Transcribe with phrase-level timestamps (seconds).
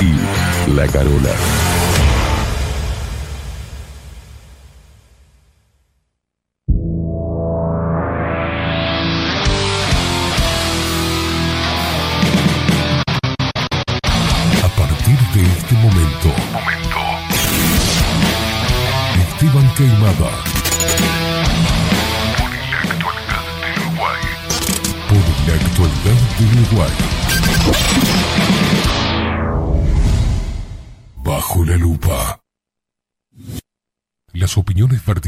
[0.00, 1.59] y La Carola.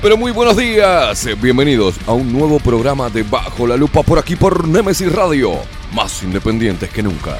[0.00, 1.26] Pero muy buenos días.
[1.40, 5.54] Bienvenidos a un nuevo programa de Bajo la Lupa por aquí por Nemesis Radio.
[5.92, 7.36] Más independientes que nunca.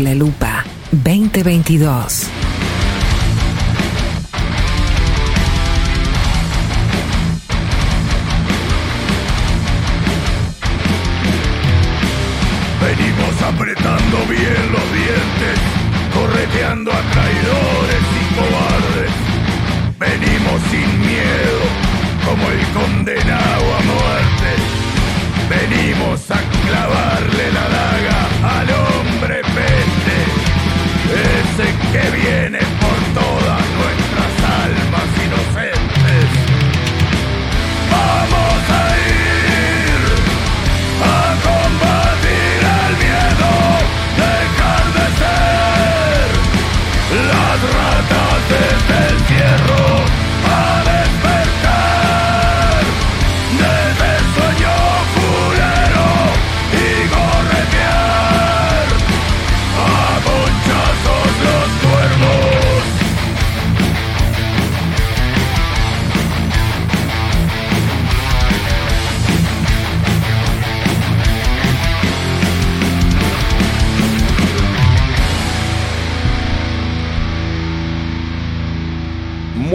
[0.00, 2.28] La lupa 2022.
[12.80, 15.58] Venimos apretando bien los dientes,
[16.14, 19.12] correteando a traidores y cobardes.
[19.98, 21.64] Venimos sin miedo,
[22.24, 24.50] como el condenado a muerte.
[25.50, 27.17] Venimos a clavarle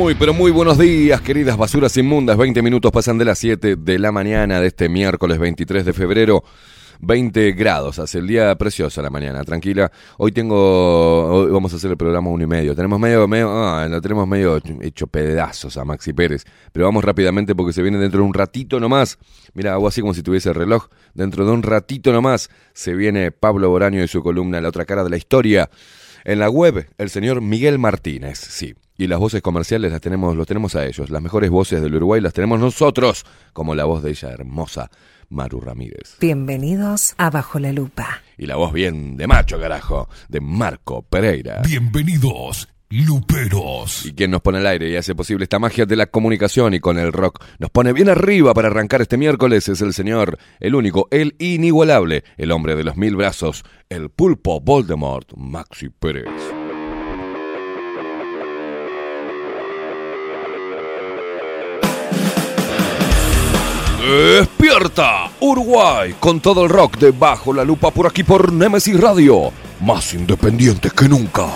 [0.04, 2.36] Muy, pero muy buenos días, queridas basuras inmundas.
[2.36, 6.44] 20 minutos pasan de las 7 de la mañana de este miércoles 23 de febrero.
[7.00, 9.90] 20 grados, hace el día precioso la mañana, tranquila.
[10.18, 10.58] Hoy tengo,
[11.28, 12.76] hoy vamos a hacer el programa uno y medio.
[12.76, 16.44] Tenemos medio, medio, ah, tenemos medio hecho pedazos a Maxi Pérez.
[16.74, 19.18] Pero vamos rápidamente porque se viene dentro de un ratito nomás.
[19.54, 20.88] Mira, hago así como si tuviese el reloj.
[21.14, 25.06] Dentro de un ratito nomás se viene Pablo Boraño y su columna La otra cara
[25.06, 25.70] de la historia.
[26.26, 28.76] En la web, el señor Miguel Martínez, sí.
[28.96, 31.10] Y las voces comerciales las tenemos, los tenemos a ellos.
[31.10, 34.92] Las mejores voces del Uruguay las tenemos nosotros, como la voz de ella hermosa,
[35.30, 36.18] Maru Ramírez.
[36.20, 38.22] Bienvenidos a Bajo la Lupa.
[38.38, 41.64] Y la voz bien de macho, carajo, de Marco Pereira.
[41.68, 44.06] Bienvenidos, Luperos.
[44.06, 46.80] Y quien nos pone al aire y hace posible esta magia de la comunicación y
[46.80, 50.76] con el rock nos pone bien arriba para arrancar este miércoles es el señor, el
[50.76, 56.30] único, el inigualable, el hombre de los mil brazos, el pulpo Voldemort, Maxi Pérez.
[64.04, 69.54] Despierta, Uruguay, con todo el rock de Bajo la Lupa por aquí por Nemesis Radio,
[69.80, 71.48] más independiente que nunca.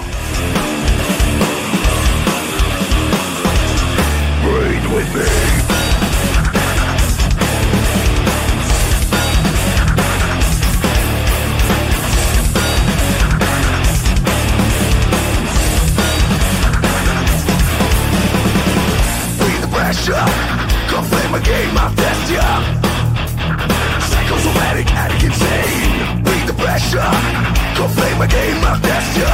[26.77, 27.47] pressure.
[27.95, 29.25] Play my game of gesture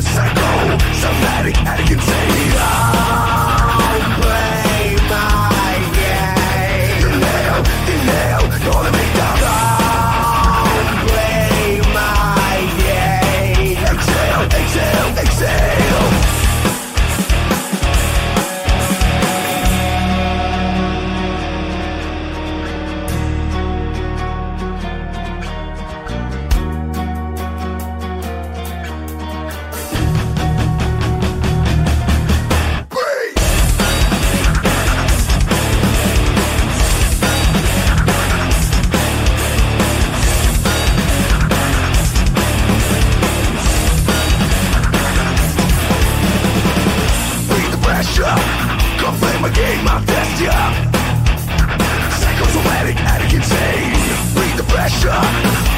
[0.00, 3.47] Psycho, somatic, addict, insane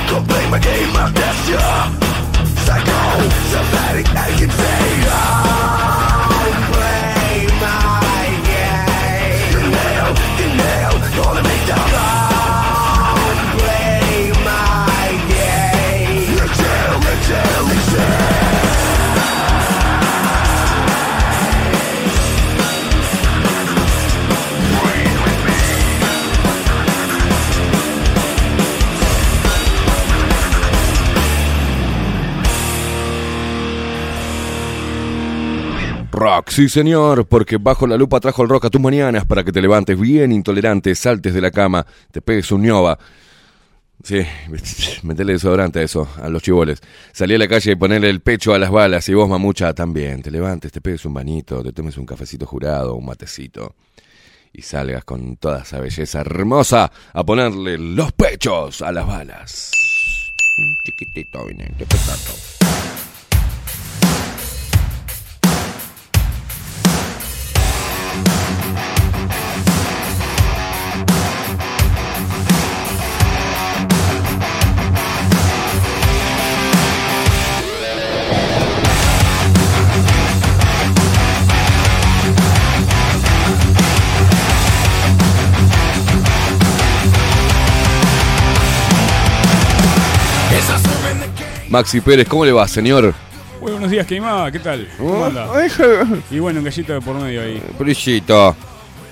[0.09, 1.59] Don't play my game of gesture
[2.65, 3.00] Psycho,
[3.53, 5.90] somatic, I can say
[36.21, 39.53] Rock, sí señor, porque bajo la lupa trajo el rock a tus mañanas para que
[39.53, 42.99] te levantes bien intolerante, saltes de la cama, te pegues un ñoba.
[44.05, 44.21] Sí,
[45.03, 46.83] metele desodorante a eso, a los chivoles.
[47.13, 50.21] Salí a la calle y ponerle el pecho a las balas y vos, mamucha, también.
[50.21, 53.75] Te levantes, te pegues un bañito, te tomes un cafecito jurado, un matecito.
[54.53, 59.71] Y salgas con toda esa belleza hermosa a ponerle los pechos a las balas.
[60.85, 61.87] Chiquitito, vine, qué
[91.71, 93.15] Maxi Pérez, ¿cómo le va, señor?
[93.61, 94.88] Buenos días, Keima, ¿qué tal?
[94.99, 95.47] ¿Cómo anda?
[96.31, 97.62] Y bueno, un gallito de por medio ahí.
[97.79, 98.57] Brillito.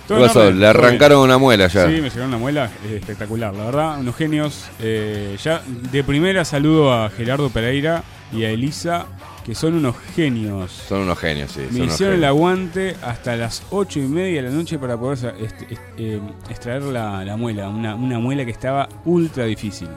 [0.07, 0.50] ¿Qué pasó?
[0.50, 1.87] Le arrancaron una muela ya.
[1.87, 4.64] Sí, me sacaron una muela, es espectacular, la verdad, unos genios.
[4.81, 5.61] Eh, ya
[5.93, 8.02] de primera saludo a Gerardo Pereira
[8.33, 9.05] y a Elisa,
[9.45, 10.73] que son unos genios.
[10.88, 11.61] Son unos genios, sí.
[11.71, 15.62] Me hicieron el aguante hasta las ocho y media de la noche para poder est-
[15.99, 19.88] eh, extraer la, la muela, una, una muela que estaba ultra difícil.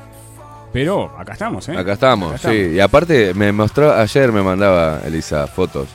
[0.74, 1.78] Pero acá estamos, ¿eh?
[1.78, 2.72] Acá estamos, Acá sí.
[2.76, 5.90] Y aparte me mostró, ayer me mandaba Elisa fotos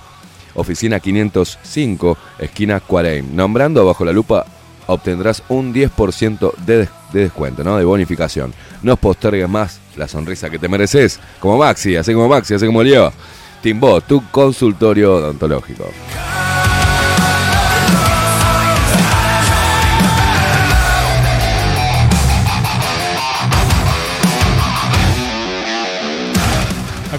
[0.55, 3.35] oficina 505, esquina Cuareim.
[3.35, 4.45] Nombrando bajo la lupa
[4.89, 7.77] obtendrás un 10% de, de descuento, ¿no?
[7.77, 8.53] De bonificación.
[8.81, 11.19] No postergues más la sonrisa que te mereces.
[11.39, 13.13] Como Maxi, así como Maxi, así como Leo.
[13.61, 15.85] Timbó, tu consultorio odontológico.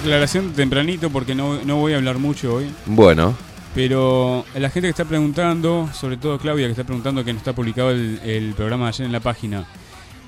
[0.01, 2.71] Aclaración tempranito porque no, no voy a hablar mucho hoy.
[2.87, 3.35] Bueno,
[3.75, 7.53] Pero la gente que está preguntando, sobre todo Claudia que está preguntando que no está
[7.53, 9.65] publicado el, el programa de ayer en la página.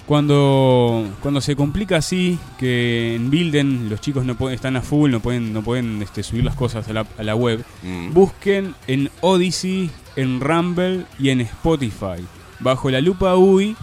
[0.06, 5.10] Cuando, cuando se complica así, que en Bilden los chicos no pueden, están a full,
[5.10, 8.12] no pueden, no pueden este, subir las cosas a la, a la web, Mm.
[8.12, 12.22] busquen en Odyssey, en Rumble y en Spotify.
[12.60, 13.74] Bajo la lupa UI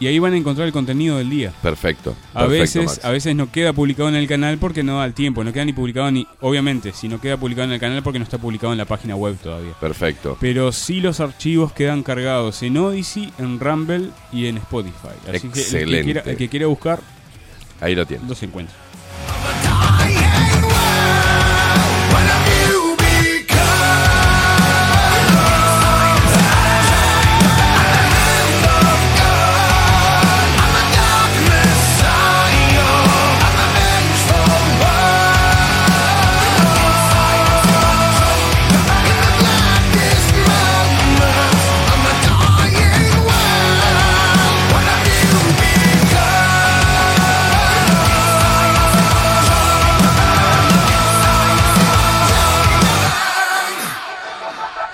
[0.00, 1.52] y ahí van a encontrar el contenido del día.
[1.62, 2.16] perfecto.
[2.34, 5.14] A perfecto, veces, a veces no queda publicado en el canal porque no da el
[5.14, 8.18] tiempo, no queda ni publicado ni, obviamente, si no queda publicado en el canal porque
[8.18, 9.72] no está publicado en la página web todavía.
[9.80, 10.36] Perfecto.
[10.40, 15.08] Pero sí los archivos quedan cargados en Odyssey, en Rumble y en Spotify.
[15.28, 16.04] Así que el que, Excelente.
[16.04, 17.00] quiera, el que quiera buscar,
[17.80, 18.28] Ahí lo tienes.
[18.28, 18.74] los encuentra.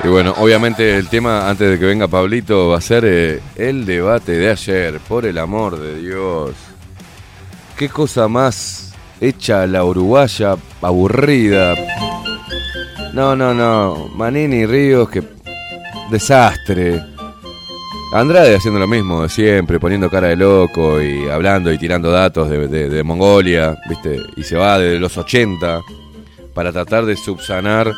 [0.07, 3.85] Y bueno, obviamente el tema, antes de que venga Pablito, va a ser eh, el
[3.85, 6.53] debate de ayer, por el amor de Dios.
[7.77, 11.75] Qué cosa más hecha la uruguaya, aburrida.
[13.15, 14.09] No, no, no.
[14.15, 15.25] Manini Ríos, que
[16.09, 17.03] desastre.
[18.13, 22.49] Andrade haciendo lo mismo de siempre, poniendo cara de loco y hablando y tirando datos
[22.49, 24.21] de Mongolia, ¿viste?
[24.37, 25.81] Y se va desde los 80
[26.55, 27.93] para tratar de subsanar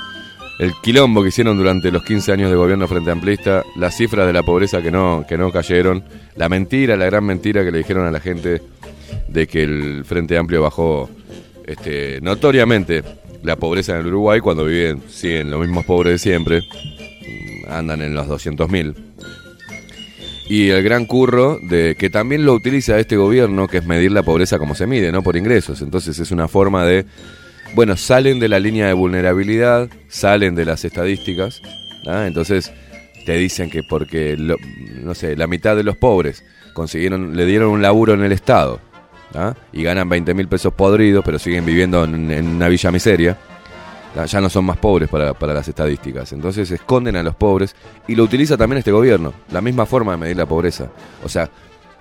[0.59, 4.33] el quilombo que hicieron durante los 15 años de gobierno frente amplista, las cifras de
[4.33, 6.03] la pobreza que no, que no cayeron,
[6.37, 8.61] la mentira, la gran mentira que le dijeron a la gente
[9.29, 11.09] de que el Frente Amplio bajó
[11.65, 13.05] este, notoriamente
[13.43, 18.03] la pobreza en el Uruguay cuando viven, siguen los mismos pobres de siempre, mm, andan
[18.03, 18.95] en los 200.000.
[20.49, 24.23] Y el gran curro de que también lo utiliza este gobierno, que es medir la
[24.23, 25.23] pobreza como se mide, ¿no?
[25.23, 25.83] Por ingresos.
[25.83, 27.05] Entonces es una forma de,
[27.75, 31.61] bueno, salen de la línea de vulnerabilidad, salen de las estadísticas,
[32.07, 32.27] ¿ah?
[32.27, 32.73] entonces
[33.27, 34.57] te dicen que porque, lo-
[35.03, 36.43] no sé, la mitad de los pobres
[36.75, 38.81] consiguieron, le dieron un laburo en el Estado,
[39.35, 39.55] ¿ah?
[39.73, 43.37] y ganan 20 mil pesos podridos, pero siguen viviendo en, una villa miseria,
[44.17, 44.25] ¿ah?
[44.25, 46.33] ya no son más pobres para, para las estadísticas.
[46.33, 50.19] Entonces esconden a los pobres y lo utiliza también este gobierno, la misma forma de
[50.19, 50.89] medir la pobreza.
[51.25, 51.49] O sea,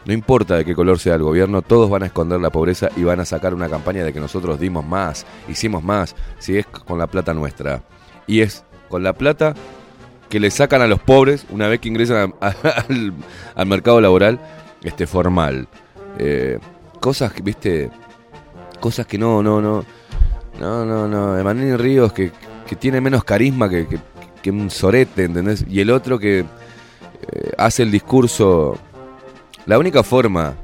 [0.07, 3.03] no importa de qué color sea el gobierno, todos van a esconder la pobreza y
[3.03, 6.97] van a sacar una campaña de que nosotros dimos más, hicimos más, si es con
[6.97, 7.83] la plata nuestra.
[8.25, 9.53] Y es con la plata
[10.29, 14.39] que le sacan a los pobres una vez que ingresan al, mercado laboral
[14.81, 15.67] este formal.
[16.17, 16.57] Eh,
[17.01, 17.89] cosas que, viste,
[18.79, 19.83] cosas que no, no, no,
[20.57, 21.37] no, no, no.
[21.37, 22.31] Emanuel Ríos que,
[22.79, 23.99] tiene menos carisma que, que-
[24.41, 25.65] que un sorete, ¿entendés?
[25.67, 28.77] Y el otro que eh, hace el discurso.
[29.67, 30.55] La única forma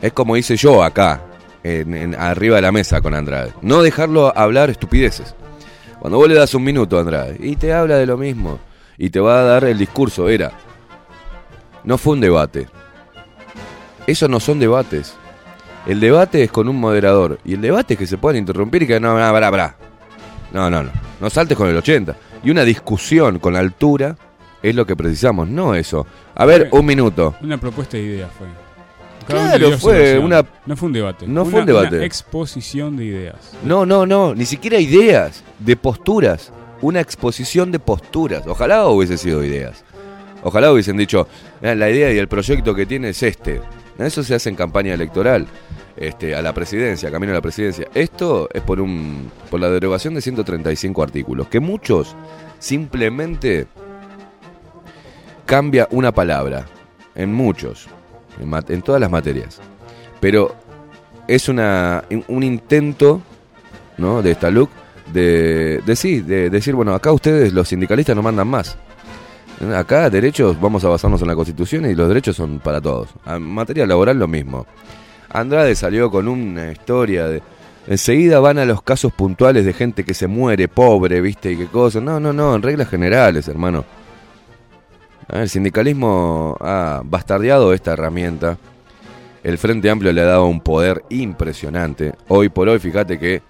[0.00, 1.20] es como hice yo acá,
[1.64, 3.52] en, arriba de la mesa con Andrade.
[3.62, 5.34] No dejarlo hablar estupideces.
[5.98, 8.60] Cuando vos le das un minuto a Andrade y te habla de lo mismo
[8.96, 10.52] y te va a dar el discurso, era.
[11.82, 12.68] No fue un debate.
[14.06, 15.14] Esos no son debates.
[15.84, 17.40] El debate es con un moderador.
[17.44, 19.76] Y el debate es que se pueden interrumpir y que no, no, pará, pará.
[20.52, 20.90] No, no, no.
[21.20, 22.14] No saltes con el 80.
[22.44, 24.16] Y una discusión con altura
[24.62, 26.06] es lo que precisamos, no eso.
[26.34, 27.34] A ver, un minuto.
[27.42, 28.46] Una propuesta de ideas fue.
[29.26, 31.26] Claro, fue una- No fue un debate.
[31.26, 31.96] No fue una- un debate.
[31.96, 33.36] Una exposición de ideas.
[33.62, 34.34] No, no, no.
[34.34, 35.44] Ni siquiera ideas.
[35.58, 36.50] De posturas.
[36.80, 38.46] Una exposición de posturas.
[38.46, 39.84] Ojalá hubiese sido ideas.
[40.42, 41.26] Ojalá hubiesen dicho,
[41.62, 43.60] "Ah, la idea y el proyecto que tiene es este.
[43.98, 45.46] Eso se hace en campaña electoral.
[45.96, 47.88] Este, a la presidencia, camino a la presidencia.
[47.92, 52.14] Esto es por un por la derogación de 135 artículos, que muchos
[52.60, 53.66] simplemente
[55.48, 56.66] cambia una palabra
[57.14, 57.88] en muchos,
[58.38, 59.60] en, en todas las materias.
[60.20, 60.54] Pero
[61.26, 63.22] es una un intento,
[63.96, 64.20] ¿no?
[64.20, 64.68] de esta look
[65.10, 68.76] de, de sí, de decir, bueno, acá ustedes los sindicalistas no mandan más.
[69.74, 73.08] Acá derechos vamos a basarnos en la Constitución y los derechos son para todos.
[73.26, 74.66] En materia laboral lo mismo.
[75.30, 77.42] Andrade salió con una historia de...
[77.86, 81.66] Enseguida van a los casos puntuales de gente que se muere, pobre, viste, y qué
[81.66, 82.02] cosa.
[82.02, 83.86] No, no, no, en reglas generales, hermano.
[85.28, 88.56] El sindicalismo ha bastardeado esta herramienta.
[89.42, 92.14] El Frente Amplio le ha dado un poder impresionante.
[92.28, 93.42] Hoy por hoy, fíjate que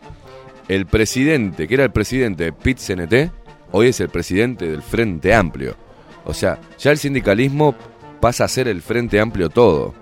[0.66, 3.32] el presidente, que era el presidente de PIT CNT,
[3.70, 5.76] hoy es el presidente del Frente Amplio.
[6.24, 7.74] O sea, ya el sindicalismo
[8.20, 9.94] pasa a ser el Frente Amplio todo.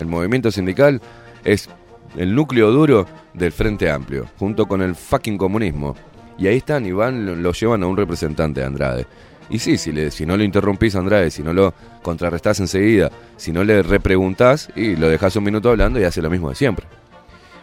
[0.00, 1.00] El movimiento sindical
[1.44, 1.68] es
[2.16, 5.94] el núcleo duro del Frente Amplio, junto con el fucking comunismo.
[6.38, 9.06] Y ahí están y van, lo llevan a un representante de Andrade.
[9.50, 9.92] Y sí, si,
[10.24, 15.08] no lo interrumpís Andrade, si no lo contrarrestás enseguida, si no le repreguntás y lo
[15.08, 16.86] dejás un minuto hablando y hace lo mismo de siempre.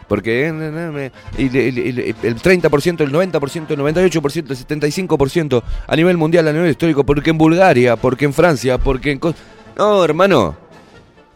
[0.06, 0.54] Porque el
[1.36, 4.56] 30%, el 90%, el 98%, el
[4.88, 9.20] 75% a nivel mundial, a nivel histórico, porque en Bulgaria, porque en Francia, porque en...
[9.76, 10.56] No, hermano,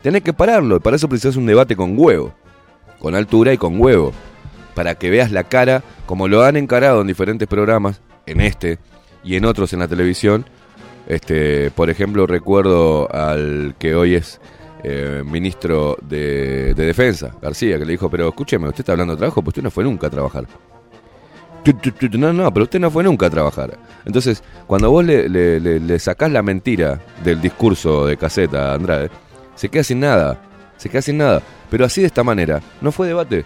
[0.03, 0.81] tenés que pararlo.
[0.81, 2.35] Para eso precisas un debate con huevo,
[2.99, 4.13] con altura y con huevo.
[4.75, 8.79] Para que veas la cara, como lo han encarado en diferentes programas, en este
[9.25, 10.45] y en otros en la televisión.
[11.07, 14.41] Este, por ejemplo, recuerdo al que hoy es
[14.85, 19.19] eh, ministro de, de Defensa, García, que le dijo, pero escúcheme, usted está hablando de
[19.19, 20.47] trabajo, pues usted no fue nunca a trabajar.
[22.19, 23.79] No, no, pero usted no fue nunca a trabajar.
[24.05, 29.11] Entonces, cuando vos le, le, le- sacás la mentira del discurso de caseta a Andrade,
[29.55, 30.41] se queda sin nada,
[30.77, 31.41] se queda sin nada.
[31.71, 33.45] Pero así de esta manera, no fue debate.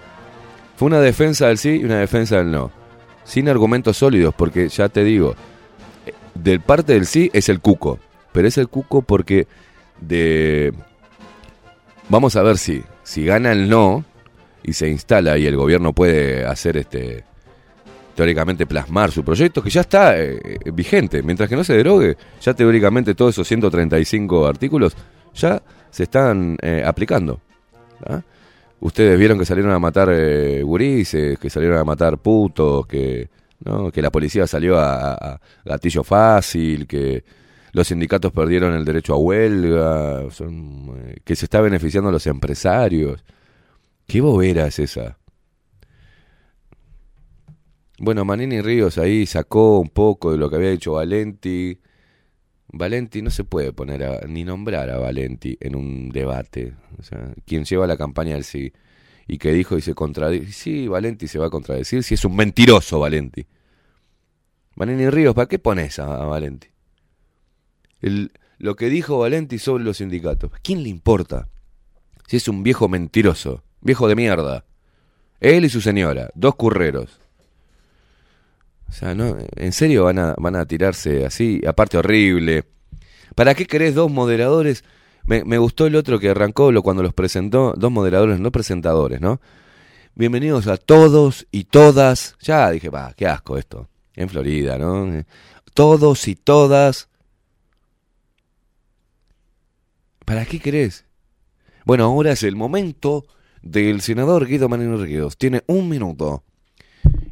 [0.76, 2.70] Fue una defensa del sí y una defensa del no.
[3.24, 5.34] Sin argumentos sólidos, porque ya te digo,
[6.36, 7.98] del parte del sí es el cuco.
[8.32, 9.46] Pero es el cuco porque
[10.00, 10.72] de...
[12.08, 14.04] Vamos a ver si, si gana el no
[14.62, 17.24] y se instala y el gobierno puede hacer este
[18.14, 21.22] teóricamente plasmar su proyecto que ya está eh, eh, vigente.
[21.22, 24.96] Mientras que no se derogue, ya teóricamente todos esos 135 artículos
[25.34, 27.40] ya se están eh, aplicando.
[28.06, 28.22] ¿ah?
[28.80, 33.28] Ustedes vieron que salieron a matar eh, gurises, que salieron a matar putos, que,
[33.66, 33.90] ¿no?
[33.92, 37.24] que la policía salió a, a- gatillo fácil, que
[37.72, 42.26] los sindicatos perdieron el derecho a huelga, son, eh, que se está beneficiando a los
[42.26, 43.24] empresarios.
[44.06, 45.18] ¿Qué bobera es esa?
[47.98, 51.78] Bueno, Manini Ríos ahí sacó un poco de lo que había dicho Valenti.
[52.68, 56.74] Valenti no se puede poner a, ni nombrar a Valenti en un debate.
[56.98, 58.72] O sea, quien lleva la campaña del sí
[59.28, 60.52] y que dijo y se contradice.
[60.52, 63.46] Sí, Valenti se va a contradecir si es un mentiroso Valenti.
[64.76, 66.68] Manini Ríos, ¿para qué pones a, a Valenti?
[68.58, 70.52] Lo que dijo Valenti sobre los sindicatos.
[70.52, 71.48] ¿A quién le importa?
[72.26, 74.64] Si es un viejo mentiroso, viejo de mierda.
[75.40, 77.20] Él y su señora, dos curreros.
[78.88, 79.36] O sea, ¿no?
[79.56, 81.60] ¿En serio van a, van a tirarse así?
[81.66, 82.64] Aparte horrible.
[83.34, 84.84] ¿Para qué querés dos moderadores?
[85.24, 89.20] Me, me gustó el otro que arrancó lo, cuando los presentó, dos moderadores, no presentadores,
[89.20, 89.40] ¿no?
[90.14, 92.36] Bienvenidos a todos y todas.
[92.40, 93.88] Ya dije, va, qué asco esto.
[94.16, 95.24] En Florida, ¿no?
[95.74, 97.08] Todos y todas.
[100.24, 101.04] ¿Para qué querés?
[101.84, 103.24] Bueno, ahora es el momento
[103.62, 105.36] del senador Guido Manino Ríos.
[105.36, 106.42] Tiene un minuto.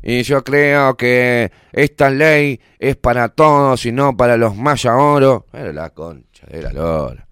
[0.03, 5.47] Y yo creo que esta ley es para todos y no para los maya oro.
[5.53, 7.27] Era la concha de la lora.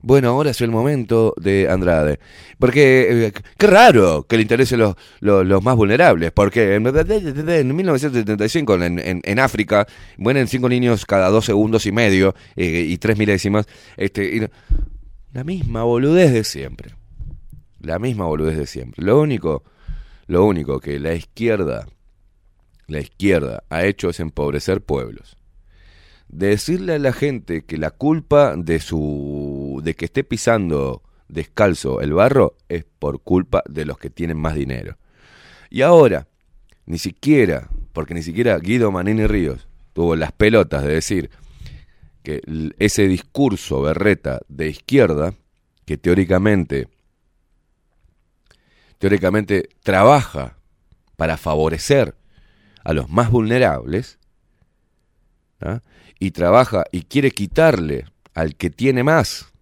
[0.00, 2.20] Bueno, ahora es el momento de Andrade.
[2.58, 6.30] Porque, eh, qué raro que le interesen los, los, más vulnerables.
[6.32, 11.92] Porque en, en 1975 en, en, en África mueren cinco niños cada dos segundos y
[11.92, 13.66] medio eh, y tres milésimas.
[13.96, 14.50] Este,
[15.32, 16.94] la misma boludez de siempre.
[17.80, 19.04] La misma boludez de siempre.
[19.04, 19.64] Lo único,
[20.26, 21.86] lo único que la izquierda,
[22.86, 25.37] la izquierda ha hecho es empobrecer pueblos.
[26.28, 32.12] Decirle a la gente que la culpa de su, de que esté pisando descalzo el
[32.12, 34.98] barro es por culpa de los que tienen más dinero.
[35.70, 36.28] Y ahora,
[36.86, 41.30] ni siquiera, porque ni siquiera Guido Manini Ríos tuvo las pelotas de decir
[42.22, 42.42] que
[42.78, 45.34] ese discurso berreta de izquierda,
[45.84, 46.88] que teóricamente,
[48.98, 50.58] teóricamente trabaja
[51.16, 52.14] para favorecer
[52.84, 54.18] a los más vulnerables,
[55.60, 55.80] ¿ah?
[56.18, 59.52] Y trabaja y quiere quitarle al que tiene más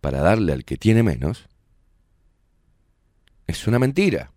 [0.00, 1.46] para darle al que tiene menos,
[3.46, 4.32] es una mentira.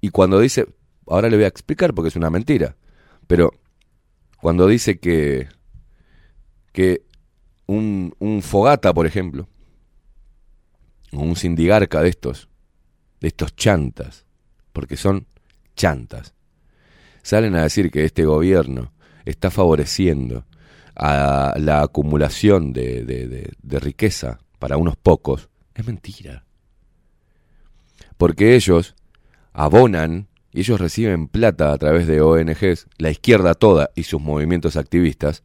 [0.00, 0.66] Y cuando dice,
[1.06, 2.76] ahora le voy a explicar porque es una mentira,
[3.26, 3.52] pero
[4.40, 5.48] cuando dice que,
[6.72, 7.02] que
[7.66, 9.48] un, un fogata, por ejemplo,
[11.12, 12.48] o un sindigarca de estos,
[13.20, 14.26] de estos chantas,
[14.72, 15.26] porque son
[15.76, 16.34] chantas,
[17.22, 18.92] salen a decir que este gobierno
[19.24, 20.44] está favoreciendo
[20.96, 26.44] a la acumulación de, riqueza para unos pocos, es mentira.
[28.16, 28.94] Porque ellos
[29.52, 34.76] abonan y ellos reciben plata a través de ONGs, la izquierda toda y sus movimientos
[34.76, 35.42] activistas,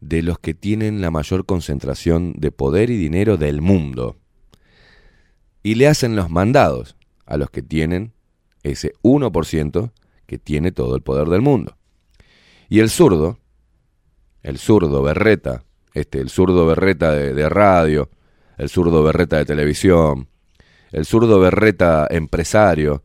[0.00, 4.16] de los que tienen la mayor concentración de poder y dinero del mundo.
[5.62, 8.14] Y le hacen los mandados a los que tienen
[8.62, 9.92] ese 1%
[10.26, 11.76] que tiene todo el poder del mundo.
[12.70, 13.36] Y el zurdo,
[14.44, 18.10] el zurdo berreta, este, el zurdo berreta de, radio,
[18.56, 20.28] el zurdo berreta de televisión,
[20.92, 23.02] el zurdo berreta empresario,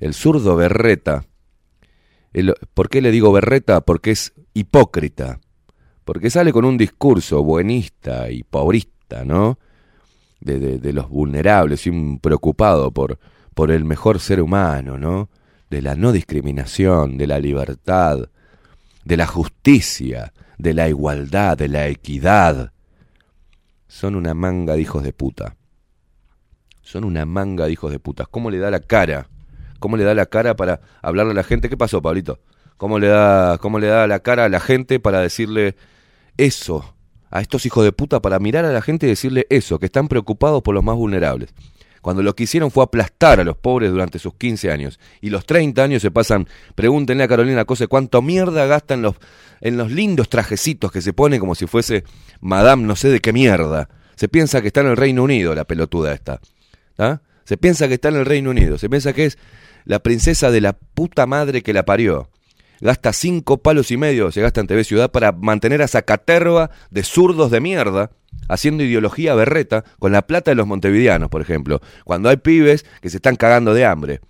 [0.00, 1.26] el zurdo berreta.
[2.72, 3.82] ¿Por qué le digo berreta?
[3.82, 5.40] Porque es hipócrita.
[6.06, 9.58] Porque sale con un discurso buenista y pobrista, ¿no?
[10.40, 13.18] De, de- los vulnerables y preocupado por,
[13.54, 15.28] por el mejor ser humano, ¿no?
[15.68, 18.30] De la no discriminación, de la libertad,
[19.04, 22.72] de la justicia, de la igualdad, de la equidad.
[23.88, 25.56] Son una manga de hijos de puta.
[26.82, 28.28] Son una manga de hijos de putas.
[28.28, 29.28] ¿Cómo le da la cara?
[29.78, 31.68] ¿Cómo le da la cara para hablarle a la gente?
[31.68, 32.38] ¿Qué pasó, Pablito?
[32.76, 35.76] ¿Cómo le da, cómo le da la cara a la gente para decirle
[36.36, 36.94] eso?
[37.30, 40.08] A estos hijos de puta para mirar a la gente y decirle eso, que están
[40.08, 41.54] preocupados por los más vulnerables.
[42.02, 44.98] Cuando lo que hicieron fue aplastar a los pobres durante sus 15 años.
[45.20, 49.14] Y los 30 años se pasan, pregúntenle a Carolina Cose cuánto mierda gasta en los,
[49.60, 52.02] en los lindos trajecitos que se pone como si fuese
[52.40, 53.88] Madame no sé de qué mierda.
[54.16, 56.40] Se piensa que está en el Reino Unido la pelotuda esta.
[56.98, 57.20] ¿Ah?
[57.44, 58.78] Se piensa que está en el Reino Unido.
[58.78, 59.38] Se piensa que es
[59.84, 62.28] la princesa de la puta madre que la parió.
[62.80, 66.70] Gasta cinco palos y medio, se gasta en TV Ciudad para mantener a esa caterva
[66.90, 68.10] de zurdos de mierda
[68.48, 71.80] haciendo ideología berreta con la plata de los montevideanos, por ejemplo.
[72.04, 74.20] Cuando hay pibes que se están cagando de hambre.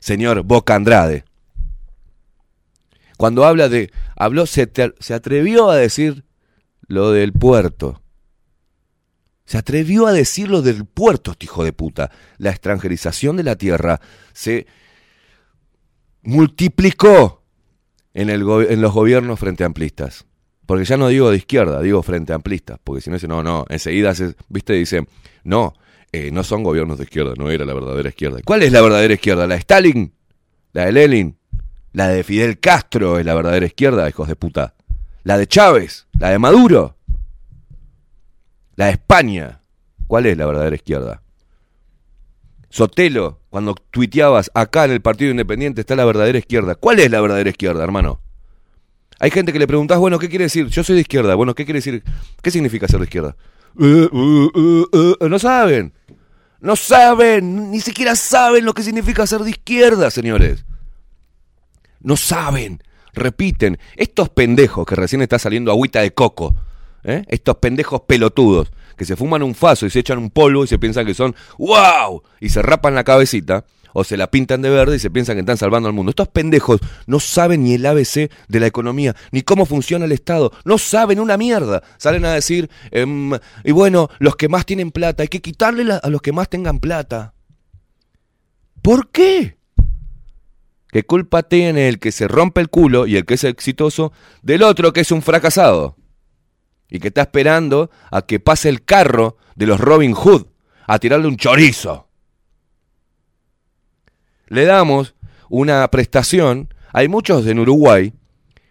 [0.00, 1.24] Señor Boca Andrade.
[3.16, 3.90] Cuando habla de.
[4.16, 6.24] Habló, se, se atrevió a decir
[6.86, 8.00] lo del puerto.
[9.44, 12.10] Se atrevió a decir lo del puerto, este hijo de puta.
[12.36, 14.00] La extranjerización de la tierra
[14.32, 14.66] se
[16.22, 17.42] multiplicó
[18.12, 20.27] en, el en los gobiernos frente amplistas.
[20.68, 22.78] Porque ya no digo de izquierda, digo frente amplistas.
[22.84, 25.06] Porque si no dice, no, no, enseguida, se, viste, dice,
[25.42, 25.72] no,
[26.12, 28.40] eh, no son gobiernos de izquierda, no era la verdadera izquierda.
[28.44, 29.46] ¿Cuál es la verdadera izquierda?
[29.46, 30.12] ¿La de Stalin?
[30.74, 31.38] ¿La de Lenin?
[31.94, 34.74] ¿La de Fidel Castro es la verdadera izquierda, hijos de puta?
[35.24, 36.06] ¿La de Chávez?
[36.18, 36.98] ¿La de Maduro?
[38.76, 39.62] ¿La de España?
[40.06, 41.22] ¿Cuál es la verdadera izquierda?
[42.68, 46.74] Sotelo, cuando tuiteabas acá en el Partido Independiente está la verdadera izquierda.
[46.74, 48.20] ¿Cuál es la verdadera izquierda, hermano?
[49.20, 50.68] Hay gente que le preguntás, bueno, ¿qué quiere decir?
[50.68, 51.34] Yo soy de izquierda.
[51.34, 52.04] Bueno, ¿qué quiere decir?
[52.40, 53.36] ¿Qué significa ser de izquierda?
[53.80, 54.84] Eh, eh,
[55.20, 55.92] eh, no saben.
[56.60, 57.70] No saben.
[57.70, 60.64] Ni siquiera saben lo que significa ser de izquierda, señores.
[62.00, 62.82] No saben.
[63.12, 63.78] Repiten.
[63.96, 66.54] Estos pendejos que recién está saliendo agüita de coco.
[67.02, 70.78] Estos pendejos pelotudos que se fuman un faso y se echan un polvo y se
[70.78, 72.22] piensan que son ¡wow!
[72.40, 75.40] Y se rapan la cabecita o se la pintan de verde y se piensan que
[75.40, 76.10] están salvando al mundo.
[76.10, 80.52] Estos pendejos no saben ni el ABC de la economía, ni cómo funciona el Estado.
[80.64, 81.82] No saben una mierda.
[81.96, 83.32] Salen a decir, em,
[83.64, 86.78] y bueno, los que más tienen plata, hay que quitarle a los que más tengan
[86.78, 87.34] plata.
[88.82, 89.58] ¿Por qué?
[90.90, 94.62] ¿Qué culpa tiene el que se rompe el culo y el que es exitoso del
[94.62, 95.96] otro que es un fracasado?
[96.88, 100.46] Y que está esperando a que pase el carro de los Robin Hood
[100.86, 102.07] a tirarle un chorizo.
[104.48, 105.14] Le damos
[105.48, 106.72] una prestación.
[106.92, 108.12] Hay muchos en Uruguay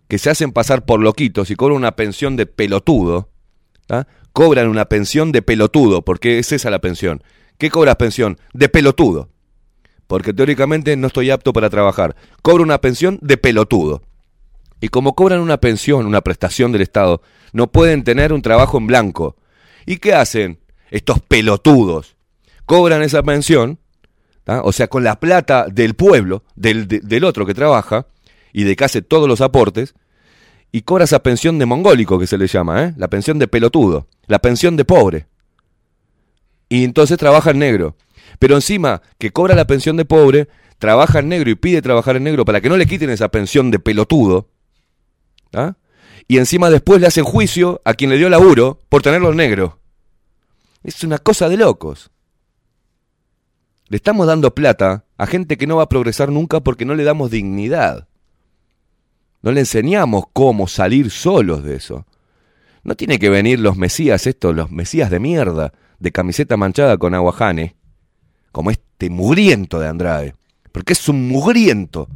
[0.07, 3.29] que se hacen pasar por loquitos y cobran una pensión de pelotudo.
[4.33, 7.23] Cobran una pensión de pelotudo, porque es esa la pensión.
[7.57, 8.37] ¿Qué cobras pensión?
[8.53, 9.29] De pelotudo
[10.05, 12.15] porque teóricamente no estoy apto para trabajar.
[12.41, 14.03] Cobro una pensión de pelotudo.
[14.79, 18.87] Y como cobran una pensión, una prestación del Estado, no pueden tener un trabajo en
[18.87, 19.35] blanco.
[19.85, 20.59] ¿Y qué hacen?
[20.91, 22.15] estos pelotudos,
[22.65, 23.79] cobran esa pensión,
[24.47, 24.61] ¿tá?
[24.63, 28.07] o sea, con la plata del pueblo, del, de- del otro que trabaja,
[28.53, 29.93] y de hace todos los aportes,
[30.71, 32.93] y cobra esa pensión de mongólico que se le llama, ¿eh?
[32.95, 35.27] la pensión de pelotudo, la pensión de pobre.
[36.69, 37.97] Y entonces trabaja en negro.
[38.39, 40.47] Pero encima que cobra la pensión de pobre,
[40.79, 43.69] trabaja en negro y pide trabajar en negro para que no le quiten esa pensión
[43.69, 44.47] de pelotudo.
[45.53, 45.75] ¿ah?
[46.27, 49.79] Y encima después le hacen juicio a quien le dio laburo por tenerlo en negro.
[50.83, 52.11] Es una cosa de locos.
[53.89, 57.05] Le estamos dando plata a gente que no va a progresar nunca porque no le
[57.05, 58.07] damos dignidad.
[59.41, 62.05] No le enseñamos cómo salir solos de eso.
[62.83, 67.13] No tiene que venir los mesías estos, los mesías de mierda, de camiseta manchada con
[67.15, 67.75] aguajane,
[68.51, 70.35] como este mugriento de Andrade.
[70.73, 72.09] Porque es un mugriento.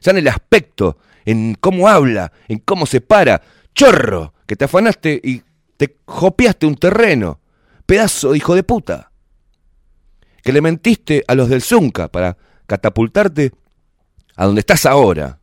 [0.00, 3.40] Ya en el aspecto, en cómo habla, en cómo se para.
[3.72, 5.42] Chorro, que te afanaste y
[5.76, 7.38] te jopeaste un terreno.
[7.86, 9.12] Pedazo de hijo de puta.
[10.44, 13.52] Que le mentiste a los del Zunca para catapultarte
[14.36, 15.40] a donde estás ahora.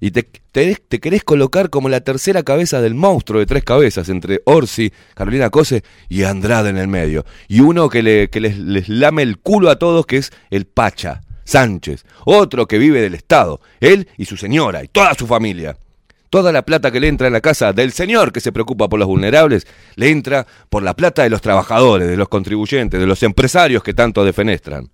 [0.00, 4.42] Y te, te, querés colocar como la tercera cabeza del monstruo de tres cabezas entre
[4.44, 7.24] Orsi, Carolina Cose y Andrade en el medio.
[7.46, 10.66] Y uno que, le, que les, les lame el culo a todos, que es el
[10.66, 12.04] Pacha, Sánchez.
[12.24, 15.76] Otro que vive del Estado, él y su señora y toda su familia.
[16.34, 18.98] Toda la plata que le entra en la casa del señor que se preocupa por
[18.98, 23.22] los vulnerables, le entra por la plata de los trabajadores, de los contribuyentes, de los
[23.22, 24.90] empresarios que tanto defenestran.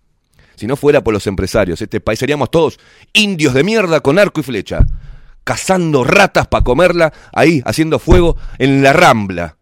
[0.54, 2.78] Si no fuera por los empresarios, este país seríamos todos
[3.14, 4.84] indios de mierda con arco y flecha,
[5.42, 9.56] cazando ratas para comerla ahí, haciendo fuego en la rambla.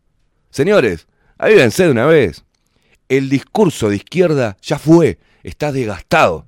[0.50, 1.06] Señores,
[1.38, 2.42] avívense de una vez.
[3.08, 6.47] El discurso de izquierda ya fue, está desgastado.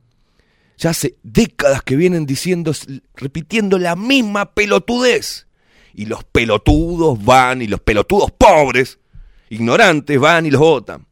[0.81, 2.73] Ya hace décadas que vienen diciendo,
[3.15, 5.47] repitiendo la misma pelotudez.
[5.93, 8.99] Y los pelotudos van, y los pelotudos pobres,
[9.51, 11.07] ignorantes, van y los votan.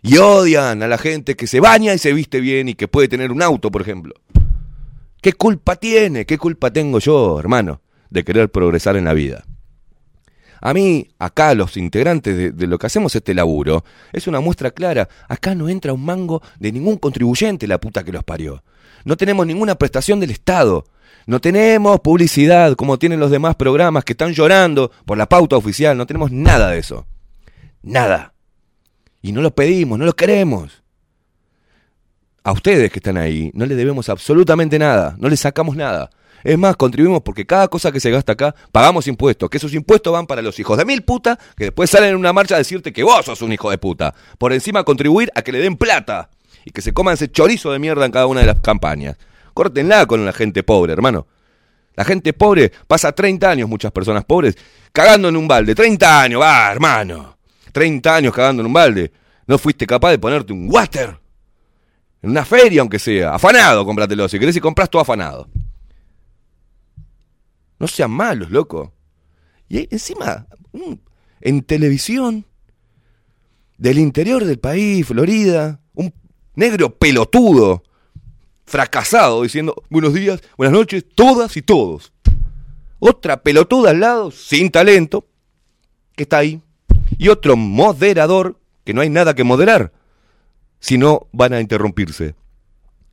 [0.00, 3.08] Y odian a la gente que se baña y se viste bien y que puede
[3.08, 4.14] tener un auto, por ejemplo.
[5.20, 6.24] ¿Qué culpa tiene?
[6.24, 7.80] ¿Qué culpa tengo yo, hermano,
[8.10, 9.44] de querer progresar en la vida?
[10.60, 14.70] A mí, acá los integrantes de, de, lo que hacemos este laburo, es una muestra
[14.70, 15.08] clara.
[15.28, 18.62] Acá no entra un mango de ningún contribuyente, la puta que los parió.
[19.04, 20.84] No tenemos ninguna prestación del Estado.
[21.26, 25.96] No tenemos publicidad como tienen los demás programas que están llorando por la pauta oficial.
[25.96, 27.06] No tenemos nada de eso.
[27.82, 28.34] Nada.
[29.22, 30.82] Y no lo pedimos, no lo queremos.
[32.42, 36.10] A ustedes que están ahí, no les debemos absolutamente nada, no les sacamos nada.
[36.42, 40.12] Es más, contribuimos porque cada cosa que se gasta acá, pagamos impuestos, que esos impuestos
[40.12, 42.92] van para los hijos de mil puta, que después salen en una marcha a decirte
[42.92, 44.14] que vos sos un hijo de puta.
[44.36, 46.28] Por encima contribuir a que le den plata
[46.64, 49.16] y que se coman ese chorizo de mierda en cada una de las campañas.
[49.52, 51.26] Córtenla con la gente pobre, hermano.
[51.96, 54.56] La gente pobre pasa 30 años, muchas personas pobres,
[54.92, 55.74] cagando en un balde.
[55.74, 57.38] 30 años, va, hermano.
[57.72, 59.12] 30 años cagando en un balde.
[59.46, 61.18] No fuiste capaz de ponerte un water.
[62.22, 63.34] En una feria, aunque sea.
[63.34, 64.28] Afanado, cómpratelo.
[64.28, 65.48] Si querés y compras todo afanado.
[67.78, 68.92] No sean malos, loco.
[69.68, 71.00] Y encima, un,
[71.40, 72.46] en televisión,
[73.76, 75.80] del interior del país, Florida,
[76.54, 77.82] negro pelotudo,
[78.64, 82.12] fracasado, diciendo buenos días, buenas noches, todas y todos.
[82.98, 85.26] Otra pelotuda al lado, sin talento,
[86.16, 86.60] que está ahí.
[87.18, 89.92] Y otro moderador, que no hay nada que moderar,
[90.80, 92.34] si no van a interrumpirse.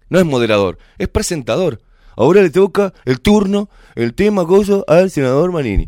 [0.10, 1.82] No es moderador, es presentador.
[2.16, 5.88] Ahora le toca el turno, el tema gozo al senador Manini.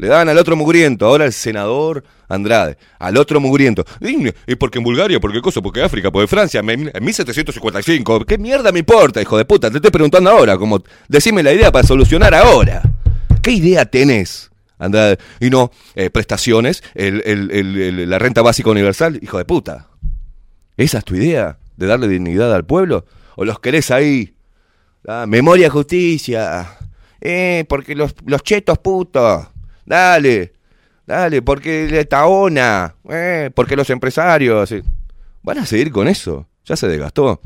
[0.00, 3.84] Le dan al otro mugriento, ahora el senador Andrade, al otro mugriento.
[4.46, 5.20] ¿Y porque en Bulgaria?
[5.20, 5.60] ¿Por qué cosa?
[5.60, 6.10] ¿Porque África?
[6.10, 6.60] ¿Porque Francia?
[6.60, 8.24] En 1755.
[8.24, 9.70] ¿Qué mierda me importa, hijo de puta?
[9.70, 12.80] Te estoy preguntando ahora, como decime la idea para solucionar ahora.
[13.42, 14.50] ¿Qué idea tenés?
[14.78, 15.18] Andrade?
[15.38, 19.88] Y no, eh, prestaciones, el, la renta básica universal, hijo de puta.
[20.78, 21.58] ¿Esa es tu idea?
[21.76, 23.04] ¿De darle dignidad al pueblo?
[23.36, 24.32] ¿O los querés ahí?
[25.06, 26.78] Ah, memoria, justicia.
[27.20, 29.49] Eh, porque los, los chetos putos.
[29.90, 30.52] Dale,
[31.04, 32.94] dale, porque la taona.
[33.10, 34.72] Eh, porque los empresarios.
[35.42, 36.46] Van a seguir con eso.
[36.64, 37.40] Ya se desgastó.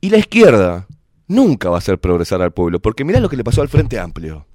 [0.00, 0.86] Y la izquierda
[1.26, 2.78] nunca va a hacer progresar al pueblo.
[2.78, 4.46] Porque mirá lo que le pasó al Frente Amplio.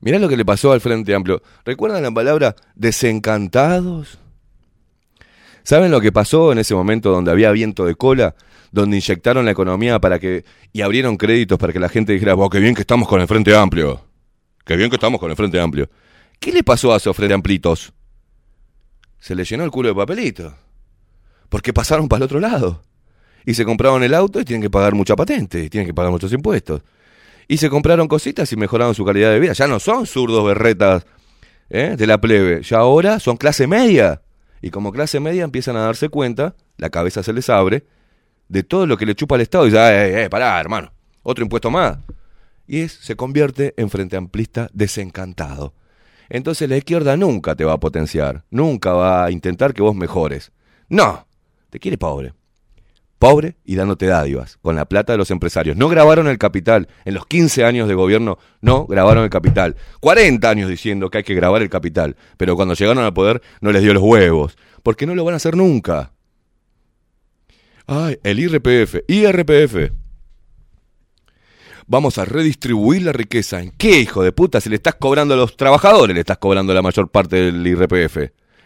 [0.00, 1.40] Mirá lo que le pasó al Frente Amplio.
[1.64, 4.18] ¿Recuerdan la palabra desencantados?
[5.62, 8.34] ¿Saben lo que pasó en ese momento donde había viento de cola?
[8.72, 10.44] Donde inyectaron la economía para que.
[10.72, 13.28] y abrieron créditos para que la gente dijera, wow, qué bien que estamos con el
[13.28, 14.11] Frente Amplio.
[14.64, 15.88] Qué bien que estamos con el Frente Amplio.
[16.38, 17.92] ¿Qué le pasó a esos Frente Amplitos?
[19.18, 20.54] Se le llenó el culo de papelito.
[21.48, 22.82] Porque pasaron para el otro lado.
[23.44, 26.12] Y se compraron el auto y tienen que pagar mucha patente, y tienen que pagar
[26.12, 26.82] muchos impuestos.
[27.48, 29.52] Y se compraron cositas y mejoraron su calidad de vida.
[29.52, 31.04] Ya no son zurdos berretas
[31.68, 31.96] ¿eh?
[31.96, 34.22] de la plebe, ya ahora son clase media.
[34.60, 37.84] Y como clase media empiezan a darse cuenta, la cabeza se les abre,
[38.48, 39.66] de todo lo que le chupa al Estado.
[39.66, 41.98] Y dice, eh, eh, pará, hermano, otro impuesto más.
[42.66, 45.74] Y es, se convierte en frente amplista desencantado.
[46.28, 50.52] Entonces la izquierda nunca te va a potenciar, nunca va a intentar que vos mejores.
[50.88, 51.26] No,
[51.70, 52.32] te quiere pobre.
[53.18, 55.76] Pobre y dándote dádivas, con la plata de los empresarios.
[55.76, 56.88] No grabaron el capital.
[57.04, 59.76] En los 15 años de gobierno no grabaron el capital.
[60.00, 62.16] 40 años diciendo que hay que grabar el capital.
[62.36, 64.56] Pero cuando llegaron al poder no les dio los huevos.
[64.82, 66.12] Porque no lo van a hacer nunca.
[67.86, 69.04] Ay, el IRPF.
[69.06, 69.92] IRPF.
[71.92, 73.60] Vamos a redistribuir la riqueza.
[73.60, 74.62] ¿En qué, hijo de puta?
[74.62, 78.16] Si le estás cobrando a los trabajadores, le estás cobrando la mayor parte del IRPF.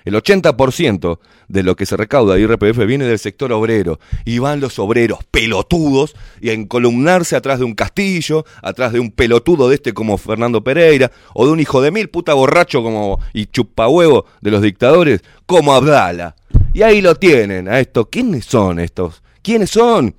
[0.04, 3.98] El 80% de lo que se recauda de IRPF viene del sector obrero.
[4.24, 9.10] Y van los obreros pelotudos y a encolumnarse atrás de un castillo, atrás de un
[9.10, 13.18] pelotudo de este como Fernando Pereira, o de un hijo de mil puta borracho como
[13.32, 16.36] y chupahuevo de los dictadores, como Abdala.
[16.72, 18.06] Y ahí lo tienen, a estos.
[18.08, 19.20] ¿Quiénes son estos?
[19.42, 20.14] ¿Quiénes son?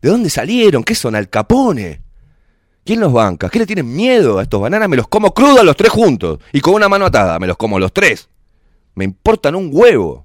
[0.00, 0.84] ¿De dónde salieron?
[0.84, 1.16] ¿Qué son?
[1.16, 2.05] Al Capone.
[2.86, 3.50] ¿Quién los banca?
[3.50, 4.88] ¿Qué le tienen miedo a estos bananas?
[4.88, 6.38] Me los como crudos los tres juntos.
[6.52, 8.28] Y con una mano atada, me los como los tres.
[8.94, 10.24] Me importan un huevo.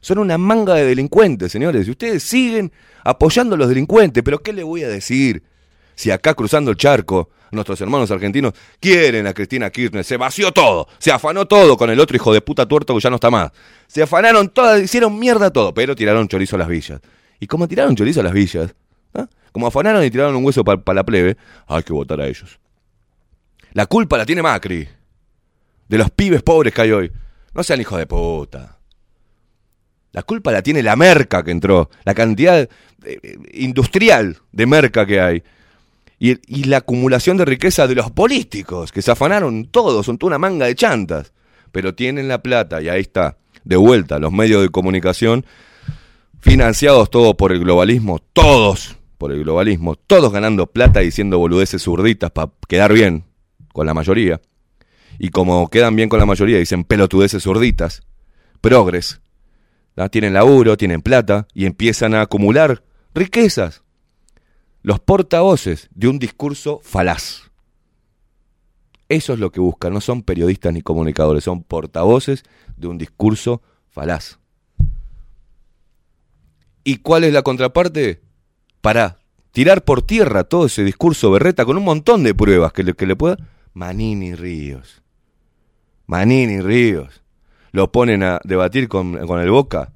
[0.00, 1.86] Son una manga de delincuentes, señores.
[1.86, 2.72] Y ustedes siguen
[3.04, 4.22] apoyando a los delincuentes.
[4.24, 5.42] Pero ¿qué le voy a decir?
[5.94, 10.88] Si acá cruzando el charco, nuestros hermanos argentinos quieren a Cristina Kirchner, se vació todo,
[10.98, 13.52] se afanó todo con el otro hijo de puta tuerto que ya no está más.
[13.88, 17.02] Se afanaron todas, hicieron mierda todo, pero tiraron chorizo a las villas.
[17.40, 18.74] Y como tiraron chorizo a las villas.
[19.52, 22.58] Como afanaron y tiraron un hueso para la plebe, hay que votar a ellos.
[23.72, 24.88] La culpa la tiene Macri,
[25.88, 27.12] de los pibes pobres que hay hoy.
[27.54, 28.78] No sean hijos de puta.
[30.12, 32.68] La culpa la tiene la merca que entró, la cantidad
[33.04, 35.42] eh, industrial de merca que hay.
[36.18, 40.28] Y, y, la acumulación de riqueza de los políticos, que se afanaron todos, son toda
[40.28, 41.32] una manga de chantas.
[41.70, 45.46] Pero tienen la plata, y ahí está, de vuelta, los medios de comunicación,
[46.40, 52.30] financiados todos por el globalismo, todos por el globalismo, todos ganando plata diciendo boludeces zurditas
[52.30, 53.24] para quedar bien
[53.72, 54.40] con la mayoría
[55.18, 58.02] y como quedan bien con la mayoría, dicen pelotudeces zurditas,
[58.60, 59.20] progres,
[60.10, 63.82] tienen laburo, tienen plata y empiezan a acumular riquezas.
[64.82, 67.50] Los portavoces de un discurso falaz.
[69.08, 72.44] Eso es lo que buscan, no son periodistas ni comunicadores, son portavoces
[72.76, 74.38] de un discurso falaz.
[76.84, 78.20] ¿Y cuál es la contraparte?
[78.88, 79.18] Para
[79.52, 83.04] tirar por tierra todo ese discurso berreta con un montón de pruebas que le, que
[83.04, 83.36] le pueda.
[83.74, 85.02] Manini Ríos.
[86.06, 87.20] Manini Ríos.
[87.72, 89.92] Lo ponen a debatir con, con el Boca.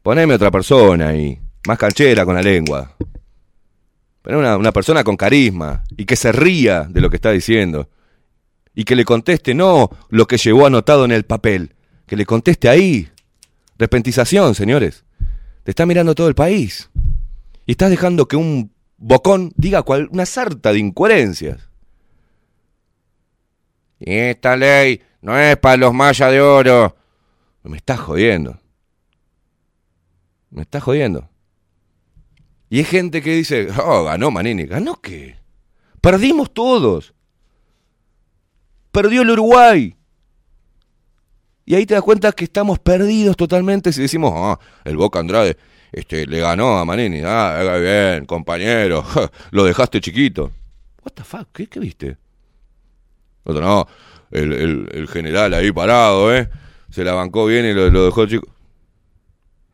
[0.00, 1.40] Poneme otra persona ahí.
[1.66, 2.94] Más canchera con la lengua.
[4.22, 5.82] Pero una, una persona con carisma.
[5.96, 7.88] Y que se ría de lo que está diciendo.
[8.76, 11.74] Y que le conteste no lo que llevó anotado en el papel.
[12.06, 13.08] Que le conteste ahí.
[13.76, 15.04] Repentización, señores.
[15.64, 16.88] Te está mirando todo el país.
[17.68, 21.68] Y estás dejando que un bocón diga una sarta de incoherencias.
[24.00, 26.96] Y esta ley no es para los mayas de oro.
[27.64, 28.58] Me estás jodiendo.
[30.48, 31.28] Me estás jodiendo.
[32.70, 34.64] Y hay gente que dice, oh, ganó Manini.
[34.64, 35.36] ¿Ganó qué?
[36.00, 37.12] Perdimos todos.
[38.92, 39.94] Perdió el Uruguay.
[41.66, 45.58] Y ahí te das cuenta que estamos perdidos totalmente si decimos, ah, el Boca Andrade
[45.92, 47.22] este, le ganó a Manini.
[47.24, 49.04] Ah, bien, compañero.
[49.50, 50.52] Lo dejaste chiquito.
[51.02, 51.48] What the fuck?
[51.52, 52.16] ¿Qué, viste?
[53.44, 53.86] No,
[54.30, 56.50] el, general ahí parado, ¿eh?
[56.90, 58.46] Se la bancó bien y lo, lo dejó chico.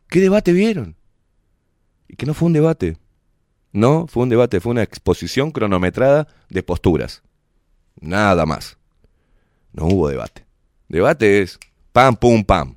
[0.09, 0.97] ¿Qué debate vieron?
[2.09, 2.97] Y que no fue un debate.
[3.73, 7.25] No fue un debate, fue una exposición cronometrada de posturas.
[8.01, 8.79] Nada más.
[9.73, 10.47] No hubo debate.
[10.89, 11.59] Debate es
[11.93, 12.77] pam, pum, pam.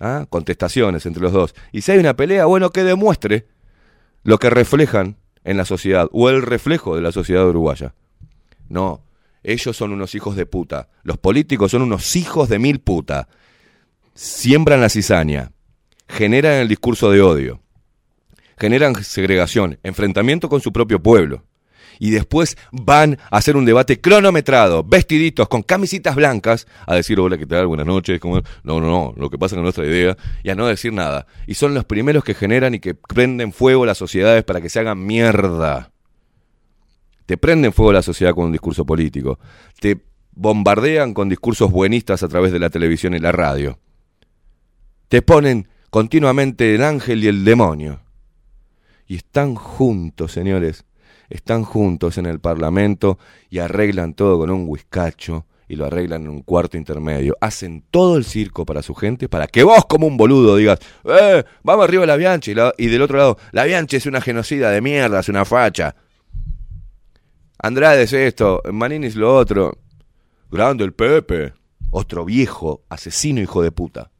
[0.00, 0.26] ¿Ah?
[0.28, 1.54] Contestaciones entre los dos.
[1.72, 3.46] Y si hay una pelea, bueno, que demuestre
[4.22, 7.94] lo que reflejan en la sociedad o el reflejo de la sociedad uruguaya.
[8.68, 9.02] No,
[9.42, 10.88] ellos son unos hijos de puta.
[11.02, 13.28] Los políticos son unos hijos de mil puta.
[14.14, 15.52] Siembran la cizaña.
[16.08, 17.60] Generan el discurso de odio.
[18.58, 21.44] Generan segregación, enfrentamiento con su propio pueblo.
[22.00, 27.38] Y después van a hacer un debate cronometrado, vestiditos, con camisitas blancas, a decir hola,
[27.38, 27.68] ¿qué tal?
[27.68, 28.18] Buenas noches.
[28.18, 28.38] Como...
[28.64, 31.28] No, no, no, lo que pasa con nuestra idea, y a no decir nada.
[31.46, 34.80] Y son los primeros que generan y que prenden fuego las sociedades para que se
[34.80, 35.92] hagan mierda
[37.30, 39.38] te prenden fuego la sociedad con un discurso político,
[39.78, 40.00] te
[40.32, 43.78] bombardean con discursos buenistas a través de la televisión y la radio,
[45.08, 48.00] te ponen continuamente el ángel y el demonio.
[49.06, 50.84] Y están juntos, señores,
[51.30, 53.18] están juntos en el Parlamento
[53.48, 57.36] y arreglan todo con un whiskacho y lo arreglan en un cuarto intermedio.
[57.40, 61.44] Hacen todo el circo para su gente, para que vos como un boludo digas, eh,
[61.62, 64.80] vamos arriba a la Bianchi, y, del otro lado, la Bianchi es una genocida de
[64.80, 65.94] mierda, es una facha.
[67.56, 69.78] Andrade es esto, Manini es lo otro.
[70.50, 71.52] Grande el Pepe.
[71.92, 74.10] Otro viejo, asesino hijo de puta.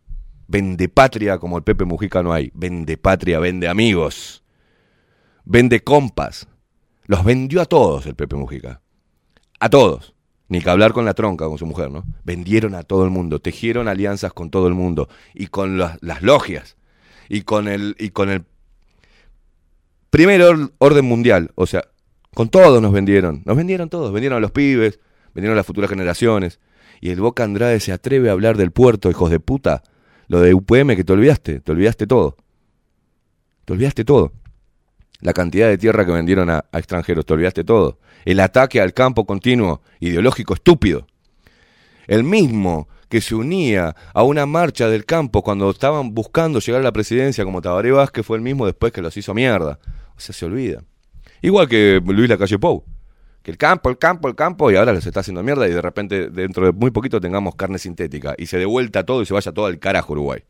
[0.47, 2.53] Vende patria como el Pepe Mujica no hay.
[2.55, 4.45] Vende patria, vende amigos.
[5.45, 6.47] Vende compas.
[7.11, 8.83] Los vendió a todos el Pepe Mujica.
[9.59, 10.15] A todos.
[10.47, 12.05] Ni que hablar con la tronca, con su mujer, ¿no?
[12.23, 15.09] Vendieron a todo el mundo, tejieron alianzas con todo el mundo.
[15.35, 16.77] Y con las, las logias.
[17.29, 17.97] Y con el.
[17.99, 18.45] Y con el
[20.11, 21.51] primer or- orden mundial.
[21.57, 21.83] O sea,
[22.33, 23.43] con todos nos vendieron.
[23.45, 24.13] Nos vendieron todos.
[24.13, 25.01] Vendieron a los pibes,
[25.35, 26.61] vendieron a las futuras generaciones.
[27.01, 29.83] Y el Boca Andrade se atreve a hablar del puerto, hijos de puta.
[30.29, 32.37] Lo de UPM que te olvidaste, te olvidaste todo.
[33.65, 34.33] Te olvidaste todo.
[35.21, 37.99] La cantidad de tierra que vendieron a, extranjeros, te olvidaste todo.
[38.25, 41.07] El ataque al campo continuo, ideológico estúpido.
[42.07, 46.85] El mismo que se unía a una marcha del campo cuando estaban buscando llegar a
[46.85, 49.79] la presidencia como Tabaré Vázquez fue el mismo después que los hizo mierda.
[50.17, 50.83] O sea, se olvida.
[51.43, 52.85] Igual que Luis Lacalle Pou.
[53.43, 55.81] Que el campo, el campo, el campo, y ahora los está haciendo mierda y de
[55.81, 59.51] repente dentro de muy poquito tengamos carne sintética y se devuelta todo y se vaya
[59.51, 60.45] todo al carajo Uruguay.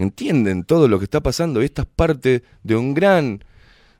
[0.00, 1.60] ¿Entienden todo lo que está pasando?
[1.60, 3.44] Esta es parte de un gran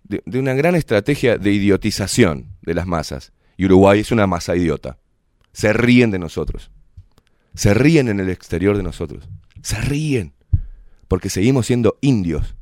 [0.05, 3.35] de, una gran estrategia de idiotización de las masas.
[3.59, 4.97] Y Uruguay es una masa idiota.
[5.53, 6.71] Se ríen de nosotros.
[7.53, 9.29] Se ríen en el exterior de nosotros.
[9.61, 10.33] Se ríen.
[11.07, 12.55] Porque seguimos siendo indios.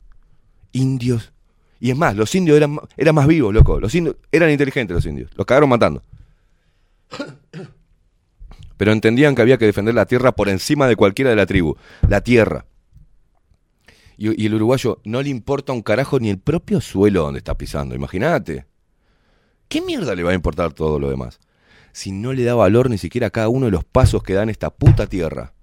[0.72, 1.32] Indios.
[1.78, 3.78] Y es más, los indios eran, eran más vivos, loco.
[3.78, 5.30] Los indios eran inteligentes los indios.
[5.36, 6.02] Los cagaron matando.
[8.76, 11.76] Pero entendían que había que defender la tierra por encima de cualquiera de la tribu.
[12.08, 12.64] La tierra.
[14.18, 17.94] Y, el uruguayo no le importa un carajo ni el propio suelo donde está pisando.
[17.94, 18.66] Imagínate.
[19.68, 21.38] ¿Qué mierda le va a importar todo lo demás?
[21.92, 24.50] Si no le da valor ni siquiera a cada uno de los pasos que dan
[24.50, 25.54] esta puta tierra.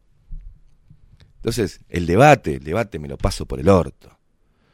[1.36, 4.18] Entonces, el debate, el debate me lo paso por el orto.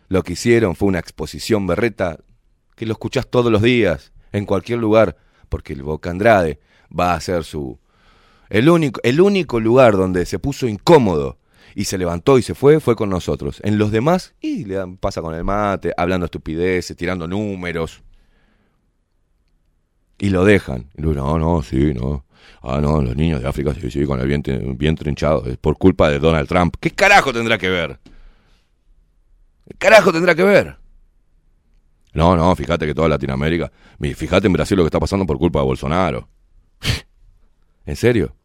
[0.09, 2.19] Lo que hicieron fue una exposición berreta
[2.75, 5.17] que lo escuchás todos los días, en cualquier lugar,
[5.49, 6.59] porque el Boca Andrade
[6.97, 7.79] va a ser su...
[8.49, 11.39] El único, el único lugar donde se puso incómodo
[11.75, 13.59] y se levantó y se fue fue con nosotros.
[13.63, 18.01] En los demás, y le dan, pasa con el mate, hablando estupideces, tirando números.
[20.17, 20.89] Y lo dejan.
[20.97, 22.25] Y no, no, sí, no.
[22.61, 25.45] Ah, no, los niños de África, sí, sí, con el vientre, vientre hinchado.
[25.45, 26.75] Es por culpa de Donald Trump.
[26.79, 27.99] ¿Qué carajo tendrá que ver?
[29.67, 30.77] ¿Qué carajo tendrá que ver?
[32.13, 33.71] No, no, fíjate que toda Latinoamérica.
[34.15, 36.27] Fíjate en Brasil lo que está pasando por culpa de Bolsonaro.
[37.85, 38.35] ¿En serio?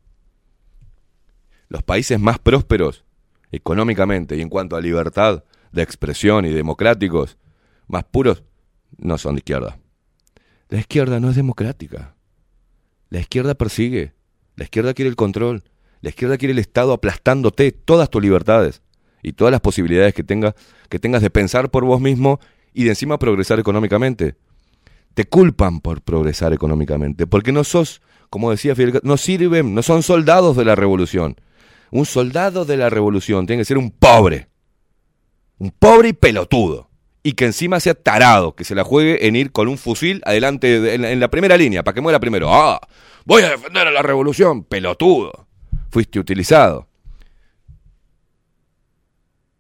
[1.68, 3.05] Los países más prósperos
[3.52, 7.36] económicamente y en cuanto a libertad de expresión y democráticos
[7.86, 8.42] más puros
[8.98, 9.78] no son de izquierda.
[10.68, 12.16] La izquierda no es democrática.
[13.08, 14.14] La izquierda persigue.
[14.56, 15.62] La izquierda quiere el control.
[16.00, 18.82] La izquierda quiere el Estado aplastándote todas tus libertades
[19.22, 20.54] y todas las posibilidades que, tenga,
[20.88, 22.40] que tengas de pensar por vos mismo
[22.72, 24.36] y de encima progresar económicamente.
[25.14, 29.82] Te culpan por progresar económicamente, porque no sos, como decía Fidel, Castro, no sirven, no
[29.82, 31.36] son soldados de la revolución.
[31.90, 34.48] Un soldado de la revolución tiene que ser un pobre.
[35.58, 36.90] Un pobre y pelotudo.
[37.22, 40.80] Y que encima sea tarado, que se la juegue en ir con un fusil adelante
[40.80, 42.52] de- en, en la primera línea, para que muera primero.
[42.52, 42.80] ¡Ah!
[43.24, 45.46] Voy a defender a la revolución, pelotudo.
[45.90, 46.88] Fuiste utilizado.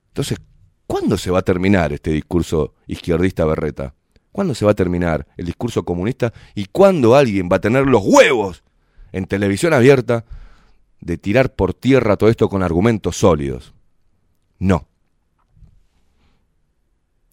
[0.08, 0.38] Entonces,
[0.86, 3.94] ¿cuándo se va a terminar este discurso izquierdista berreta?
[4.32, 6.32] ¿Cuándo se va a terminar el discurso comunista?
[6.54, 8.62] ¿Y cuándo alguien va a tener los huevos
[9.12, 10.24] en televisión abierta
[11.00, 13.74] de tirar por tierra todo esto con argumentos sólidos?
[14.58, 14.88] No.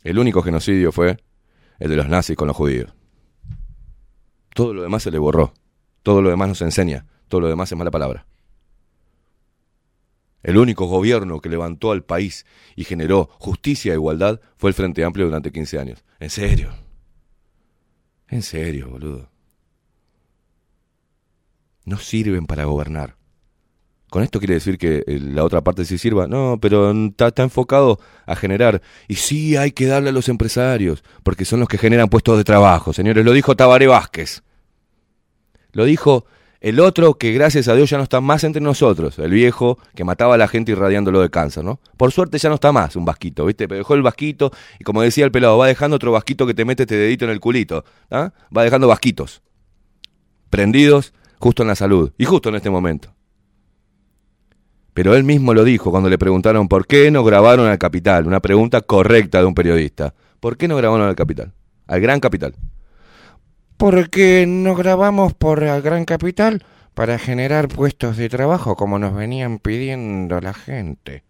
[0.04, 1.18] El único genocidio fue
[1.80, 2.94] el de los nazis con los judíos.
[4.54, 5.54] Todo lo demás se le borró.
[6.04, 7.06] Todo lo demás nos enseña.
[7.28, 8.26] Todo lo demás es mala palabra.
[10.44, 12.46] El único gobierno que levantó al país
[12.76, 16.04] y generó justicia e igualdad fue el Frente Amplio durante 15 años.
[16.20, 16.74] En serio.
[18.28, 19.30] En serio, boludo.
[21.86, 23.16] No sirven para gobernar.
[24.14, 26.28] ¿Con esto quiere decir que eh, la otra parte sí sirva?
[26.28, 28.80] No, pero está, enfocado a generar.
[29.08, 32.44] Y sí hay que darle a los empresarios, porque son los que generan puestos de
[32.44, 33.26] trabajo, señores.
[33.26, 34.44] Lo dijo Tabaré Vázquez.
[35.72, 36.28] Lo dijo
[36.62, 40.04] el otro que gracias a Dios ya no está más entre nosotros, el viejo que
[40.04, 41.80] mataba a la gente irradiándolo de cáncer, ¿no?
[41.98, 43.68] Por suerte ya no está más un vasquito, ¿viste?
[43.68, 46.66] Pero dejó el vasquito y como decía el pelado, va dejando otro vasquito que te
[46.66, 48.32] mete este dedito en el culito, ¿ah?
[48.56, 49.42] Va dejando vasquitos,
[50.52, 53.16] prendidos justo en la salud y justo en este momento.
[54.94, 58.40] Pero él mismo lo dijo cuando le preguntaron por qué no grabaron al capital, una
[58.40, 60.14] pregunta correcta de un periodista.
[60.40, 61.54] ¿Por qué no grabaron al capital?
[61.88, 62.56] Al gran capital.
[63.78, 66.64] Porque nos grabamos por la Gran Capital
[66.94, 71.24] para generar puestos de trabajo como nos venían pidiendo la gente.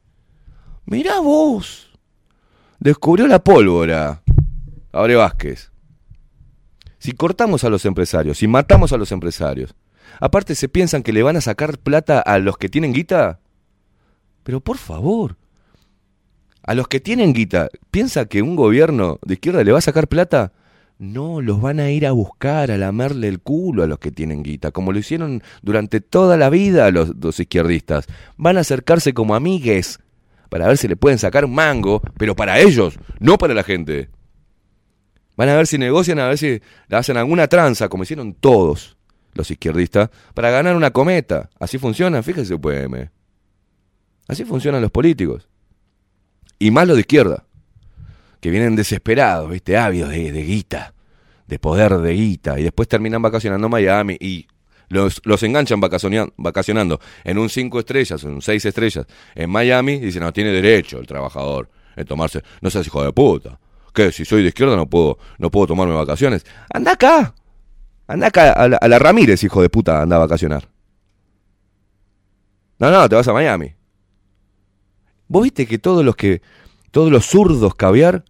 [0.86, 1.98] Mirá vos.
[2.80, 4.22] Descubrió la pólvora.
[4.92, 5.72] Abre Vázquez.
[7.00, 9.74] Si cortamos a los empresarios, si matamos a los empresarios,
[10.20, 13.40] aparte se piensan que le van a sacar plata a los que tienen guita.
[14.44, 15.38] Pero por favor,
[16.64, 20.08] a los que tienen guita, ¿piensa que un gobierno de izquierda le va a sacar
[20.08, 20.54] plata?
[21.00, 24.44] No, los van a ir a buscar, a lamerle el culo a los que tienen
[24.44, 28.06] guita, como lo hicieron durante toda la vida los, los izquierdistas.
[28.38, 30.00] Van a acercarse como amigues
[30.50, 34.10] para ver si le pueden sacar un mango, pero para ellos, no para la gente.
[35.36, 38.96] Van a ver si negocian, a ver si le hacen alguna tranza, como hicieron todos
[39.34, 41.50] los izquierdistas, para ganar una cometa.
[41.60, 43.10] Así funciona, fíjese, UPM.
[44.28, 45.48] Así funcionan los políticos.
[46.60, 47.46] Y más los de izquierda,
[48.40, 49.78] que vienen desesperados, ¿viste?
[49.78, 50.94] ávidos de, de guita,
[51.48, 54.48] de poder de guita, y después terminan vacacionando en Miami y
[54.90, 59.06] los, enganchan vacacionan- vacacionando en un cinco estrellas, en un seis estrellas,
[59.36, 63.12] en Miami, y dicen, no, tiene derecho el trabajador en tomarse, no seas hijo de
[63.12, 63.60] puta.
[63.94, 64.12] ¿Qué?
[64.12, 66.46] Si soy de izquierda no puedo, no puedo tomarme vacaciones.
[66.74, 67.36] Anda acá.
[68.08, 70.68] Anda acá a la, a la Ramírez, hijo de puta, anda a vacacionar.
[72.80, 73.74] No, no, te vas a Miami.
[75.34, 76.44] ¿Vos viste que todos los que,
[76.92, 78.24] todos los zurdos caviar,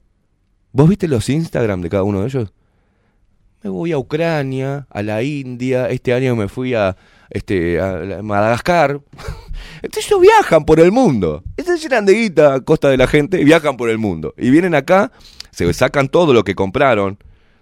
[0.71, 2.53] vos viste los Instagram de cada uno de ellos?
[3.61, 6.95] Me voy a Ucrania, a la India, este año me fui a,
[7.29, 7.77] este,
[8.23, 9.01] Madagascar.
[9.81, 11.43] Entonces ellos viajan por el mundo.
[11.57, 14.33] Estos llenan de guita a costa de la gente y viajan por el mundo.
[14.37, 15.11] Y vienen acá,
[15.51, 17.17] se sacan todo lo que compraron,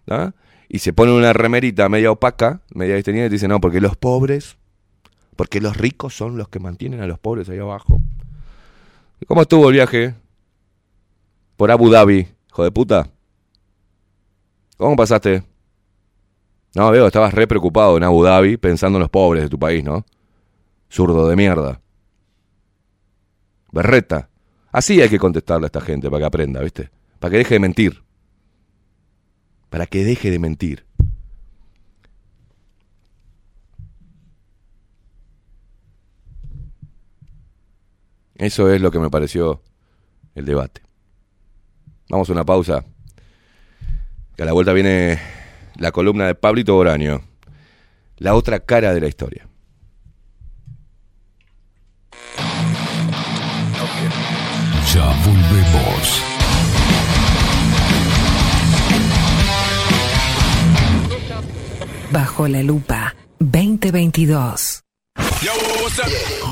[0.08, 0.34] ¿ah?
[0.70, 4.58] y se ponen una remerita media opaca, media desteñida, y dicen, no, porque los pobres,
[5.36, 8.00] porque los ricos son los que mantienen a los pobres ahí abajo.
[9.22, 10.15] ¿Y cómo estuvo el viaje?
[11.55, 13.07] Por Abu Dhabi, hijo de puta.
[14.78, 15.43] ¿Cómo pasaste?
[16.74, 19.84] No, veo, estabas re preocupado en Abu Dhabi pensando en los pobres de tu país,
[19.84, 20.03] ¿no?
[20.91, 21.82] Zurdo de mierda.
[23.72, 24.30] Berreta.
[24.72, 26.89] Así hay que contestarle a esta gente para que aprenda, ¿viste?
[27.19, 28.03] Para que deje de mentir.
[29.69, 30.88] Para que deje de mentir.
[38.42, 39.62] Eso es lo que me pareció
[40.34, 40.82] el debate.
[42.10, 42.84] Vamos a una pausa.
[44.36, 45.20] Que a la vuelta viene
[45.76, 47.22] la columna de Pablito Boraño.
[48.18, 49.48] La otra cara de la historia.
[54.92, 56.24] Ya volvemos.
[62.12, 64.82] Bajo la lupa 2022.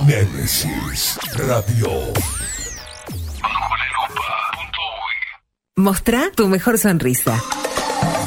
[0.07, 2.11] Némesis Radio.
[5.75, 7.39] Mostrá tu mejor sonrisa.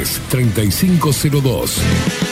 [0.00, 2.31] 3502.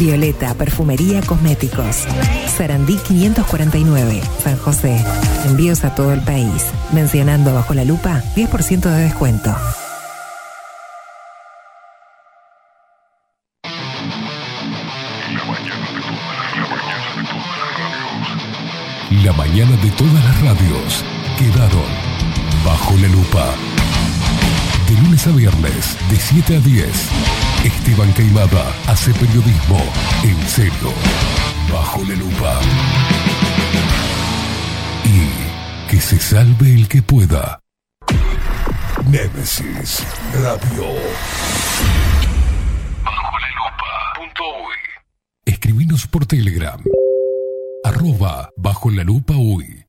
[0.00, 2.06] Violeta Perfumería Cosméticos.
[2.56, 5.04] Sarandí 549, San José.
[5.44, 6.64] Envíos a todo el país.
[6.94, 9.54] Mencionando bajo la lupa, 10% de descuento.
[19.22, 21.04] La mañana de todas las radios
[21.38, 21.90] quedaron
[22.64, 23.69] bajo la lupa.
[24.90, 26.88] De lunes a viernes, de 7 a 10,
[27.64, 29.78] Esteban Caimada hace periodismo
[30.24, 30.92] en serio,
[31.72, 32.60] bajo la lupa.
[35.04, 37.60] Y que se salve el que pueda.
[39.06, 40.86] Némesis Radio.
[43.04, 44.18] Bajo la lupa.
[45.44, 46.82] Escribinos por Telegram.
[47.84, 49.86] Arroba bajo la lupa uy.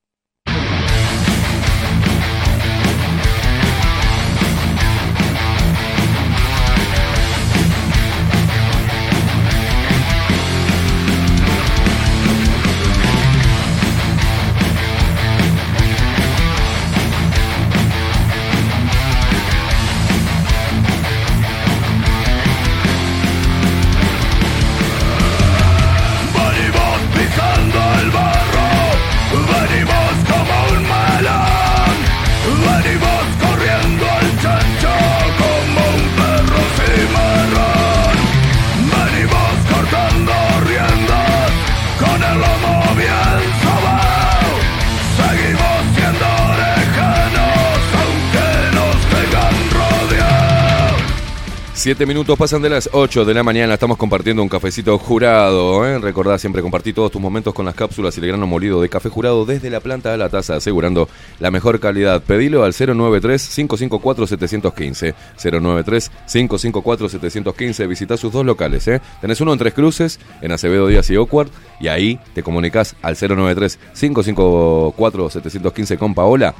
[51.82, 55.84] Siete minutos pasan de las 8 de la mañana, estamos compartiendo un cafecito jurado.
[55.88, 55.98] ¿eh?
[55.98, 59.10] Recordá siempre compartir todos tus momentos con las cápsulas y el grano molido de café
[59.10, 61.10] jurado desde la planta a la taza, asegurando
[61.40, 62.22] la mejor calidad.
[62.22, 65.16] Pedilo al 093-554-715.
[65.40, 67.88] 093-554-715.
[67.88, 68.88] Visita sus dos locales.
[68.88, 69.02] ¿eh?
[69.20, 73.16] Tenés uno en Tres Cruces, en Acevedo Díaz y Ocuart, y ahí te comunicas al
[73.16, 76.54] 093-554-715 con Paola.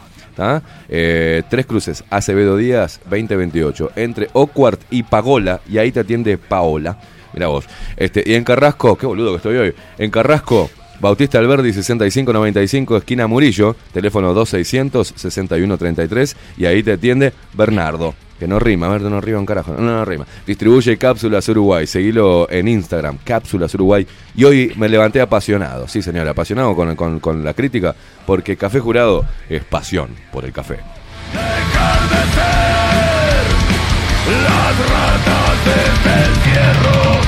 [0.90, 6.98] Eh, Tres Cruces, Acevedo Díaz 2028, entre Ocuart y Pagola, y ahí te atiende Paola.
[7.34, 7.66] Mira vos.
[7.96, 9.74] Este, y en Carrasco, qué boludo que estoy hoy.
[9.98, 10.70] En Carrasco,
[11.00, 18.14] Bautista Alberdi 6595, esquina Murillo, teléfono 2600 6133, y ahí te atiende Bernardo.
[18.42, 19.72] Que no rima, a ver, no rima un carajo.
[19.78, 20.26] No, no rima.
[20.48, 21.86] Distribuye Cápsulas Uruguay.
[21.86, 24.08] Seguilo en Instagram, Cápsulas Uruguay.
[24.36, 25.88] Y hoy me levanté apasionado.
[25.88, 27.94] Sí, señor, apasionado con, con- con la crítica.
[28.26, 30.80] Porque Café Jurado es pasión por el café.
[31.32, 33.46] Dejar de ser
[34.42, 37.22] las ratas desde el fierro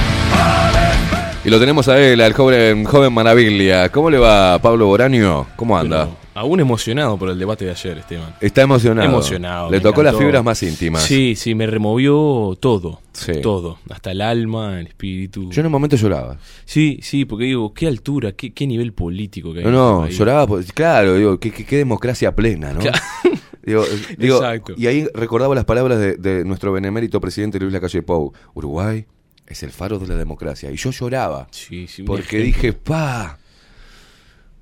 [1.46, 3.90] Y lo tenemos a él, al joven, joven Maravilla.
[3.90, 5.46] ¿Cómo le va, Pablo Boraño?
[5.58, 6.06] ¿Cómo anda?
[6.06, 8.36] Pero aún emocionado por el debate de ayer, Esteban.
[8.42, 9.08] Está emocionado.
[9.08, 9.70] Emocionado.
[9.72, 11.04] Le tocó las fibras más íntimas.
[11.04, 13.02] Sí, sí, me removió todo.
[13.14, 13.34] Sí.
[13.42, 13.78] Todo.
[13.90, 15.50] Hasta el alma, el espíritu.
[15.52, 16.38] Yo en un momento lloraba.
[16.66, 19.66] Sí, sí, porque digo, qué altura, qué, qué nivel político que hay.
[19.66, 19.72] No,
[20.02, 20.48] no, lloraba.
[20.48, 22.80] por- claro, digo, qué, qué- qué democracia plena, ¿no?
[22.80, 22.98] Claro.
[23.66, 24.74] Digo, eh, digo, Exacto.
[24.76, 28.34] y ahí recordaba las palabras de, de nuestro benemérito presidente Luis Lacalle Pou.
[28.56, 29.06] Uruguay
[29.48, 30.70] es el faro de la democracia.
[30.70, 31.48] Y yo lloraba.
[31.52, 32.46] Sí, sí, Porque ejemplo.
[32.46, 33.38] dije, pa,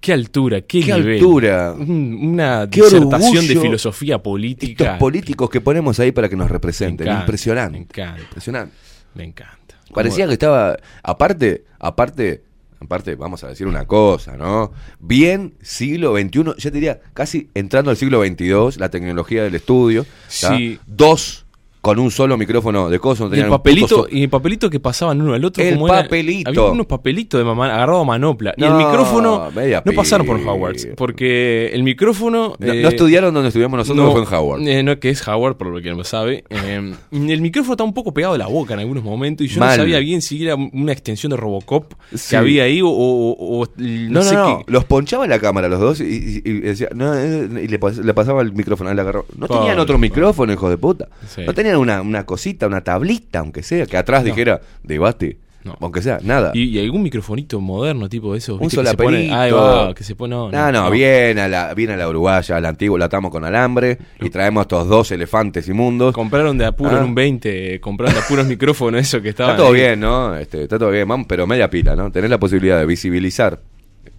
[0.01, 1.13] Qué altura, qué, qué nivel.
[1.15, 1.73] altura.
[1.77, 4.83] Un- Una Qué disertación de filosofía política.
[4.83, 7.07] Estos políticos que ponemos ahí para que nos Me representen.
[7.07, 7.77] encanta, Impresionante.
[7.77, 8.73] Me encanta, Impresionante.
[9.15, 9.75] me encanta.
[9.93, 12.41] Parecía que estaba, aparte, aparte,
[12.79, 14.71] aparte, vamos a decir una cosa, ¿no?
[14.99, 20.05] Bien siglo XXI, yo te diría, casi entrando al siglo XXII, la tecnología del estudio.
[20.27, 20.79] Sí.
[20.87, 21.40] Dos,
[21.81, 23.27] con un solo micrófono de coso.
[23.27, 25.63] no Y el papelito, so- y el papelito que pasaban uno al otro.
[25.63, 26.49] El como era- papelito.
[26.49, 28.53] había unos papelitos de mamá agarrado a manopla.
[28.55, 29.49] y el No, micrófono.
[29.85, 30.37] No pasaron por.
[30.41, 30.75] Howard.
[30.95, 32.55] Porque el micrófono.
[32.59, 34.67] No, eh, no estudiaron donde estudiamos nosotros, no, fue en Howard.
[34.67, 36.43] eh, no, que es Howard, por lo que no sabe.
[36.71, 39.45] Eh, el micrófono está un poco pegado a la boca en algunos momentos.
[39.45, 39.69] Y yo Mal.
[39.77, 42.29] no sabía bien si era una extensión de Robocop Sí.
[42.31, 42.89] que había ahí o.
[42.89, 44.71] o- o- no, sé no, qué.
[44.71, 47.97] los ponchaba la cámara los dos y, y- y decía, no, eh, y le, pas-
[48.01, 49.25] le pasaba el micrófono, él agarró.
[49.37, 51.07] No Pobre, tenían otro micrófono, hijo de puta.
[51.27, 51.41] Sí.
[51.45, 54.27] No tenían una, una cosita, una tablita, aunque sea, que atrás No.
[54.29, 55.77] dijera, debate, No.
[55.79, 56.51] aunque sea, nada.
[56.55, 58.59] Y, y algún microfonito moderno, tipo de esos.
[58.59, 59.35] un solaperito.
[59.35, 60.35] Ahí va, que se pone.
[60.35, 63.29] No, No, no, bien a la, bien a la uruguaya, a la antigua, la atamos
[63.31, 66.13] con alambre y traemos estos dos elefantes inmundos.
[66.15, 66.97] Compraron de apuro Ah.
[66.99, 69.51] en un 20, compraron de apuros micrófonos, eso que estaban.
[69.53, 69.81] Está todo ahí.
[69.81, 70.35] bien, ¿no?
[70.35, 72.11] Este, está todo bien, mam, pero media pila, ¿no?
[72.11, 73.59] Tenés la posibilidad de visibilizar,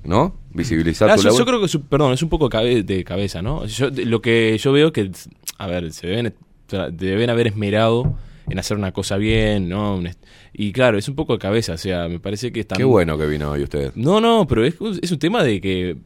[0.04, 0.36] ¿no?
[0.54, 3.64] Visibilizar Ah, tu yo, creo que, su- perdón, es un poco cabe- de cabeza, ¿no?
[3.66, 5.10] Yo, de- lo que yo veo que,
[5.58, 6.32] a ver, se tra-
[6.92, 8.16] deben haber esmerado
[8.48, 10.02] en hacer una cosa bien, ¿no?
[10.52, 12.76] Y claro, es un poco de cabeza, o sea, me parece que están...
[12.76, 13.92] Qué bueno que vino hoy usted.
[13.94, 15.96] No, no, pero es, es un tema de que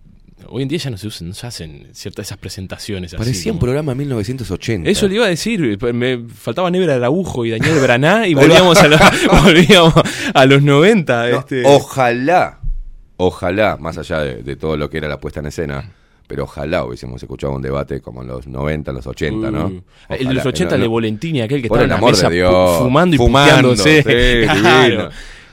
[0.48, 3.18] hoy en día ya no se usan, no se hacen ciertas esas presentaciones así.
[3.18, 4.88] Parecía un como- programa 1980.
[4.88, 8.88] Eso le iba a decir, me faltaba Nebra Araujo y Daniel Braná y volvíamos a,
[8.88, 9.00] los,
[9.42, 9.94] volvíamos
[10.34, 11.30] a los 90.
[11.30, 11.62] No, este.
[11.64, 12.60] Ojalá,
[13.16, 15.90] ojalá, más allá de, de todo lo que era la puesta en escena,
[16.26, 19.66] pero ojalá hubiésemos escuchado un debate como en los 90, en los 80, ¿no?
[19.68, 19.82] El de
[20.24, 20.88] Ojalá, los 80, no, de.
[20.88, 25.10] Volentini, aquel que estaba en la mesa Dios, fumando y fumando, sí, Claro.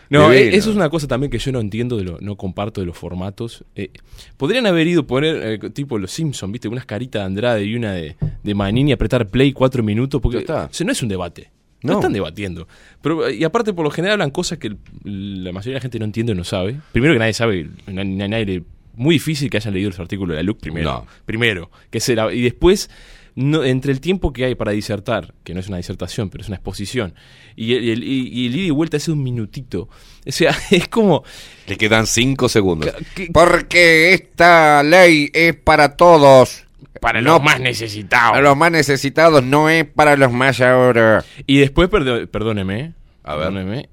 [0.10, 0.34] No, divino.
[0.34, 2.86] eh, eso es una cosa también que yo no entiendo, de lo, no comparto de
[2.88, 3.64] los formatos.
[3.76, 3.90] Eh,
[4.38, 6.68] podrían haber ido poner, eh, tipo los Simpsons, ¿viste?
[6.68, 10.66] Unas caritas de Andrade y una de, de Manini, apretar play cuatro minutos, porque está.
[10.66, 11.50] o sea, no es un debate.
[11.82, 11.94] No.
[11.94, 12.00] No.
[12.00, 12.68] están debatiendo.
[13.02, 14.70] Pero, y aparte, por lo general hablan cosas que
[15.04, 16.78] la mayoría de la gente no entiende o no sabe.
[16.94, 18.64] Primero que nadie sabe, na- na- nadie le-
[18.96, 20.92] muy difícil que hayan leído los artículos de la LUC primero.
[20.92, 21.08] No.
[21.26, 22.34] Primero, que será.
[22.34, 22.90] Y después,
[23.36, 26.48] no, entre el tiempo que hay para disertar, que no es una disertación, pero es
[26.48, 27.16] una exposición,
[27.56, 29.90] y el, y el- y- y el ida y vuelta es un minutito.
[30.28, 31.24] O sea, es como.
[31.68, 32.94] Le quedan 5 segundos.
[33.34, 36.66] Porque esta ley es para todos.
[37.02, 38.32] Para No, los más necesitados.
[38.32, 41.26] Para los más necesitados, no es para los más ahora.
[41.48, 43.48] Y después, perdo- perdóneme, A ver.
[43.48, 43.90] perdóneme,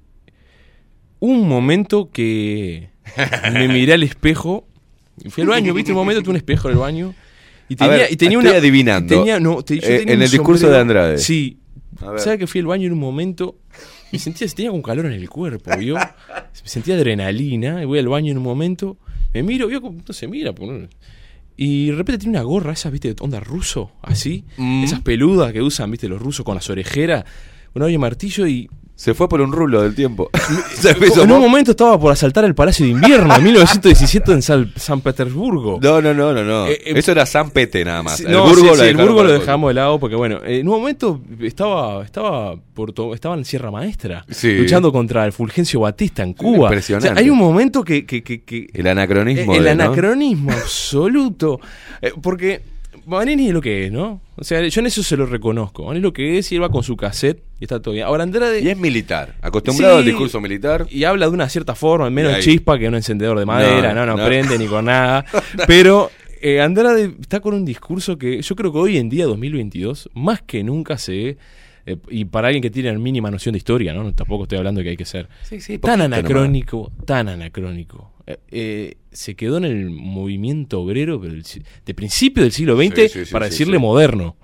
[1.19, 2.89] un momento que
[3.51, 4.67] me miré al espejo,
[5.29, 7.13] fui al baño, viste un momento, tuve un espejo en el baño,
[7.69, 8.57] y A tenía, ver, y tenía estoy una...
[8.59, 9.15] adivinando.
[9.15, 11.17] y tenía- no, te- yo Eh, tenía en el discurso sombrero- de Andrade.
[11.17, 11.57] Sí.
[12.17, 13.57] ¿Sabes que fui al baño en un momento
[14.11, 15.95] y sentía, tenía un calor en el cuerpo, ¿vio?
[16.53, 18.97] Sentía adrenalina, y voy al baño en un momento,
[19.33, 20.89] me miro, vio, no se mira, pues,
[21.57, 24.83] y de repente tiene una gorra, esa, viste, onda ruso, así, Mm.
[24.83, 27.23] esas peludas que usan, viste, los rusos con las orejeras,
[27.75, 30.29] una olla martillo y Se fue por un rulo del tiempo.
[31.21, 35.79] En un momento estaba por asaltar el Palacio de Invierno en 1917 en San Petersburgo.
[35.81, 36.67] No, no, no, no, no.
[36.67, 38.19] Eh, eh, Eso era San Pete nada más.
[38.19, 42.03] El Burgo sí, el Burgo lo dejamos de lado porque bueno, en un momento estaba
[42.03, 44.55] estaba por estaba en Sierra Maestra Sí.
[44.57, 46.65] luchando contra el Fulgencio Batista en Cuba.
[46.67, 47.09] impresionante.
[47.09, 49.53] O sea, hay un momento que, que, que- que- El anacronismo.
[49.55, 49.83] el de, ¿no?
[49.83, 51.59] anacronismo absoluto
[52.01, 52.61] Eh, porque
[53.05, 54.21] Manini es lo que es, ¿no?
[54.35, 55.83] O sea, yo en eso se lo reconozco.
[55.83, 58.05] Manini es lo que es y él va con su cassette y está todo bien.
[58.05, 59.35] Ahora Andrade Y es militar.
[59.41, 59.99] Acostumbrado Sí.
[59.99, 60.85] al discurso militar.
[60.89, 63.93] y habla de una cierta forma, menos Y ahí- chispa que un encendedor de madera,
[63.93, 64.25] no, No, no, no.
[64.25, 65.25] prende ni con nada.
[65.67, 66.09] Pero
[66.41, 70.41] eh, Andrade está con un discurso que yo creo que hoy en día, 2022, más
[70.41, 71.37] que nunca se...
[71.85, 74.11] eh, y para alguien que tiene la mínima noción de historia, ¿no?
[74.13, 78.11] Tampoco estoy hablando de que hay que ser Sí, sí, tan anacrónico, tan anacrónico.
[78.49, 81.43] Eh, se quedó en el movimiento obrero del
[81.85, 84.37] de principio del siglo XX Sí, sí, sí, para decirle moderno.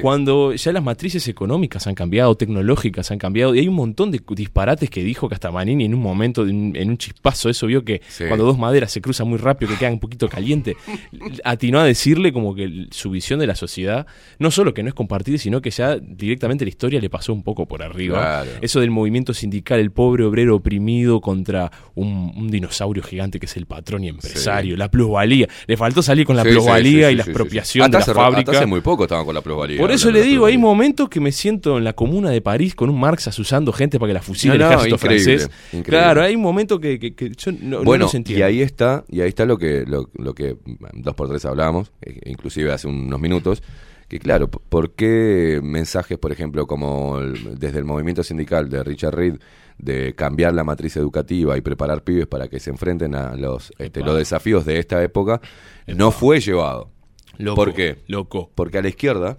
[0.00, 4.22] Cuando ya las matrices económicas han cambiado, tecnológicas han cambiado, y hay un montón de
[4.30, 8.00] disparates que dijo que hasta Manini en un momento, en, un chispazo, eso vio que
[8.28, 10.76] cuando dos maderas se cruzan muy rápido, que quedan un poquito caliente,
[11.44, 14.06] atinó a decirle como que su visión de la sociedad,
[14.38, 17.42] no solo que no es compartida, sino que ya directamente la historia le pasó un
[17.42, 18.18] poco por arriba.
[18.18, 18.50] Claro.
[18.62, 23.56] Eso del movimiento sindical, el pobre obrero oprimido contra un, un dinosaurio gigante que es
[23.56, 25.48] el patrón y empresario, la plusvalía.
[25.66, 27.90] Le faltó salir con la Sí, plusvalía sí, y la expropiación sí.
[27.90, 28.50] de la Hasta hace- fábrica.
[28.52, 29.78] Hasta hace muy poco estaban con la plusvalía.
[29.78, 32.88] Por eso le digo, hay momentos que me siento en la comuna de París con
[32.90, 35.50] un Marx asusando gente para que la fusile No, el no, ejército increíble, francés.
[35.72, 35.90] increíble.
[35.90, 38.40] Claro, hay un momento que, que- que yo no, no bueno, los entiendo.
[38.40, 40.56] y ahí está, y ahí está lo que, lo, lo que
[40.94, 43.62] dos por tres hablábamos, eh, inclusive hace unos minutos,
[44.08, 49.14] que claro, ¿por qué mensajes, por ejemplo, como el- desde el movimiento sindical de Richard
[49.14, 49.34] Reed,
[49.80, 54.00] de cambiar la matriz educativa y preparar pibes para que se enfrenten a los, este,
[54.00, 55.40] los desafíos de esta época,
[55.86, 56.90] no fue llevado?
[57.38, 57.98] Loco, ¿Por qué?
[58.06, 58.50] Loco.
[58.54, 59.38] Porque a la izquierda,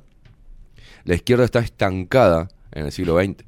[1.03, 3.43] la izquierda está estancada en el siglo XX.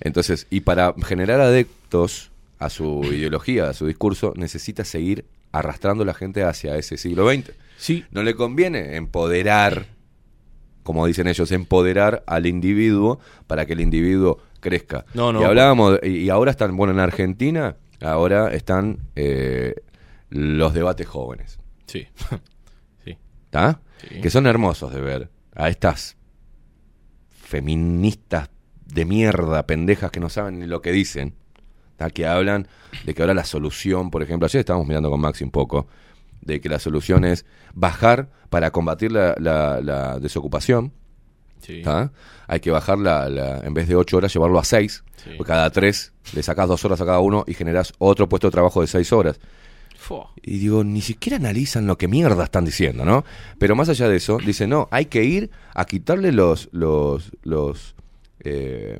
[0.00, 6.06] Entonces, y para generar adeptos a su ideología, a su discurso, necesita seguir arrastrando a
[6.06, 7.52] la gente hacia ese siglo XX.
[7.78, 9.86] Sí, No le conviene empoderar
[10.88, 15.04] como dicen ellos, empoderar al individuo para que el individuo crezca.
[15.14, 19.74] No, no, y hablábamos, y ahora están, bueno, en Argentina, ahora están eh,
[20.30, 21.58] los debates jóvenes.
[21.86, 22.06] Sí.
[23.04, 23.16] sí.
[23.44, 23.80] ¿Está?
[24.08, 24.20] Sí.
[24.20, 26.16] Que son hermosos de ver a estas
[27.30, 28.50] feministas
[28.86, 31.34] de mierda, pendejas que no saben ni lo que dicen,
[31.96, 32.10] ¿tá?
[32.10, 32.68] que hablan
[33.04, 35.86] de que ahora la solución, por ejemplo, ayer estábamos mirando con Maxi un poco,
[36.40, 37.44] de que la solución es
[37.74, 40.92] bajar para combatir la, la- la desocupación,
[41.60, 41.82] Sí.
[42.46, 45.30] hay que bajar la, la- en vez de ocho horas, llevarlo a seis, Sí.
[45.36, 48.52] porque cada tres le sacás dos horas a cada uno y generás otro puesto de
[48.52, 49.40] trabajo de seis horas.
[49.96, 50.30] Fua.
[50.42, 53.24] Y digo, ni siquiera analizan lo que mierda están diciendo, ¿no?
[53.58, 57.96] Pero más allá de eso, dice, no, hay que ir a quitarle los, los, los,
[58.40, 58.98] eh,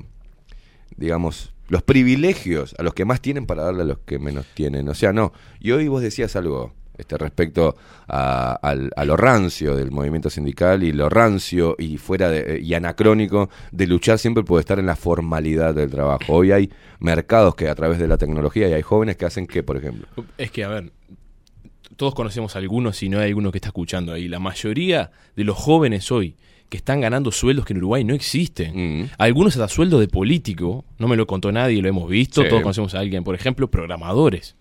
[0.97, 4.89] digamos, los privilegios a los que más tienen para darle a los que menos tienen.
[4.89, 5.31] O sea, no.
[5.59, 7.75] Y hoy vos decías algo este, respecto
[8.07, 12.59] a, al- a lo rancio del movimiento sindical y lo rancio y fuera de, eh,
[12.61, 16.33] y anacrónico de luchar siempre por estar en la formalidad del trabajo.
[16.33, 16.69] Hoy hay
[16.99, 20.07] mercados que a través de la tecnología y hay jóvenes que hacen que, por ejemplo,
[20.37, 20.91] Es que, a ver,
[21.95, 24.27] todos conocemos a algunos y no hay alguno que está escuchando ahí.
[24.27, 26.35] La mayoría de los jóvenes hoy
[26.69, 29.01] que están ganando sueldos que en Uruguay no existen.
[29.01, 29.09] Mm.
[29.17, 32.47] Algunos hasta sueldo de político, no me lo contó nadie, lo hemos visto, Sí.
[32.49, 34.55] todos conocemos a alguien, por ejemplo, programadores.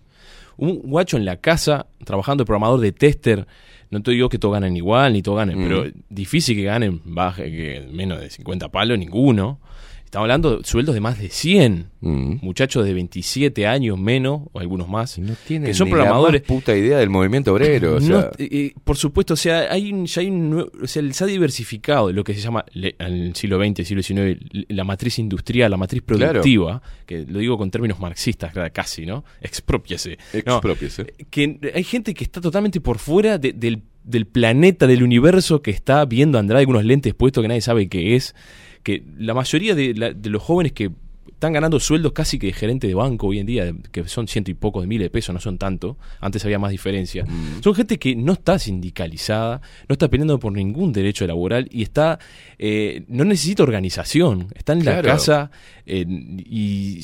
[0.59, 3.47] Un guacho en la casa trabajando de programador de tester,
[3.91, 5.63] no te digo que todos ganen igual, ni todos ganen, Mm.
[5.63, 9.61] pero difícil que ganen baje, que menos de 50 palos, ninguno.
[10.09, 11.91] Estamos hablando de sueldos de más de 100.
[12.01, 12.37] Mm.
[12.41, 16.41] Muchachos de 27 años menos, o algunos más, no tienen que son ni la programadores.
[16.41, 17.97] más puta idea del movimiento obrero.
[17.97, 20.87] o sea, No, eh, por supuesto, o sea, hay un, ya hay un nue- o
[20.87, 24.41] sea, se ha diversificado lo que se llama le- en el siglo XX, siglo XIX,
[24.69, 26.33] la matriz industrial, la matriz Claro.
[26.33, 29.25] productiva, que lo digo con términos marxistas casi, ¿no?
[29.43, 30.17] Expropiese.
[30.47, 31.05] No, Expropiese.
[31.29, 35.71] que hay gente que está totalmente por fuera de- del, del planeta, del universo, que
[35.71, 38.35] está viendo Andrade con unos lentes puestos que nadie sabe qué es.
[38.83, 40.91] Que la mayoría de, la- de los jóvenes que
[41.31, 44.51] están ganando sueldos casi que de gerente de banco hoy en día, que son ciento
[44.51, 47.25] y pocos de miles de pesos, no son tanto, antes había más diferencia.
[47.63, 52.19] Son gente que no está sindicalizada, no está peleando por ningún derecho laboral y está
[52.59, 55.51] eh, no necesita organización, está en la casa
[55.87, 57.03] eh, y,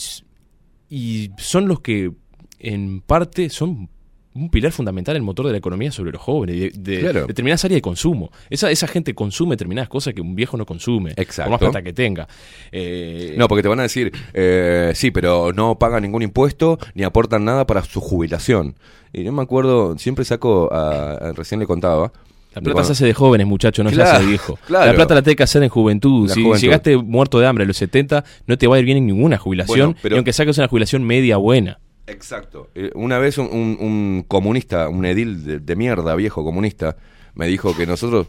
[0.91, 2.11] y son los que
[2.59, 3.89] en parte son
[4.35, 7.27] un pilar fundamental el motor de la economía sobre los jóvenes, de, de Claro.
[7.27, 8.31] determinadas áreas de consumo.
[8.51, 11.45] Esa, esa gente consume determinadas cosas que un viejo no consume, Exacto.
[11.45, 12.27] por más plata que tenga.
[12.73, 17.05] Eh, No, porque te van a decir, eh, sí, pero no pagan ningún impuesto ni
[17.05, 18.75] aportan nada para su jubilación.
[19.13, 22.13] Y yo me acuerdo, siempre saco, a, a- recién le contaba.
[22.55, 24.59] La plata se hace de jóvenes, muchachos, no se Claro, hace de viejo.
[24.67, 24.87] claro.
[24.87, 26.29] La plata la tenés que hacer en juventud.
[26.29, 26.61] La Si juventud.
[26.63, 29.39] llegaste muerto de hambre a los 70, no te va a ir bien en ninguna
[29.39, 31.79] jubilación, Bueno, pero- y aunque saques una jubilación media buena.
[32.07, 32.69] Exacto.
[32.75, 36.97] Eh, una vez un, un- un comunista, un edil de, de mierda, viejo comunista,
[37.35, 38.27] me dijo que nosotros,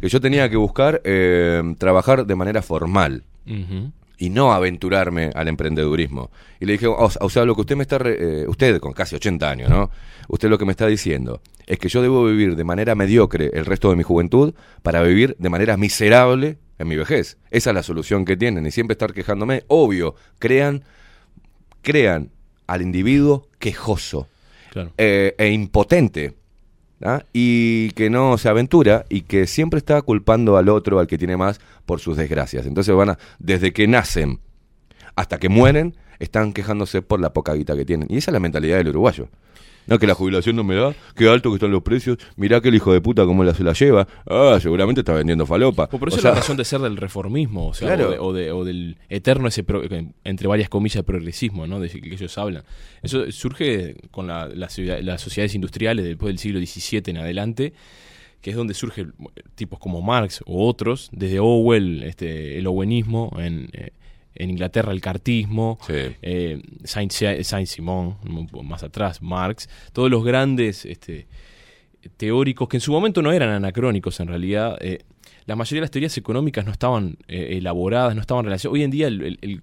[0.00, 3.24] que yo tenía que buscar eh, trabajar de manera formal
[4.18, 6.30] y no aventurarme al emprendedurismo.
[6.60, 8.92] Y le dije, o, o sea, lo que usted me está, re- eh, usted con
[8.92, 9.90] casi 80 años, ¿no?
[10.28, 13.64] Usted lo que me está diciendo es que yo debo vivir de manera mediocre el
[13.64, 17.38] resto de mi juventud para vivir de manera miserable en mi vejez.
[17.50, 19.64] Esa es la solución que tienen y siempre estar quejándome.
[19.68, 20.84] Obvio, crean,
[21.82, 22.30] crean
[22.68, 24.28] al individuo quejoso
[24.70, 24.92] Claro.
[24.98, 26.34] eh, e impotente.
[27.02, 27.24] ¿ah?
[27.32, 31.36] Y que no se aventura y que siempre está culpando al otro, al que tiene
[31.36, 32.66] más, por sus desgracias.
[32.66, 34.38] Entonces van a, desde que nacen
[35.16, 38.08] hasta que mueren, están quejándose por la poca guita que tienen.
[38.10, 39.28] Y esa es la mentalidad del uruguayo.
[39.88, 42.68] No, que la jubilación no me da, qué alto que están los precios, mirá que
[42.68, 44.06] el hijo de puta cómo la, se la lleva.
[44.26, 45.88] Ah, seguramente está vendiendo falopa.
[45.90, 48.08] O por O eso sea, es la razón de ser del reformismo, o, sea, Claro.
[48.08, 49.82] o, de- o de- o del eterno ese, pro-
[50.24, 51.80] entre varias comillas, progresismo, ¿no?
[51.80, 52.62] De que ellos hablan.
[53.02, 54.68] Eso surge con la- la
[55.02, 57.72] las sociedades industriales después del siglo XVII en adelante,
[58.40, 59.14] que es donde surgen
[59.56, 63.90] tipos como Marx o otros, desde Orwell, este, el owenismo, en, eh,
[64.38, 65.94] en Inglaterra el cartismo, Sí.
[66.22, 67.12] eh, Saint,
[67.66, 68.16] Simon,
[68.64, 71.26] más atrás, Marx, todos los grandes este,
[72.16, 74.76] teóricos que en su momento no eran anacrónicos en realidad.
[74.80, 75.00] eh,
[75.46, 78.72] la mayoría de las teorías económicas no estaban eh, elaboradas, no estaban relacionadas.
[78.74, 79.62] Hoy en día el- el- el-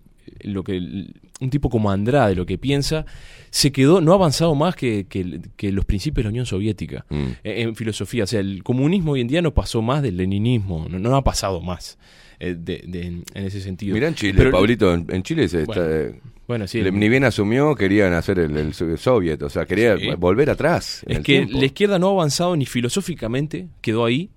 [0.51, 3.05] lo que el- un tipo como Andrade lo que piensa
[3.51, 7.05] se quedó, no ha avanzado más que, que- que los principios de la Unión Soviética
[7.09, 7.15] Mm.
[7.43, 8.23] eh, en filosofía.
[8.23, 11.23] O sea, el comunismo hoy en día no pasó más del leninismo, no, no ha
[11.23, 11.99] pasado más
[12.39, 13.93] eh, de- de- en ese sentido.
[13.93, 16.15] Mirá en Chile, Pero- Pablito, en, en Chile se está, Bueno,
[16.47, 19.65] bueno, sí, le- el- ni bien asumió, querían hacer el, el so- soviet, o sea,
[19.65, 20.09] quería Sí.
[20.17, 21.03] volver atrás.
[21.07, 21.59] Es que tiempo.
[21.59, 24.29] la izquierda no ha avanzado ni filosóficamente, quedó ahí.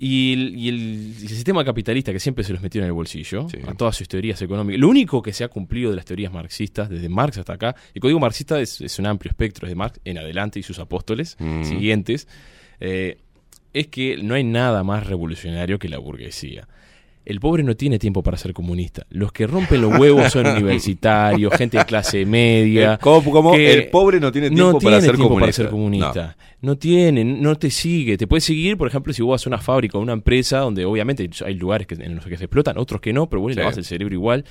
[0.00, 3.48] Y el, y el- el sistema capitalista que siempre se los metió en el bolsillo,
[3.48, 3.58] Sí.
[3.66, 4.78] a todas sus teorías económicas.
[4.80, 8.00] Lo único que se ha cumplido de las teorías marxistas, desde Marx hasta acá, el
[8.00, 11.36] código marxista es, es un amplio espectro, es de Marx en adelante y sus apóstoles
[11.40, 11.64] Mm.
[11.64, 12.28] siguientes.
[12.80, 13.18] eh,
[13.72, 16.68] es que no hay nada más revolucionario que la burguesía.
[17.28, 19.06] El pobre no tiene tiempo para ser comunista.
[19.10, 22.94] Los que rompen los huevos son universitarios, gente de clase media.
[22.94, 23.52] Eh, ¿Cómo- cómo?
[23.52, 25.62] que El pobre no tiene tiempo para tiene ser tiempo comunista.
[25.62, 26.36] ser comunista.
[26.62, 26.76] No.
[26.78, 28.16] tiene, no te sigue.
[28.16, 30.84] Te puede seguir, por ejemplo, si vos vas a una fábrica o una empresa donde
[30.84, 33.60] obviamente hay lugares que, en los que se explotan, otros que no, pero vos le
[33.60, 34.44] lavas el cerebro igual.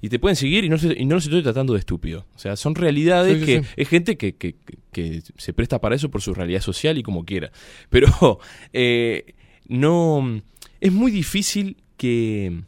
[0.00, 2.26] Y te pueden seguir y no, se, y no los estoy tratando de estúpido.
[2.36, 3.68] O sea, son realidades Sí, sí, que sí.
[3.76, 4.54] es gente que, que-
[4.92, 7.50] que se presta para eso por su realidad social y como quiera.
[7.90, 8.38] Pero
[8.72, 9.34] eh,
[9.66, 10.40] no.
[10.80, 12.62] Es muy difícil que.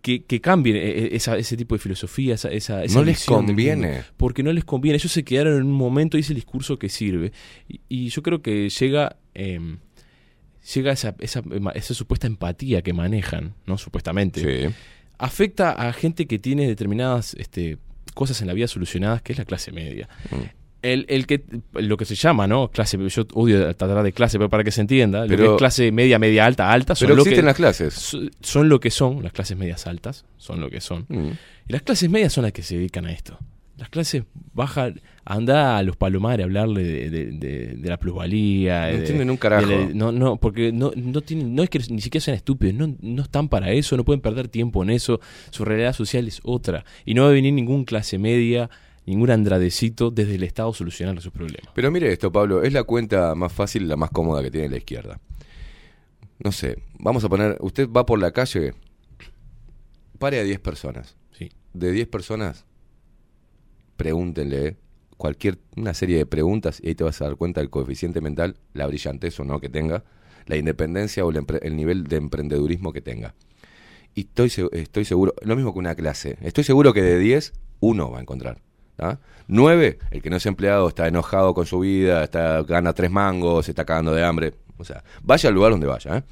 [0.00, 3.88] Que, que cambien eh, esa- ese tipo de filosofía, esa, esa, esa No les conviene.
[3.88, 4.04] mundo.
[4.16, 4.96] porque no les conviene.
[4.96, 7.32] Ellos se quedaron en un momento y es el discurso que sirve.
[7.68, 9.16] Y, y yo creo que llega.
[9.34, 9.76] eh,
[10.74, 11.42] llega esa, esa,
[11.74, 13.76] esa supuesta empatía que manejan, ¿no?
[13.78, 14.74] Supuestamente Sí.
[15.18, 17.78] afecta a gente que tiene determinadas este,
[18.14, 20.08] cosas en la vida solucionadas, que es la clase media.
[20.30, 20.57] Mm.
[20.80, 22.68] El, el que lo que se llama, ¿no?
[22.68, 25.58] Clase, yo odio tratar de clase, pero para que se entienda, lo Pero- que es
[25.58, 27.94] clase media, media alta, alta, son Pero lo existen que las clases.
[27.94, 31.04] so- son lo que son, las clases medias altas, son lo que son.
[31.08, 31.30] Mm.
[31.68, 33.38] Y las clases medias son las que se dedican a esto.
[33.76, 34.22] Las clases
[34.54, 34.92] bajas,
[35.24, 38.82] anda a los palomares a hablarle de, de- de- de la plusvalía.
[38.82, 39.66] No de- entienden un carajo.
[39.68, 42.94] la- no, no, porque no, no, tienen, no es que ni siquiera sean estúpidos, no,
[43.00, 45.20] no están para eso, no pueden perder tiempo en eso.
[45.50, 46.84] Su realidad social es otra.
[47.04, 48.70] Y no va a venir ningún clase media,
[49.08, 51.72] ningún andradecito desde el Estado solucionar sus problemas.
[51.74, 54.76] Pero mire esto, Pablo, es la cuenta más fácil la más cómoda que tiene la
[54.76, 55.18] izquierda.
[56.38, 58.74] No sé, vamos a poner, usted va por la calle,
[60.18, 61.16] pare a 10 personas.
[61.32, 61.50] Sí.
[61.72, 62.66] De 10 personas,
[63.96, 64.76] pregúntenle
[65.16, 68.56] cualquier, una serie de preguntas y ahí te vas a dar cuenta del coeficiente mental,
[68.74, 70.04] la brillantez o no que tenga,
[70.46, 73.34] la independencia o el, el nivel de emprendedurismo que tenga.
[74.14, 78.10] Y estoy, estoy seguro, lo mismo que una clase, estoy seguro que de 10, uno
[78.10, 78.67] va a encontrar.
[78.98, 79.18] ¿Ah?
[79.46, 83.64] 9, el que no es empleado está enojado con su vida, está gana tres mangos,
[83.64, 84.54] se está cagando de hambre.
[84.76, 86.18] O sea, vaya al lugar donde vaya.
[86.18, 86.22] ¿eh?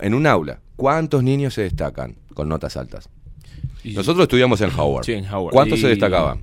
[0.00, 3.08] En un aula, ¿cuántos niños se destacan con notas altas?
[3.84, 5.04] Y- Nosotros estudiamos en Howard.
[5.04, 5.52] Sí, en Howard.
[5.52, 6.42] ¿Cuántos Y- se destacaban?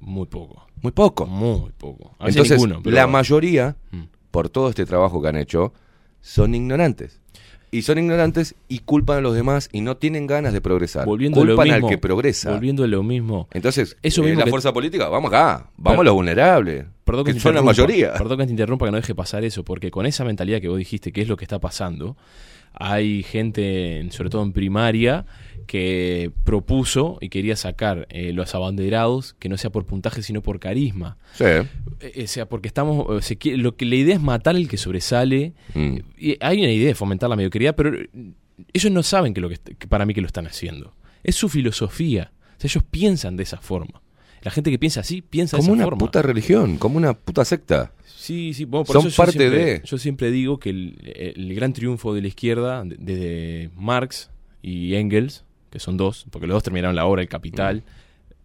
[0.00, 0.66] Muy poco.
[0.82, 1.26] Muy poco.
[1.26, 2.14] Muy poco.
[2.20, 4.02] Entonces, ninguno, pero- la mayoría, Mm.
[4.30, 5.72] por todo este trabajo que han hecho,
[6.20, 7.20] son ignorantes.
[7.70, 11.04] Y son ignorantes y culpan a los demás y no tienen ganas de progresar.
[11.04, 12.50] Volviendo a lo culpan mismo, al que progresa.
[12.52, 13.48] Volviendo a lo mismo.
[13.52, 16.84] Entonces, Eso eh, mismo la que- fuerza política, vamos acá, vamos Pero- a los vulnerables,
[17.04, 18.12] Perdón que, que son la interrumpa, mayoría.
[18.14, 20.78] Perdón que te interrumpa, que no deje pasar eso, porque con esa mentalidad que vos
[20.78, 22.16] dijiste, que es lo que está pasando,
[22.72, 25.24] hay gente, en- sobre todo en primaria,
[25.66, 30.58] que propuso y quería sacar eh, los abanderados, que no sea por puntaje, sino por
[30.60, 31.16] carisma.
[31.34, 31.44] Sí.
[31.44, 34.68] Eh, o sea, porque estamos, eh, se quiere- lo que la idea es matar al
[34.68, 35.52] que sobresale.
[35.74, 35.96] Mm.
[36.18, 38.08] Y hay una idea de fomentar la mediocridad, pero eh,
[38.72, 40.94] ellos no saben que lo que, que para mí que lo están haciendo.
[41.22, 42.32] Es su filosofía.
[42.56, 44.00] O sea, ellos piensan de esa forma.
[44.42, 45.98] La gente que piensa así piensa Como de esa una forma.
[45.98, 47.92] puta religión, como una puta secta.
[48.04, 51.34] Sí, sí, bueno, por Son eso yo parte siempre, de- Yo siempre digo que el,
[51.36, 54.30] el gran triunfo de la izquierda, de- desde Marx
[54.62, 55.44] y Engels,
[55.76, 57.82] que son dos, porque los dos terminaron la obra El Capital.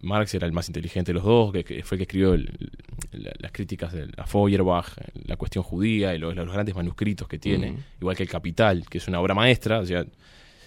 [0.04, 2.50] Marx era el más inteligente de los dos, que, que fue el que escribió el-
[3.12, 4.88] la- las críticas de, a Feuerbach,
[5.26, 7.78] la cuestión judía y los, los grandes manuscritos que tiene, Mm.
[8.02, 10.04] igual que El Capital, que es una obra maestra, o sea,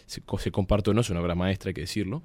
[0.07, 2.23] se, se comparto o no, es una obra maestra, hay que decirlo.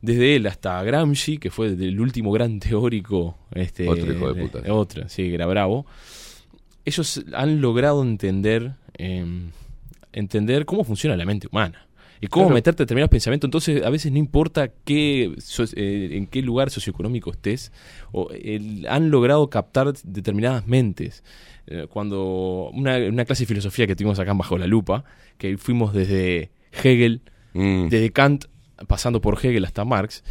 [0.00, 3.36] Desde él hasta Gramsci, que fue el último gran teórico.
[3.52, 4.72] Este, Otro hijo de puta.
[4.72, 5.84] Otra, sí, que era bravo.
[6.84, 9.26] Ellos han logrado entender, eh,
[10.12, 11.86] entender cómo funciona la mente humana.
[12.20, 12.54] Y cómo Claro.
[12.54, 13.46] meterte determinados pensamientos.
[13.48, 17.72] Entonces, a veces no importa qué, so- eh, en qué lugar socioeconómico estés,
[18.12, 18.28] o,
[18.88, 21.22] han logrado captar determinadas mentes.
[21.66, 25.04] Eh, cuando una, una clase de filosofía que tuvimos acá en Bajo la Lupa,
[25.36, 27.20] que fuimos desde Hegel,
[27.54, 27.88] Mm.
[27.88, 28.44] desde Kant,
[28.86, 30.22] pasando por Hegel hasta Marx,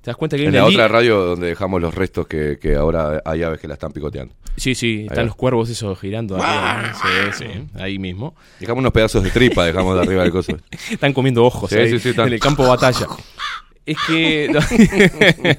[0.00, 2.74] te das cuenta que hay En la otra radio donde dejamos los restos que, que
[2.74, 4.34] ahora hay aves que la están picoteando.
[4.56, 6.36] Sí, sí, están los cuervos esos girando.
[6.36, 6.92] arriba.
[6.94, 8.34] Sí, sí, ahí mismo.
[8.60, 10.56] Dejamos unos pedazos de tripa, dejamos de arriba del coso.
[10.90, 13.06] Están comiendo ojos Sí, ahí, sí, sí, están- en el campo de batalla.
[13.86, 14.48] Es que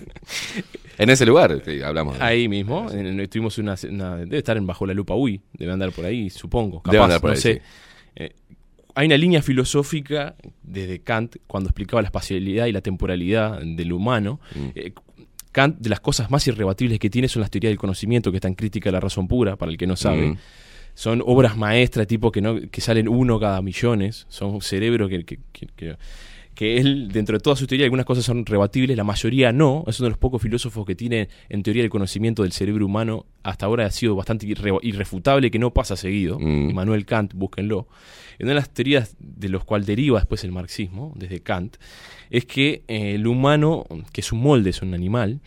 [0.97, 2.17] En ese lugar que hablamos.
[2.19, 5.41] de- ahí mismo, en- en- tuvimos una, una- Debe estar en Bajo la Lupa UI,
[5.53, 6.81] debe andar por ahí, supongo.
[6.81, 7.53] Capaz, Debe andar por no ahí, sé.
[7.55, 7.61] sí.
[8.15, 8.31] Eh,
[8.95, 14.39] hay una línea filosófica desde Kant, cuando explicaba la espacialidad y la temporalidad del humano.
[14.53, 14.67] Mm.
[14.75, 14.93] Eh,
[15.53, 18.55] Kant, de las cosas más irrebatibles que tiene son las teorías del conocimiento, que están
[18.55, 20.31] crítica de la razón pura, para el que no sabe.
[20.31, 20.37] Mm.
[20.95, 24.25] Son obras maestras, tipo que no que salen uno cada millones.
[24.29, 25.95] Son cerebros que, que, que- que-
[26.53, 29.83] que él, dentro de toda su teoría, algunas cosas son rebatibles, la mayoría no.
[29.87, 33.25] Es uno de los pocos filósofos que tiene en teoría el conocimiento del cerebro humano.
[33.41, 36.37] Hasta ahora ha sido bastante irre- irrefutable, que no pasa seguido.
[36.39, 36.69] Mm.
[36.69, 37.87] Immanuel Kant, búsquenlo.
[38.39, 41.77] Una de las teorías de los cuales deriva después el marxismo, desde Kant,
[42.29, 45.39] es que eh, el humano, que es un molde, es un animal,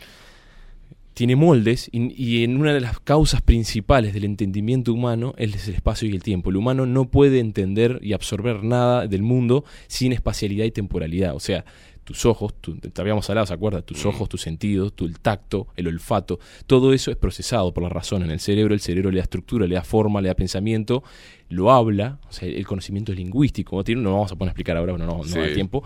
[1.15, 5.75] tiene moldes y, y en una de las causas principales del entendimiento humano es el
[5.75, 6.51] espacio y el tiempo.
[6.51, 11.35] El humano no puede entender y absorber nada del mundo sin espacialidad y temporalidad.
[11.35, 11.65] O sea,
[12.07, 13.83] tus ojos, tu- te habíamos hablado, ¿se acuerda?
[13.83, 17.89] Tus ojos, tus sentidos, tu, el tacto, el olfato, todo eso es procesado por la
[17.89, 21.03] razón en el cerebro, el cerebro le da estructura, le da forma, le da pensamiento,
[21.51, 24.53] lo habla, o sea, el conocimiento es lingüístico, tiene, no lo vamos a poner a
[24.53, 25.83] explicar ahora, no, da tiempo.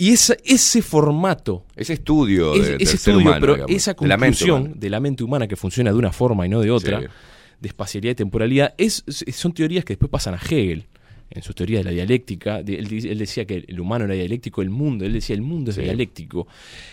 [0.00, 3.76] Y esa- ese formato Ese estudio de- ese, del ese ser estudio, humano, pero digamos,
[3.76, 6.48] esa de la mente conclusión de la mente humana que funciona de una forma y
[6.48, 7.06] no de otra, Sí.
[7.60, 10.86] de espacialidad y temporalidad, es, es- son teorías que después pasan a Hegel.
[11.30, 14.70] En su teoría de la dialéctica, de- él, decía que el humano era dialéctico, el
[14.70, 15.82] mundo, él decía el mundo es Sí.
[15.82, 16.46] dialéctico.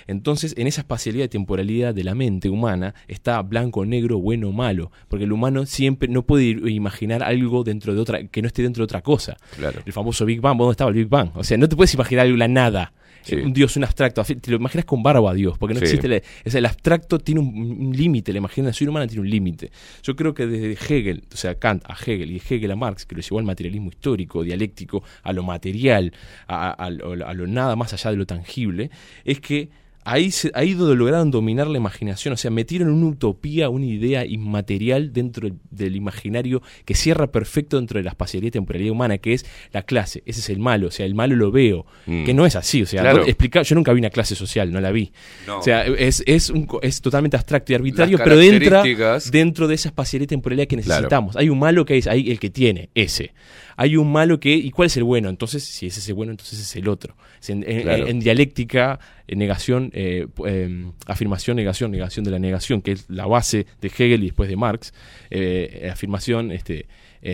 [0.07, 4.91] Entonces, en esa espacialidad y temporalidad de la mente humana está blanco, negro, bueno, malo,
[5.07, 8.81] porque el humano siempre no puede imaginar algo dentro de otra que no esté dentro
[8.81, 9.37] de otra cosa.
[9.57, 9.81] Claro.
[9.85, 11.29] El famoso Big Bang, ¿dónde estaba el Big Bang?
[11.35, 12.93] O sea, no te puedes imaginar algo, la nada.
[13.25, 13.35] Sí.
[13.35, 14.23] Un Dios, un abstracto.
[14.23, 15.85] Te lo imaginas con barba a Dios, porque no Sí.
[15.85, 16.07] existe.
[16.07, 17.47] la- o sea, el abstracto tiene un,
[17.87, 19.71] un límite, la imaginación humana tiene un límite.
[20.03, 23.15] Yo creo que desde Hegel, o sea, Kant a Hegel y Hegel a Marx, que
[23.15, 26.13] lo llevó al materialismo histórico, dialéctico, a lo material,
[26.47, 28.91] a, a- a lo, a lo nada más allá de lo tangible,
[29.23, 29.69] es que
[30.05, 34.25] ahí, se, ahí donde lograron dominar la imaginación, o sea, metieron una utopía, una idea
[34.25, 39.33] inmaterial dentro del, imaginario que cierra perfecto dentro de la espacialidad y temporalidad humana, que
[39.33, 40.23] es la clase.
[40.25, 42.23] Ese es el malo, o sea, el malo lo veo, Mm.
[42.23, 43.25] que no es así, o sea, Claro.
[43.25, 45.11] explica- yo nunca vi una clase social, no la vi.
[45.47, 45.59] No.
[45.59, 48.83] O sea, es, es, un es totalmente abstracto y arbitrario, pero entra
[49.31, 51.01] dentro de esa espacialidad y temporalidad que Claro.
[51.01, 51.35] necesitamos.
[51.35, 53.33] Hay un malo que es ahí el que tiene, ese.
[53.77, 55.29] Hay un malo que, ¿y cuál es el bueno?
[55.29, 57.15] Entonces, si es ese bueno, entonces es el otro.
[57.41, 58.07] Es en, en- Claro.
[58.07, 63.25] en dialéctica, eh, negación, eh, eh, afirmación, negación, negación de la negación, que es la
[63.25, 64.93] base de Hegel y después de Marx.
[65.29, 66.87] eh, afirmación, este,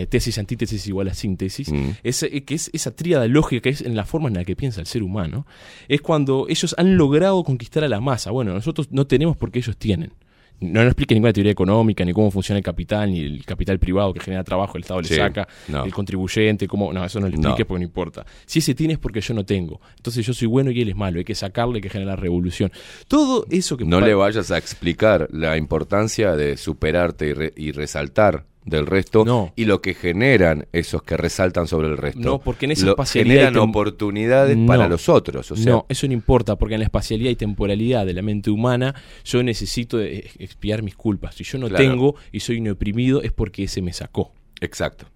[0.08, 1.70] tesis, antítesis igual a síntesis.
[1.70, 1.90] Mm.
[2.02, 4.80] Eh, que es esa tríada lógica que es en la forma en la que piensa
[4.80, 5.46] el ser humano,
[5.86, 8.30] es cuando ellos han logrado conquistar a la masa.
[8.30, 10.12] Bueno, nosotros no tenemos porque ellos tienen.
[10.60, 14.14] No nos explique ninguna teoría económica, ni cómo funciona el capital, ni el capital privado
[14.14, 15.84] que genera trabajo, el Estado le saca, no.
[15.84, 16.92] el contribuyente, cómo.
[16.92, 17.66] No, eso no le explique No.
[17.66, 18.24] porque no importa.
[18.46, 19.80] Si ese tiene es porque yo no tengo.
[19.96, 21.18] Entonces yo soy bueno y él es malo.
[21.18, 22.70] Hay que sacarle, hay que generar revolución.
[23.08, 27.72] Todo eso que No le vayas a explicar la importancia de superarte y, re- y
[27.72, 29.52] resaltar del resto No.
[29.56, 32.20] y lo que generan esos que resaltan sobre el resto.
[32.20, 34.66] No, porque en esa Lo- espacialidad generan oportunidades No.
[34.66, 35.50] para los otros.
[35.50, 38.50] O sea, no, eso no importa, porque en la espacialidad y temporalidad de la mente
[38.50, 38.94] humana
[39.24, 41.34] yo necesito eh, expiar mis culpas.
[41.34, 41.84] Si yo no Claro.
[41.84, 44.32] tengo y soy un oprimido es porque ese me sacó.
[44.60, 45.06] exacto.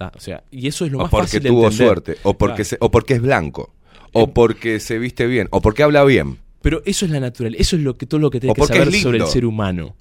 [0.00, 1.86] Ah, O sea, y eso es lo O más porque fácil de tuvo entender.
[1.86, 2.64] suerte, o porque, Claro.
[2.64, 3.72] se- o porque es blanco,
[4.12, 6.38] o porque se viste bien, o porque habla bien.
[6.60, 8.78] Pero eso es la natural, eso es lo que todo lo que tenés que porque
[8.78, 9.94] saber sobre el ser humano.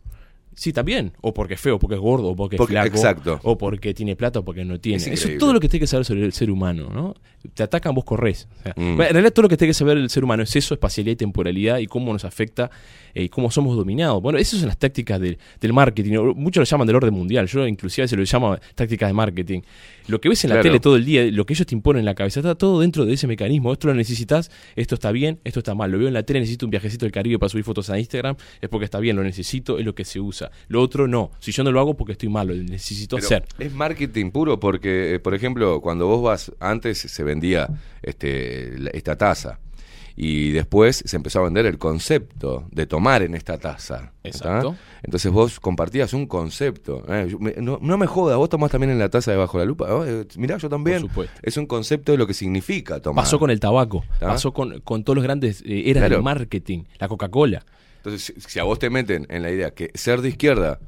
[0.53, 1.13] Sí, también.
[1.21, 2.95] O porque es feo, porque es gordo, o porque, Porque- es flaco.
[2.97, 3.39] exacto.
[3.43, 4.97] O porque tiene plata, o porque no tiene.
[4.97, 7.15] Es Eso es todo lo que tenés que saber sobre el ser humano, ¿no?
[7.53, 8.47] Te atacan, vos corres.
[8.59, 8.91] O sea, Mm.
[8.91, 11.15] En realidad todo lo que tenés que saber del ser humano es eso, espacialidad y
[11.15, 12.69] temporalidad, y cómo nos afecta
[13.13, 14.21] eh, cómo somos dominados.
[14.21, 16.17] Bueno, esas son las tácticas del, del marketing.
[16.35, 17.47] Muchos lo llaman del orden mundial.
[17.47, 19.61] Yo inclusive se lo llamo tácticas de marketing.
[20.07, 22.05] Lo que ves en la tele todo el día, lo que ellos te imponen en
[22.05, 23.71] la cabeza, está todo dentro de ese mecanismo.
[23.71, 25.91] Esto lo necesitas, esto está bien, esto está mal.
[25.91, 28.35] Lo veo en la tele, necesito un viajecito del Caribe para subir fotos a Instagram,
[28.59, 30.51] es porque está bien, lo necesito, es lo que se usa.
[30.67, 31.31] Lo otro no.
[31.39, 33.45] Si yo no lo hago porque estoy malo, lo necesito Pero hacer.
[33.59, 37.67] Es marketing puro porque, eh, por ejemplo, cuando vos vas, antes se vendía
[38.01, 39.59] este, esta taza
[40.23, 44.14] y después se empezó a vender el concepto de tomar en esta taza.
[44.23, 44.49] ¿está?
[44.49, 44.76] Exacto.
[45.02, 47.03] Entonces vos compartías un concepto.
[47.10, 49.91] eh, no, no me jodas, vos tomás también en la taza debajo de la lupa.
[49.91, 51.02] Oh, eh, mirá, yo también.
[51.02, 51.39] Por supuesto.
[51.41, 53.23] Es un concepto de lo que significa tomar.
[53.26, 56.15] Pasó con el tabaco, pasó con, con todos los grandes eh, eras Claro.
[56.18, 57.65] del marketing, la Coca-Cola.
[57.98, 60.80] Entonces, si- a vos te meten en la idea que ser de izquierda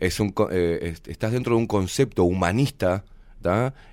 [0.00, 3.04] es un eh, es- estás dentro de un concepto humanista.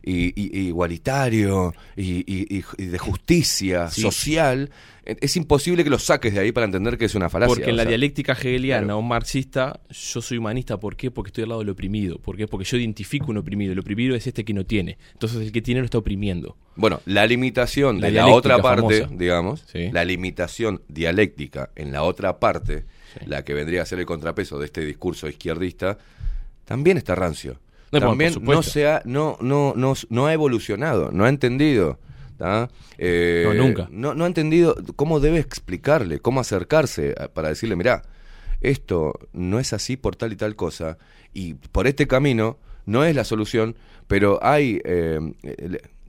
[0.04, 4.02] Y, igualitario y, de justicia Sí.
[4.02, 4.70] social,
[5.06, 7.56] es imposible que lo saques de ahí para entender que es una falacia.
[7.56, 9.00] Porque en la sea, dialéctica hegeliana claro.
[9.00, 11.10] o marxista, yo soy humanista, ¿por qué?
[11.10, 12.20] Porque estoy al lado del oprimido.
[12.20, 12.48] ¿Por qué?
[12.48, 13.74] Porque yo identifico un oprimido.
[13.74, 14.98] El oprimido es este que no tiene.
[15.14, 16.56] Entonces el que tiene lo está oprimiendo.
[16.76, 19.16] Bueno, la limitación La de la otra parte, famosa.
[19.18, 19.90] digamos, Sí.
[19.92, 23.26] la limitación dialéctica en la otra parte, Sí.
[23.26, 25.98] la que vendría a ser el contrapeso de este discurso izquierdista,
[26.66, 27.60] también está rancio.
[27.92, 32.00] No, también por no se ha, no, no, no, no ha evolucionado, no ha entendido.
[32.98, 33.88] Eh, No, nunca.
[33.92, 38.04] No, no ha entendido cómo debe explicarle, cómo acercarse a- para decirle, mirá,
[38.62, 40.98] esto no es así por tal y tal cosa,
[41.34, 43.76] y por este camino no es la solución,
[44.08, 45.20] pero hay, eh,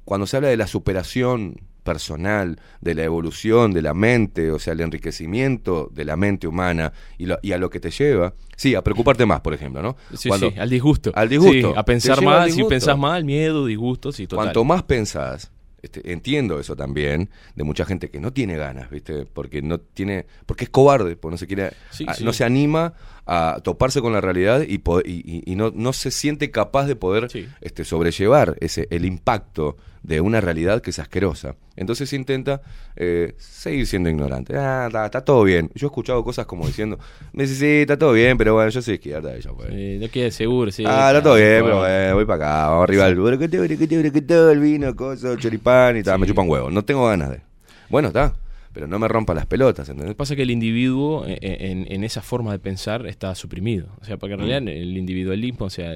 [0.04, 1.60] cuando se habla de la superación
[1.94, 6.92] personal, de la evolución de la mente, o sea, el enriquecimiento de la mente humana
[7.18, 9.96] y, lo- y a lo que te lleva, sí, a preocuparte más, por ejemplo, ¿no?
[10.16, 11.10] Sí, Cuando- sí, al disgusto.
[11.14, 11.72] Al disgusto.
[11.72, 14.44] Sí, a pensar más, si pensás mal, miedo, disgusto, sí, total.
[14.46, 15.50] Cuanto más pensás
[15.82, 19.24] este, entiendo eso también de mucha gente que no tiene ganas, ¿viste?
[19.24, 22.22] Porque no tiene, porque es cobarde, porque no se quiere, Sí, a- sí.
[22.22, 22.92] no se anima
[23.32, 27.46] a toparse con la realidad y, no, no se siente capaz de poder Sí.
[27.60, 31.54] este, sobrellevar ese, el impacto de una realidad que es asquerosa.
[31.76, 32.60] Entonces intenta
[32.96, 34.56] eh, seguir siendo ignorante.
[34.56, 35.70] Ah, está, está todo bien.
[35.76, 36.98] Yo he escuchado cosas como diciendo,
[37.32, 39.38] me dice, sí, está todo bien, pero bueno, yo soy izquierda.
[39.38, 39.66] Y fue.
[39.70, 40.82] Eh, no queda seguro, sí.
[40.84, 42.14] Ah, está todo bien, pero bueno.
[42.16, 46.26] voy para acá, vamos arriba bruqueteo, bruqueteo, bruqueteo, el vino, cosa, choripán y tal, me
[46.26, 46.68] chupan huevo.
[46.68, 47.40] No tengo ganas de.
[47.88, 48.34] Bueno, está,
[48.72, 50.14] pero no me rompa las pelotas, ¿entendés?
[50.14, 53.88] Pasa que el individuo eh, en, en esa forma de pensar está suprimido.
[54.00, 54.44] O sea, porque en Mm.
[54.44, 55.94] realidad el individualismo, o sea,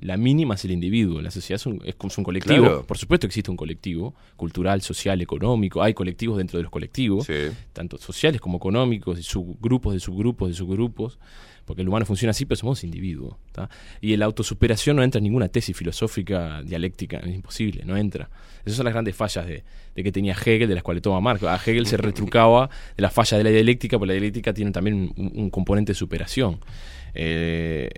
[0.00, 1.20] la mínima es el individuo.
[1.20, 2.60] La sociedad es un, es es colectivo.
[2.64, 2.86] Claro.
[2.86, 5.82] Por supuesto existe un colectivo, cultural, social, económico.
[5.82, 7.34] Hay colectivos dentro de los colectivos, Sí.
[7.72, 11.18] tanto sociales como económicos, y subgrupos de subgrupos de subgrupos.
[11.64, 13.36] Porque el humano funciona así, pero somos individuos.
[13.52, 13.68] ¿tá?
[14.00, 18.28] Y en la autosuperación no entra en ninguna tesis filosófica dialéctica, es imposible, no entra.
[18.64, 19.64] Esas son las grandes fallas de,
[19.94, 21.42] que tenía Hegel, de las cuales toma Marx.
[21.42, 25.12] A Hegel se retrucaba de la falla de la dialéctica, porque la dialéctica tiene también
[25.16, 26.60] un, un componente de superación.
[27.14, 27.90] Eh,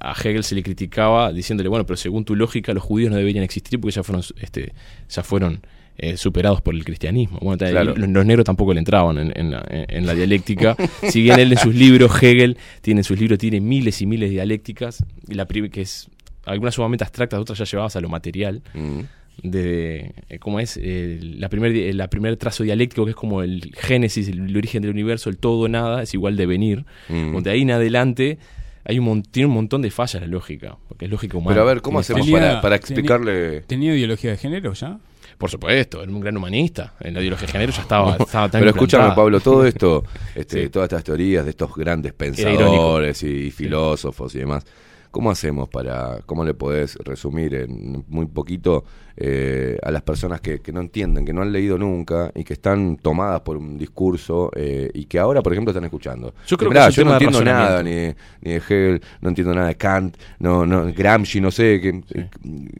[0.00, 3.44] a Hegel se le criticaba diciéndole, bueno, pero según tu lógica los judíos no deberían
[3.44, 4.72] existir porque ya fueron, este,
[5.08, 5.60] ya fueron
[5.98, 7.38] eh, superados por el cristianismo.
[7.40, 7.94] Bueno, Claro.
[7.96, 10.76] los, los negros tampoco le entraban en, en la, en la dialéctica.
[11.08, 14.28] si bien él en sus libros, Hegel tiene en sus libros tiene miles y miles
[14.30, 16.08] de dialécticas, y la que es
[16.46, 19.00] algunas sumamente abstractas, otras ya llevadas a lo material Mm.
[19.42, 23.72] de eh, cómo es eh, la primer la primer trazo dialéctico que es como el
[23.76, 27.32] génesis el, el origen del universo el todo o nada es igual de venir Mm.
[27.32, 28.38] donde ahí en adelante
[28.84, 31.62] hay un mon- tiene un montón de fallas la lógica porque es lógica humana Pero
[31.62, 33.62] a ver, ¿cómo Tiene hacemos para, para explicarle?
[33.62, 34.98] ¿Tenía ideología de género ya?
[35.38, 38.60] Por supuesto era un gran humanista en la ideología de género ya estaba, estaba tan
[38.60, 39.14] Pero escúchame.
[39.14, 40.04] Pablo, todo esto,
[40.34, 40.68] este, Sí.
[40.70, 44.64] todas estas teorías de estos grandes pensadores y filósofos y demás,
[45.10, 48.84] ¿cómo hacemos para, cómo le podés resumir en muy poquito
[49.16, 52.54] eh, a las personas que, que no entienden, que no han leído nunca y que
[52.54, 56.34] están tomadas por un discurso eh, y que ahora, por ejemplo, están escuchando?
[56.48, 59.00] Yo creo Mirá, que es un yo no entiendo nada ni, de- ni de Hegel,
[59.20, 62.02] no entiendo nada de Kant, no, no, Gramsci, no sé, ¿qué,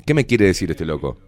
[0.04, 1.18] ¿qué me quiere decir este loco?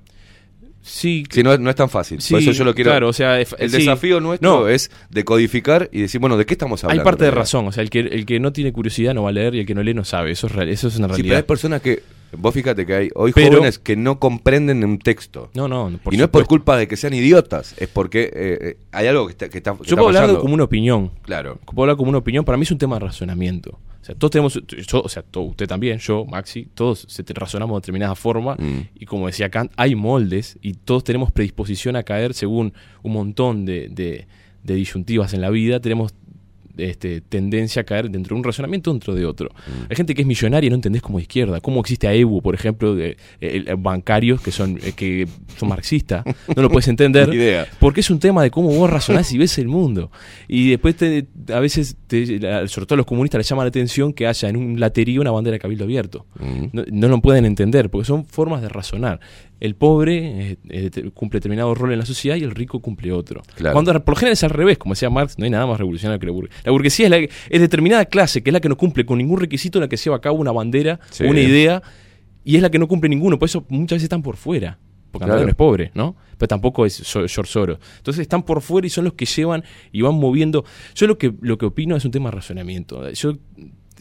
[0.86, 2.20] Sí Si no, es- no es tan fácil.
[2.20, 2.90] Sí, Por eso yo lo quiero.
[2.92, 3.78] claro, o sea, es- el sí.
[3.78, 4.68] desafío nuestro No.
[4.68, 7.04] es decodificar y decir, bueno, ¿de qué estamos hay hablando?
[7.04, 7.42] parte de realidad?
[7.42, 9.60] razón o sea el que el que no tiene curiosidad no va a leer y
[9.60, 11.22] el que no lee no sabe eso es real, eso es una Sí, pero hay
[11.30, 15.50] realidad personas que, vos fíjate que hay hoy Pero- jóvenes que no comprenden un texto.
[15.54, 18.30] no no por y no es por culpa de que sean idiotas, es porque eh,
[18.34, 21.10] eh, hay algo que está, que está, que yo está puedo hablar como una opinión
[21.22, 21.58] Claro.
[21.66, 23.78] puedo hablar como una opinión, para mí es un tema de razonamiento.
[24.00, 27.74] O sea, todos tenemos, yo, o sea, todo, usted también, yo, Maxi, todos se razonamos
[27.74, 28.80] de determinada forma Mm.
[28.94, 32.72] y como decía Kant, hay moldes y todos tenemos predisposición a caer según
[33.02, 34.26] un montón de, de-
[34.62, 36.12] de disyuntivas en la vida, tenemos
[36.78, 39.50] este, tendencia a caer dentro de un razonamiento dentro de otro.
[39.50, 39.86] Mm.
[39.90, 41.60] Hay gente que es millonaria y no entendés como izquierda.
[41.60, 45.26] ¿Cómo existe a EBU, por ejemplo, de, eh, eh, bancarios que son, eh, que
[45.58, 46.24] son marxistas?
[46.54, 47.28] No lo puedes entender.
[47.34, 47.66] Idea.
[47.80, 50.10] Porque es un tema de cómo vos razonás y ves el mundo.
[50.48, 52.38] Y después, te- a veces, te-
[52.68, 55.30] sobre todo a los comunistas les llama la atención que haya en un laterío una
[55.30, 56.26] bandera de cabildo abierto.
[56.38, 56.64] Mm.
[56.72, 59.20] No, no lo pueden entender, porque son formas de razonar.
[59.58, 63.42] El pobre eh, eh, cumple determinado rol en la sociedad y el rico cumple otro.
[63.54, 63.72] Claro.
[63.72, 66.20] Cuando por lo general es al revés, como decía Marx, no hay nada más revolucionario
[66.20, 66.60] que la burguesía.
[66.64, 69.40] La burguesía es, la, es determinada clase, que es la que no cumple con ningún
[69.40, 71.24] requisito en la que lleva a cabo una bandera, Sí.
[71.24, 71.82] una idea,
[72.44, 73.38] y es la que no cumple ninguno.
[73.38, 74.78] Por eso muchas veces están por fuera.
[75.10, 75.42] Porque Claro.
[75.42, 76.14] No es pobre, ¿no?
[76.36, 77.78] Pero tampoco es George Soros.
[77.96, 80.64] Entonces están por fuera y son los que llevan y van moviendo.
[80.94, 83.10] Yo lo que, lo que opino es un tema de razonamiento.
[83.12, 83.38] Yo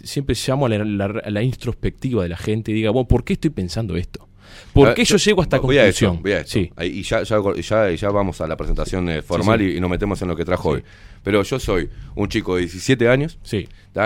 [0.04, 3.52] siempre llamo a la, la introspectiva de la gente y diga, bueno, ¿por qué estoy
[3.52, 4.28] pensando esto?
[4.74, 6.12] ¿Por Ah, qué yo, llego a esta voy conclusión?
[6.12, 6.52] A esto, voy a esto.
[6.52, 6.72] Sí.
[6.76, 9.80] Ahí- Y ya, ya, ya, ya vamos a la presentación eh, formal Sí, Y, y
[9.80, 10.84] nos metemos en lo que trajo hoy.
[11.24, 13.40] Pero yo soy un chico de 17 años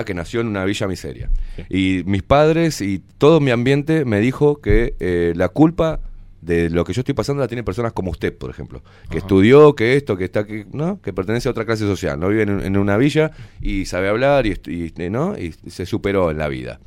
[0.05, 1.30] que nació en una villa miseria.
[1.69, 5.99] Y mis padres y todo mi ambiente me dijo que eh, la culpa
[6.41, 9.26] de lo que yo estoy pasando la tiene personas como usted, por ejemplo, que Ajá.
[9.26, 12.43] estudió, que esto, que está, que no, que pertenece a otra clase social, no vive
[12.43, 16.80] en, en una villa y sabe hablar y, no y se superó en la vida.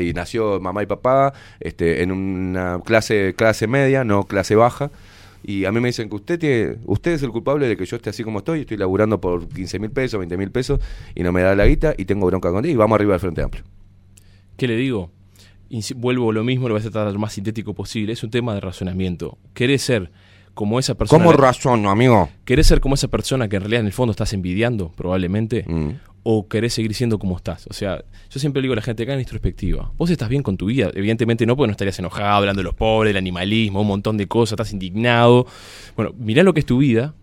[0.00, 4.90] Y nació mamá y papá este, en una clase clase media, no clase baja.
[5.42, 8.24] Y a mí me dicen que usted es el culpable de que yo esté así
[8.24, 10.80] como estoy, estoy laburando por 15 mil pesos, 20 mil pesos
[11.14, 13.20] y no me da la guita y tengo bronca con él y vamos arriba del
[13.20, 13.62] Frente Amplio.
[14.56, 15.10] ¿Qué le digo?
[15.96, 18.12] Vuelvo a lo mismo, lo voy a tratar lo más sintético posible.
[18.12, 19.36] Es un tema de razonamiento.
[19.52, 20.10] ¿Querés ser
[20.54, 21.22] como esa persona?
[21.24, 22.28] ¿Cómo razono, amigo?
[22.44, 25.64] ¿Querés ser como esa persona que en realidad en el fondo estás envidiando, probablemente?
[25.66, 25.90] Mm.
[26.22, 27.66] ¿O querés seguir siendo como estás?
[27.68, 29.92] O sea, yo siempre le digo a la gente acá en introspectiva.
[29.98, 30.90] Vos estás bien con tu vida.
[30.94, 34.26] Evidentemente no, porque no estarías enojado hablando de los pobres, del animalismo, un montón de
[34.26, 35.46] cosas, estás indignado.
[35.96, 37.14] Bueno, mirá lo que es tu vida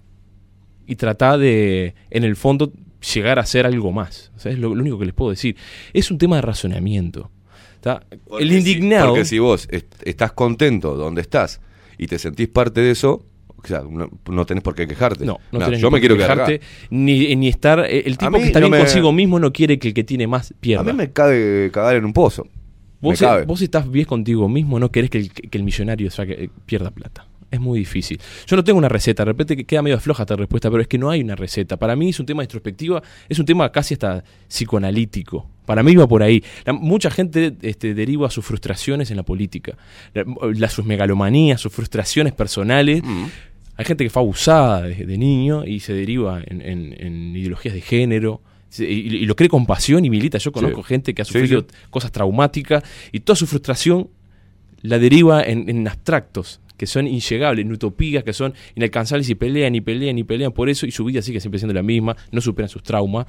[0.86, 2.72] y tratá de, en el fondo,
[3.16, 4.32] llegar a ser algo más.
[4.36, 5.56] O sea, es lo, lo único que les puedo decir.
[5.94, 7.32] Es un tema de razonamiento.
[7.80, 8.04] ¿tá?
[8.40, 9.08] El si- indignado...
[9.10, 11.60] porque si vos est- estás contento donde estás
[12.02, 13.26] y te sentís parte de eso,
[13.64, 15.24] O sea, no, no tenés por qué quejarte.
[15.24, 17.80] No, no Nah, tenés yo ni me quiero quejarte, ni, ni estar.
[17.88, 20.04] eh, El tipo que está no bien me- consigo mismo no quiere que el que
[20.04, 20.82] tiene más pierda.
[20.82, 22.48] A mí me cabe cagar en un pozo.
[23.02, 23.46] Vos, me cabe.
[23.46, 26.90] vos estás bien contigo mismo, no querés que el, que el millonario saque- eh, pierda
[26.90, 27.28] plata.
[27.52, 28.20] Es muy difícil.
[28.48, 30.88] Yo no tengo una receta, de repente que queda medio floja esta respuesta, pero es
[30.88, 31.78] que no hay una receta.
[31.78, 35.48] Para mí es un tema de introspectiva, es un tema casi hasta psicoanalítico.
[35.72, 36.44] Para mí va por ahí.
[36.66, 39.78] La- mucha gente este, deriva sus frustraciones en la política,
[40.14, 43.02] La- la- sus megalomanías, sus frustraciones personales.
[43.02, 43.26] Mm.
[43.78, 47.74] Hay gente que fue abusada de, de niño y se deriva en, en- en ideologías
[47.74, 48.42] de género.
[48.78, 50.38] Y, y lo cree con pasión y milita.
[50.40, 51.68] Yo conozco gente que ha Sí, sufrido sí.
[51.90, 52.84] cosas traumáticas
[53.14, 54.10] y toda su frustración
[54.82, 59.76] la deriva en, en abstractos que son inllegables, en utopías que son inalcanzables y pelean
[59.76, 62.42] y pelean y pelean por eso y su vida sigue siempre siendo la misma, no
[62.42, 63.28] superan sus traumas.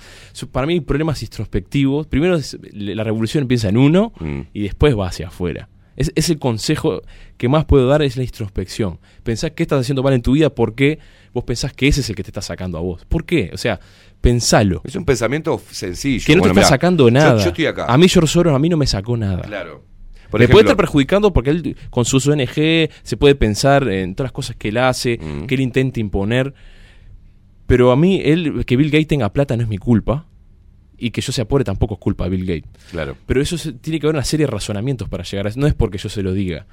[0.50, 2.06] Para mí hay problemas introspectivos.
[2.06, 4.40] Primero es- la revolución empieza en uno Mm.
[4.54, 5.68] y después va hacia afuera.
[5.96, 7.02] Es, es el consejo
[7.36, 8.98] que más puedo dar es la introspección.
[9.22, 10.98] Pensás qué estás haciendo mal en tu vida, por qué
[11.34, 13.04] vos pensás que ese es el que te está sacando a vos.
[13.04, 13.50] ¿Por qué?
[13.52, 13.78] O sea,
[14.22, 14.80] pensalo.
[14.84, 16.24] Es un pensamiento sencillo.
[16.26, 17.42] Que no Bueno, te está mirá, sacando yo- nada.
[17.42, 17.84] Yo, estoy acá.
[17.84, 19.42] A mí George Soros a mí no me sacó nada.
[19.42, 19.84] Claro.
[20.32, 24.26] Por ejemplo, puede estar perjudicando porque él con sus ONG se puede pensar en todas
[24.30, 25.46] las cosas que él hace, Mm.
[25.46, 26.52] que él intenta imponer.
[27.66, 30.26] Pero a mí, él, que Bill Gates tenga plata no es mi culpa.
[30.98, 32.70] Y que yo sea pobre tampoco es culpa de Bill Gates.
[32.92, 33.16] Claro.
[33.26, 35.58] Pero eso se- tiene que haber una serie de razonamientos para llegar a eso.
[35.58, 36.66] No es porque yo se lo diga.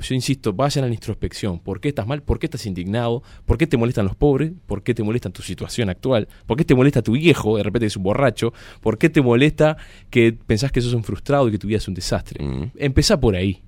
[0.00, 1.58] Yo insisto, vayan a la introspección.
[1.58, 2.22] ¿Por qué estás mal?
[2.22, 3.22] ¿Por qué estás indignado?
[3.44, 4.52] ¿Por qué te molestan los pobres?
[4.66, 6.28] ¿Por qué te molesta tu situación actual?
[6.46, 7.56] ¿Por qué te molesta tu viejo?
[7.56, 8.52] De repente es un borracho.
[8.80, 9.76] ¿Por qué te molesta
[10.10, 12.44] que pensás que sos un frustrado y que tu vida es un desastre?
[12.44, 12.72] Mm.
[12.76, 13.62] Empezá por ahí.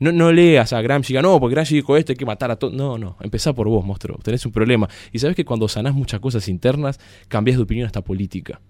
[0.00, 2.56] No, no leas a Gramsci, diga, no, porque Gramsci dijo esto, hay que matar a
[2.56, 2.74] todos.
[2.74, 4.18] No, no, empezá por vos, monstruo.
[4.22, 4.88] Tenés un problema.
[5.12, 6.98] Y sabés que cuando sanás muchas cosas internas,
[7.28, 8.60] cambiás de opinión hasta política.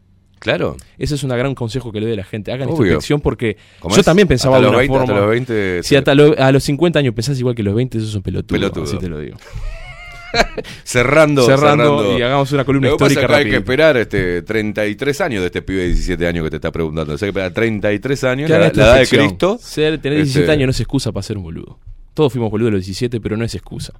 [0.44, 0.76] Claro.
[0.98, 2.52] Ese es un gran consejo que le doy a la gente.
[2.52, 2.76] Hagan Obvio.
[2.84, 4.04] introspección porque ¿Cómo yo es?
[4.04, 5.20] también pensaba Hasta de los una 20, hasta forma.
[5.22, 8.06] los 20 si hasta lo- a los 50 años pensás igual que los 20, eso
[8.06, 8.54] es un pelotudo.
[8.58, 8.84] Pelotudo.
[8.84, 9.36] Así te lo digo.
[10.84, 15.46] Cerrando, Cerrando y hagamos una columna histórica que hay que esperar este, 33 años de
[15.46, 17.14] este pibe de 17 años que te está preguntando.
[17.14, 19.06] O sea, que esperar 33 años, la, edad de.
[19.06, 19.58] Cristo.
[19.60, 21.78] Ser, tener Este, 17 años no es excusa para ser un boludo.
[22.14, 23.92] Todos fuimos boludos a los 17, pero no es excusa.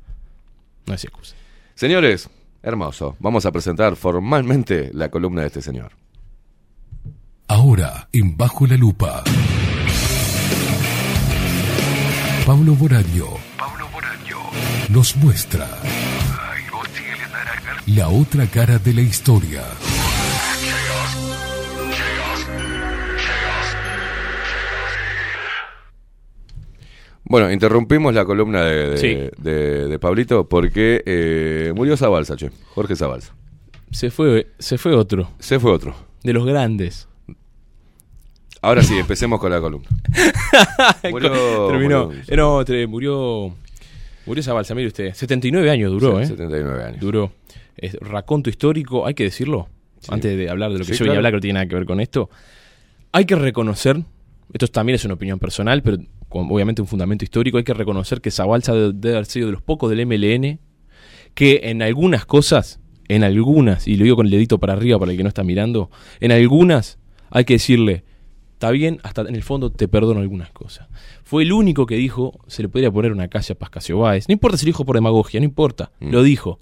[0.86, 1.34] No es excusa.
[1.74, 2.28] Señores,
[2.62, 3.16] hermoso.
[3.18, 5.92] Vamos a presentar formalmente la columna de este señor.
[7.48, 9.22] Ahora, en Bajo la Lupa.
[12.46, 13.26] Pablo Boraño
[14.88, 15.66] nos muestra
[17.86, 19.62] la otra cara de la historia.
[27.24, 29.16] Bueno, interrumpimos la columna de, de, Sí.
[29.42, 32.50] de- de Pablito porque eh, murió Zabalza, che.
[32.74, 33.34] Jorge Zabalza.
[33.90, 35.30] Se fue, se fue otro.
[35.38, 35.94] Se fue otro.
[36.22, 37.08] De los grandes.
[38.65, 39.89] Ahora sí, empecemos con la columna.
[41.11, 42.07] Murió- Terminó.
[42.07, 43.55] murió- Eh, no, tre- murió.
[44.27, 45.12] Murió Zabalza, mire usted.
[45.12, 46.27] 79 años duró, ¿eh?
[46.27, 47.01] 79 años.
[47.01, 47.32] Duró.
[47.77, 49.69] Es raconto histórico, hay que decirlo.
[50.09, 51.19] Antes de hablar de lo que Sí, yo venía a claro.
[51.19, 52.31] hablar, que no tiene nada que ver con esto.
[53.12, 54.03] Hay que reconocer,
[54.53, 58.20] esto también es una opinión personal, pero con obviamente un fundamento histórico, hay que reconocer
[58.20, 60.59] que Zabalza debe, debe haber sido de los pocos del MLN
[61.35, 65.11] que en algunas cosas, en algunas, y lo digo con el dedito para arriba para
[65.12, 66.99] el que no está mirando, en algunas
[67.31, 68.05] hay que decirle,
[68.65, 70.89] está bien, hasta en el fondo te perdono algunas cosas.
[71.23, 74.28] Fue el único que dijo, se le podría poner una calle a Pascasio Báez.
[74.28, 76.11] No importa si lo dijo por demagogia, no importa, Mm.
[76.11, 76.61] lo dijo.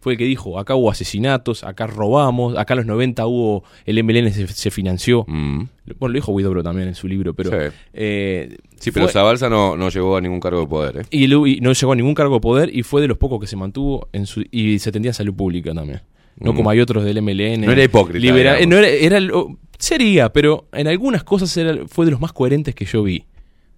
[0.00, 3.98] Fue el que dijo, acá hubo asesinatos, acá robamos, acá en los 90 hubo, el
[4.04, 5.24] MLN se, se financió.
[5.26, 5.62] Mm.
[5.98, 7.50] Bueno, lo dijo Huidobro también en su libro, pero...
[7.50, 7.74] Sí.
[7.94, 11.02] eh, Sí, pero fue- Zabalza no, no llegó a ningún cargo de poder, ¿eh?
[11.10, 13.46] y, y no llegó a ningún cargo de poder y fue de los pocos que
[13.46, 16.02] se mantuvo en su y se atendía a salud pública también.
[16.38, 16.56] No Mm.
[16.56, 17.64] como hay otros del MLN.
[17.66, 22.04] No era hipócrita, libera- no era, era lo- sería, pero en algunas cosas era, fue
[22.06, 23.24] de los más coherentes que yo vi.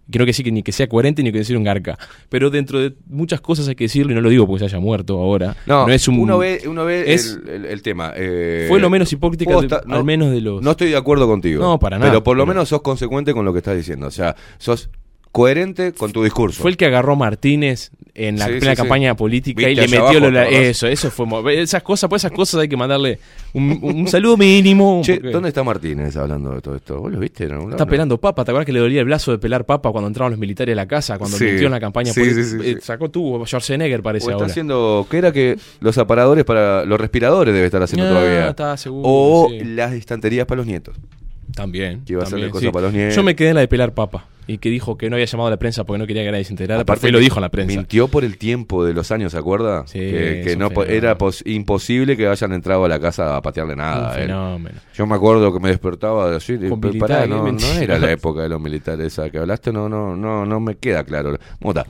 [0.08, 1.98] No que decir que ni que sea coherente ni que decir un garca.
[2.28, 4.78] Pero dentro de muchas cosas hay que decirlo, y no lo digo porque se haya
[4.78, 5.56] muerto ahora.
[5.66, 8.12] No, es un, uno ve, uno ve es- el, el- el tema.
[8.16, 10.62] eh, Fue lo menos hipócrita, estar- al menos de los.
[10.62, 11.60] No estoy de acuerdo contigo.
[11.60, 12.08] No, para nada.
[12.12, 14.06] Pero por lo Pero- menos sos consecuente con lo que estás diciendo.
[14.06, 14.90] O sea, sos
[15.36, 16.62] coherente con tu discurso.
[16.62, 18.76] Fue el que agarró Martínez en la Sí, plena sí, sí.
[18.76, 22.76] campaña política y le metió eso, eso fue esas cosas, pues esas cosas hay que
[22.78, 23.18] mandarle
[23.52, 25.02] un, un saludo mínimo.
[25.04, 26.98] Che, porque ¿dónde está Martínez hablando de todo esto?
[27.00, 27.68] ¿Vos lo viste lado?
[27.70, 27.90] Está No.
[27.90, 30.40] pelando papa, ¿te acuerdas que le dolía el brazo de pelar papa cuando entraban los
[30.40, 32.42] militares a la casa, cuando metió en la campaña política?
[32.42, 32.80] sí, sí, Eh, sí.
[32.80, 34.46] Sacó tubo, Schwarzenegger O parece está ahora.
[34.46, 35.06] haciendo.
[35.10, 36.86] ¿Qué era que los aparadores para.
[36.86, 38.48] Los respiradores debe estar haciendo Ah, todavía?
[38.48, 40.96] está seguro, O las estanterías para los nietos.
[41.56, 42.04] También.
[42.04, 43.16] Que iba a hacerle cosas para los nietos.
[43.16, 44.26] Yo me quedé en la de pelar papa.
[44.48, 46.44] y que dijo que no había llamado a la prensa porque no quería que nadie
[46.44, 46.82] se enterara.
[46.82, 47.74] Aparte lo dijo en la prensa.
[47.78, 49.84] Mintió por el tiempo de los años, ¿se acuerda?
[49.88, 50.92] Sí, que que no fenómeno.
[50.94, 54.10] era pos- imposible que hayan entrado a la casa a patearle nada.
[54.10, 54.78] Un fenómeno.
[54.94, 57.82] Yo me acuerdo que me despertaba así, de- Con pero pará, militares, no, no mentira.
[57.82, 61.02] era la época de los militares esa que hablaste, no, no, no, no me queda
[61.02, 61.36] claro.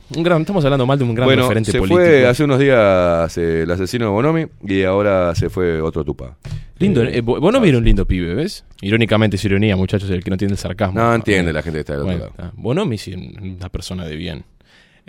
[0.09, 1.99] Estamos hablando mal de un gran bueno, referente se político.
[2.01, 6.35] fue hace unos días eh, el asesino de Bonomi y ahora se fue otro tupa.
[6.79, 8.63] Lindo, eh, Bo- Bonomi era un lindo pibe, ¿ves?
[8.81, 10.99] Irónicamente es ironía, muchachos, el que no entiende el sarcasmo.
[10.99, 12.47] No entiende la gente que está del otro Bueno, lado.
[12.49, 12.61] está.
[12.61, 14.43] Bonomi sí, una persona de bien.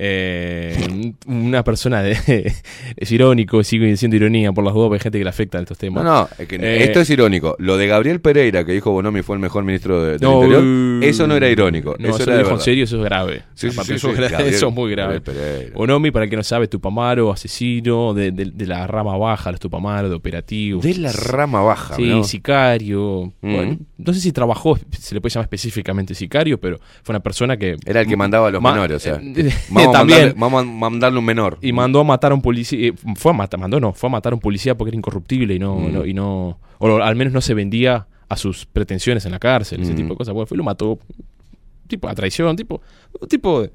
[0.01, 2.53] Eh, una persona de...
[2.97, 5.77] es irónico, sigo diciendo ironía por las dudas, porque hay gente que le afecta estos
[5.77, 6.05] temas.
[6.05, 7.57] No, no, es que Eh, esto es irónico.
[7.59, 11.05] Lo de Gabriel Pereira, que dijo Bonomi fue el mejor ministro de- del No, Interior,
[11.05, 11.97] eso no era irónico.
[11.99, 12.65] No, eso eso era lo de dijo en verdad.
[12.65, 13.43] serio, eso es grave.
[13.55, 15.21] Sí, sí, Aparte, sí, eso, es gra- Gabriel- eso es muy grave.
[15.75, 19.61] Bonomi, para el que no sabe, Tupamaro, asesino de, de- de la rama baja, los
[19.61, 20.83] Tupamaro, de operativos.
[20.85, 22.23] De la rama baja, Sí, ¿no?
[22.25, 23.33] sicario.
[23.41, 23.55] Mm.
[23.55, 27.57] Bueno, no sé si trabajó, se le puede llamar específicamente sicario, pero fue una persona
[27.57, 27.77] que...
[27.85, 29.21] Era el que mandaba a los menores, o sea.
[29.95, 30.19] a también.
[30.19, 31.59] mandarle, vamos a mandarle un menor.
[31.61, 32.89] Y mandó a matar a un policía.
[32.89, 35.55] eh, fue a matar, mandó no, fue a matar a un policía porque era incorruptible
[35.55, 35.93] y no, Mm.
[35.93, 36.59] no- y no.
[36.79, 39.97] O al menos no se vendía a sus pretensiones en la cárcel, ese Mm.
[39.97, 40.35] tipo de cosas.
[40.35, 40.99] Bueno, fue y lo mató.
[41.87, 42.81] Tipo a traición, tipo.
[43.21, 43.71] Un tipo de.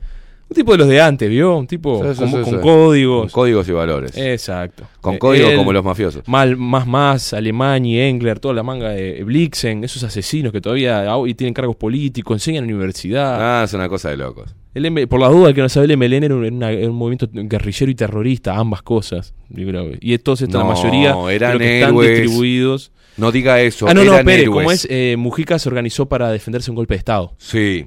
[0.50, 1.56] Un tipo de los de antes, ¿vio?
[1.58, 2.56] Un tipo Sí, sí, con, sí, con sí.
[2.62, 3.22] códigos.
[3.22, 4.16] Con códigos y valores.
[4.16, 4.84] Exacto.
[5.02, 6.28] Con Eh, códigos él, como los mafiosos.
[6.28, 11.34] Mal, más más, Alemania, Engler, toda la manga de Blixen, esos asesinos que todavía hoy
[11.34, 13.62] tienen cargos políticos, enseñan en la universidad.
[13.62, 14.54] Ah, es una cosa de locos.
[14.74, 16.96] El por la duda, que no sabe, el MLN era un, era una- era un
[16.96, 19.34] movimiento guerrillero y terrorista, ambas cosas.
[20.02, 22.92] Y entonces No, la mayoría de eran que están distribuidos.
[23.18, 23.88] No diga eso.
[23.88, 24.56] Ah, no, no, eran espere, héroes.
[24.58, 27.34] como es, eh, Mujica se organizó para defenderse de un golpe de Estado.
[27.38, 27.86] Sí.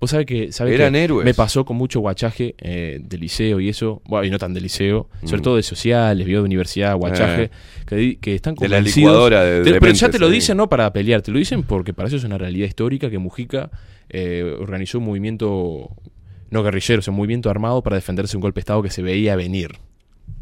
[0.00, 1.24] Vos sabés que, sabés Eran que héroes.
[1.24, 4.60] me pasó con mucho guachaje eh, de liceo y eso, bueno, y no tan de
[4.60, 5.42] liceo, sobre Mm.
[5.42, 7.50] todo de sociales, vio de universidad, guachaje,
[7.90, 8.16] Eh.
[8.20, 10.92] que, están De la licuadora de- Te- de pero ya te lo dicen no para
[10.92, 13.72] pelear, te lo dicen porque para eso es una realidad histórica que Mujica
[14.10, 15.90] eh, organizó un movimiento
[16.50, 18.90] no guerrillero, o sea, un movimiento armado para defenderse de un golpe de Estado que
[18.90, 19.78] se veía venir.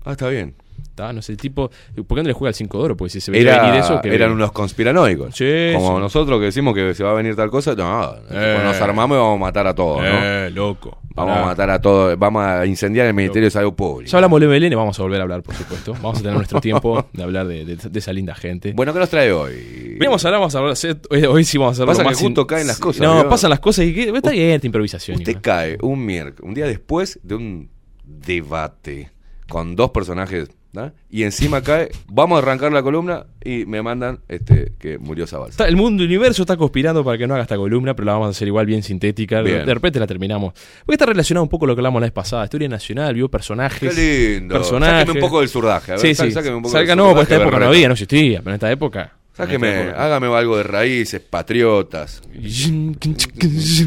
[0.07, 0.55] Ah, está bien.
[0.95, 1.13] ¿tá?
[1.13, 1.71] No sé, el tipo,
[2.07, 2.97] ¿por qué no le juega el 5 de oro?
[2.97, 5.37] Porque si se veía venir eso, que eran unos conspiranoicos.
[5.37, 6.01] Sí, Como sí.
[6.01, 8.61] nosotros que decimos que se va a venir tal cosa, no, Eh.
[8.65, 10.09] nos armamos y vamos a matar a todos, ¿no?
[10.09, 10.99] Eh, loco.
[11.15, 11.43] Vamos Pará.
[11.43, 14.11] a matar a todos, vamos a incendiar el Ministerio de Salud Pública.
[14.11, 15.93] Ya hablamos de MLN, vamos a volver a hablar, por supuesto.
[15.95, 18.73] Vamos a tener nuestro tiempo de hablar de, de- de esa linda gente.
[18.75, 19.97] Bueno, ¿qué nos trae hoy?
[20.01, 20.77] Vamos a hablar, vamos a hablar.
[21.11, 23.29] Hoy, hoy sí vamos a hacer Pasa que justo caen las cosas, No, ¿vio?
[23.29, 25.19] pasan las cosas y que, está bien esta improvisación.
[25.19, 27.71] Usted cae un miércoles, un día después de un
[28.05, 29.11] debate
[29.49, 30.93] con dos personajes, ¿no?
[31.09, 35.25] y encima cae, vamos a arrancar la columna y me mandan este que murió.
[35.25, 38.27] Está- el mundo universo está conspirando para que no haga esta columna, pero la vamos
[38.27, 39.41] a hacer igual bien sintética.
[39.43, 39.65] Bien.
[39.65, 40.53] De repente la terminamos.
[40.85, 42.45] Porque está relacionado un poco con lo que hablamos la vez pasada.
[42.45, 43.95] Historia nacional, vio personajes.
[43.95, 44.55] Qué lindo.
[44.57, 44.99] Personajes.
[45.07, 45.93] Sáqueme un poco del surdaje.
[45.93, 46.31] A ver, sí, sí.
[46.33, 48.55] sáqueme un poco Salga, del no, por esta época no había, no existía, pero en
[48.55, 49.13] esta época.
[49.33, 52.23] Sáqueme, hágame algo de raíces, patriotas.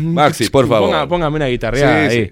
[0.01, 0.89] Maxi, por favor.
[0.89, 2.21] Ponga- póngame una guitarreada Sí, sí.
[2.21, 2.31] ahí.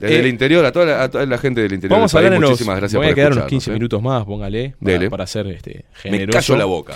[0.00, 2.18] Desde Eh, el interior, a toda, la, a toda la gente del interior Vamos a
[2.18, 2.50] del hablar país, en los.
[2.52, 3.74] muchísimas gracias voy a por quedar unos escucharnos, 15 ¿eh?
[3.74, 4.74] minutos más, póngale.
[4.82, 6.38] Para, para ser este, Me generoso.
[6.38, 6.94] callo la boca.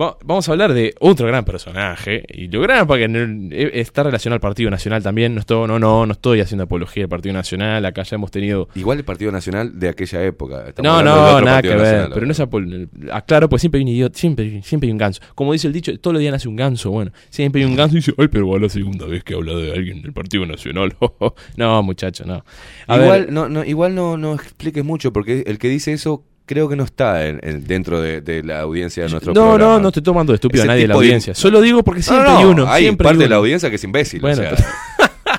[0.00, 2.24] Va- vamos a hablar de otro gran personaje.
[2.32, 5.34] Y lo gran porque no- eh, está relacionado al Partido Nacional también.
[5.34, 7.84] No, estoy, no, no, no estoy haciendo apología del Partido Nacional.
[7.84, 8.68] Acá ya hemos tenido.
[8.74, 10.64] Igual el Partido Nacional de aquella época.
[10.68, 11.86] Estamos No, no, nada Partido que ver.
[11.86, 14.98] Nacional, Pero no es apol- Aclaro, pues siempre hay un idiota, siempre, siempre hay un
[14.98, 15.20] ganso.
[15.34, 16.90] Como dice el dicho, todos los días nace un ganso.
[16.90, 19.54] Bueno, siempre hay un ganso y dice, ay, pero va la segunda vez que habla
[19.54, 20.96] de alguien del Partido Nacional.
[21.56, 22.44] no, muchacho, no.
[22.86, 26.24] A igual ver, no, no, igual no, no expliques mucho, porque el que dice eso
[26.52, 29.74] creo que no está en- en- dentro de, de la audiencia de nuestro no, programa.
[29.74, 31.34] no, no estoy tomando de estúpido a nadie de la de- audiencia.
[31.34, 32.66] Solo digo porque No, siempre no, hay uno.
[32.70, 34.20] Hay siempre parte hay de la audiencia que es imbécil.
[34.20, 34.56] o Bueno, sea,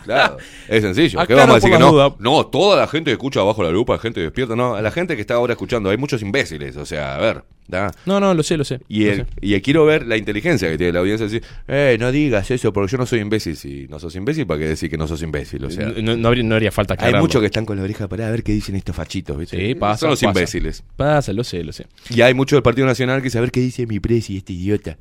[0.04, 1.20] claro, es sencillo.
[1.26, 2.16] ¿Qué vamos a decir que no?
[2.20, 4.56] No, toda la gente que escucha abajo la lupa, gente despierta.
[4.56, 6.76] No, a la gente que está ahora escuchando, hay muchos imbéciles.
[6.78, 7.92] O sea, a ver, ¿da?
[8.06, 8.80] No, no, lo sé, lo sé.
[8.88, 9.26] Y, lo el- sé.
[9.42, 11.26] y quiero ver la inteligencia que tiene la audiencia.
[11.28, 13.56] Decir, eh, no digas eso porque yo no soy imbécil.
[13.56, 15.64] Si no sos imbécil, ¿para qué decir que no sos imbécil?
[15.66, 17.22] O sea, no, no habría, no haría falta hay aclararlo.
[17.22, 19.38] muchos que están con la oreja parada a ver qué dicen estos fachitos.
[19.38, 19.58] ¿viste?
[19.58, 20.30] Sí, pasa, Son los pasa.
[20.40, 20.84] imbéciles.
[20.96, 21.88] Pasa, lo sé, lo sé.
[22.10, 24.98] Y hay muchos del Partido Nacional que ver qué dice mi presi, este idiota.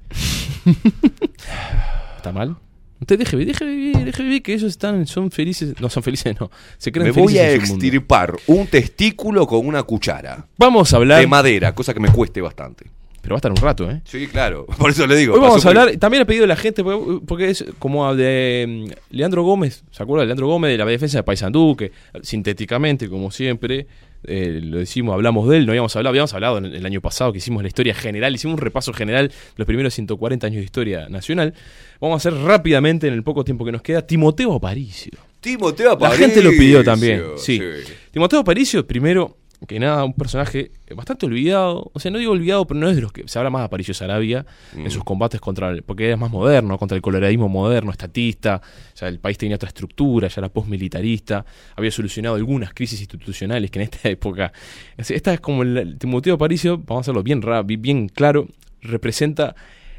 [2.16, 2.56] ¿Está mal?
[3.02, 5.74] Usted deje, deje vivir, deje vivir, que ellos están, son felices.
[5.80, 6.52] No, son felices, no.
[6.78, 10.46] Se creen Me voy felices a extirpar un testículo con una cuchara.
[10.56, 11.20] Vamos a hablar.
[11.20, 12.86] De madera, cosa que me cueste bastante.
[13.20, 14.02] Pero va a estar un rato, ¿eh?
[14.04, 14.66] Sí, claro.
[14.78, 15.34] Por eso le digo.
[15.34, 16.84] Hoy vamos a hablar, también ha pedido la gente,
[17.26, 21.18] porque- es como de mm, Leandro Gómez, ¿se acuerda de Leandro Gómez de la defensa
[21.18, 21.74] de Paysandú?
[21.76, 21.90] Que
[22.22, 23.88] sintéticamente, como siempre,
[24.24, 27.32] eh, lo decimos, hablamos de él, no habíamos hablado, habíamos hablado en el, año pasado
[27.32, 30.64] que hicimos la historia general, hicimos un repaso general de los primeros 140 años de
[30.64, 31.54] historia nacional.
[32.00, 35.12] Vamos a hacer rápidamente, en el poco tiempo que nos queda, Timoteo Aparicio.
[35.40, 36.26] Timoteo La Aparicio.
[36.26, 37.58] gente lo pidió también, sí.
[37.58, 37.92] sí.
[38.12, 41.90] Timoteo Aparicio, primero, que nada, un personaje bastante olvidado.
[41.94, 43.64] O sea, no digo olvidado, pero no es de los que se habla más de
[43.66, 44.44] Aparicio Sarabia
[44.74, 44.80] Mm.
[44.86, 48.60] en sus combates contra el, porque es más moderno, contra el coloradismo moderno, estatista.
[48.97, 51.44] Ya el país tenía otra estructura, ya era postmilitarista.
[51.76, 54.52] Había solucionado algunas crisis institucionales que en esta época.
[54.97, 57.40] es- Esta es como el, el Timoteo Aparicio, vamos a hacerlo bien,
[57.80, 58.48] bien claro,
[58.80, 59.55] representa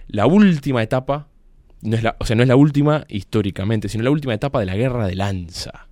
[0.07, 1.27] la última etapa.
[1.81, 4.65] No es la, o sea, no es la última históricamente, sino la última etapa de
[4.65, 5.87] la guerra de lanza.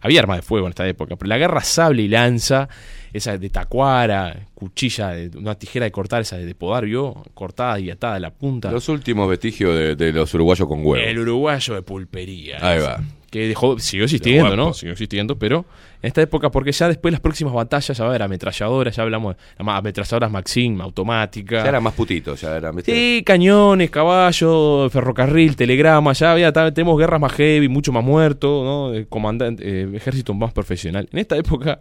[0.00, 2.68] Había armas de fuego en esta época, pero la guerra sable y lanza,
[3.12, 7.22] esa de tacuara, cuchilla, de, una tijera de cortar, esa de, podar, ¿vio?
[7.34, 8.70] Cortada y atada de la punta.
[8.70, 10.96] Los últimos vestigios de, de los uruguayos con huevo.
[10.96, 12.58] El uruguayo de pulpería.
[12.60, 13.00] Ahí va.
[13.30, 14.56] Que dejó, siguió existiendo.
[14.56, 14.74] ¿no?
[14.74, 15.64] Siguió existiendo, pero
[16.02, 19.04] en esta época, porque ya después las próximas batallas ya va a haber ametralladoras, ya
[19.04, 21.62] hablamos de ametralladoras Maxim, automática.
[21.62, 22.72] Ya era más putito, ya era.
[22.84, 29.06] Sí, cañones, caballos, ferrocarril, telegrama, ya había, tenemos guerras más heavy, mucho más muerto, ¿no?
[29.08, 31.08] Comandante, eh, ejército más profesional.
[31.12, 31.80] En esta época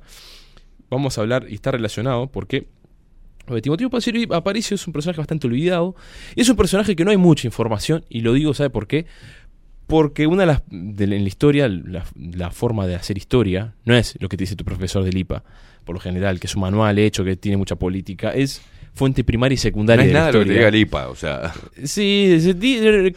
[0.91, 2.67] vamos a hablar y está relacionado porque
[3.63, 5.95] Timoteo Aparicio- Aparicio es un personaje bastante olvidado
[6.35, 9.07] y es un personaje que no hay mucha información y lo digo, ¿sabe por qué?
[9.89, 13.95] Porque una de las, de en la historia, la, la forma de hacer historia, no
[13.95, 15.43] es lo que te dice tu profesor del IPA,
[15.83, 18.61] por lo general, que es un manual hecho, que tiene mucha política, es
[18.93, 20.67] fuente primaria y No secundaria es de la nada lo que te historia.
[20.67, 21.51] diga el IPA, o sea.
[21.83, 22.37] Sí,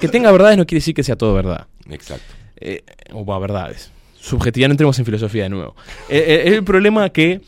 [0.00, 1.66] que tenga verdades no quiere decir que sea todo verdad.
[1.90, 2.34] Exacto.
[2.56, 2.82] Eh,
[3.12, 3.92] o va, verdades.
[4.18, 5.76] Subjetividad, no entremos en filosofía de nuevo.
[6.08, 7.42] Eh, eh, el problema que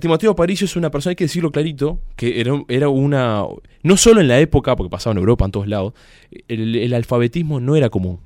[0.00, 3.42] Timoteo Aparicio es una persona, hay que decirlo clarito, que era, era una...
[3.82, 5.94] No solo en la época, porque pasaba en Europa, en todos lados,
[6.46, 8.20] el, el alfabetismo no era común.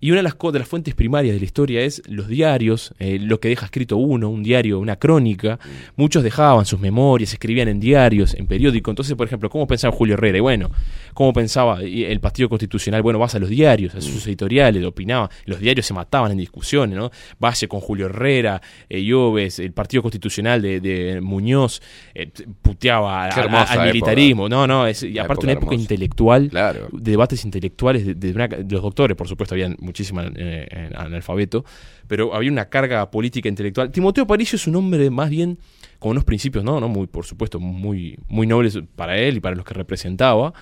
[0.00, 2.94] Y una de las, co- de las fuentes primarias de la historia es los diarios,
[2.98, 5.58] eh, lo que deja escrito uno, un diario, una crónica.
[5.96, 8.92] Muchos dejaban sus memorias, escribían en diarios, en periódicos.
[8.92, 10.38] Entonces, por ejemplo, ¿cómo pensaba Julio Herrera?
[10.38, 10.70] Y bueno,
[11.12, 13.02] ¿cómo pensaba y el Partido Constitucional?
[13.02, 15.28] Bueno, vas a los diarios, a sus editoriales, opinaba.
[15.44, 17.10] Los diarios se mataban en discusiones, ¿no?
[17.38, 21.82] Valle con Julio Herrera, eh, Lloves, el Partido Constitucional de, de Muñoz,
[22.14, 22.30] eh,
[22.62, 23.84] puteaba a- a- al época.
[23.86, 24.48] militarismo.
[24.48, 25.82] No, no, es, y aparte época una época hermosa.
[25.82, 26.88] intelectual Claro.
[26.92, 31.64] de debates intelectuales de, de una- de los doctores, por supuesto, había muchísima eh, analfabeto,
[32.06, 33.90] pero había una carga política intelectual.
[33.90, 35.58] Timoteo Aparicio es un hombre más bien
[35.98, 36.80] con unos principios, ¿no?
[36.80, 40.52] no muy, por supuesto, muy, muy nobles para él y para los que representaba.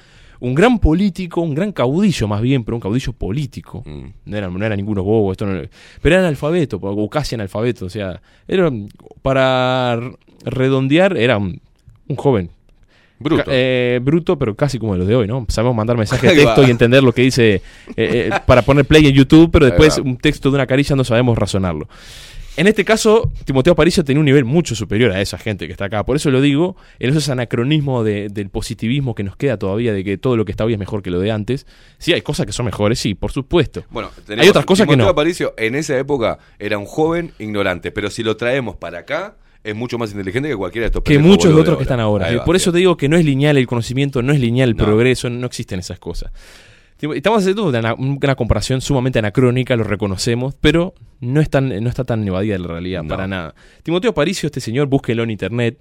[0.41, 3.83] Un gran político, un gran caudillo más bien, pero un caudillo político.
[3.85, 4.07] Mm.
[4.27, 5.63] No era, no era ninguno bobo, esto no-
[6.01, 7.87] pero era analfabeto, o casi analfabeto.
[7.87, 8.71] O sea, era,
[9.23, 9.99] para
[10.45, 11.61] redondear, era un,
[12.09, 12.51] un joven
[13.19, 13.45] Bruto.
[13.49, 15.45] Eh, bruto, pero casi como los de hoy, ¿no?
[15.49, 17.61] Sabemos mandar mensajes de texto y entender lo que dice eh,
[17.97, 21.37] eh, para poner play en YouTube, pero después un texto de una carilla no sabemos
[21.37, 21.89] razonarlo.
[22.57, 25.85] En este caso, Timoteo Aparicio tenía un nivel mucho superior a esa gente que está
[25.85, 26.05] acá.
[26.05, 30.03] Por eso lo digo, en esos anacronismos de- del positivismo que nos queda todavía de
[30.03, 31.69] que todo lo que está hoy es mejor que lo de antes.
[31.99, 33.85] Sí, hay cosas que son mejores, sí, por supuesto.
[33.91, 35.11] Bueno, hay otras cosas que Timoteo no.
[35.13, 39.75] Aparicio en esa época era un joven ignorante, pero si lo traemos para acá, es
[39.75, 42.35] mucho más inteligente que cualquiera de estos que muchos de otros que están ahora.
[42.35, 42.75] Va, Por eso bien.
[42.75, 44.85] te digo que no es lineal el conocimiento, no es lineal el No.
[44.85, 46.31] progreso, no existen esas cosas.
[47.01, 52.27] Estamos haciendo una, comparación sumamente anacrónica, lo reconocemos, pero no, es tan, no está tan
[52.27, 53.09] evadida de la realidad, No.
[53.11, 53.55] para nada.
[53.85, 55.79] Timoteo Aparicio, este señor, búsquelo en internet.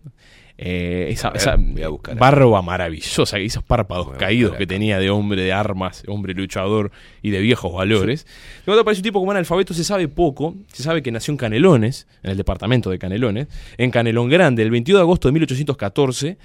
[0.60, 6.34] Eh, esa ver, barba maravillosa, esos párpados caídos que tenía de hombre de armas, hombre
[6.34, 8.26] luchador y de viejos valores.
[8.66, 10.56] Timoteo Aparicio, un tipo como analfabeto, se sabe poco.
[10.74, 13.48] Se sabe que nació en Canelones, en el departamento de Canelones,
[13.78, 16.38] en Canelón Grande, el 22 de agosto de 1814.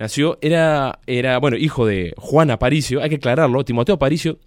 [0.00, 3.64] Nació, era, era bueno, hijo de Juan Aparicio, hay que aclararlo.
[3.64, 4.38] Timoteo Aparicio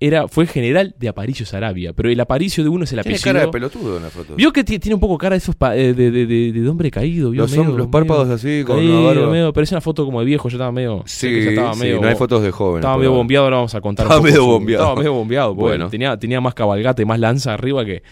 [0.00, 3.32] era, fue general de Aparicio Sarabia, pero el Aparicio de uno es el Tiene apellido.
[3.32, 4.34] cara de pelotudo en la foto.
[4.34, 6.68] Vio que ti- tiene un poco cara de esos pa- eh, de, de, de- de
[6.68, 7.42] hombre caído, ¿vio?
[7.42, 9.30] Los Medio- los párpados así, con caído, una barba.
[9.30, 11.02] medio- parece una foto como de viejo, yo estaba medio.
[11.06, 12.80] Sí, ya estaba sí, medio- no hay fotos de jóvenes.
[12.82, 14.06] estaba medio bombeado, ahora vamos a contar.
[14.06, 14.82] un Estaba poco medio bombeado.
[14.84, 15.88] Estaba medio bombeado, Bueno.
[15.88, 18.02] tenía, tenía más cabalgata y más lanza arriba que.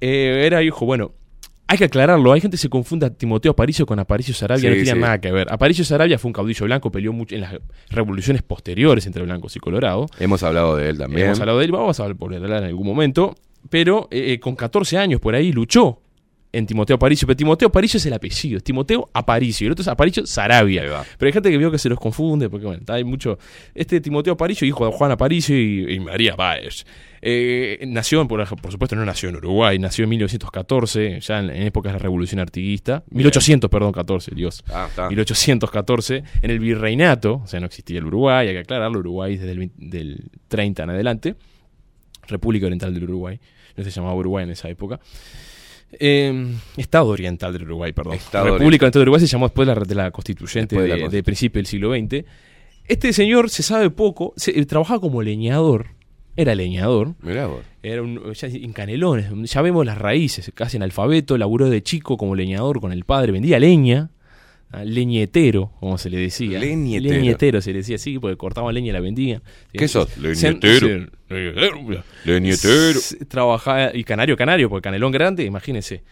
[0.00, 1.12] eh, era hijo, bueno.
[1.70, 4.66] Hay que aclararlo, hay gente que se confunde a Timoteo Aparicio con Aparicio Sarabia, Sí,
[4.70, 4.98] no tenía sí.
[4.98, 5.46] nada que ver.
[5.52, 7.54] Aparicio Sarabia fue un caudillo blanco, peleó mucho en las
[7.90, 10.10] revoluciones posteriores entre blancos y colorados.
[10.18, 11.26] Hemos hablado de él también.
[11.26, 13.36] Hemos hablado de él, vamos a hablar por él en algún momento.
[13.68, 16.00] Pero eh, eh, con 14 años por ahí luchó
[16.52, 17.26] en Timoteo Aparicio.
[17.26, 19.64] Pero Timoteo Aparicio es el apellido, es Timoteo Aparicio.
[19.64, 21.04] Y el otro es Aparicio Sarabia.
[21.18, 23.38] Pero hay gente que veo que se los confunde, porque bueno, hay mucho.
[23.74, 26.84] Este Timoteo Aparicio, hijo de Juan Aparicio y, y María Báez.
[27.22, 31.62] Eh, nació, por, por supuesto, no nació en Uruguay, nació en 1914, ya en, en
[31.64, 33.04] épocas de la Revolución Artiguista.
[33.10, 34.64] 1800, perdón, 14, Dios.
[34.72, 35.08] Ah, está.
[35.08, 39.52] 1814, en el virreinato, o sea, no existía el Uruguay, hay que aclararlo, Uruguay desde
[39.52, 41.36] el, 20 del 30 en adelante,
[42.26, 43.38] República Oriental del Uruguay,
[43.76, 45.00] no se llamaba Uruguay en esa época.
[45.92, 48.14] Eh, Estado Oriental del Uruguay, perdón.
[48.14, 51.22] Estado República Oriental del Uruguay se llamó después de la, de la constituyente de de,
[51.22, 52.24] principio del siglo XX.
[52.86, 56.00] Este señor se sabe poco, se, eh, trabajaba como leñador
[56.36, 57.14] era leñador.
[57.22, 57.60] Mirá vos.
[57.82, 62.34] Era un, ya en Canelones, ya vemos las raíces, casi analfabeto, laburó de chico como
[62.34, 64.10] leñador con el padre, vendía leña,
[64.84, 66.58] leñetero, como se le decía.
[66.58, 67.14] Leñetero.
[67.14, 69.42] Leñetero se le decía así, porque cortaban leña y la vendían.
[69.72, 70.16] ¿Qué sos?
[70.16, 71.08] Leñetero.
[71.28, 72.02] leñetero.
[72.24, 73.00] Leñetero.
[73.28, 76.02] Trabajaba, y canario, canario, porque canelón grande, imagínense.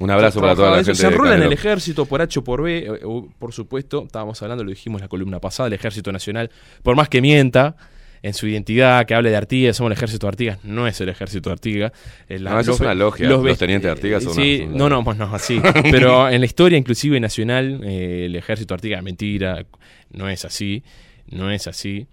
[0.00, 2.62] Un abrazo para toda la gente Se enrola en el ejército por H o por
[2.62, 6.12] B, eh, o- por supuesto, estábamos hablando, lo dijimos en la columna pasada, el ejército
[6.12, 6.50] nacional,
[6.84, 7.76] por más que mienta
[8.22, 11.08] en su identidad, que hable de Artigas, somos el ejército de Artigas, no es el
[11.08, 11.92] ejército de Artigas.
[12.28, 14.76] Eh, la- No, eso es una logia, los ve- tenientes de Artigas son sí, una-
[14.76, 15.60] no, no, pues no, así.
[15.90, 19.64] Pero en la historia inclusive nacional, eh, el ejército de Artigas, mentira,
[20.10, 20.82] no es así,
[21.30, 22.06] no es así.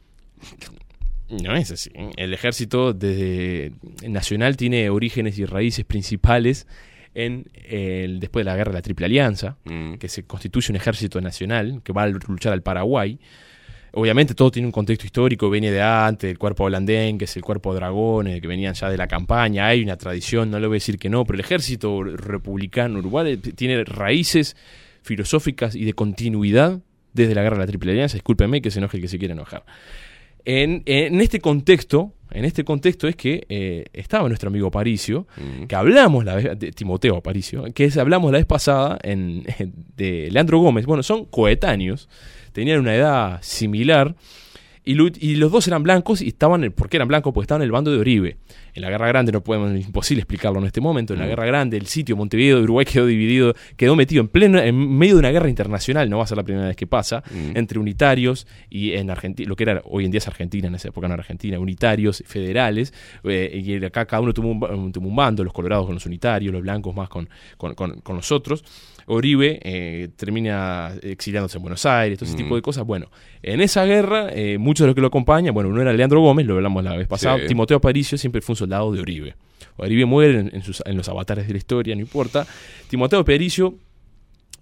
[1.30, 1.90] No es así.
[2.18, 3.72] El ejército desde
[4.08, 6.68] nacional tiene orígenes y raíces principales
[7.16, 9.96] en el, después de la guerra de la Triple Alianza, Mm.
[9.96, 13.20] que se constituye un ejército nacional que va a luchar al Paraguay.
[13.96, 17.44] Obviamente todo tiene un contexto histórico, viene de antes, el cuerpo holandés, que es el
[17.44, 20.76] cuerpo de dragones, que venían ya de la campaña, hay una tradición, no le voy
[20.76, 24.56] a decir que no, pero el ejército republicano uruguayo tiene raíces
[25.02, 26.80] filosóficas y de continuidad
[27.14, 29.34] desde la guerra de la Triple Alianza, discúlpeme que se enoje el que se quiera
[29.34, 29.64] enojar.
[30.44, 35.64] En, en este contexto, en este contexto es que eh, estaba nuestro amigo Aparicio, Mm.
[35.66, 39.44] que hablamos la vez, de Timoteo Aparicio, que es, hablamos la vez pasada en,
[39.96, 40.86] de Leandro Gómez.
[40.86, 42.10] Bueno, son coetáneos,
[42.56, 44.16] tenían una edad similar.
[44.88, 44.94] Y,
[45.38, 47.34] los dos eran blancos y estaban, ¿por qué eran blancos?
[47.34, 48.38] Porque estaban en el bando de Oribe.
[48.76, 51.14] En la Guerra Grande no podemos, es imposible explicarlo en este momento.
[51.14, 54.60] En la Guerra Grande, el sitio Montevideo de Uruguay quedó dividido, quedó metido en pleno,
[54.60, 57.24] en medio de una guerra internacional, no va a ser la primera vez que pasa,
[57.32, 57.58] Mm.
[57.58, 60.90] entre unitarios y en Argentina, lo que era hoy en día es Argentina, en esa
[60.90, 64.92] época no era Argentina, unitarios, federales, eh, y acá cada uno tuvo un, ba- un-
[64.92, 67.28] tuvo un bando, los colorados con los unitarios, los blancos más con,
[67.58, 68.64] con, con- con los otros.
[69.08, 72.44] Oribe eh, termina exiliándose en Buenos Aires, todo ese Mm.
[72.44, 72.86] tipo de cosas.
[72.86, 73.12] Bueno,
[73.44, 76.46] en esa guerra, eh, muchos de los que lo acompañan, bueno, uno era Leandro Gómez,
[76.48, 77.48] lo hablamos la vez pasada, Sí.
[77.48, 79.36] Timoteo Aparicio siempre fue un soldado de Oribe.
[79.78, 82.48] Oribe muere en, en sus- en los avatares de la historia, no importa.
[82.90, 83.76] Timoteo Aparicio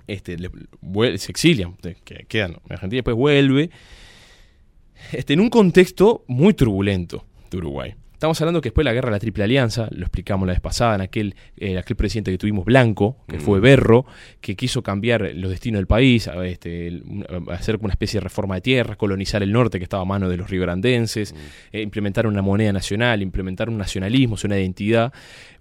[0.08, 0.50] este, le-
[1.18, 1.32] se
[2.04, 3.70] que quedan en Argentina, después vuelve,
[5.14, 7.96] este, en un contexto muy turbulento de Uruguay.
[8.24, 10.62] Estamos hablando que después de la guerra de la Triple Alianza, lo explicamos la vez
[10.62, 13.42] pasada, en aquel, eh, aquel presidente que tuvimos blanco, que Mm.
[13.42, 14.06] fue Berro,
[14.40, 18.22] que quiso cambiar los destinos del país, a- este, el- un- a hacer una especie
[18.22, 21.36] de reforma de tierras, colonizar el norte que estaba a mano de los riogarandenses,
[21.74, 25.12] eh, implementar una moneda nacional, implementar un nacionalismo, una identidad.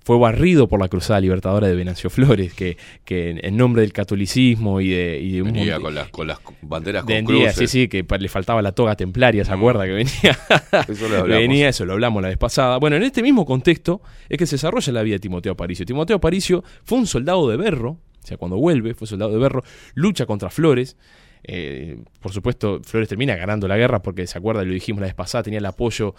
[0.04, 4.80] Fue barrido por la Cruzada Libertadora de Venancio Flores, que, que en- nombre del catolicismo
[4.80, 7.70] y de, y de Venía con las, con las banderas con Vendía, cruces.
[7.70, 9.84] sí, sí, que le faltaba la toga templaria, ¿se acuerda?
[9.84, 10.10] Que venía.
[10.88, 11.28] Eso lo hablamos.
[11.28, 12.78] venía, eso lo hablamos la vez pasada.
[12.78, 15.86] Bueno, en este mismo contexto es que se desarrolla la vida de Timoteo Aparicio.
[15.86, 19.62] Timoteo Aparicio fue un soldado de Berro, o sea, cuando vuelve, fue soldado de Berro,
[19.94, 20.96] lucha contra Flores.
[21.44, 24.64] eh, por supuesto, Flores termina ganando la guerra porque, ¿se acuerda?
[24.64, 26.14] Lo dijimos la vez pasada, tenía el apoyo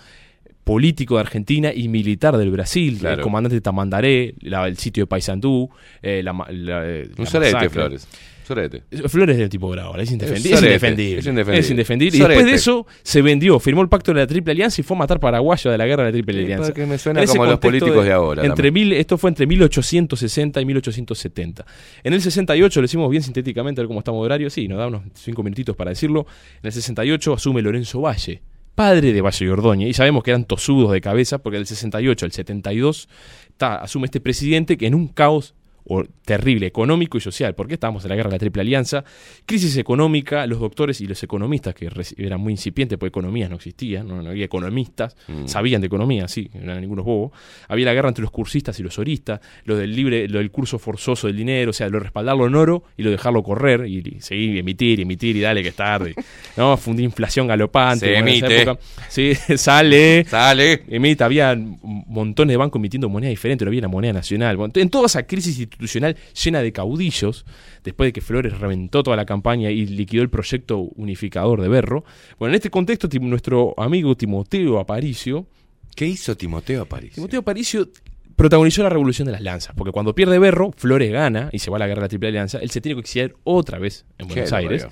[0.63, 3.15] político de Argentina y militar del Brasil, Claro.
[3.17, 5.69] el comandante Tamandaré, la- el sitio de Paysandú,
[6.01, 7.69] eh, la, la- eh, Un la.
[7.69, 8.07] Flores.
[8.45, 8.83] Sorete.
[9.07, 10.49] Flores de tipo bravo, es indefendible.
[10.51, 11.19] Es Es, indefendible.
[11.19, 11.59] es indefendible.
[11.61, 12.17] Es indefendible.
[12.17, 14.97] Y después de eso se vendió, firmó el pacto de la Triple Alianza y fue
[14.97, 16.67] a matar paraguayos de la guerra de la Triple Alianza.
[16.67, 20.65] porque me suena como los políticos de ahora Entre mil, esto fue entre 1860 y
[20.65, 21.65] 1870.
[22.03, 24.49] En el 68, lo decimos bien sintéticamente, a ver cómo estamos de horario.
[24.49, 26.25] Sí, nos da unos cinco minutitos para decirlo.
[26.61, 28.41] En el 68 asume Lorenzo Valle,
[28.75, 29.89] padre de Valle y Ordóñez.
[29.89, 33.09] Y sabemos que eran tosudos de cabeza porque del 68 al 72
[33.49, 38.03] está, asume este presidente que en un caos o terrible económico y social, porque estábamos
[38.05, 39.03] en la guerra de la Triple Alianza,
[39.45, 44.03] crisis económica, los doctores y los economistas, que eran muy incipientes, porque economía no existía,
[44.03, 45.47] no, no había economistas, Mm.
[45.47, 47.31] sabían de economía, sí, no eran ningunos bobos,
[47.67, 50.79] había la guerra entre los cursistas y los oristas, lo del libre, lo del curso
[50.79, 53.85] forzoso del dinero, o sea, lo de respaldarlo en oro y lo de dejarlo correr,
[53.87, 56.13] y, y seguir, emitir, emitir, y dale que es tarde,
[56.57, 56.77] ¿no?
[56.77, 58.05] Fue una inflación galopante.
[58.05, 58.61] Se esa emite.
[58.61, 58.79] época.
[59.09, 60.23] Sí, sale.
[60.25, 60.83] Sale.
[60.87, 64.57] Emite, había montones de bancos emitiendo moneda diferente, no había la moneda nacional.
[64.75, 67.45] En toda esa crisis institucional llena de caudillos,
[67.83, 72.05] después de que Flores reventó toda la campaña y liquidó el proyecto unificador de Berro,
[72.39, 75.47] bueno, en este contexto nuestro amigo Timoteo Aparicio,
[75.95, 77.15] ¿Qué hizo Timoteo Aparicio?
[77.15, 77.89] Timoteo Aparicio
[78.35, 81.77] protagonizó la revolución de las lanzas, porque cuando pierde Berro, Flores gana y se va
[81.77, 84.27] a la guerra de la Triple Alianza, él se tiene que exiliar otra vez en
[84.27, 84.87] Buenos Aires.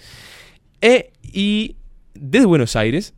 [0.82, 1.76] Eh, y
[2.14, 3.14] desde Buenos Aires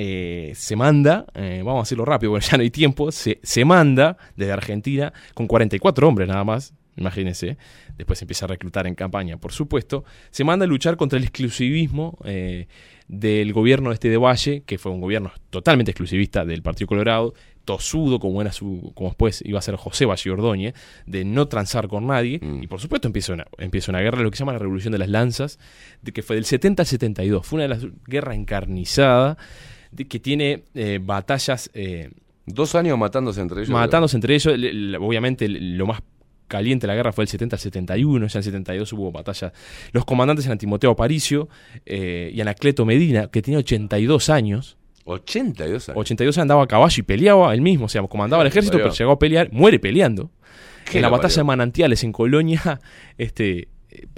[0.00, 3.64] eh, se manda, eh, vamos a hacerlo rápido porque ya no hay tiempo, se, se
[3.64, 7.56] manda desde Argentina con 44 hombres nada más, imagínense,
[7.96, 12.16] después empieza a reclutar en campaña, por supuesto, se manda a luchar contra el exclusivismo
[12.24, 12.66] eh,
[13.08, 17.34] del gobierno este de Valle, que fue un gobierno totalmente exclusivista del Partido Colorado,
[17.64, 20.74] tosudo como era su, como después iba a ser José Valle Ordóñez,
[21.06, 22.62] de no transar con nadie, Mm.
[22.62, 24.98] y por supuesto empieza una, empieza una guerra, lo que se llama la Revolución de
[24.98, 25.58] las Lanzas,
[26.02, 29.36] de que fue del 70 al 72, fue una de las guerras encarnizadas
[29.90, 32.10] de- que tiene eh, batallas eh,
[32.46, 33.70] Dos años matándose entre ellos.
[33.70, 34.54] matándose entre ellos.
[35.00, 36.00] Obviamente el- lo más
[36.46, 39.52] caliente de la guerra fue el 70 al 71, ya en 72 hubo batalla.
[39.92, 41.48] Los comandantes eran Timoteo Aparicio
[41.84, 44.78] eh, y Anacleto Medina, que tenía 82 años.
[45.04, 45.98] 82 años.
[46.00, 48.92] 82 años andaba a caballo y peleaba él mismo, o sea, comandaba el ejército, pero
[48.92, 50.30] llegó a pelear, muere peleando.
[50.90, 52.80] ¿Qué En la batalla de Manantiales en Colonia,
[53.18, 53.68] este,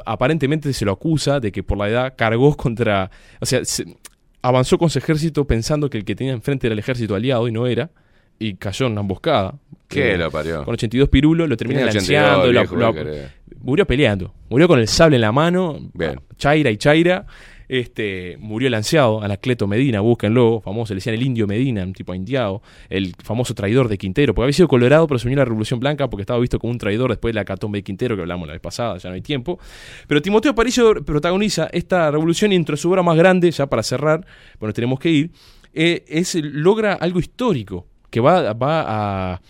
[0.07, 3.11] aparentemente se lo acusa de que por la edad cargó contra,
[3.41, 3.97] o sea, se-
[4.43, 7.53] avanzó con su ejército pensando que el que tenía enfrente era el ejército aliado y
[7.53, 7.91] no era,
[8.39, 9.55] y cayó en una emboscada.
[9.89, 10.65] ¿Qué Eh, lo parió?
[10.65, 13.31] Con 82 pirulos, lo termina Tenía lanceando, 82, lo- viejo, lo- ¿qué querés?
[13.63, 16.21] murió peleando, murió con el sable en la mano, Bien.
[16.39, 17.27] Chaira y Chaira,
[17.71, 22.63] este, murió lanceado, Anacleto Medina, búsquenlo, famoso, le decían el indio Medina, un tipo indiado,
[22.89, 25.79] el famoso traidor de Quintero, porque había sido colorado, pero se unió a la Revolución
[25.79, 28.49] Blanca porque estaba visto como un traidor después de la catombe de Quintero, que hablamos
[28.49, 29.61] la vez pasada, ya no hay tiempo.
[30.09, 34.27] Pero Timoteo Aparicio protagoniza esta revolución y entre su obra más grande, ya para cerrar,
[34.59, 35.31] bueno, tenemos que ir,
[35.73, 39.41] eh, es, logra algo histórico, que va, va a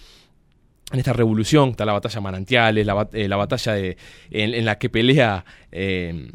[0.93, 5.45] en esta revolución está la batalla Manantiales, la, eh, la batalla en la que pelea,
[5.71, 6.33] eh,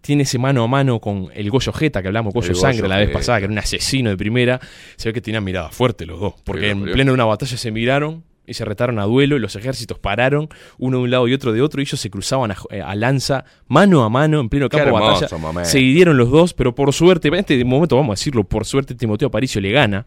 [0.00, 2.88] tiene ese mano a mano con el Goyo Jeta, que hablamos, Goyo El Sangre Goyo
[2.88, 4.60] la vez pasada, que era un asesino de primera,
[4.96, 7.70] se ve que tenían mirada fuerte los dos, porque en pleno de una batalla se
[7.70, 10.48] miraron y se retaron a duelo y los ejércitos pararon,
[10.78, 12.96] uno de un lado y otro de otro, y ellos se cruzaban a, eh, a
[12.96, 15.64] lanza, mano a mano, en pleno campo de batalla.
[15.64, 18.94] Se hirieron los dos, pero por suerte, en este momento vamos a decirlo, por suerte
[18.94, 20.06] Timoteo Aparicio le gana.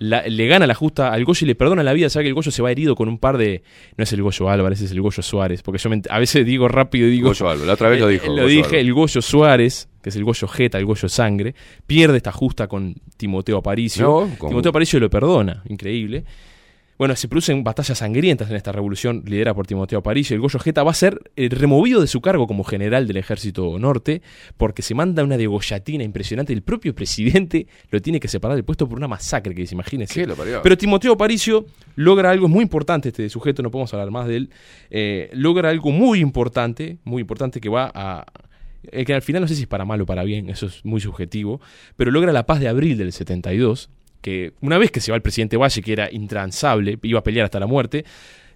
[0.00, 2.34] La- le gana la justa al Goyo y le perdona la vida, sabe que el
[2.34, 3.62] Goyo se va herido con un par de...
[3.96, 6.68] No es el Goyo Álvarez, es el Goyo Suárez, porque yo me a veces digo
[6.68, 7.28] rápido y digo...
[7.28, 8.80] Goyo Álvarez, la otra vez lo Eh, dijo, lo Goyo dije, Álvarez.
[8.86, 11.54] el Goyo Suárez, que es el Goyo Jeta, el Goyo Sangre,
[11.86, 14.28] pierde esta justa con Timoteo Aparicio.
[14.40, 16.24] No, Timoteo Aparicio lo perdona, increíble.
[16.98, 20.34] Bueno, se producen batallas sangrientas en esta revolución liderada por Timoteo Aparicio.
[20.34, 23.78] El Goyo Jeta va a ser eh, removido de su cargo como general del ejército
[23.78, 24.20] norte
[24.56, 26.52] porque se manda una degollatina impresionante.
[26.52, 30.22] El propio presidente lo tiene que separar del puesto por una masacre que se imagínese.
[30.22, 30.60] ¿Qué lo parió?
[30.60, 34.50] Pero Timoteo Aparicio logra algo muy importante, este sujeto, no podemos hablar más de él,
[34.90, 38.26] eh, logra algo muy importante, muy importante que va a...
[38.90, 40.84] eh, que al final no sé si es para mal o para bien, eso es
[40.84, 41.60] muy subjetivo,
[41.94, 43.88] pero logra la paz de abril del 72,
[44.20, 47.44] que una vez que se va el presidente Valle, que era intransable, iba a pelear
[47.44, 48.04] hasta la muerte,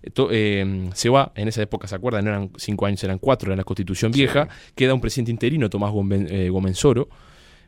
[0.03, 2.25] eh, to- eh, se va, en esa época, ¿se acuerdan?
[2.25, 5.93] No eran cinco años, eran cuatro, era la constitución vieja, queda un presidente interino, Tomás
[5.93, 7.09] Gomen- eh, Gomenzoro,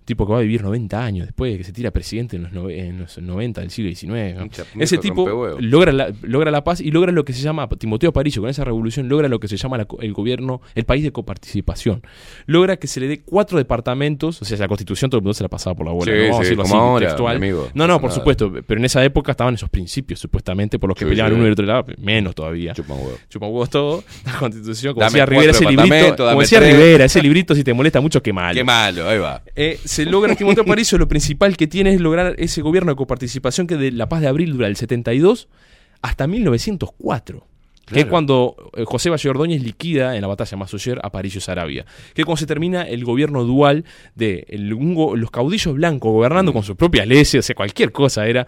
[0.05, 2.99] tipo que va a vivir 90 años después, que se tira presidente en los, en
[3.01, 4.09] los 90 del siglo XIX.
[4.37, 4.83] ¿no?
[4.83, 8.43] Ese tipo logra la, logra la paz y logra lo que se llama, Timoteo Aparicio,
[8.43, 12.03] con esa revolución, logra lo que se llama la el gobierno, el país de coparticipación.
[12.47, 15.43] Logra que se le dé cuatro departamentos, o sea, la constitución todo el mundo se
[15.43, 16.23] la pasaba por la bola, Sí, ¿no?
[16.25, 17.39] vamos a sí, decirlo como así, ahora, textual.
[17.41, 18.19] mi amigo, no, no no, por nada.
[18.21, 21.45] supuesto, pero en esa época estaban esos principios, supuestamente, por los que Sí, peleaban uno
[21.45, 22.73] y el otro lado, menos todavía.
[22.75, 23.19] Chupan huevo.
[23.29, 26.75] Chupan huevos todo, la constitución, como Dame decía Rivera, ese librito, como decía tres.
[26.77, 28.55] Rivera, ese librito si te molesta mucho, qué mal.
[28.55, 29.43] Qué malo, ahí va.
[29.55, 33.67] Eh, se logra Timoteo Aparicio, lo principal que tiene es lograr ese gobierno de coparticipación
[33.67, 35.49] que de la paz de abril dura del 72
[36.03, 37.47] hasta 1904.
[37.87, 41.85] Que es cuando eh, José Valle Ordóñez liquida en la batalla Masoyer a Aparicio Sarabia.
[42.15, 43.85] Que es cuando se termina el gobierno dual
[44.15, 46.55] de el- un go- los caudillos blancos gobernando Mm.
[46.55, 48.47] con sus propias leyes, o sea, cualquier cosa era.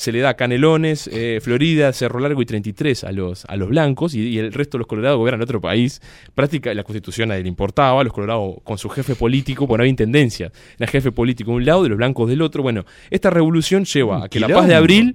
[0.00, 4.14] Se le da Canelones, eh, Florida, Cerro Largo y 33 a los, a los blancos
[4.14, 6.00] y, y el resto de los colorados gobiernan otro país.
[6.34, 10.50] Práctica, la constitución a le importaba, los colorados con su jefe político, bueno, había intendencia.
[10.78, 12.62] Era jefe político de un lado y los blancos del otro.
[12.62, 15.14] Bueno, esta revolución lleva a que la paz de abril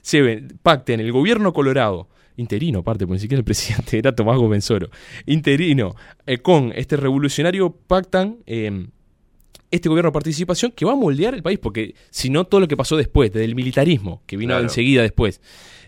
[0.00, 4.14] se ve, pacte en el gobierno colorado, interino aparte, porque ni siquiera el presidente era
[4.14, 4.88] Tomás Gomenzoro,
[5.26, 5.94] interino,
[6.24, 8.86] eh, con este revolucionario pactan eh,
[9.72, 12.68] este gobierno de participación que va a moldear el país, porque si no todo lo
[12.68, 14.62] que pasó después, desde el militarismo, que vino Claro.
[14.64, 15.40] enseguida después,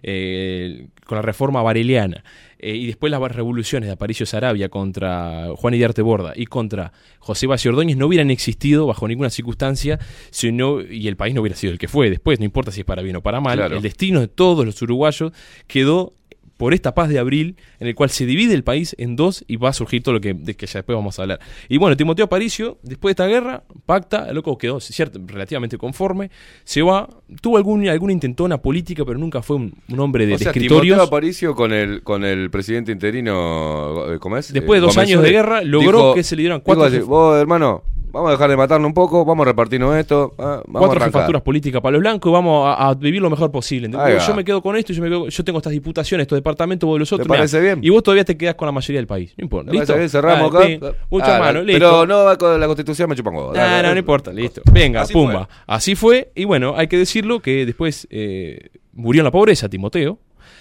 [0.03, 2.25] eh, con la reforma vareliana,
[2.59, 7.47] eh, y después las revoluciones de Aparicio Sarabia contra Juan Idiarte Borda y contra José
[7.47, 9.99] Valle Ordóñez no hubieran existido bajo ninguna circunstancia
[10.31, 12.81] si no, y el país no hubiera sido el que fue después, no importa si
[12.81, 13.77] es para bien o para mal, Claro.
[13.77, 15.33] el destino de todos los uruguayos
[15.67, 16.13] quedó
[16.57, 19.57] por esta paz de abril, en el cual se divide el país en dos y
[19.57, 21.41] va a surgir todo lo que, de que ya después vamos a hablar.
[21.69, 26.31] Y bueno, Timoteo Aparicio, después de esta guerra, pacta, el loco quedó cierto, relativamente conforme,
[26.65, 27.09] se va,
[27.41, 30.51] tuvo algún, alguna intentona política, pero nunca fue un, un hombre de, o sea, de
[30.51, 30.97] escritorios.
[30.97, 34.53] Timoteo Aparicio con el, con el presidente interino, ¿cómo es?
[34.53, 37.09] Después de dos Gómez años de guerra, logró que se le dieran cuatro dijo así,
[37.09, 37.83] vos, hermano,
[38.15, 40.91] vamos a dejar de matarnos un poco, vamos a repartirnos esto, ah, vamos a cuatro
[40.93, 41.13] arrancar.
[41.21, 43.91] jefaturas políticas para los blancos y vamos a, a vivir lo mejor posible.
[43.91, 46.99] Yo me quedo con esto, yo, me quedo- yo tengo estas diputaciones, estos departamentos, vos
[46.99, 47.29] los otros.
[47.29, 47.85] parece mirá, bien?
[47.85, 49.35] Y vos todavía te quedás con la mayoría del país.
[49.37, 49.71] No importa.
[49.73, 49.87] ¿Listo?
[49.95, 50.87] parece bien, cerramos Dale, acá.
[50.93, 51.79] pim, Mucho Ah, mano, no, listo.
[51.79, 53.49] Pero no con la constitución, me chupan huevo.
[53.53, 53.93] No, dale.
[53.93, 54.63] no importa, listo.
[54.73, 55.47] Venga, Así pumba.
[55.47, 55.55] fue.
[55.67, 56.31] Así fue.
[56.35, 60.19] Y bueno, hay que decirlo que después eh, murió en la pobreza Timoteo.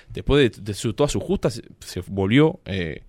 [0.09, 3.01] Después de, de su- todas sus justas, se, se volvió, eh,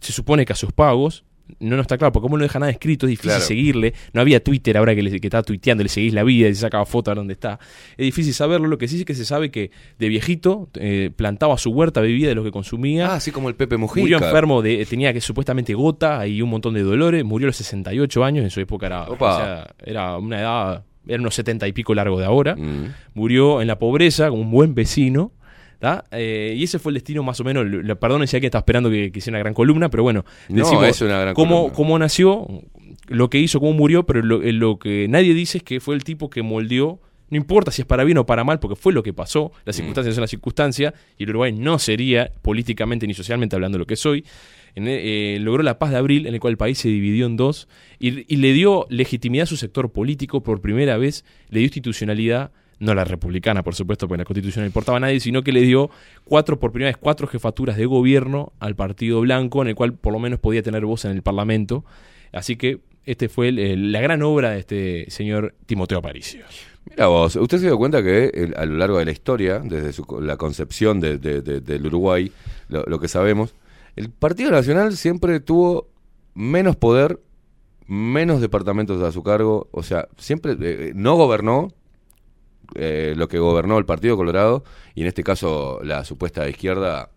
[0.00, 1.24] se supone que a sus pagos,
[1.58, 3.44] no nos está claro, porque como no deja nada escrito, es difícil Claro.
[3.44, 3.94] seguirle.
[4.12, 6.60] No había Twitter ahora que, le, que está tuiteando, le seguís la vida y se
[6.60, 7.58] sacaba foto a donde está.
[7.96, 8.68] Es difícil saberlo.
[8.68, 12.28] Lo que sí es que se sabe que de viejito eh, plantaba su huerta, bebía
[12.28, 13.08] de lo que consumía.
[13.12, 14.00] Ah, así como el Pepe Mujica.
[14.00, 17.24] Murió enfermo, de, tenía que supuestamente gota y un montón de dolores.
[17.24, 19.34] Murió a los 68 años, en su época era, Opa.
[19.34, 22.56] o sea, era una edad, era unos 70 y pico largo de ahora.
[22.56, 22.94] Mm.
[23.14, 25.32] Murió en la pobreza, como un buen vecino.
[26.10, 27.64] Eh, y ese fue el destino más o menos.
[27.98, 30.86] Perdón si alguien está esperando que, que hiciera una gran columna, pero bueno, No, decimos
[30.88, 31.74] es una gran cómo, columna.
[31.74, 32.46] cómo nació,
[33.08, 35.94] lo que hizo, cómo murió, pero lo, eh, lo que nadie dice es que fue
[35.94, 37.00] el tipo que moldeó.
[37.30, 39.52] No importa si es para bien o para mal, porque fue lo que pasó.
[39.64, 39.78] Las Mm.
[39.78, 40.94] circunstancias son las circunstancias.
[41.16, 44.24] Y el Uruguay no sería, políticamente ni socialmente hablando, lo que soy.
[44.74, 47.36] En, eh, logró la paz de abril, en el cual el país se dividió en
[47.36, 47.68] dos.
[48.00, 51.24] Y, y le dio legitimidad a su sector político por primera vez.
[51.50, 52.50] Le dio institucionalidad
[52.80, 55.60] no la republicana, por supuesto, porque la constitución no importaba a nadie, sino que le
[55.60, 55.90] dio
[56.24, 60.12] cuatro, por primera vez, cuatro jefaturas de gobierno al Partido Blanco, en el cual por
[60.12, 61.84] lo menos podía tener voz en el Parlamento.
[62.32, 66.44] Así que este fue la gran obra de este señor Timoteo Aparicio.
[66.88, 70.06] Mira vos, usted se dio cuenta que a lo largo de la historia, desde su-
[70.22, 72.32] la concepción de- de- de- del Uruguay,
[72.68, 73.54] lo, que sabemos,
[73.96, 75.88] el Partido Nacional siempre tuvo
[76.34, 77.20] menos poder,
[77.86, 81.72] menos departamentos a su cargo, o sea, siempre eh, no gobernó
[82.74, 84.64] eh, lo que gobernó el Partido Colorado
[84.94, 87.10] y en este caso la supuesta izquierda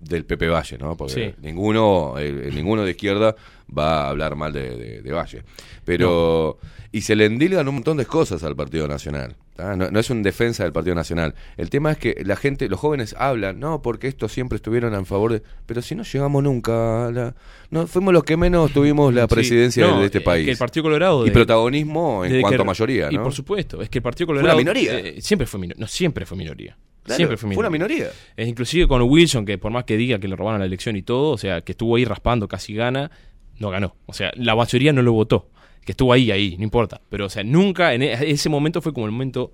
[0.00, 0.96] del Pepe Valle, ¿no?
[0.96, 1.34] Porque Sí.
[1.42, 3.34] ninguno, eh, ninguno de izquierda
[3.76, 5.42] va a hablar mal de, de- de Valle.
[5.84, 6.58] Pero,
[6.92, 9.36] y se le endilgan un montón de cosas al Partido Nacional.
[9.58, 11.34] No, no es un defensa del Partido Nacional.
[11.56, 15.04] El tema es que la gente, los jóvenes hablan, no, porque estos siempre estuvieron a
[15.04, 15.42] favor de.
[15.66, 17.34] Pero si no llegamos nunca a la.
[17.70, 19.34] No, fuimos los que menos tuvimos la Sí.
[19.34, 20.44] presidencia No, de este es país.
[20.44, 23.24] que el Partido Colorado Y protagonismo en cuanto que- a mayoría, Y ¿no?
[23.24, 24.58] por supuesto, es que el Partido Fue una Colorado.
[24.58, 24.96] minoría.
[25.00, 25.80] eh, siempre fue minoría.
[25.80, 26.76] No, siempre fue minoría.
[27.08, 28.06] Claro, siempre fue una minoría.
[28.36, 31.02] Es inclusive con Wilson, que por más que diga que le robaron la elección y
[31.02, 33.10] todo, o sea, que estuvo ahí raspando, casi gana,
[33.58, 33.96] no ganó.
[34.06, 35.50] O sea, la mayoría no lo votó.
[35.84, 37.00] Que estuvo ahí, ahí, no importa.
[37.08, 39.52] Pero, o sea, nunca, en e- ese momento fue como el momento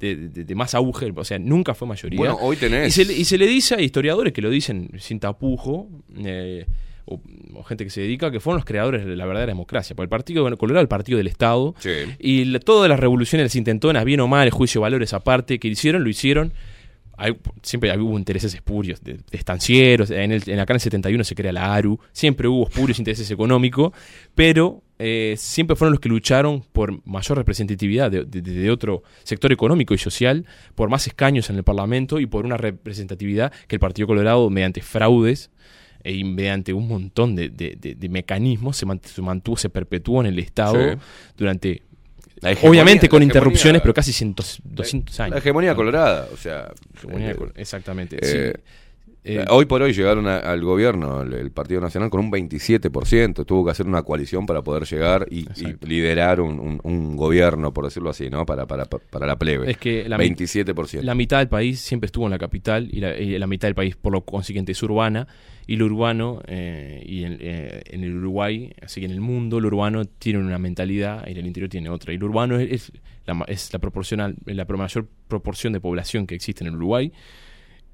[0.00, 2.18] de, de- de más auge, o sea, nunca fue mayoría.
[2.18, 2.88] Bueno, hoy tenés.
[2.88, 5.88] Y se, le- y se le dice a historiadores que lo dicen sin tapujo,
[6.18, 6.66] eh,
[7.04, 7.20] o,
[7.54, 9.94] o gente que se dedica, que fueron los creadores de la verdadera democracia.
[9.94, 11.74] Porque el Partido Colorado era el partido del Estado.
[11.78, 11.90] Sí.
[12.18, 15.60] Y la- todas las revoluciones las intentonas, bien o mal, el juicio de valores aparte,
[15.60, 16.52] que hicieron, lo hicieron.
[17.16, 20.10] Hay- siempre hubo intereses espurios de, de estancieros.
[20.10, 21.98] En, el, en acá en el 71 se crea la ARU.
[22.12, 23.92] Siempre hubo espurios intereses económicos.
[24.34, 29.52] Pero eh, siempre fueron los que lucharon por mayor representatividad de, de- de otro sector
[29.52, 33.80] económico y social, por más escaños en el Parlamento y por una representatividad que el
[33.80, 35.50] Partido Colorado, mediante fraudes
[36.04, 37.50] e mediante un montón de,
[38.08, 40.98] mecanismos, se mant- se mantuvo, se perpetuó en el Estado Sí.
[41.36, 41.82] durante
[42.62, 44.34] Obviamente con interrupciones, pero casi 100
[44.64, 45.30] 200 años.
[45.32, 46.72] La hegemonía colorada, o sea.
[46.96, 48.16] Hegemonía eh, exactamente.
[48.20, 48.60] eh, sí.
[49.28, 53.44] Eh, Hoy por hoy llegaron a- al gobierno, el, el Partido Nacional, con un 27%.
[53.44, 55.46] Tuvo que hacer una coalición para poder llegar y,
[55.84, 58.46] liderar un, un- un gobierno, por decirlo así, ¿no?
[58.46, 59.70] Para, para, para la plebe.
[59.70, 61.02] Es que la mi- 27%.
[61.02, 63.74] La mitad del país siempre estuvo en la capital y la, y la mitad del
[63.74, 65.26] país, por lo consiguiente, es urbana.
[65.68, 69.58] Y lo urbano, eh, y en, eh, en el Uruguay, así que en el mundo,
[69.58, 72.12] lo urbano tiene una mentalidad y en el interior tiene otra.
[72.12, 72.92] Y lo urbano es, es
[73.26, 77.10] la, es la, proporcional, la mayor proporción de población que existe en el Uruguay.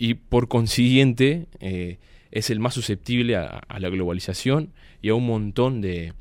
[0.02, 1.98] Y por consiguiente, eh,
[2.32, 6.12] es el más susceptible a, a la globalización y a un montón de,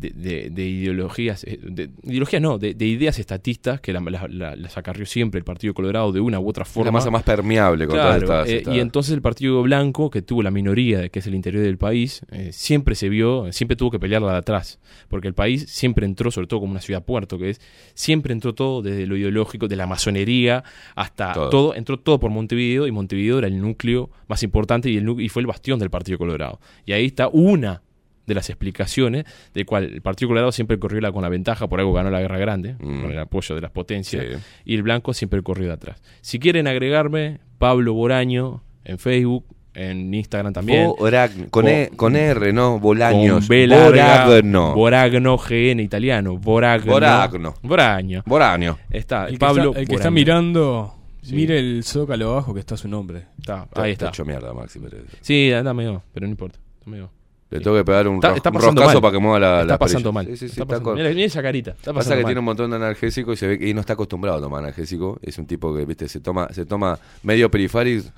[0.00, 4.26] de, de- de ideologías, eh, de, ideologías no, de, de ideas estatistas que la- la-
[4.28, 6.86] la- las acarrió siempre el Partido Colorado de una u otra forma.
[6.86, 8.48] la masa más permeable con Claro, todas estas.
[8.48, 11.62] eh, estas- y entonces el Partido Blanco, que tuvo la minoría, que es el interior
[11.62, 15.66] del país, eh, siempre se vio, siempre tuvo que pelearla de atrás, porque el país
[15.68, 17.60] siempre entró, sobre todo como una ciudad puerto que es,
[17.94, 20.64] siempre entró todo desde lo ideológico, de la masonería
[20.96, 21.50] hasta Todo.
[21.50, 25.28] todo, entró todo por Montevideo y Montevideo era el núcleo más importante y, el, y
[25.28, 26.60] fue el bastión del Partido Colorado.
[26.86, 27.82] Y ahí está una
[28.26, 29.24] de las explicaciones
[29.54, 32.20] de cual el Partido Colorado siempre corrió la, con la ventaja, por algo ganó la
[32.20, 33.00] Guerra Grande, Mm.
[33.02, 34.38] con el apoyo de las potencias, Sí.
[34.64, 36.00] y el blanco siempre corrió de atrás.
[36.20, 39.44] Si quieren agregarme, Pablo Boraño en Facebook,
[39.74, 40.88] en Instagram también.
[40.98, 42.80] Boragno, con, Con- e, con R, ¿no?
[42.80, 43.40] Bolaños.
[43.46, 44.74] Con B larga, Boragno.
[44.74, 46.36] Boragno, GN italiano.
[46.38, 46.92] Boragno.
[46.92, 47.54] Boragno.
[47.62, 48.22] Boraño.
[48.26, 48.78] Boraño.
[48.90, 49.68] Está, El que, Pablo.
[49.70, 51.34] está, el que está mirando, Sí.
[51.36, 53.26] mire el zócalo abajo que está su nombre.
[53.38, 54.08] Está, Está- ahí está está.
[54.08, 55.02] hecho mierda, Maxi Pérez.
[55.20, 56.58] Sí, anda medio, pero no importa.
[56.78, 57.10] Está medio.
[57.50, 59.00] Le tengo que pegar un, Está, un roscazo mal.
[59.00, 60.26] para que mueva la, está la pasando mal.
[60.26, 61.70] Sí, sí, sí, Está está pasando- con- Mira, mira esa carita.
[61.72, 62.28] Está Pasa pasando que mal.
[62.30, 65.18] tiene un montón de analgésico y se ve que no está acostumbrado a tomar analgésico.
[65.20, 68.12] Es un tipo que, viste, se toma, se toma medio perifaris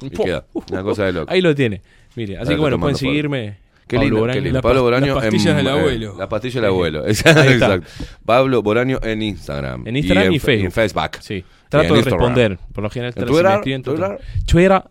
[0.00, 0.46] y queda.
[0.70, 1.30] Una cosa de loco.
[1.32, 1.82] Ahí lo tiene.
[2.16, 3.58] Mire, así Ahora que bueno, pueden seguirme.
[3.88, 4.34] Qué Pablo lindo, Bolaño.
[4.34, 4.56] qué lindo.
[4.58, 6.14] Las Pablo Bolaño las pastillas en, del eh, abuelo.
[6.18, 7.06] la pastilla del abuelo.
[7.08, 7.86] Exacto.
[8.24, 9.86] Pablo Bolaño en Instagram.
[9.88, 10.64] En Instagram y, en, Facebook.
[10.66, 11.10] en Facebook.
[11.20, 11.44] Sí.
[11.68, 12.20] Trato de Instagram.
[12.20, 12.58] responder.
[12.72, 13.82] Por lo general, ¿En trato- si me Twitter?
[13.82, 14.18] ¿Twitter?
[14.46, 14.82] Twitter,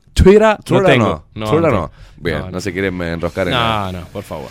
[0.64, 1.26] Twitter, no tengo.
[1.36, 1.46] no.
[1.46, 1.70] Twitter no.
[1.70, 1.92] tengo.
[2.20, 3.92] Bien, no, se quieren enroscar en nada.
[3.92, 4.50] No, no, por favor.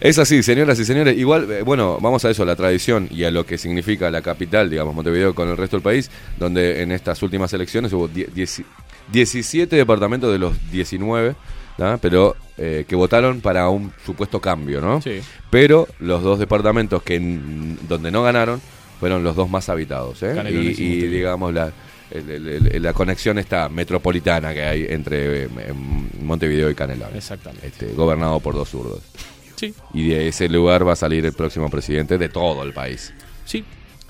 [0.00, 1.16] Es así, señoras y señores.
[1.16, 4.20] Igual, eh, bueno, vamos a eso, a la tradición y a lo que significa la
[4.20, 8.28] capital, digamos, Montevideo con el resto del país, donde en estas últimas elecciones hubo die-
[8.28, 8.64] dieci-
[9.10, 11.34] 17 departamentos de los 19,
[12.00, 15.00] pero eh, que votaron para un supuesto cambio, ¿no?
[15.02, 15.20] Sí.
[15.50, 17.18] Pero los dos departamentos que
[17.88, 18.60] donde no ganaron
[18.98, 20.34] fueron los dos más habitados, ¿eh?
[20.50, 21.72] Y, y digamos la
[22.10, 25.48] el- el- el- la conexión esta metropolitana que hay entre eh,
[26.22, 27.16] Montevideo y Canelones.
[27.16, 27.66] Exactamente.
[27.66, 29.00] Este, gobernado por dos zurdos.
[29.56, 29.74] Sí.
[29.92, 33.12] Y de ese lugar va a salir el próximo presidente de todo el país.
[33.44, 33.64] Sí.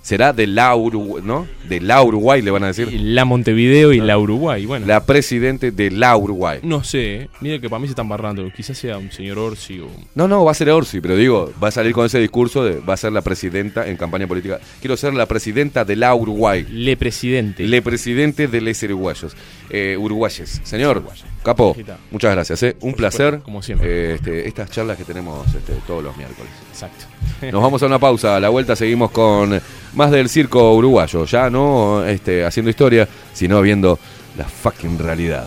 [0.07, 1.49] Será de la Uruguay, ¿no?
[1.69, 2.93] De la Uruguay le van a decir.
[2.93, 4.65] La Montevideo y la Uruguay.
[4.65, 6.61] Bueno, La presidente de la Uruguay.
[6.63, 7.29] no sé.
[7.41, 8.49] Mira que para mí se están barrando.
[8.55, 9.89] Quizás sea un señor Orsi o.
[10.15, 12.79] No, no, va a ser Orsi, pero digo, va a salir con ese discurso de
[12.79, 14.61] va a ser la presidenta en campaña política.
[14.81, 16.65] Quiero ser la presidenta de la Uruguay.
[16.71, 17.65] Le presidente.
[17.67, 19.37] Le presidente de les uruguayos.
[19.71, 20.61] Eh, uruguayes.
[20.65, 21.03] Señor,
[21.43, 21.77] capo,
[22.11, 22.63] muchas gracias.
[22.63, 22.77] ¿eh?
[22.81, 23.41] Un placer.
[23.41, 23.89] como siempre.
[23.89, 26.53] Eh, este, estas charlas que tenemos este, todos los miércoles.
[26.71, 27.07] Exacto.
[27.53, 28.37] Nos vamos a una pausa.
[28.37, 29.61] A la vuelta seguimos con
[29.95, 31.25] más del circo uruguayo.
[31.25, 33.99] Ya no este, haciendo historia, sino viendo
[34.37, 35.47] la fucking realidad.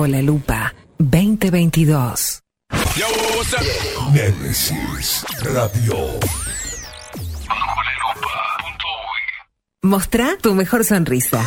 [0.00, 2.40] Bajo la lupa 2022.
[4.14, 6.18] Nemesis Radio.
[9.82, 11.46] Mostrá tu mejor sonrisa.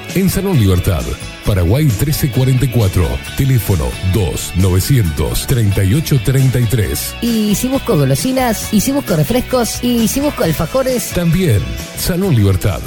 [0.15, 1.03] en Salón Libertad.
[1.45, 3.07] Paraguay 1344.
[3.37, 7.15] Teléfono 2 900 3833.
[7.21, 8.73] Y si busco golosinas.
[8.73, 9.83] Y si busco refrescos.
[9.83, 11.11] Y si busco alfajores.
[11.11, 11.61] También
[11.97, 12.81] Salón Libertad.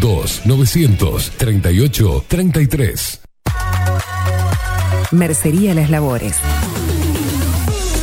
[0.00, 3.20] 2 900 38 33.
[5.12, 6.36] Mercería Las Labores.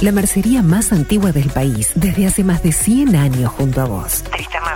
[0.01, 4.23] La mercería más antigua del país, desde hace más de 100 años junto a vos.
[4.31, 4.56] Tristán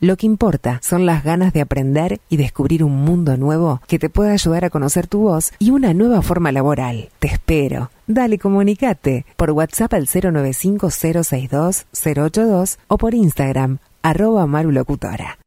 [0.00, 4.08] Lo que importa son las ganas de aprender y descubrir un mundo nuevo que te
[4.10, 7.10] pueda ayudar a conocer tu voz y una nueva forma laboral.
[7.18, 7.90] Te espero.
[8.06, 15.38] Dale, comunicate por WhatsApp al 095-062-082 o por Instagram, arroba marulocutora.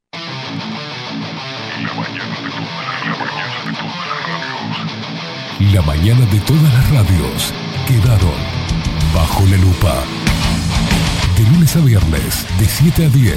[5.73, 7.53] La mañana de todas las radios
[7.87, 8.35] quedaron
[9.13, 10.03] bajo la lupa.
[11.37, 13.35] De lunes a viernes, de 7 a 10.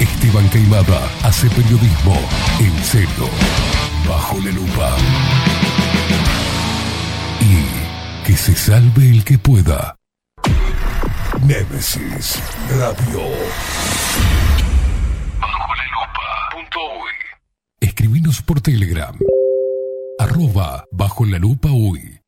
[0.00, 2.16] Esteban Queimada hace periodismo
[2.58, 3.28] en serio,
[4.08, 4.96] bajo la lupa.
[7.40, 9.94] Y que se salve el que pueda.
[11.46, 12.40] Némesis
[12.70, 13.20] Radio.
[15.40, 17.12] Bajo la lupa.
[17.80, 19.16] Escribinos por Telegram.
[20.18, 22.21] Arroba bajo la lupa uy.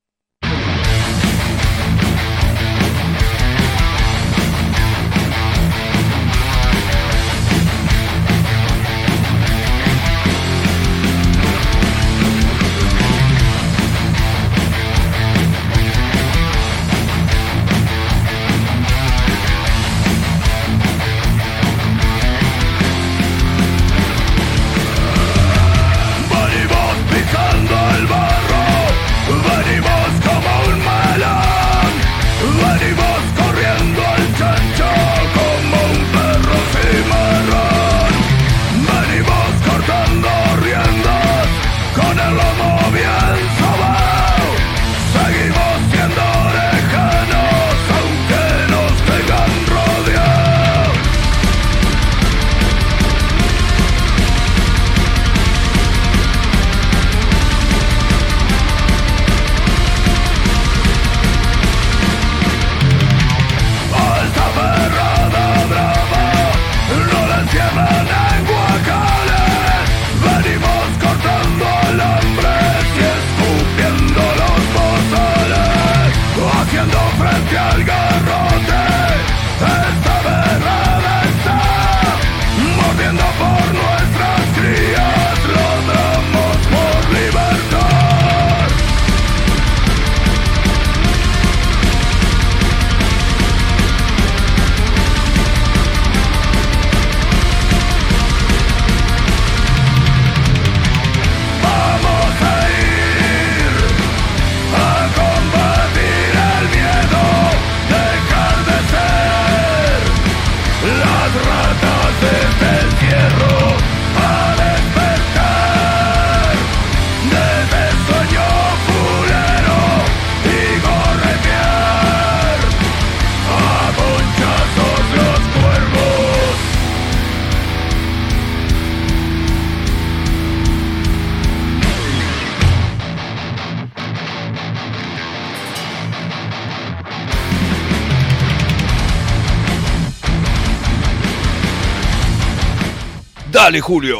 [143.55, 144.19] Dale, Julio.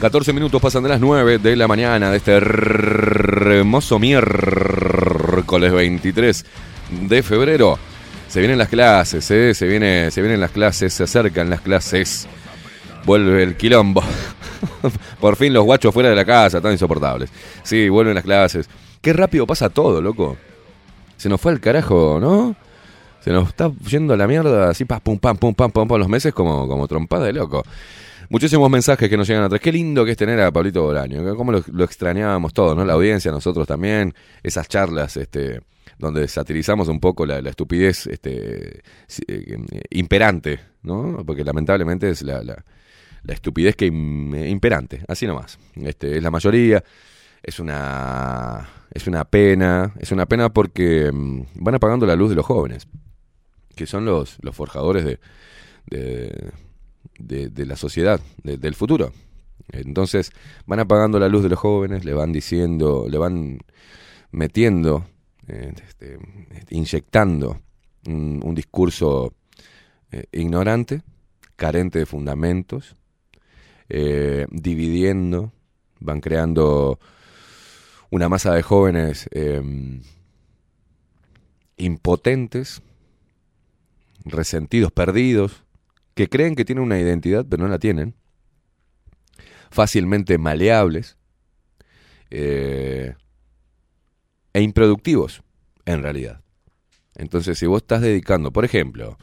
[0.00, 6.46] 14 minutos pasan de las 9 de la mañana de este hermoso miércoles 23
[7.08, 7.80] de febrero.
[8.28, 9.54] Se vienen las clases, ¿eh?
[9.54, 12.28] se, viene, se vienen las clases, se acercan las clases.
[13.04, 14.04] Vuelve el quilombo.
[15.20, 17.28] Por fin los guachos fuera de la casa, tan insoportables.
[17.64, 18.70] Sí, vuelven las clases.
[19.00, 20.38] Qué rápido pasa todo, loco.
[21.22, 22.56] Se nos fue al carajo, ¿no?
[23.20, 26.08] Se nos está yendo la mierda así, pam, pum, pam, pum, pam, pum, pam, los
[26.08, 27.62] meses como, como trompada de loco.
[28.28, 29.60] Muchísimos mensajes que nos llegan atrás.
[29.60, 31.36] Qué lindo que es tener a Pablito Boraño.
[31.36, 32.84] Cómo lo, extrañábamos todos, ¿no?
[32.84, 34.12] La audiencia, nosotros también.
[34.42, 35.60] Esas charlas, este,
[35.96, 39.56] donde satirizamos un poco la, estupidez este, si- eh,
[39.90, 41.22] imperante, ¿no?
[41.24, 42.64] Porque lamentablemente es la, la-
[43.28, 45.56] estupidez que im- imperante, así nomás.
[45.76, 46.82] Este, es la mayoría.
[47.42, 49.92] Es una, es una pena.
[49.98, 52.86] Es una pena porque mm, van apagando la luz de los jóvenes,
[53.74, 55.18] que son los, los forjadores de,
[57.18, 59.12] de, de- la sociedad, de- del futuro.
[59.72, 60.32] Entonces
[60.66, 63.58] van apagando la luz de los jóvenes, le van diciendo, le van
[64.30, 65.06] metiendo,
[65.48, 66.18] eh, este,
[66.70, 67.60] inyectando
[68.06, 69.32] un, un discurso
[70.10, 71.02] eh, ignorante,
[71.56, 72.96] carente de fundamentos,
[73.88, 75.52] eh, dividiendo,
[76.00, 76.98] van creando
[78.12, 79.62] una masa de jóvenes eh,
[81.78, 82.82] impotentes,
[84.26, 85.64] resentidos, perdidos,
[86.14, 88.14] que creen que tienen una identidad pero no la tienen,
[89.70, 91.16] fácilmente maleables
[92.28, 93.14] eh,
[94.52, 95.42] e improductivos,
[95.86, 96.42] en realidad.
[97.14, 99.16] Entonces, si vos estás dedicando, por ejemplo,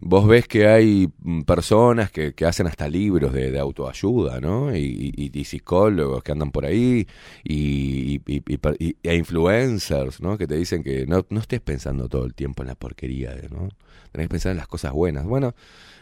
[0.00, 4.74] vos ves que hay mm, personas que, que hacen hasta libros de, de autoayuda, ¿no?
[4.76, 7.06] Y, psicólogos que andan por ahí,
[7.44, 10.38] y, y- e influencers, ¿no?
[10.38, 13.68] Que te dicen que no, no estés pensando todo el tiempo en la porquería, ¿no?
[14.12, 15.24] Tenés que pensar en las cosas buenas.
[15.26, 15.54] Bueno,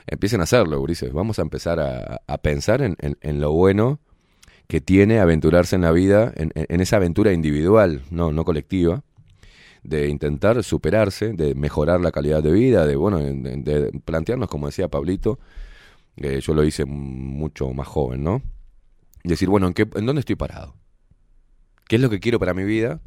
[0.06, 1.12] empiecen a hacerlo, Gurises.
[1.12, 4.00] Vamos a empezar a, a pensar en, en- en lo bueno
[4.68, 9.02] que tiene aventurarse en la vida, en, en esa aventura individual, no, no colectiva,
[9.82, 14.88] de intentar superarse, de mejorar la calidad de vida, de bueno, de, plantearnos, como decía
[14.88, 15.38] Pablito,
[16.16, 18.42] yo lo hice mucho más joven, ¿no?
[19.24, 20.74] Decir, bueno, ¿en, qué, ¿en dónde estoy parado?
[21.88, 23.00] ¿Qué es lo que quiero para mi vida?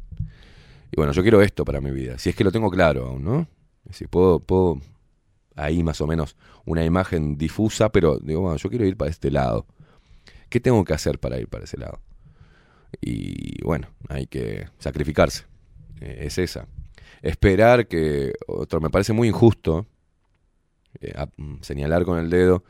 [0.92, 3.24] Y bueno, yo quiero esto para mi vida, si es que lo tengo claro aún,
[3.24, 3.48] ¿no?
[3.90, 4.80] Si puedo, puedo
[5.54, 9.30] ahí más o menos una imagen difusa, pero digo, bueno, yo quiero ir para este
[9.30, 9.66] lado.
[10.48, 12.00] ¿Qué tengo que hacer para ir para ese lado?
[13.00, 15.44] Y bueno, hay que sacrificarse.
[16.00, 16.66] Eh, es esa.
[17.22, 19.86] Esperar que, otro, me parece muy injusto
[21.00, 22.64] eh, mm, señalar con el dedo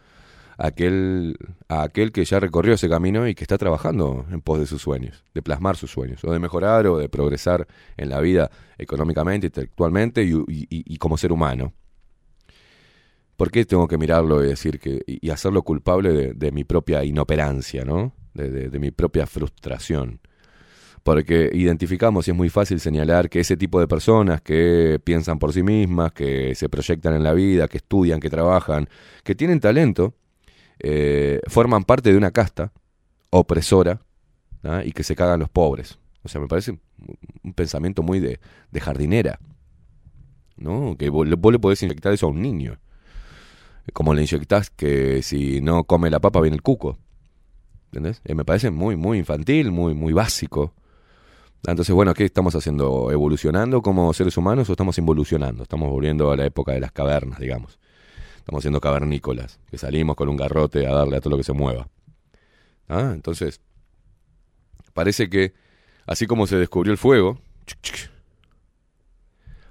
[0.59, 1.37] a aquel,
[1.69, 4.83] a aquel que ya recorrió ese camino y que está trabajando en pos de sus
[4.83, 7.67] sueños, de plasmar sus sueños, o de mejorar o de progresar
[7.97, 11.75] en la vida económicamente, intelectualmente y, y- como ser humano.
[13.37, 17.05] ¿Por qué tengo que mirarlo y decir que y hacerlo culpable de, de mi propia
[17.05, 18.15] inoperancia, ¿no?
[18.33, 20.21] De mi propia frustración.
[21.07, 25.53] Porque identificamos y es muy fácil señalar que ese tipo de personas que piensan por
[25.53, 28.89] sí mismas, que se proyectan en la vida, que estudian, que trabajan,
[29.23, 30.15] que tienen talento,
[30.81, 32.73] eh, forman parte de una casta
[33.31, 34.01] opresora
[34.85, 35.97] y que se cagan los pobres.
[36.25, 38.41] O sea, me parece un- pensamiento muy de,
[38.81, 39.39] jardinera.
[40.57, 40.97] ¿no?
[40.99, 42.81] Que vos le podés inyectar eso a un niño.
[43.93, 46.99] Como le inyectás que si no come la papa viene el cuco.
[47.93, 48.23] ¿Entendés?
[48.25, 50.75] Eh, me parece muy, muy infantil, muy, muy básico.
[51.67, 53.11] Entonces, bueno, ¿qué estamos haciendo?
[53.11, 55.65] ¿Evolucionando como seres humanos o estamos involucionando?
[55.65, 57.79] Estamos volviendo a la época de las cavernas, digamos.
[58.39, 61.53] Estamos siendo cavernícolas, que salimos con un garrote a darle a todo lo que se
[61.53, 61.89] mueva.
[62.89, 63.61] Ah, entonces,
[64.95, 65.55] parece que
[66.07, 67.41] así como se descubrió el fuego,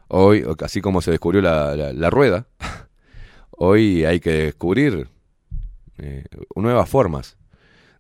[0.08, 2.48] hoy, así como se descubrió la, la- la rueda,
[3.52, 5.10] hoy hay que descubrir
[5.98, 6.26] eh,
[6.56, 7.38] nuevas formas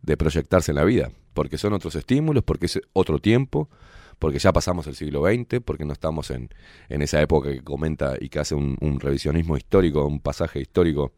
[0.02, 3.70] de proyectarse en la vida, porque son otros estímulos, porque es otro tiempo,
[4.18, 6.50] porque ya pasamos el siglo XX, porque no estamos en,
[6.90, 11.12] en esa época que comenta y que hace un, revisionismo histórico, un pasaje histórico,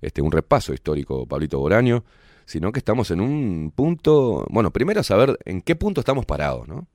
[0.00, 2.04] este, un repaso histórico, Pablito Boraño,
[2.46, 6.86] sino que estamos en un punto, bueno, primero saber en qué punto estamos parados, ¿no?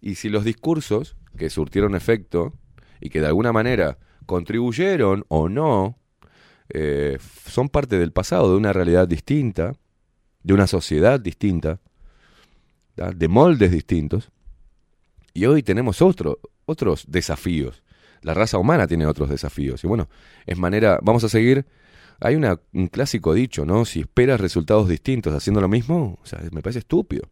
[0.00, 2.54] Y si los discursos que surtieron efecto
[3.00, 5.96] y que de alguna manera contribuyeron o no,
[6.70, 9.74] eh, son parte del pasado, de una realidad distinta,
[10.48, 11.78] de una sociedad distinta,
[12.96, 14.30] de moldes distintos.
[15.34, 17.82] Y hoy tenemos otro, otros desafíos.
[18.22, 19.84] La raza humana tiene otros desafíos.
[19.84, 20.08] Y bueno,
[20.46, 21.66] es manera, vamos a seguir.
[22.18, 23.84] Hay un clásico dicho, ¿no?
[23.84, 26.18] Si esperas resultados distintos haciendo lo mismo,
[26.50, 27.28] me parece estúpido.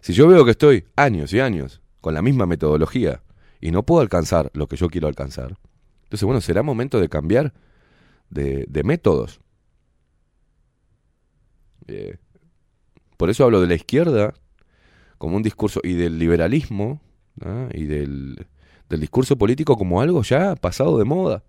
[0.00, 3.22] Si yo veo que estoy años y años con la misma metodología
[3.60, 5.58] y no puedo alcanzar lo que yo quiero alcanzar.
[6.02, 7.54] Entonces, bueno, será momento de cambiar
[8.30, 9.40] de, de métodos.
[11.86, 12.16] Eh,
[13.16, 14.34] por eso hablo de la izquierda
[15.18, 17.00] como un discurso y del liberalismo
[17.72, 18.46] y del,
[18.88, 21.42] del discurso político como algo ya pasado de moda.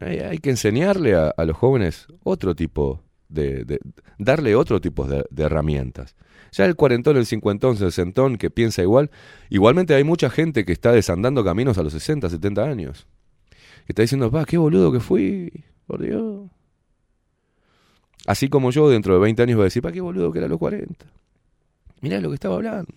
[0.00, 3.80] Hay, que enseñarle a, los jóvenes otro tipo de, de-
[4.18, 6.14] darle otro tipo de, de herramientas.
[6.52, 9.10] Ya el cuarentón, el cincuentón, el sesentón que piensa igual,
[9.50, 13.06] igualmente hay mucha gente que está desandando caminos a los 60, 70 años.
[13.86, 16.48] Que está diciendo, pa, qué boludo que fui, por Dios.
[18.28, 20.48] Así como yo dentro de 20 años voy a decir, pa, qué boludo que era
[20.48, 21.06] los 40.
[22.02, 22.92] Mirá lo que estaba hablando.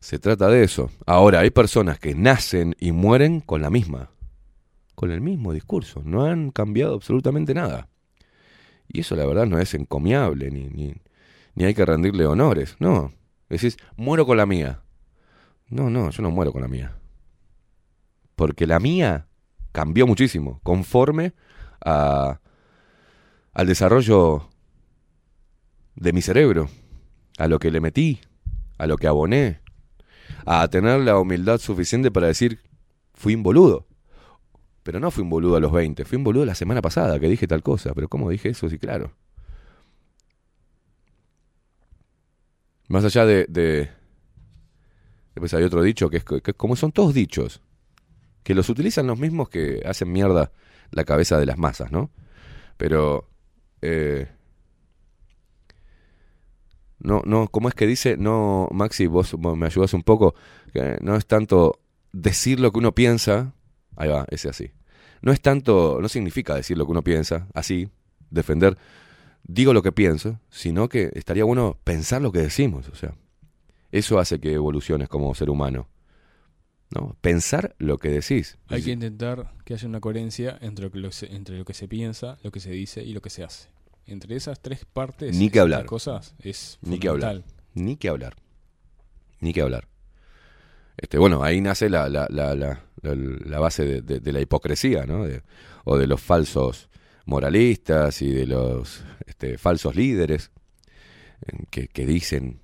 [0.00, 0.90] Se trata de eso.
[1.06, 4.10] Ahora, hay personas que nacen y mueren con la misma,
[4.96, 6.02] con el mismo discurso.
[6.04, 7.86] No han cambiado absolutamente nada.
[8.88, 10.96] Y eso la verdad no es encomiable, ni, ni,
[11.54, 12.74] ni hay que rendirle honores.
[12.80, 13.12] No.
[13.48, 14.82] Decís, muero con la mía.
[15.68, 16.96] No, no, yo no muero con la mía.
[18.34, 19.28] Porque la mía
[19.70, 21.32] cambió muchísimo, conforme
[21.84, 22.40] a,
[23.52, 24.48] al desarrollo
[25.94, 26.68] de mi cerebro,
[27.38, 28.20] a lo que le metí,
[28.78, 29.60] a lo que aboné,
[30.46, 32.60] a tener la humildad suficiente para decir,
[33.14, 33.86] fui un boludo.
[34.82, 37.28] Pero no fui un boludo a los 20, fui un boludo la semana pasada que
[37.28, 37.94] dije tal cosa.
[37.94, 38.68] Pero ¿cómo dije eso?
[38.68, 39.12] Sí, claro.
[42.88, 43.46] Más allá de...
[43.48, 43.90] de
[45.34, 47.62] después hay otro dicho que es que como son todos dichos,
[48.42, 50.50] que los utilizan los mismos que hacen mierda
[50.90, 52.10] la cabeza de las masas, ¿no?
[52.76, 53.28] Pero...
[53.82, 54.28] eh,
[57.02, 58.16] no, no, ¿cómo es que dice?
[58.16, 60.34] No, Maxi, vos me ayudas un poco.
[61.00, 61.80] No es tanto
[62.12, 63.54] decir lo que uno piensa.
[63.96, 64.70] Ahí va, ese así.
[65.20, 67.88] No es tanto, no significa decir lo que uno piensa, así,
[68.30, 68.76] defender,
[69.44, 72.88] digo lo que pienso, sino que estaría bueno pensar lo que decimos.
[72.88, 73.14] O sea,
[73.90, 75.88] eso hace que evoluciones como ser humano.
[76.90, 77.16] ¿No?
[77.22, 78.58] Pensar lo que decís.
[78.66, 82.52] Hay que intentar que haya una coherencia entre lo entre lo que se piensa, lo
[82.52, 83.71] que se dice y lo que se hace.
[84.06, 85.86] Entre esas tres partes, Ni que hablar.
[85.86, 87.42] cosas, es Ni que hablar.
[87.74, 88.34] Ni que hablar.
[89.40, 89.88] Ni que hablar.
[90.96, 94.40] Este, bueno, ahí nace la, la, la, la, la- la base de, de- de la
[94.40, 95.24] hipocresía, ¿no?
[95.24, 95.42] De-
[95.84, 96.88] o de los falsos
[97.24, 100.50] moralistas y de los este, falsos líderes
[101.46, 102.60] eh, que, que dicen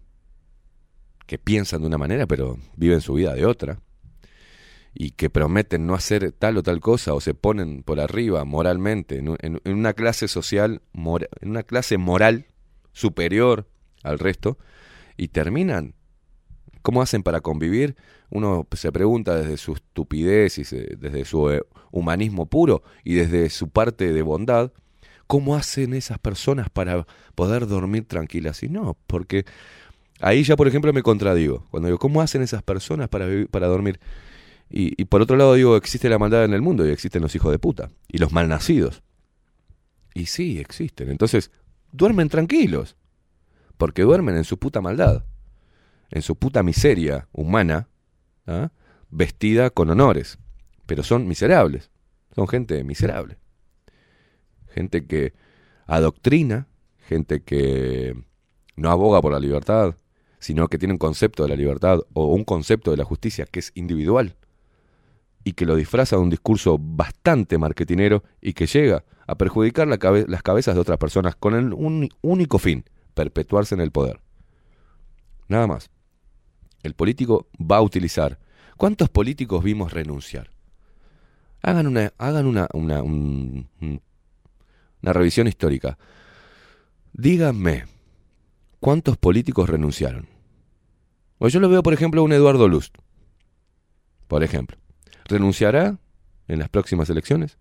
[1.27, 3.81] que piensan de una manera pero viven su vida de otra
[5.01, 9.19] y que prometen no hacer tal o tal cosa o se ponen por arriba moralmente
[9.19, 12.47] en, un- en- en una clase social, mora- en una clase moral
[12.93, 13.69] superior
[14.03, 14.59] al resto
[15.17, 15.95] y terminan.
[16.83, 17.95] ¿Cómo hacen para convivir?
[18.31, 21.63] Uno se pregunta desde su estupidez y se- desde su eh,
[21.93, 24.73] humanismo puro y desde su parte de bondad,
[25.29, 27.07] ¿cómo hacen esas personas para
[27.37, 28.65] poder dormir tranquilas?
[28.65, 29.45] Y no, porque
[30.21, 31.67] ahí ya, por ejemplo, me contradigo.
[31.71, 34.01] Cuando digo, ¿cómo hacen esas personas para, vivir- para dormir?
[34.71, 37.51] Y, por otro lado digo, existe la maldad en el mundo y existen los hijos
[37.51, 39.03] de puta y los malnacidos.
[40.13, 41.11] Y sí, existen.
[41.11, 41.51] Entonces,
[41.91, 42.97] duermen tranquilos,
[43.79, 45.25] porque duermen en su puta maldad,
[46.11, 47.89] en su puta miseria humana,
[48.47, 48.71] ¿ah?
[49.11, 50.39] vestida con honores.
[50.85, 51.91] Pero son miserables,
[52.35, 53.39] son gente miserable.
[54.69, 55.33] Gente que
[55.87, 56.69] adoctrina,
[57.07, 58.15] gente que
[58.77, 59.97] no aboga por la libertad,
[60.41, 63.61] sino que tiene un concepto de la libertad o un concepto de la justicia que
[63.61, 64.37] es individual
[65.49, 70.43] y que lo disfraza de un discurso bastante marketinero y que llega a perjudicar las
[70.43, 72.85] cabezas de otras personas con el uni- único fin,
[73.15, 74.21] perpetuarse en el poder.
[75.49, 75.91] Nada más.
[76.83, 78.39] El político va a utilizar.
[78.77, 80.51] ¿Cuántos políticos vimos renunciar?
[81.63, 84.03] Hagan una, hagan una, una, un- un-
[85.03, 85.99] una revisión histórica.
[87.15, 87.85] Díganme,
[88.81, 90.29] ¿cuántos políticos renunciaron?
[91.39, 92.97] O yo lo veo, por ejemplo, un Eduardo Lust.
[94.27, 94.77] Por ejemplo.
[95.29, 95.99] ¿Renunciará
[96.49, 97.59] en las próximas elecciones?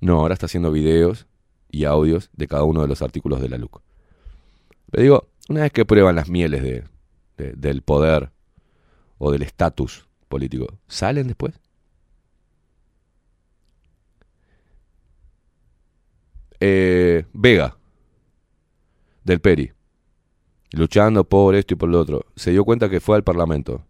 [0.00, 1.26] No, ahora está haciendo videos
[1.70, 3.80] y audios de cada uno de los artículos de la LUC.
[4.90, 6.84] Pero digo, una vez que prueban las mieles de,
[7.36, 8.30] de- del poder
[9.18, 11.58] o del estatus político, ¿salen después?
[16.60, 17.76] Eh, Vega,
[19.24, 19.72] del Peri,
[20.72, 23.84] luchando por esto y por lo otro, se dio cuenta que fue al Parlamento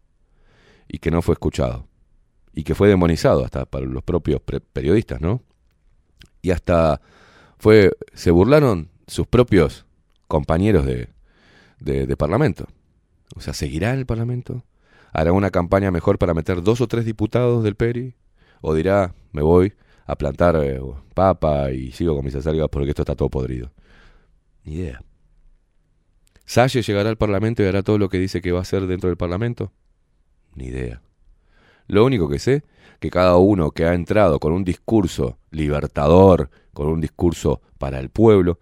[0.89, 1.87] y que no fue escuchado
[2.53, 4.41] y que fue demonizado hasta para los propios
[4.73, 5.43] periodistas, ¿no?
[6.43, 7.01] Y hasta
[7.59, 9.87] fue se burlaron sus propios
[10.27, 11.11] compañeros de,
[11.81, 12.67] de, de Parlamento.
[13.35, 14.65] O sea, ¿seguirá en el Parlamento?
[15.13, 18.15] ¿Hará una campaña mejor para meter dos o tres diputados del Peri?
[18.61, 19.75] ¿O dirá, me voy
[20.07, 20.81] a plantar eh,
[21.15, 23.73] papa y sigo con mis acelgas porque esto está todo podrido?
[24.65, 25.03] Ni idea.
[26.45, 29.09] ¿Salle llegará al Parlamento y hará todo lo que dice que va a hacer dentro
[29.09, 29.73] del Parlamento?
[30.57, 31.01] Ni idea.
[31.87, 32.65] Lo único que sé,
[32.99, 38.11] que cada uno que ha entrado con un discurso libertador, con un discurso para el
[38.11, 38.59] pueblo,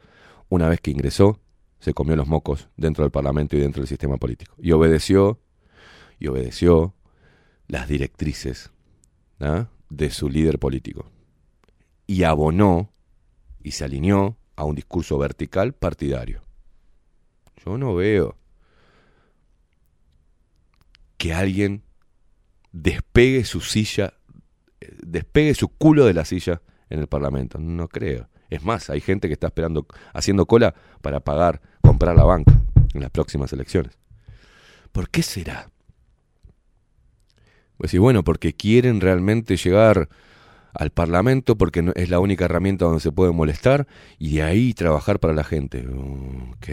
[0.48, 1.40] una vez que ingresó,
[1.78, 4.54] se comió los mocos dentro del Parlamento y dentro del sistema político.
[4.58, 5.40] Y obedeció,
[6.18, 6.94] y obedeció
[7.68, 8.70] las directrices
[9.40, 9.68] ¿ah?
[9.88, 11.06] de su líder político.
[12.06, 12.90] Y abonó
[13.62, 16.42] y se alineó a un discurso vertical partidario.
[17.64, 18.36] Yo no veo
[21.16, 21.83] que alguien
[22.74, 24.14] despegue su silla,
[24.80, 26.60] eh, despegue su culo de la silla
[26.90, 27.58] en el Parlamento.
[27.58, 28.28] No creo.
[28.50, 32.52] Es más, hay gente que está esperando, haciendo cola para pagar, comprar la banca
[32.92, 33.96] en las próximas elecciones.
[34.92, 35.70] ¿Por qué será?
[37.78, 40.08] Pues sí, bueno, porque quieren realmente llegar
[40.72, 43.86] al Parlamento, porque es la única herramienta donde se puede molestar,
[44.18, 45.86] y de ahí trabajar para la gente.
[45.88, 46.68] Ok.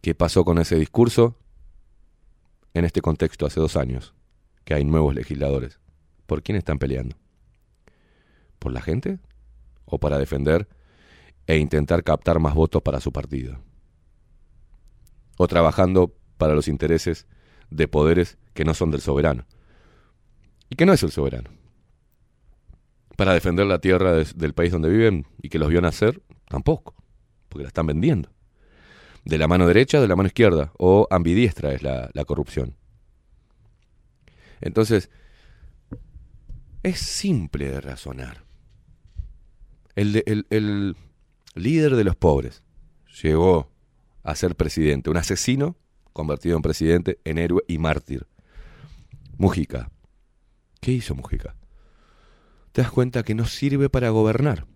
[0.00, 1.36] ¿Qué pasó con ese discurso?
[2.74, 4.14] En este contexto, hace dos años,
[4.64, 5.80] que hay nuevos legisladores.
[6.26, 7.16] ¿Por quién están peleando?
[8.58, 9.18] ¿Por la gente?
[9.84, 10.68] ¿O para defender
[11.46, 13.60] e intentar captar más votos para su partido?
[15.36, 17.26] ¿O trabajando para los intereses
[17.70, 19.46] de poderes que no son del soberano?
[20.70, 21.50] ¿Y que no es el soberano?
[23.16, 26.94] Para defender la tierra del país donde viven y que los vio nacer, tampoco,
[27.48, 28.30] porque la están vendiendo.
[29.24, 32.76] De la mano derecha, de la mano izquierda, o ambidiestra es la corrupción.
[34.62, 35.10] Entonces,
[36.82, 38.44] es simple de razonar.
[39.94, 40.96] El, de- el- el
[41.54, 42.62] líder de los pobres
[43.22, 43.70] llegó
[44.22, 45.76] a ser presidente, un asesino
[46.12, 48.26] convertido en presidente, en héroe y mártir.
[49.36, 49.90] Mujica.
[50.80, 51.54] ¿Qué hizo Mujica?
[52.72, 54.66] Te das cuenta que no sirve para gobernar,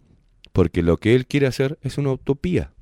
[0.53, 2.73] porque lo que él quiere hacer es una utopía.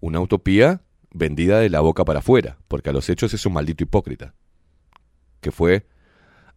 [0.00, 0.82] Una utopía
[1.12, 4.34] vendida de la boca para afuera, porque a los hechos es un maldito hipócrita,
[5.44, 5.86] que fue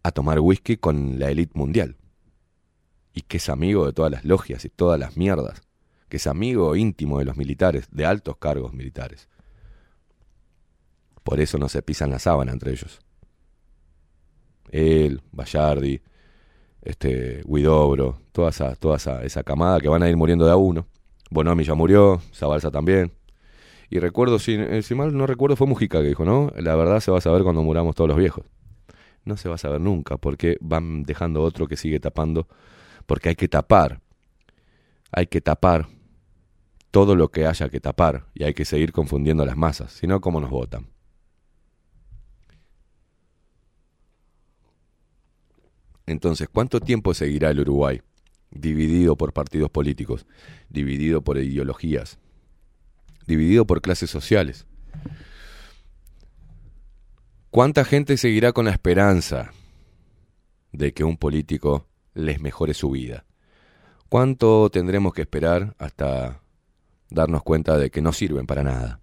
[0.02, 1.96] a tomar whisky con la élite mundial,
[3.12, 5.60] y que es amigo de todas las logias y todas las mierdas,
[6.08, 9.28] que es amigo íntimo de los militares, de altos cargos militares.
[11.22, 13.00] Por eso no se pisan la sábana entre ellos.
[14.70, 16.00] Él, Bayardi,
[16.80, 20.56] este, Huidobro, toda esa, toda esa, esa camada que van a ir muriendo de a
[20.56, 20.86] uno.
[21.30, 23.12] Bonomi ya murió, Zabalza también.
[23.90, 26.50] Y recuerdo, si, eh, mal no recuerdo, fue Mujica que dijo, ¿no?
[26.56, 28.46] La verdad se va a saber cuando muramos todos los viejos.
[29.28, 32.48] No se va a saber nunca, porque van dejando otro que sigue tapando,
[33.04, 34.00] porque hay que tapar,
[35.12, 35.86] hay que tapar
[36.90, 40.22] todo lo que haya que tapar y hay que seguir confundiendo las masas, si no,
[40.22, 40.86] ¿cómo nos votan?
[46.06, 48.00] Entonces, ¿cuánto tiempo seguirá el Uruguay?
[48.50, 50.24] Dividido por partidos políticos,
[50.70, 52.18] dividido por ideologías,
[53.26, 54.66] dividido por clases sociales.
[57.50, 59.52] ¿Cuánta gente seguirá con la esperanza
[60.70, 63.24] de que un político les mejore su vida?
[64.10, 66.42] ¿Cuánto tendremos que esperar hasta
[67.08, 69.00] darnos cuenta de que no sirven para nada?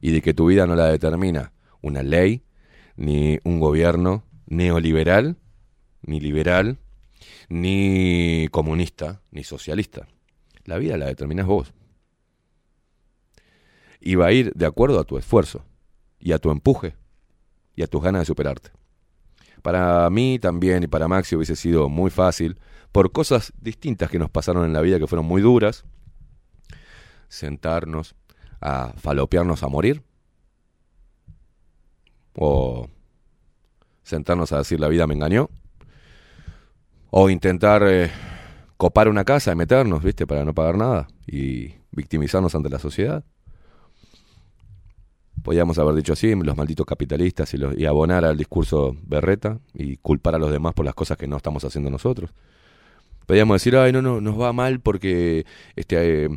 [0.00, 1.52] Y de que tu vida no la determina
[1.82, 2.42] una ley,
[2.96, 5.36] ni un gobierno neoliberal,
[6.00, 6.78] ni liberal,
[7.50, 10.08] ni comunista, ni socialista.
[10.64, 11.74] La vida la determinas vos.
[14.00, 15.66] Y va a ir de acuerdo a tu esfuerzo,
[16.18, 16.94] y a tu empuje,
[17.76, 18.70] y a tus ganas de superarte.
[19.62, 22.58] Para mí también y para Maxi hubiese sido muy fácil,
[22.92, 25.84] por cosas distintas que nos pasaron en la vida que fueron muy duras,
[27.28, 28.14] sentarnos
[28.60, 30.02] a falopearnos a morir,
[32.34, 32.88] o
[34.02, 35.50] sentarnos a decir la vida me engañó,
[37.10, 38.10] o intentar eh,
[38.76, 40.26] copar una casa y meternos, ¿viste?
[40.26, 43.24] Para no pagar nada y victimizarnos ante la sociedad.
[45.44, 49.98] Podíamos haber dicho así, los malditos capitalistas y, los- y abonar al discurso berreta y
[49.98, 52.30] culpar a los demás por las cosas que no estamos haciendo nosotros.
[53.26, 55.44] Podíamos decir, ay, no, no, nos va mal porque
[55.76, 56.28] este, eh,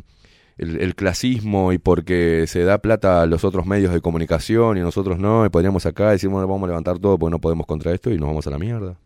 [0.58, 5.18] el, clasismo y porque se da plata a los otros medios de comunicación y nosotros
[5.18, 8.10] no, y podríamos acá decir, bueno, vamos a levantar todo porque no podemos contra esto
[8.10, 8.98] y nos vamos a la mierda.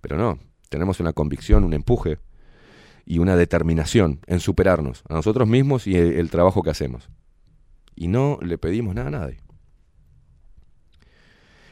[0.00, 0.38] Pero no,
[0.68, 2.18] tenemos una convicción, un empuje
[3.04, 7.08] y una determinación en superarnos a nosotros mismos y el trabajo que hacemos.
[8.00, 9.42] Y no le pedimos nada a nadie.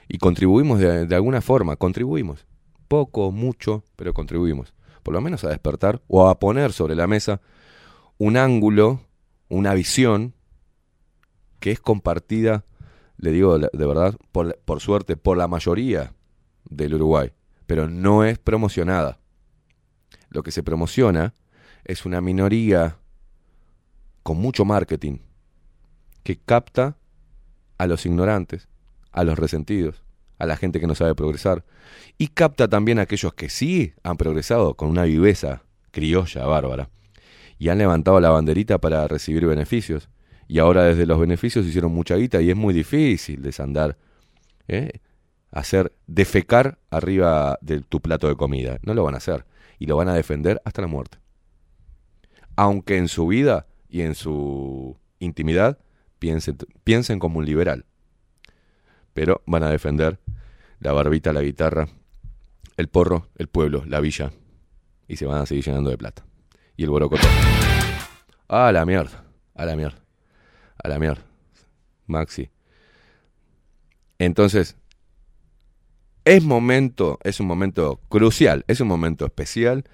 [0.08, 2.46] Y contribuimos de, de alguna forma, contribuimos.
[2.86, 4.74] Poco, mucho, pero contribuimos.
[5.02, 7.40] Por lo menos a despertar o a poner sobre la mesa
[8.18, 9.00] un ángulo,
[9.48, 10.34] una visión
[11.60, 12.66] que es compartida,
[13.16, 16.12] le digo de verdad, por, por suerte, por la mayoría
[16.68, 17.32] del Uruguay,
[17.66, 19.18] pero no es promocionada.
[20.28, 21.32] Lo que se promociona
[21.86, 22.98] es una minoría
[24.22, 25.20] con mucho marketing,
[26.28, 26.98] que capta
[27.78, 28.68] a los ignorantes,
[29.12, 30.02] a los resentidos,
[30.38, 31.64] a la gente que no sabe progresar,
[32.18, 36.90] y capta también a aquellos que sí han progresado con una viveza criolla bárbara,
[37.58, 40.10] y han levantado la banderita para recibir beneficios,
[40.48, 43.96] y ahora desde los beneficios hicieron mucha guita y es muy difícil desandar,
[44.66, 45.00] ¿eh?
[45.50, 48.76] hacer defecar arriba de tu plato de comida.
[48.82, 49.46] No lo van a hacer,
[49.78, 51.16] y lo van a defender hasta la muerte.
[52.54, 55.78] Aunque en su vida y en su intimidad
[56.18, 57.84] piensen, piensen como un liberal.
[59.14, 60.18] Pero van a defender
[60.80, 61.88] la barbita, la guitarra,
[62.76, 64.32] el porro, el pueblo, la villa.
[65.08, 66.24] Y se van a seguir llenando de plata.
[66.76, 67.26] Y el borocoto.
[68.48, 69.24] A la mierda.
[69.54, 69.98] A la mierda.
[70.82, 71.22] A la mierda.
[72.06, 72.50] Maxi.
[74.18, 74.76] Entonces,
[76.24, 79.84] es momento, es un momento crucial, es un momento especial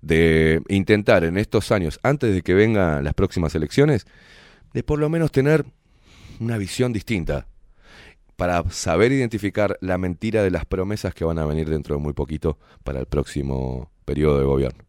[0.00, 4.06] de intentar en estos años, antes de que vengan las próximas elecciones,
[4.72, 5.64] de por lo menos tener
[6.40, 7.46] una visión distinta
[8.36, 12.12] para saber identificar la mentira de las promesas que van a venir dentro de muy
[12.12, 14.84] poquito para el próximo periodo de gobierno.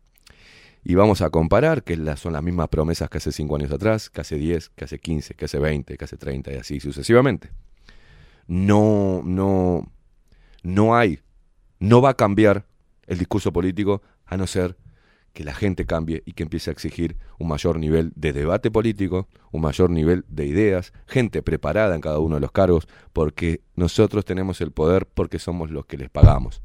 [0.84, 4.22] Y vamos a comparar que son las mismas promesas que hace 5 años atrás, que
[4.22, 7.52] hace 10, que hace 15, que hace 20, que hace 30 y así sucesivamente.
[8.48, 9.90] No, no,
[10.64, 11.20] no hay,
[11.80, 12.66] no va a cambiar
[13.08, 14.76] el discurso político a no ser
[15.34, 19.28] que la gente cambie y que empiece a exigir un mayor nivel de debate político,
[19.52, 24.26] un mayor nivel de ideas, gente preparada en cada uno de los cargos, porque nosotros
[24.26, 26.62] tenemos el poder porque somos los que les pagamos.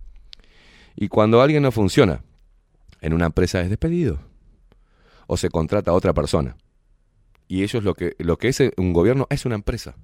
[0.94, 2.22] Y cuando alguien no funciona,
[3.00, 4.20] en una empresa es despedido
[5.26, 6.56] o se contrata a otra persona.
[7.46, 9.96] Y ellos lo que, lo que es un gobierno es una empresa,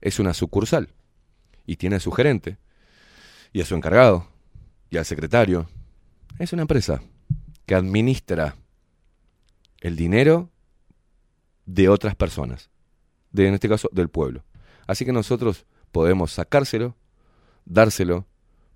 [0.00, 0.90] es una sucursal
[1.66, 2.58] y tiene a su gerente
[3.52, 4.28] y a su encargado
[4.90, 5.68] y al secretario.
[6.38, 7.02] Es una empresa
[7.68, 8.56] que administra
[9.80, 10.48] el dinero
[11.66, 12.70] de otras personas,
[13.30, 14.42] de, en este caso del pueblo.
[14.86, 16.96] Así que nosotros podemos sacárselo,
[17.66, 18.26] dárselo,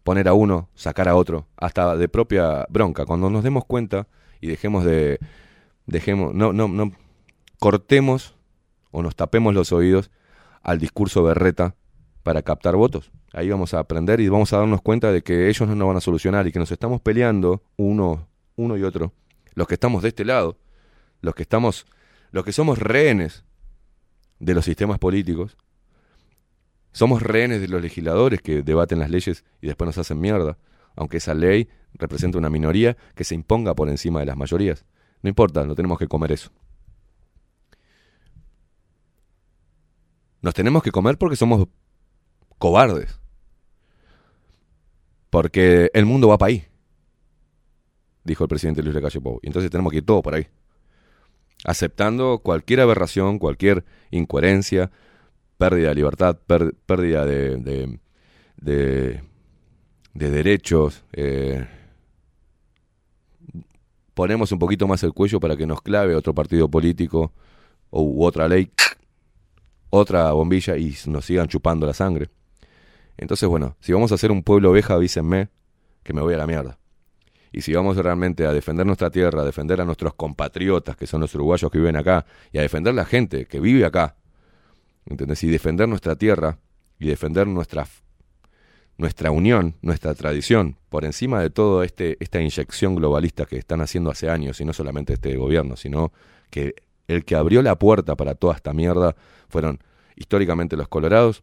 [0.04, 3.06] poner a uno, sacar a otro, hasta de propia bronca.
[3.06, 4.08] Cuando nos demos cuenta
[4.42, 5.18] y dejemos de,
[5.86, 6.92] dejemos, no, no, no,
[7.58, 8.36] cortemos
[8.90, 10.10] o nos tapemos los oídos
[10.60, 11.76] al discurso berreta
[12.22, 13.10] para captar votos.
[13.32, 15.96] Ahí vamos a aprender y vamos a darnos cuenta de que ellos no nos van
[15.96, 19.12] a solucionar y que nos estamos peleando uno, uno y otro.
[19.54, 20.58] Los que estamos de este lado,
[21.20, 21.86] los que estamos,
[22.30, 23.44] los que somos rehenes
[24.38, 25.56] de los sistemas políticos,
[26.92, 30.58] somos rehenes de los legisladores que debaten las leyes y después nos hacen mierda,
[30.94, 34.84] aunque esa ley representa una minoría que se imponga por encima de las mayorías.
[35.22, 36.50] No importa, no tenemos que comer eso.
[40.42, 41.68] Nos tenemos que comer porque somos
[42.58, 43.18] cobardes.
[45.30, 46.66] Porque el mundo va para ahí,
[48.24, 49.38] dijo el presidente Luis Lacalle Pou.
[49.42, 50.46] Y entonces tenemos que ir todo por ahí.
[51.64, 54.90] Aceptando cualquier aberración, cualquier incoherencia,
[55.58, 56.38] pérdida de libertad,
[56.86, 57.56] pérdida de,
[58.56, 59.22] de,
[60.14, 61.04] de, derechos.
[61.12, 61.66] Eh,
[64.14, 67.32] ponemos un poquito más el cuello para que nos clave otro partido político
[67.90, 68.72] u otra ley,
[69.90, 72.28] otra bombilla y nos sigan chupando la sangre.
[73.16, 75.48] Entonces, bueno, si vamos a ser un pueblo oveja, avísenme
[76.02, 76.78] que me voy a la mierda.
[77.52, 81.20] Y si vamos realmente a defender nuestra tierra, a defender a nuestros compatriotas, que son
[81.20, 84.16] los uruguayos que viven acá, y a defender la gente que vive acá,
[85.06, 85.42] ¿Entendés?
[85.44, 86.58] Y defender nuestra tierra
[86.98, 87.86] y defender nuestra,
[88.96, 94.10] nuestra unión, nuestra tradición, por encima de todo este, esta inyección globalista que están haciendo
[94.10, 96.12] hace años, y no solamente este gobierno, sino
[96.50, 96.74] que
[97.08, 99.16] el que abrió la puerta para toda esta mierda
[99.48, 99.80] fueron
[100.14, 101.42] históricamente los colorados,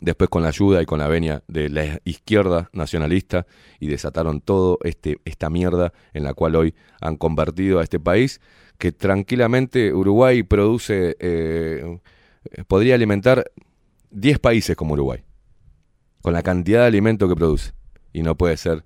[0.00, 3.46] después con la ayuda y con la venia de la izquierda nacionalista
[3.80, 8.40] y desataron todo este esta mierda en la cual hoy han convertido a este país
[8.78, 11.98] que tranquilamente Uruguay produce eh,
[12.66, 13.50] podría alimentar
[14.10, 15.22] 10 países como Uruguay,
[16.22, 17.72] con la cantidad de alimento que produce.
[18.12, 18.84] Y no puede ser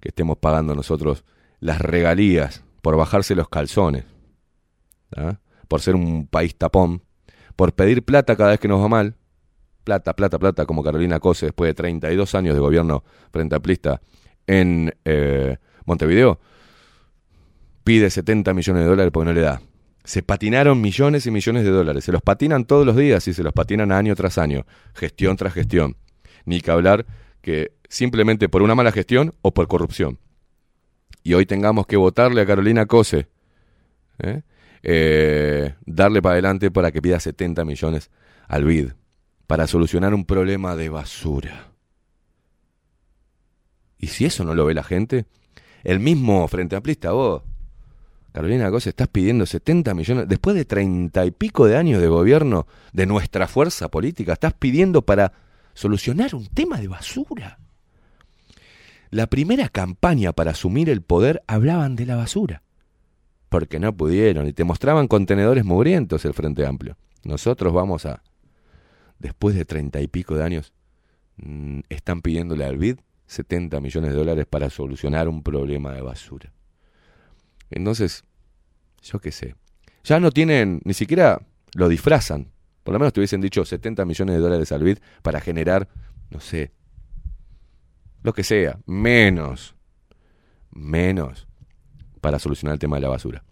[0.00, 1.24] que estemos pagando nosotros
[1.60, 4.04] las regalías por bajarse los calzones,
[5.16, 5.38] ¿ah?
[5.66, 7.02] por ser un país tapón,
[7.56, 9.16] por pedir plata cada vez que nos va mal,
[9.88, 14.02] plata, plata, plata, como Carolina Cose después de 32 años de gobierno frente a Plista
[14.46, 16.38] en eh, Montevideo,
[17.84, 19.62] pide 70 millones de dólares porque no le da
[20.04, 22.02] se patinaron millones y millones de dólares.
[22.04, 25.52] Se los patinan todos los días y se los patinan año tras año, gestión tras
[25.52, 25.96] gestión.
[26.46, 27.04] Ni que hablar
[27.42, 30.18] que simplemente por una mala gestión o por corrupción.
[31.22, 33.28] Y hoy tengamos que votarle a Carolina Cose,
[34.20, 34.40] ¿eh?
[34.82, 38.10] Eh, darle para adelante para que pida 70 millones
[38.46, 38.92] al BID,
[39.48, 41.72] para solucionar un problema de basura.
[43.98, 45.24] Y si eso no lo ve la gente,
[45.82, 47.42] el mismo Frente Amplista, vos,
[48.30, 52.66] Carolina Cosa, estás pidiendo 70 millones, después de treinta y pico de años de gobierno
[52.92, 55.32] de nuestra fuerza política, estás pidiendo para
[55.72, 57.58] solucionar un tema de basura.
[59.08, 62.62] La primera campaña para asumir el poder hablaban de la basura,
[63.48, 66.98] porque no pudieron y te mostraban contenedores mugrientos el Frente Amplio.
[67.24, 68.22] Nosotros vamos a,
[69.18, 70.72] después de treinta y pico de años,
[71.36, 76.52] mm, están pidiéndole al BID 70 millones de dólares para solucionar un problema de basura.
[77.70, 78.24] Entonces,
[79.02, 79.54] yo qué sé.
[80.02, 81.42] Ya no tienen, ni siquiera
[81.74, 82.50] lo disfrazan.
[82.82, 85.88] Por lo menos te hubiesen dicho 70 millones de dólares al BID para generar,
[86.30, 86.72] no sé,
[88.22, 89.76] lo que sea, menos,
[90.70, 91.46] menos
[92.20, 93.44] para solucionar el tema de la basura.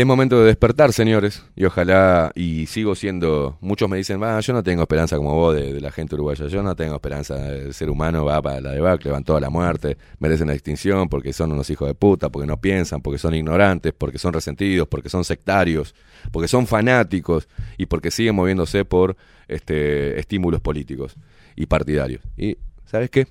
[0.00, 4.54] Es momento de despertar, señores, y ojalá, y sigo siendo, muchos me dicen, va, yo
[4.54, 7.74] no tengo esperanza como vos de, de la gente uruguaya, yo no tengo esperanza, el
[7.74, 11.52] ser humano va para la debacle, van toda la muerte, merecen la extinción porque son
[11.52, 15.22] unos hijos de puta, porque no piensan, porque son ignorantes, porque son resentidos, porque son
[15.22, 15.94] sectarios,
[16.32, 17.46] porque son fanáticos
[17.76, 21.14] y porque siguen moviéndose por este, estímulos políticos
[21.56, 22.22] y partidarios.
[22.38, 22.56] Y,
[22.86, 23.26] ¿sabes qué?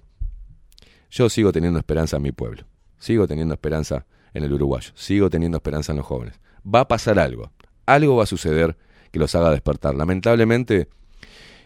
[1.09, 2.61] Yo sigo teniendo esperanza en mi pueblo,
[2.99, 6.39] sigo teniendo esperanza en el uruguayo, sigo teniendo esperanza en los jóvenes
[6.73, 7.51] va a pasar algo.
[7.85, 8.77] Algo va a suceder
[9.11, 9.95] que los haga despertar.
[9.95, 10.89] Lamentablemente,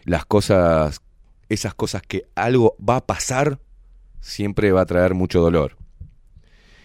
[0.04, 1.00] las cosas,
[1.48, 3.60] esas cosas que algo va a pasar,
[4.20, 5.76] siempre va a traer mucho dolor.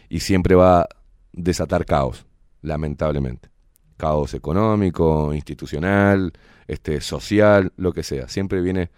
[0.10, 0.90] Y siempre va a
[1.32, 2.26] desatar caos,
[2.62, 3.50] lamentablemente.
[3.98, 6.34] Caos económico, institucional,
[6.68, 8.28] este, social, lo que sea.
[8.28, 8.92] Siempre viene,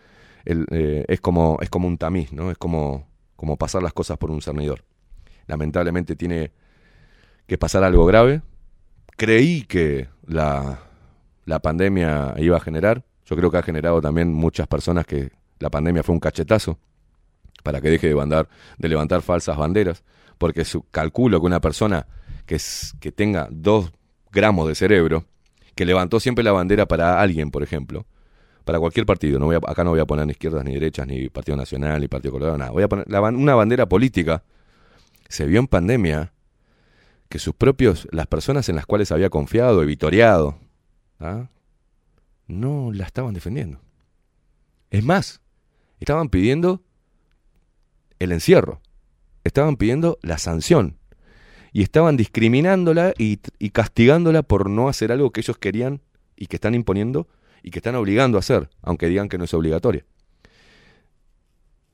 [0.45, 2.51] el, eh, es, como, es como un tamiz, ¿no?
[2.51, 4.83] Es como, como pasar las cosas por un cernidor.
[5.47, 6.51] Lamentablemente tiene
[7.47, 8.41] que pasar algo grave
[9.21, 10.79] creí que la,
[11.45, 13.03] la pandemia iba a generar.
[13.27, 16.79] Yo creo que ha generado también muchas personas que la pandemia fue un cachetazo
[17.61, 20.03] para que deje de, bandar, de levantar falsas banderas,
[20.39, 22.07] porque su, calculo que una persona
[22.47, 23.93] que, es, que tenga dos
[24.31, 25.25] gramos de cerebro,
[25.75, 28.07] que levantó siempre la bandera para alguien, por ejemplo,
[28.65, 31.05] para cualquier partido, no voy a, acá no voy a poner ni izquierdas ni derechas,
[31.05, 34.41] ni Partido Nacional, ni Partido Colorado, nada, voy a poner una bandera política,
[35.29, 36.33] se vio en pandemia
[37.31, 40.59] que sus propios, las personas en las cuales había confiado, evitoreado,
[41.19, 41.47] ¿ah?
[42.45, 43.79] no la estaban defendiendo.
[44.91, 45.41] Es más,
[46.01, 46.83] estaban pidiendo
[48.19, 48.81] el encierro,
[49.45, 50.97] estaban pidiendo la sanción
[51.71, 56.01] y estaban discriminándola y, y, castigándola por no hacer algo que ellos querían
[56.35, 57.29] y que están imponiendo
[57.63, 60.05] y que están obligando a hacer, aunque digan que no es obligatoria.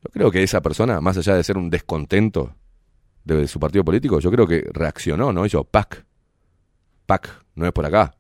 [0.04, 2.56] Yo creo que esa persona, más allá de ser un descontento
[3.36, 5.46] de su partido político, yo creo que reaccionó, ¿no?
[5.46, 6.06] Hizo PAC.
[7.06, 8.16] PAC, no es por acá.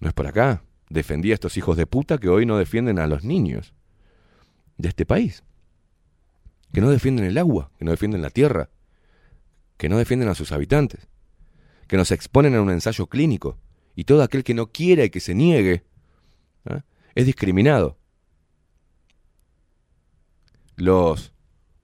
[0.00, 0.62] No es por acá.
[0.88, 3.74] Defendía a estos hijos de puta que hoy no defienden a los niños
[4.78, 5.44] de este país.
[6.72, 8.70] Que no defienden el agua, que no defienden la tierra,
[9.76, 11.08] que no defienden a sus habitantes,
[11.88, 13.58] que nos exponen a un ensayo clínico.
[13.94, 15.84] Y todo aquel que no quiera y que se niegue
[16.64, 16.80] ¿eh?
[17.14, 17.98] es discriminado.
[20.76, 21.32] Los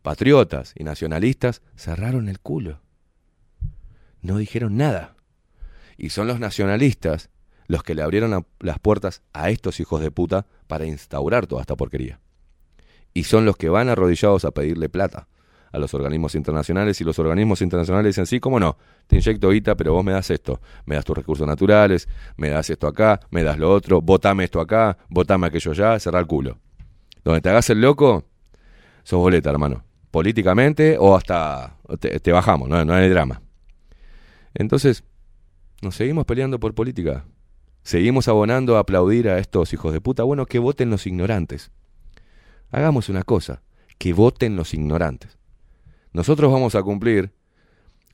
[0.02, 2.81] patriotas y nacionalistas cerraron el culo.
[4.23, 5.17] No dijeron nada.
[5.97, 7.31] Y son los nacionalistas
[7.67, 11.60] los que le abrieron la, las puertas a estos hijos de puta para instaurar toda
[11.60, 12.20] esta porquería.
[13.12, 15.28] Y son los que van arrodillados a pedirle plata
[15.70, 19.75] a los organismos internacionales y los organismos internacionales dicen, sí, cómo no, te inyecto guita,
[19.77, 23.43] pero vos me das esto, me das tus recursos naturales, me das esto acá, me
[23.43, 26.59] das lo otro, votame esto acá, votame aquello allá, cerrar el culo.
[27.23, 28.25] Donde te hagas el loco,
[29.02, 33.42] sos boleta, hermano políticamente o hasta te, bajamos, no, no hay drama.
[34.54, 35.04] Entonces,
[35.82, 37.24] nos seguimos peleando por política.
[37.82, 40.22] Seguimos abonando a aplaudir a estos hijos de puta.
[40.24, 41.70] Bueno, que voten los ignorantes.
[42.70, 43.62] Hagamos una cosa,
[43.98, 45.38] que voten los ignorantes.
[46.12, 47.32] Nosotros vamos a cumplir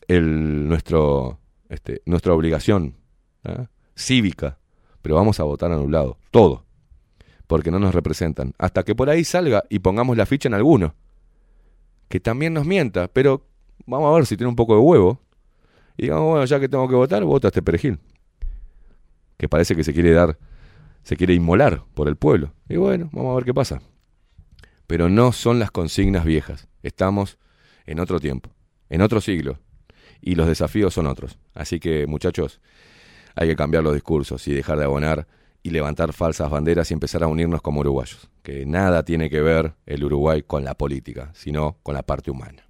[0.06, 2.96] el, nuestro, este, nuestra obligación
[3.44, 3.68] ¿ah?
[3.96, 4.58] cívica,
[5.02, 6.66] pero vamos a votar anulado, todo,
[7.46, 8.52] porque no nos representan.
[8.58, 10.94] Hasta que por ahí salga y pongamos la ficha en alguno
[12.08, 13.46] que también nos mienta, pero
[13.86, 15.20] vamos a ver si tiene un poco de huevo.
[15.96, 17.98] Y digamos, bueno, ya que tengo que votar, vota este perejil.
[19.36, 20.38] Que parece que se quiere dar,
[21.02, 22.52] se quiere inmolar por el pueblo.
[22.68, 23.80] Y bueno, vamos a ver qué pasa.
[24.86, 26.68] Pero no son las consignas viejas.
[26.82, 27.38] Estamos
[27.86, 28.50] en otro tiempo,
[28.90, 29.58] en otro siglo.
[30.20, 31.38] Y los desafíos son otros.
[31.54, 32.60] Así que, muchachos,
[33.34, 35.26] hay que cambiar los discursos y dejar de abonar
[35.64, 39.74] y levantar falsas banderas y empezar a unirnos como uruguayos, que nada tiene que ver
[39.86, 42.68] el Uruguay con la política, sino con la parte humana.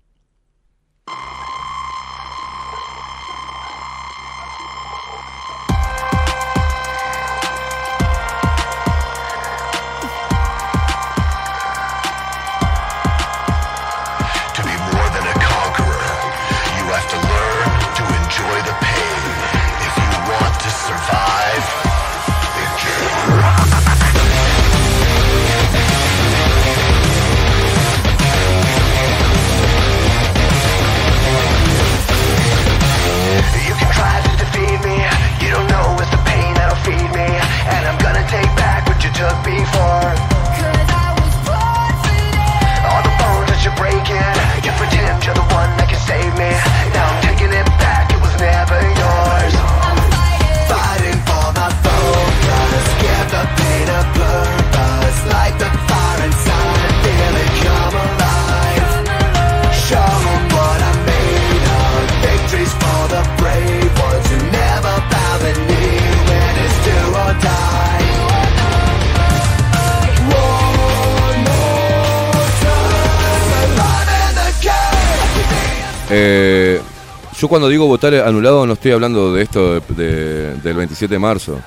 [77.44, 81.18] Yo cuando digo votar anulado no estoy hablando de esto de- de- del 27 de
[81.18, 81.58] marzo.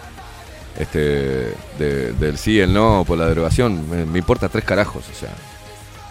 [0.75, 3.88] Este, de- del sí, el no, por la derogación.
[4.11, 5.30] Me, importa tres carajos, o sea.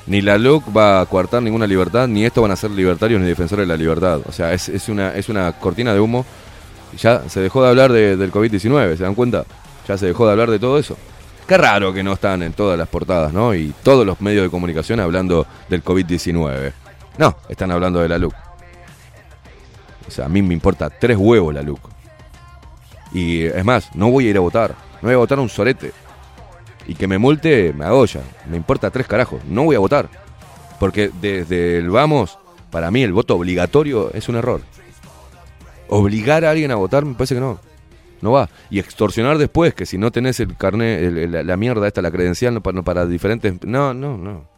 [0.06, 3.26] Ni la LUC va a coartar ninguna libertad, ni esto van a ser libertarios ni
[3.26, 4.20] defensores de la libertad.
[4.28, 6.24] O sea, es, una, es una cortina de humo.
[7.00, 9.44] Ya se dejó de hablar de- del COVID-19, ¿se dan cuenta?
[9.88, 10.96] Ya se dejó de hablar de todo eso.
[11.48, 13.52] Qué raro que no están en todas las portadas, ¿no?
[13.52, 16.72] Y todos los medios de comunicación hablando del COVID-19.
[17.18, 18.34] No, están hablando de la LUC.
[20.06, 21.80] O sea, a mí me importa tres huevos la LUC.
[23.12, 24.70] Y es más, no voy a ir a votar.
[25.02, 25.92] No voy a votar un sorete.
[26.86, 28.20] Y que me multe, me agoya.
[28.48, 29.42] Me importa tres carajos.
[29.44, 30.08] No voy a votar.
[30.78, 32.38] Porque desde el vamos,
[32.70, 34.60] para mí el voto obligatorio es un error.
[35.88, 37.58] Obligar a alguien a votar me parece que no.
[38.20, 38.48] No va.
[38.70, 42.10] Y extorsionar después, que si no tenés el carnet, el- el- la, mierda esta, la
[42.10, 43.54] credencial no, no para diferentes...
[43.64, 44.48] No, no, no.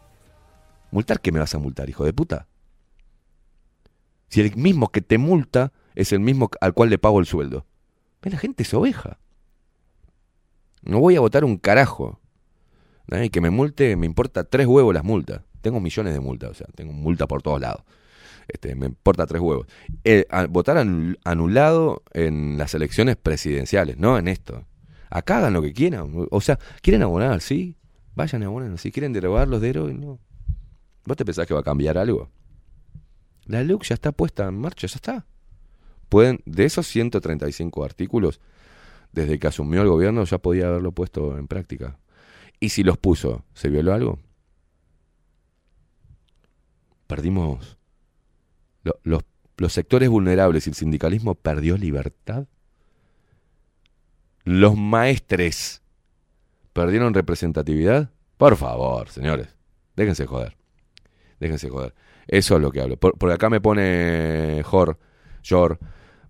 [0.90, 2.46] ¿Multar qué me vas a multar, hijo de puta?
[4.28, 7.66] Si el mismo que te multa es el mismo al cual le pago el sueldo.
[8.22, 9.18] La gente es oveja.
[10.82, 12.20] No voy a votar un carajo.
[13.10, 15.42] Y que me multe, me importa tres huevos las multas.
[15.62, 17.82] Tengo millones de multas, o sea, tengo multa por todos lados.
[18.48, 19.66] Este, me importa tres huevos.
[20.04, 24.66] Eh, votar anul- anulado en las elecciones presidenciales, no en esto.
[25.10, 26.26] Acá hagan lo que quieran.
[26.30, 27.76] O sea, quieren abonar, sí.
[28.14, 28.78] Vayan a abonar.
[28.78, 30.18] Si quieren derogar los deroguen, no.
[31.06, 32.28] ¿Vos te pensás que va a cambiar algo?
[33.48, 35.26] La LUC ya está puesta en marcha, ya está.
[36.08, 38.40] Pueden, de esos 135 artículos,
[39.12, 41.98] desde que asumió el gobierno ya podía haberlo puesto en práctica.
[42.60, 44.18] Y si los puso, ¿se violó algo?
[47.06, 47.78] Perdimos
[48.82, 49.22] lo- los,
[49.56, 52.46] los sectores vulnerables y el sindicalismo perdió libertad.
[54.44, 55.82] Los maestres
[56.72, 58.10] perdieron representatividad.
[58.36, 59.56] Por favor, señores,
[59.96, 60.56] déjense joder.
[61.40, 61.94] Déjense joder.
[62.28, 62.96] Eso es lo que hablo.
[62.98, 64.98] Por, acá me pone Jor,
[65.48, 65.78] Jor,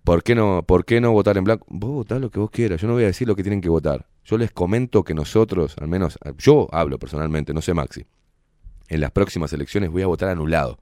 [0.03, 1.65] ¿por qué, no, ¿por qué no votar en blanco?
[1.69, 3.69] Vos votá lo que vos quieras, yo no voy a decir lo que tienen que
[3.69, 4.07] votar.
[4.23, 8.05] Yo les comento que nosotros, al menos, yo hablo personalmente, no sé Maxi,
[8.87, 10.79] en las próximas elecciones voy a votar anulado.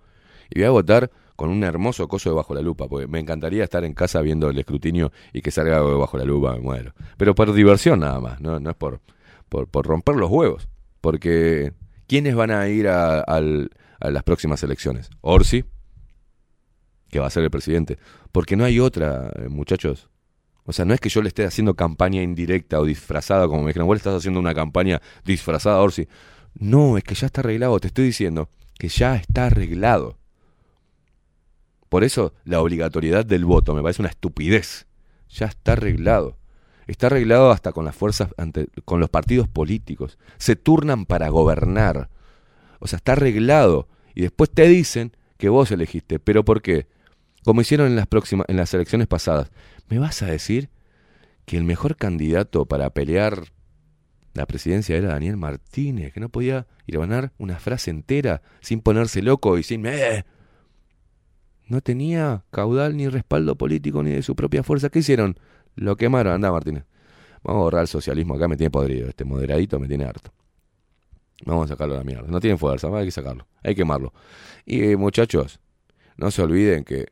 [0.49, 3.63] Y voy a votar con un hermoso coso de bajo la lupa, porque me encantaría
[3.63, 6.61] estar en casa viendo el escrutinio y que salga algo de bajo la lupa, me
[6.61, 6.93] muero.
[7.17, 9.01] Pero por diversión nada más, no, no es por,
[9.49, 10.67] por, por romper los huevos.
[11.01, 11.73] Porque,
[12.07, 15.09] ¿quiénes van a ir a, al- a las próximas elecciones?
[15.21, 15.65] Orsi,
[17.09, 17.97] que va a ser el presidente.
[18.31, 20.09] Porque no hay otra, eh, muchachos.
[20.65, 23.69] O sea, no es que yo le esté haciendo campaña indirecta o disfrazada, como me
[23.69, 26.07] dijeron, vos estás haciendo una campaña disfrazada Orsi.
[26.53, 30.17] No, es que ya está arreglado, te estoy diciendo que ya está arreglado.
[31.89, 34.87] Por eso la obligatoriedad del voto me parece una estupidez.
[35.29, 36.37] Ya está arreglado.
[36.85, 40.17] Está arreglado hasta con las fuerzas, ante, con los partidos políticos.
[40.37, 42.09] Se turnan para gobernar.
[42.79, 43.87] O sea, está arreglado.
[44.15, 46.19] Y después te dicen que vos elegiste.
[46.19, 46.87] ¿Pero por qué?
[47.43, 48.07] Como hicieron en las
[48.47, 49.51] en las elecciones pasadas.
[49.89, 50.69] ¿Me vas a decir
[51.45, 53.53] que el mejor candidato para pelear
[54.33, 58.81] la presidencia era Daniel Martínez, que no podía ir a ganar una frase entera sin
[58.81, 59.85] ponerse loco y sin...
[59.85, 60.25] "Eh"?
[61.67, 64.89] No tenía caudal ni respaldo político ni de su propia fuerza.
[64.89, 65.37] ¿Qué hicieron?
[65.75, 66.33] Lo quemaron.
[66.33, 66.85] Anda, Martínez.
[67.43, 68.35] Vamos a borrar el socialismo.
[68.35, 69.09] Acá me tiene podrido.
[69.09, 70.31] Este moderadito me tiene harto.
[71.45, 72.27] Vamos a sacarlo a la mierda.
[72.27, 72.87] No tiene fuerza.
[72.97, 73.47] Hay que sacarlo.
[73.63, 74.13] Hay que quemarlo.
[74.65, 75.59] Y eh, muchachos,
[76.17, 77.07] no se olviden que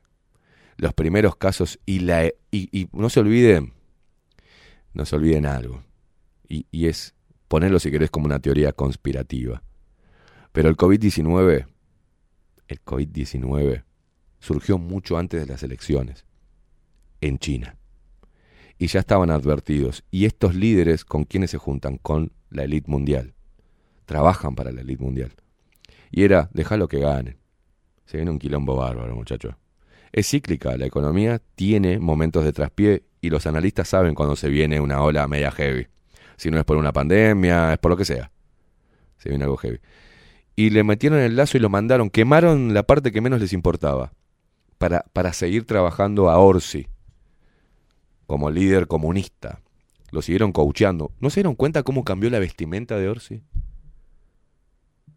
[0.77, 2.25] los primeros casos y la...
[2.25, 3.73] Y, y no se olviden...
[4.93, 5.83] No se olviden algo.
[6.47, 7.13] Y, y es
[7.47, 9.61] ponerlo si querés como una teoría conspirativa.
[10.51, 11.67] Pero el COVID-19...
[12.67, 13.83] El COVID-19
[14.39, 16.25] surgió mucho antes de las elecciones,
[17.21, 17.77] en China.
[18.79, 20.03] Y ya estaban advertidos.
[20.09, 21.97] Y estos líderes, ¿con quiénes se juntan?
[21.97, 23.34] Con la élite mundial.
[24.05, 25.31] Trabajan para la élite mundial.
[26.11, 27.37] Y era, déjalo que ganen.
[28.05, 29.55] Se viene un quilombo bárbaro, muchachos.
[30.11, 34.79] Es cíclica, la economía tiene momentos de traspié y los analistas saben cuando se viene
[34.79, 35.87] una ola media heavy.
[36.37, 38.31] Si no es por una pandemia, es por lo que sea.
[39.17, 39.79] Se viene algo heavy.
[40.55, 44.13] Y le metieron el lazo y lo mandaron, quemaron la parte que menos les importaba
[44.77, 46.87] para, para seguir trabajando a Orsi
[48.25, 49.61] como líder comunista.
[50.11, 51.11] Lo siguieron coacheando.
[51.19, 53.41] ¿No se dieron cuenta cómo cambió la vestimenta de Orsi?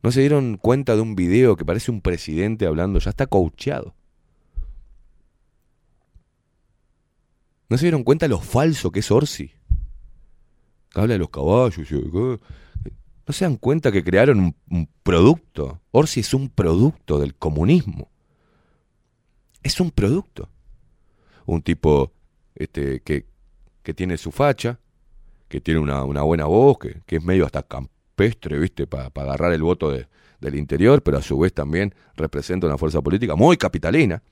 [0.03, 2.99] ¿No se dieron cuenta de un video que parece un presidente hablando?
[3.01, 3.95] Ya está coacheado.
[7.69, 9.53] ¿No se dieron cuenta lo falso que es Orsi?
[10.95, 11.91] Habla de los caballos.
[11.91, 11.95] y-
[13.27, 15.81] ¿No se dan cuenta que crearon un, producto?
[15.91, 18.09] Orsi es un producto del comunismo.
[19.63, 20.49] Es un producto.
[21.45, 22.13] Un tipo
[22.55, 23.27] este, que,
[23.83, 24.79] que tiene su facha,
[25.49, 27.89] que tiene una, buena voz, que, que es medio hasta cam-
[28.19, 28.87] campestre, ¿viste?
[28.87, 30.09] Para agarrar el voto de-
[30.41, 34.23] del interior, pero a su vez también representa una fuerza política muy capitalina.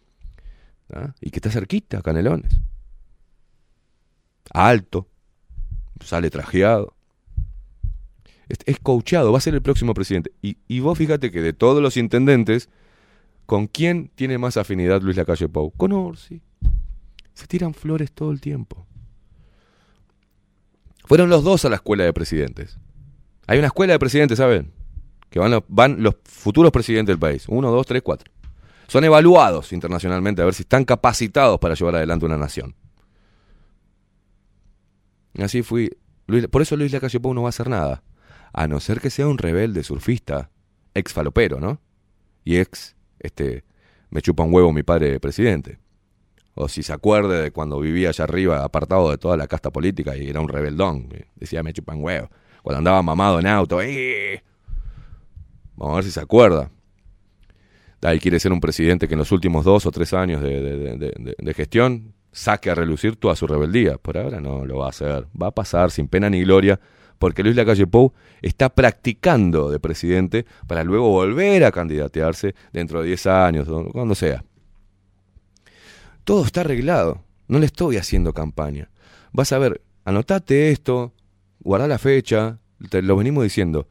[0.92, 1.15] ¿ah?
[1.20, 2.60] Y que está cerquita, Canelones.
[4.52, 5.06] Alto,
[6.00, 6.94] sale trajeado.
[8.48, 10.32] Es, es coachado, va a ser el próximo presidente.
[10.42, 12.68] Y, y vos fíjate que de todos los intendentes,
[13.47, 15.73] ¿con quién tiene más afinidad Luis Lacalle Pou?
[15.76, 16.40] Con Orsi.
[17.34, 18.86] Se tiran flores todo el tiempo.
[21.05, 22.78] Fueron los dos a la escuela de presidentes.
[23.47, 24.73] Hay una escuela de presidentes, ¿saben?
[25.31, 27.44] Que van los, van los futuros presidentes del país.
[27.49, 28.33] Uno, dos, tres, cuatro.
[28.89, 32.75] Son evaluados internacionalmente a ver si están capacitados para llevar adelante una nación.
[35.34, 35.91] Y así fui.
[36.50, 38.02] Por eso Luis Lacalle no va a hacer nada.
[38.52, 40.50] A no ser que sea un rebelde surfista,
[40.94, 41.81] ex falopero, ¿no?
[42.44, 43.65] Y ex, este,
[44.10, 45.78] me chupa un huevo mi padre presidente.
[46.55, 50.16] O si se acuerde de cuando vivía allá arriba, apartado de toda la casta política,
[50.16, 51.08] y era un rebeldón.
[51.34, 52.31] Decía, me chupan huevo.
[52.66, 54.42] Cuando andaba mamado en auto, ¡eh!
[55.76, 56.68] Vamos a ver si se acuerda.
[58.02, 60.60] Ahí quiere ser un presidente que en los últimos dos o tres años de,
[61.38, 63.98] de- gestión saque a relucir toda su rebeldía.
[63.98, 65.28] Por ahora no lo va a hacer.
[65.40, 66.80] Va a pasar sin pena ni gloria,
[67.20, 73.06] porque Luis Lacalle Pou está practicando de presidente para luego volver a candidatearse dentro de
[73.06, 74.42] 10 años, cuando sea.
[76.24, 77.22] Todo está arreglado.
[77.46, 78.90] No le estoy haciendo campaña.
[79.30, 81.12] Vas a ver, anotate esto,
[81.66, 83.88] guarda la fecha, te lo venimos diciendo.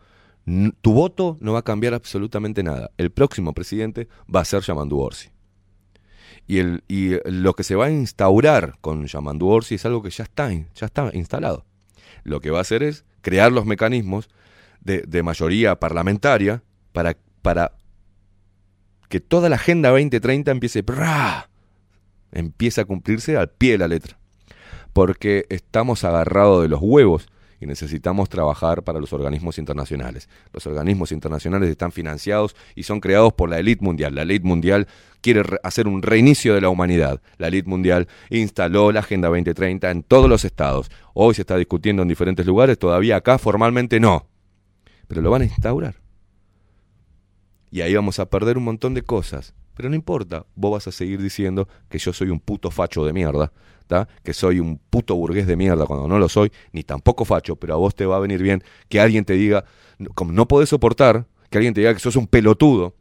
[0.81, 2.91] Tu voto no va a cambiar absolutamente nada.
[2.97, 5.29] El próximo presidente va a ser Yamandu Orsi.
[6.47, 10.09] Y, el, y lo que se va a instaurar con Yamandu Orsi es algo que
[10.09, 11.65] ya está, ya está instalado.
[12.23, 14.29] Lo que va a hacer es crear los mecanismos
[14.79, 16.63] de, mayoría parlamentaria
[16.93, 17.73] para, para
[19.09, 21.49] que toda la Agenda 2030 empiece, ¡bra!
[22.31, 24.17] empiece a cumplirse al pie de la letra.
[24.93, 27.27] Porque estamos agarrados de los huevos
[27.59, 30.30] y necesitamos trabajar para los organismos internacionales.
[30.53, 34.16] Los organismos internacionales están financiados y son creados por la élite mundial.
[34.16, 34.88] La élite mundial
[35.22, 37.22] quiere re- hacer un reinicio de la humanidad.
[37.38, 40.92] La élite mundial instaló la Agenda 2030 en todos los estados.
[41.14, 44.27] Hoy se está discutiendo en diferentes lugares, todavía acá formalmente no.
[45.08, 45.95] Pero lo van a instaurar.
[47.72, 49.53] Y ahí vamos a perder un montón de cosas.
[49.75, 53.11] Pero no importa, vos vas a seguir diciendo que yo soy un puto facho de
[53.11, 53.51] mierda,
[54.23, 57.73] que soy un puto burgués de mierda cuando no lo soy, ni tampoco facho, pero
[57.73, 59.65] a vos te va a venir bien que alguien te diga,
[60.14, 62.95] como no podés soportar, que alguien te diga que sos un pelotudo,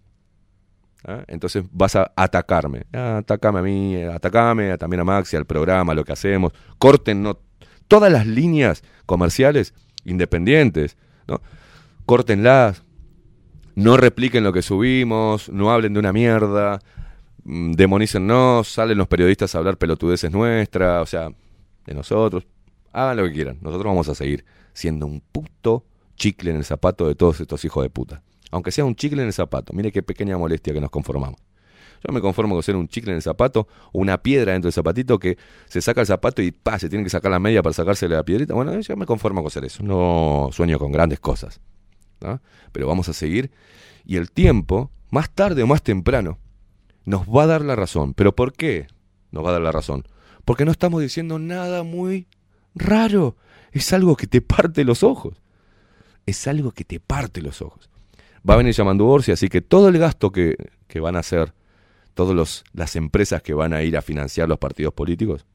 [1.05, 1.25] ¿ah?
[1.27, 2.85] entonces vas a atacarme.
[2.93, 6.53] Ah, atacame a mí, atacame también a Maxi, al programa, lo que hacemos.
[6.79, 7.39] Corten no,
[7.89, 10.97] todas las líneas comerciales independientes,
[11.27, 11.41] ¿no?
[12.07, 12.83] Córtenlas,
[13.75, 16.81] no repliquen lo que subimos, no hablen de una mierda,
[17.45, 21.31] mm, demonícennos, salen los periodistas a hablar pelotudeces nuestras, o sea,
[21.87, 22.47] de nosotros.
[22.93, 25.85] Hagan lo que quieran, nosotros vamos a seguir siendo un puto
[26.17, 28.23] chicle en el zapato de todos estos hijos de puta.
[28.51, 31.41] Aunque sea un chicle en el zapato, mire qué pequeña molestia que nos conformamos.
[32.07, 35.19] Yo me conformo con ser un chicle en el zapato una piedra dentro del zapatito
[35.19, 38.15] que se saca el zapato y pa, se tiene que sacar la media para sacársele
[38.15, 38.55] la piedrita.
[38.55, 39.83] Bueno, yo me conformo con ser eso.
[39.83, 41.61] No sueño con grandes cosas.
[42.21, 42.41] ¿no?
[42.73, 43.51] Pero vamos a seguir.
[44.05, 46.39] Y el tiempo, más tarde o más temprano,
[47.05, 48.15] nos va a dar la razón.
[48.15, 48.87] ¿Pero por qué
[49.31, 50.05] nos va a dar la razón?
[50.45, 52.27] Porque no estamos diciendo nada muy
[52.75, 53.37] raro.
[53.73, 55.41] Es algo que te parte los ojos.
[56.27, 57.91] Es algo que te parte los ojos.
[58.49, 61.55] Va a venir llamando Orsi, así que todo el gasto que, que van a hacer,
[62.13, 65.47] todas las empresas que van a ir a financiar los partidos políticos,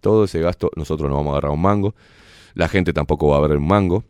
[0.00, 1.94] todo ese gasto nosotros no vamos a agarrar un mango.
[2.54, 4.04] La gente tampoco va a agarrar un mango.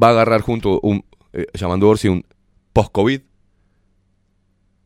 [0.00, 2.24] Va a agarrar junto un, eh, llamando Orsi, un
[2.72, 3.20] post-COVID.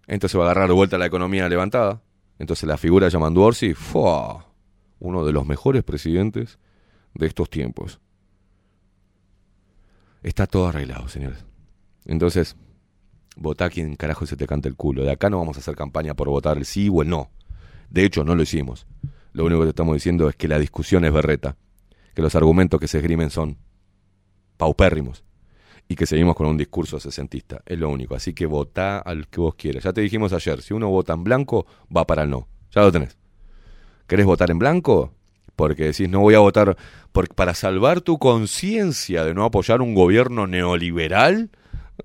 [0.09, 2.03] Entonces va a agarrar de vuelta la economía levantada.
[2.41, 4.47] Entonces la figura de Yamandu Orsi, ¡fua!
[5.01, 6.59] uno de los mejores presidentes
[7.15, 8.01] de estos tiempos.
[10.23, 11.45] Está todo arreglado, señores.
[12.05, 12.57] Entonces,
[13.37, 15.05] votá quien carajo se te cante el culo.
[15.05, 17.31] De acá no vamos a hacer campaña por votar el sí o el no.
[17.91, 18.87] De hecho, no lo hicimos.
[19.33, 21.57] Lo único que estamos diciendo es que la discusión es berreta.
[22.15, 23.59] Que los argumentos que se esgrimen son
[24.57, 25.23] paupérrimos.
[25.89, 27.63] Y que seguimos con un discurso sesentista.
[27.65, 28.15] Es lo único.
[28.15, 29.85] Así que votá al que vos quieras.
[29.85, 32.47] Ya te dijimos ayer, si uno vota en blanco, va para el no.
[32.73, 33.17] Ya lo tenés.
[34.07, 35.15] ¿Querés votar en blanco?
[35.57, 36.77] Porque decís, no voy a votar
[37.35, 41.51] para salvar tu conciencia de no apoyar un gobierno neoliberal.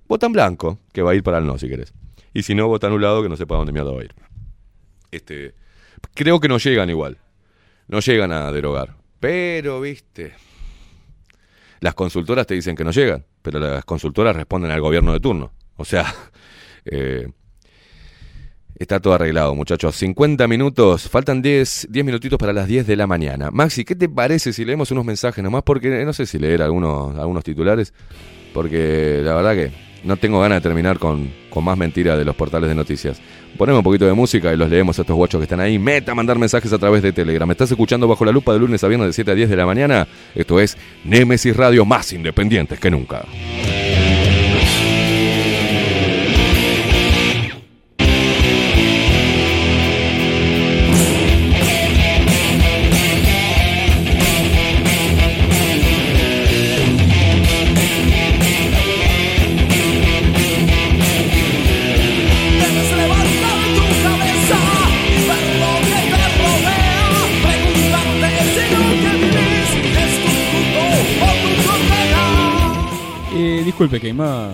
[0.08, 1.94] Vota en blanco, que va a ir para el no si querés.
[2.34, 4.16] Y si no, vota anulado, que no sepa dónde mierda va a ir.
[5.12, 5.54] Este,
[6.16, 7.20] creo que no llegan igual.
[7.88, 8.96] No llegan a derogar.
[9.20, 10.34] Pero, viste.
[11.84, 15.52] Las consultoras te dicen que no llegan, pero las consultoras responden al gobierno de turno.
[15.76, 16.06] O sea,
[16.86, 17.28] eh,
[18.76, 19.96] Está todo arreglado, muchachos.
[19.98, 23.52] 50 minutos, faltan 10, 10 minutitos para las 10 de la mañana.
[23.52, 25.64] Maxi, ¿qué te parece si leemos unos mensajes nomás?
[25.64, 27.94] Porque no sé si leer algunos, algunos titulares,
[28.54, 29.72] porque la verdad que
[30.06, 33.22] no tengo ganas de terminar con, con más mentiras de los portales de noticias.
[33.58, 35.78] Ponemos un poquito de música y los leemos a estos guachos que están ahí.
[35.78, 37.48] Meta a mandar mensajes a través de Telegram.
[37.48, 39.56] ¿Me estás escuchando bajo la lupa de lunes a viernes de 7 a 10 de
[39.56, 40.08] la mañana?
[40.34, 43.24] Esto es Nemesis Radio, más independientes que nunca.
[73.74, 74.52] Disculpe, Keima.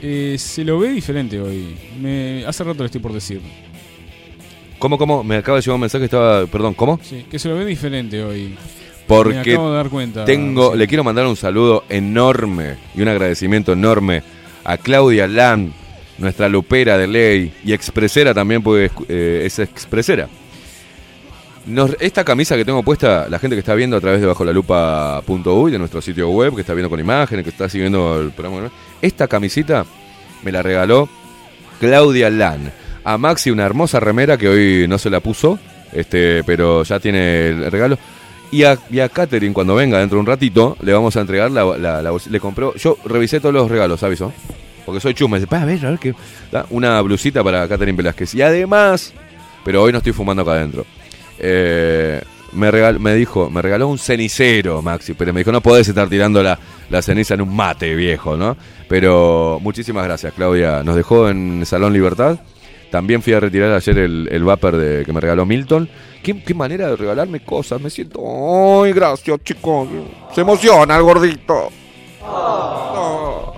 [0.00, 1.76] Eh, se lo ve diferente hoy.
[2.00, 3.40] Me, hace rato le estoy por decir.
[4.78, 5.24] ¿Cómo, cómo?
[5.24, 6.46] Me acaba de llegar un mensaje, estaba...
[6.46, 7.00] Perdón, ¿cómo?
[7.02, 8.50] Sí, que se lo ve diferente hoy.
[8.50, 8.56] Me
[9.08, 10.24] Porque acabo de dar cuenta.
[10.24, 14.22] tengo, le quiero mandar un saludo enorme y un agradecimiento enorme
[14.62, 15.72] a Claudia Lam,
[16.18, 20.28] nuestra lupera de ley y expresera también, porque eh, es expresera.
[22.00, 24.52] Esta camisa que tengo puesta, la gente que está viendo a través de bajo la
[24.52, 28.70] lupa.uy, de nuestro sitio web, que está viendo con imágenes, que está siguiendo el programa,
[29.02, 29.84] esta camisita
[30.42, 31.08] me la regaló
[31.78, 32.72] Claudia Lan.
[33.04, 35.58] A Maxi una hermosa remera que hoy no se la puso,
[35.92, 37.98] este, pero ya tiene el regalo.
[38.50, 41.64] Y a, y Katherine, cuando venga dentro de un ratito, le vamos a entregar la,
[41.76, 42.74] la, Le compró.
[42.74, 44.32] Yo revisé todos los regalos, aviso.
[44.84, 45.36] Porque soy chuma.
[45.36, 46.14] Dice, "Pa, a ver, a ver qué.
[46.70, 48.34] Una blusita para Katherine Velázquez.
[48.34, 49.12] Y además,
[49.64, 50.84] pero hoy no estoy fumando acá adentro.
[51.40, 55.14] Eh, me, regal- me dijo, me regaló un cenicero, Maxi.
[55.14, 58.56] Pero me dijo, no podés estar tirando la, la ceniza en un mate, viejo, ¿no?
[58.88, 60.82] Pero muchísimas gracias, Claudia.
[60.82, 62.38] Nos dejó en Salón Libertad.
[62.90, 65.88] También fui a retirar ayer el, el vapor de, que me regaló Milton.
[66.24, 67.80] ¿Qué, qué manera de regalarme cosas.
[67.80, 68.20] Me siento.
[68.82, 69.88] ¡Ay, gracias, chicos!
[70.34, 71.68] Se emociona el gordito.
[72.20, 73.52] No.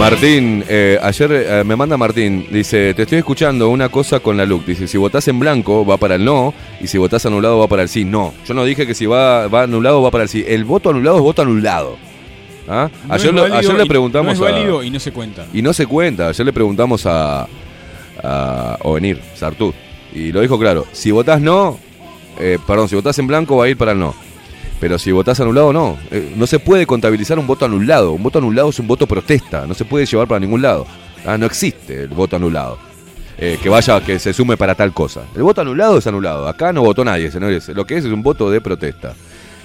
[0.00, 4.46] Martín, eh, ayer eh, me manda Martín, dice, te estoy escuchando una cosa con la
[4.46, 4.64] LUC.
[4.64, 7.82] Dice, si votás en blanco va para el no y si votás anulado va para
[7.82, 8.06] el sí.
[8.06, 10.42] No, yo no dije que si va, va anulado va para el sí.
[10.48, 11.98] El voto anulado es voto anulado.
[12.66, 12.88] ¿Ah?
[13.06, 15.46] No ayer, lo- ayer le preguntamos No es a- válido y no se cuenta.
[15.52, 16.28] Y no se cuenta.
[16.28, 17.46] Ayer le preguntamos a,
[18.24, 19.74] a Ovenir, Sartú.
[20.14, 20.86] Y lo dijo claro.
[20.92, 21.78] Si votás no,
[22.38, 24.14] eh, perdón, si votás en blanco va a ir para el no.
[24.80, 25.98] Pero si votás anulado, no.
[26.10, 28.12] Eh, no se puede contabilizar un voto anulado.
[28.12, 29.66] Un voto anulado es un voto protesta.
[29.66, 30.86] No se puede llevar para ningún lado.
[31.26, 32.78] Ah, no existe el voto anulado.
[33.36, 35.22] Eh, que vaya, que se sume para tal cosa.
[35.36, 36.48] El voto anulado es anulado.
[36.48, 37.68] Acá no votó nadie, señores.
[37.68, 39.14] Lo que es es un voto de protesta.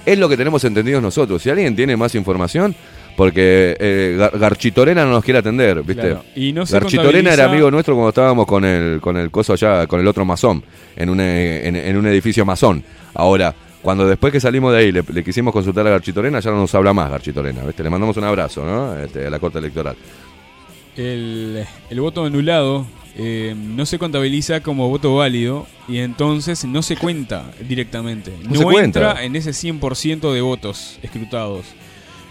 [0.04, 1.42] Es lo que tenemos entendidos nosotros.
[1.42, 2.74] Si alguien tiene más información,
[3.16, 6.02] porque eh, Gar- Garchitorena no nos quiere atender, ¿viste?
[6.02, 6.24] Claro.
[6.34, 9.98] Y no Garchitorena era amigo nuestro cuando estábamos con el, con el coso allá, con
[9.98, 10.62] el otro masón,
[10.94, 12.84] en un, eh, en, en un edificio masón.
[13.14, 13.54] Ahora,
[13.86, 16.74] cuando después que salimos de ahí le, le quisimos consultar a Garchitorena, ya no nos
[16.74, 17.84] habla más Garchitorena, ¿viste?
[17.84, 18.98] Le mandamos un abrazo, ¿no?
[18.98, 19.94] Este, a la corte electoral.
[20.96, 22.84] El, el voto anulado
[23.16, 28.32] eh, no se contabiliza como voto válido y entonces no se cuenta directamente.
[28.42, 28.82] No No, se cuenta.
[29.10, 31.66] entra en ese 100% de votos escrutados.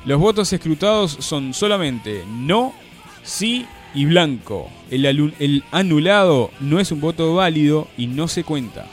[0.03, 2.73] Los votos escrutados son solamente no,
[3.23, 4.69] sí y blanco.
[4.91, 8.87] El, el anulado no es un voto válido y no se cuenta.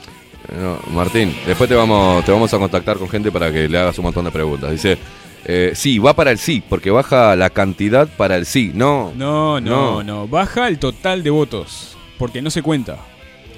[0.51, 3.97] No, Martín, después te vamos, te vamos a contactar con gente para que le hagas
[3.97, 4.71] un montón de preguntas.
[4.71, 4.97] Dice,
[5.45, 8.71] eh, sí, va para el sí, porque baja la cantidad para el sí.
[8.73, 10.01] No, No, No.
[10.01, 10.27] no, no.
[10.27, 12.97] Baja el total de votos porque no se cuenta.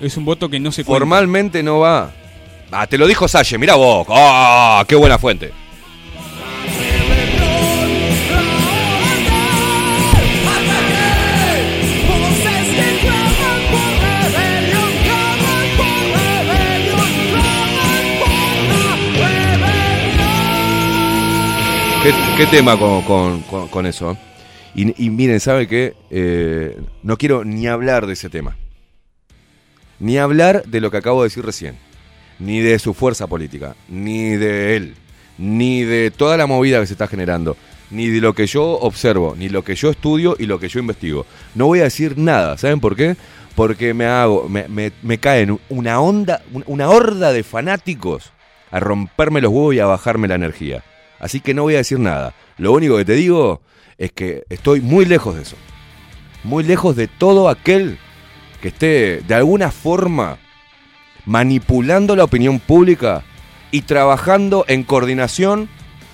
[0.02, 1.00] Es un voto que no se cuenta.
[1.00, 2.12] formalmente no va.
[2.72, 4.06] Ah, te lo dijo Salle, mira vos.
[4.10, 5.52] ¡Ah, qué buena fuente!
[22.38, 24.16] ¿Qué, tema con, con- con- eso?
[24.76, 25.96] Y, y miren, ¿sabe qué?
[26.12, 28.56] Eh, no quiero ni hablar de ese tema.
[30.00, 31.78] Ni hablar de lo que acabo de decir recién.
[32.38, 33.76] Ni de su fuerza política.
[33.90, 34.94] Ni de él.
[35.40, 37.58] Ni de toda la movida que se está generando.
[37.90, 39.34] Ni de lo que yo observo.
[39.36, 41.26] Ni lo que yo estudio y lo que yo investigo.
[41.56, 42.56] No voy a decir nada.
[42.60, 43.16] ¿Saben por qué?
[43.56, 44.48] Porque me hago.
[44.48, 46.44] Me, me, me caen una onda.
[46.68, 48.32] Una horda de fanáticos
[48.70, 50.84] a romperme los huevos y a bajarme la energía.
[51.26, 52.36] Así que no voy a decir nada.
[52.60, 53.60] Lo único que te digo
[53.98, 55.56] es que estoy muy lejos de eso.
[56.44, 57.98] Muy lejos de todo aquel
[58.62, 60.38] que esté de alguna forma
[61.26, 63.24] manipulando la opinión pública
[63.72, 65.68] y trabajando en coordinación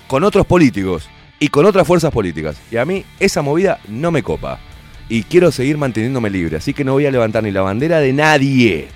[0.06, 2.56] con otros políticos y con otras fuerzas políticas.
[2.70, 4.60] Y a mí esa movida no me copa.
[5.10, 8.14] Y quiero seguir manteniéndome libre, así que no voy a levantar ni la bandera de
[8.14, 8.88] nadie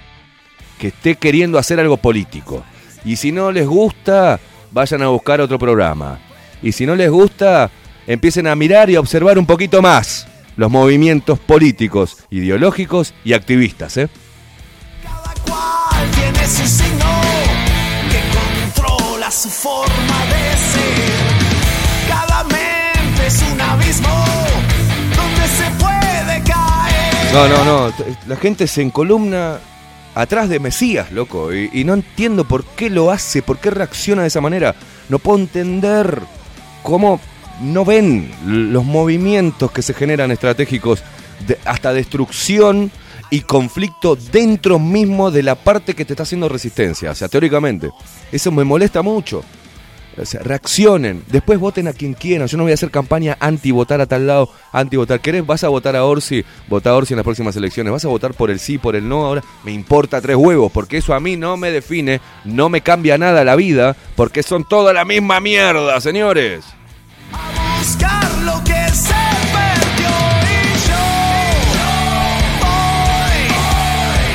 [0.78, 2.64] que esté queriendo hacer algo político.
[3.04, 4.40] Y si no les gusta,
[4.76, 6.18] vayan a buscar otro programa.
[6.62, 7.70] Y si no les gusta,
[8.06, 13.96] empiecen a mirar y a observar un poquito más los movimientos políticos, ideológicos y activistas.
[13.96, 14.08] ¿eh?
[15.46, 17.10] cual tiene su signo
[18.10, 21.16] que controla su forma de ser.
[22.06, 24.24] Cada mente es un abismo
[25.16, 27.32] donde se puede caer.
[27.32, 27.94] No, no, no.
[28.26, 29.58] La gente se encolumna
[30.16, 31.52] atrás de Mesías, loco.
[31.54, 34.74] Y, no entiendo por qué lo hace, por qué reacciona de esa manera.
[35.08, 36.20] No puedo entender
[36.82, 37.20] cómo
[37.60, 41.02] no ven los movimientos que se generan estratégicos
[41.46, 42.90] de- hasta destrucción
[43.30, 47.10] y conflicto dentro mismo de la parte que te está haciendo resistencia.
[47.10, 47.90] O sea, teóricamente.
[48.32, 49.44] Eso me molesta mucho.
[50.18, 52.48] O sea, reaccionen, después voten a quien quieran.
[52.48, 55.20] Yo no voy a hacer campaña anti-votar a tal lado, anti-votar.
[55.20, 55.46] ¿Querés?
[55.46, 56.42] ¿Vas a votar a Orsi?
[56.68, 57.92] Vota a Orsi en las próximas elecciones.
[57.92, 59.26] ¿Vas a votar por el sí, por el no?
[59.26, 63.18] Ahora me importa tres huevos, porque eso a mí no me define, no me cambia
[63.18, 66.64] nada la vida, porque son toda la misma mierda, señores.
[67.78, 69.14] Buscar lo que se
[69.52, 70.08] perdió
[70.42, 71.04] y yo
[72.62, 73.46] voy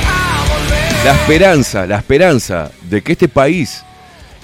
[0.08, 1.06] a volver.
[1.06, 3.84] La esperanza, la esperanza de que este país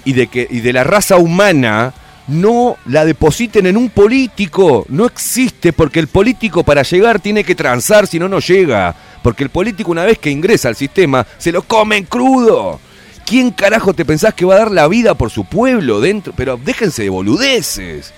[0.07, 1.93] y de que y de la raza humana
[2.27, 4.85] no la depositen en un político.
[4.87, 8.95] No existe porque el político para llegar tiene que transar, si no no llega.
[9.21, 12.79] Porque el político una vez que ingresa al sistema se lo comen crudo.
[13.25, 16.31] ¿Quién carajo te pensás que va a dar la vida por su pueblo dentro?
[16.37, 18.13] Pero déjense de boludeces.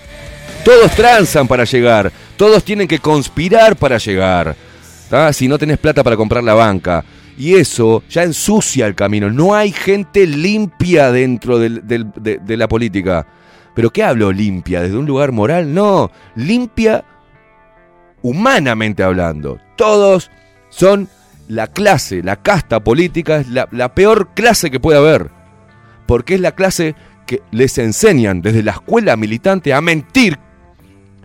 [0.64, 2.12] Todos transan para llegar.
[2.38, 4.56] Todos tienen que conspirar para llegar.
[5.32, 7.04] Si no tenés plata para comprar la banca.
[7.40, 9.32] Y eso ya ensucia el camino.
[9.32, 13.26] No hay gente limpia dentro de la política.
[13.74, 14.82] ¿Pero qué hablo limpia?
[14.82, 15.74] ¿Desde un lugar moral?
[15.74, 16.12] No.
[16.36, 17.06] Limpia
[18.22, 19.58] humanamente hablando.
[19.78, 20.30] Todos
[20.68, 21.08] son
[21.48, 25.32] la clase, la casta política, es la, la peor clase que puede haber.
[26.08, 26.94] Porque es la clase
[27.26, 30.38] que les enseñan desde la escuela militante a mentir.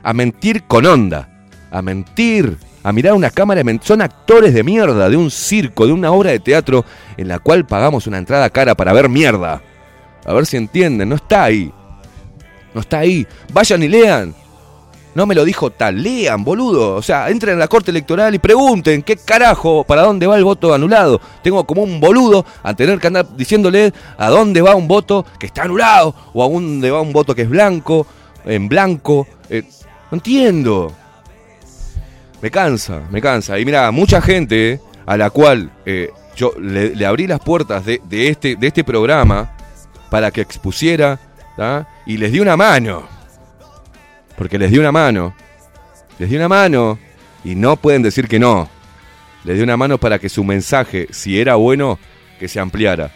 [0.05, 1.49] A mentir con onda.
[1.73, 2.57] A mentir.
[2.85, 3.63] A mirar una cámara.
[3.83, 6.85] Son actores de mierda de un circo, de una obra de teatro
[7.17, 9.63] en la cual pagamos una entrada cara para ver mierda.
[10.25, 11.09] A ver si entienden.
[11.09, 11.73] No está ahí.
[12.75, 13.27] No está ahí.
[13.53, 14.35] Vayan y lean.
[15.15, 16.03] No me lo dijo tal.
[16.03, 16.97] Lean, boludo.
[16.97, 20.45] O sea, entren a la corte electoral y pregunten qué carajo, para dónde va el
[20.45, 21.21] voto anulado.
[21.43, 25.47] Tengo como un boludo a tener que andar diciéndole a dónde va un voto que
[25.47, 28.07] está anulado o a dónde va un voto que es blanco,
[28.45, 29.27] en blanco.
[29.49, 29.63] Eh,
[30.11, 30.93] no entiendo.
[32.45, 33.59] Me cansa, me cansa.
[33.59, 38.03] Y mira, mucha gente eh, a la cual eh, yo le, abrí las puertas de,
[38.05, 39.57] de este, de este programa
[40.11, 41.19] para que expusiera
[41.57, 41.89] ¿tá?
[42.05, 43.09] y les di una mano.
[44.37, 45.35] Porque les di una mano.
[46.19, 46.99] Les di una mano
[47.45, 48.69] y no pueden decir que no.
[49.45, 51.99] Les di una mano para que su mensaje, si era bueno,
[52.39, 53.11] que se ampliara.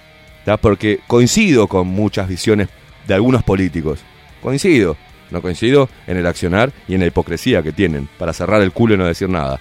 [0.47, 0.57] ¿tá?
[0.57, 2.71] Porque coincido con muchas visiones
[3.07, 4.01] de algunos políticos.
[4.41, 4.97] Coincido.
[5.31, 8.95] No coincido en el accionar y en la hipocresía que tienen para cerrar el culo
[8.95, 9.59] y no decir nada.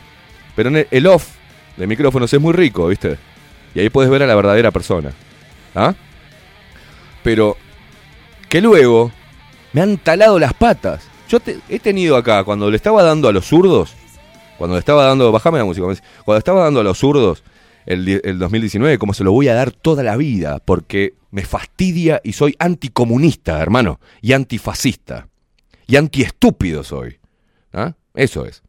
[0.55, 1.27] Pero el, off
[1.75, 3.17] de micrófonos es muy rico, ¿viste?
[3.75, 5.11] Y ahí puedes ver a la verdadera persona.
[5.75, 5.93] ¿Ah?
[7.23, 7.57] Pero
[8.49, 9.11] que luego
[9.73, 11.03] me han talado las patas.
[11.29, 13.93] Yo te- he tenido acá, cuando le estaba dando a los zurdos,
[14.57, 15.85] cuando le estaba dando, bajame la música,
[16.23, 17.43] cuando estaba dando a los zurdos
[17.85, 22.21] el, el 2019, como se lo voy a dar toda la vida, porque me fastidia
[22.23, 25.27] y soy anticomunista, hermano, y antifascista,
[25.87, 27.19] y antiestúpido soy.
[27.73, 27.95] ¿Ah?
[28.13, 28.61] Eso es.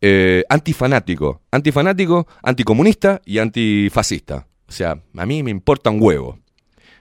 [0.00, 4.46] Eh, antifanático, antifanático, anticomunista y antifascista.
[4.66, 6.38] O sea, a mí me importa un huevo.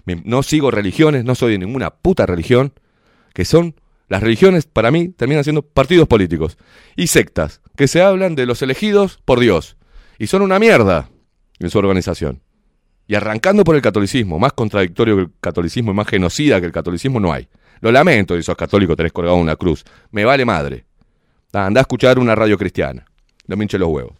[0.06, 2.74] No sigo religiones, no soy de ninguna puta religión,
[3.34, 3.76] que son
[4.08, 6.58] las religiones para mí terminan siendo partidos políticos
[6.96, 9.78] y sectas que se hablan de los elegidos por Dios
[10.18, 11.10] y son una mierda
[11.60, 12.42] en su organización.
[13.08, 16.72] Y arrancando por el catolicismo, más contradictorio que el catolicismo y más genocida que el
[16.72, 17.48] catolicismo no hay.
[17.82, 19.84] Lo lamento si sos católico, tenés colgado una cruz.
[20.12, 20.86] Me vale madre.
[21.54, 23.06] Ah, Andá a escuchar una radio cristiana.
[23.48, 24.14] No me los huevos.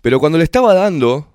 [0.00, 1.28] Pero cuando le estaba dando,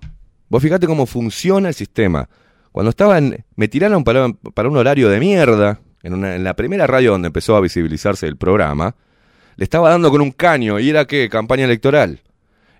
[0.48, 2.28] vos fíjate cómo funciona el sistema.
[2.72, 6.86] Cuando estaban, me tiraron para, para un horario de mierda, en, una- en la primera
[6.86, 8.94] radio donde empezó a visibilizarse el programa,
[9.56, 12.20] le estaba dando con un caño y era que campaña electoral.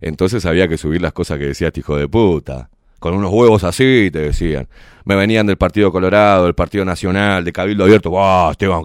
[0.00, 2.70] Entonces había que subir las cosas que decía este hijo de puta.
[2.98, 4.66] Con unos huevos así, te decían.
[5.04, 8.10] Me venían del Partido Colorado, del Partido Nacional, de Cabildo Abierto.
[8.10, 8.82] ¡Wow, Esteban!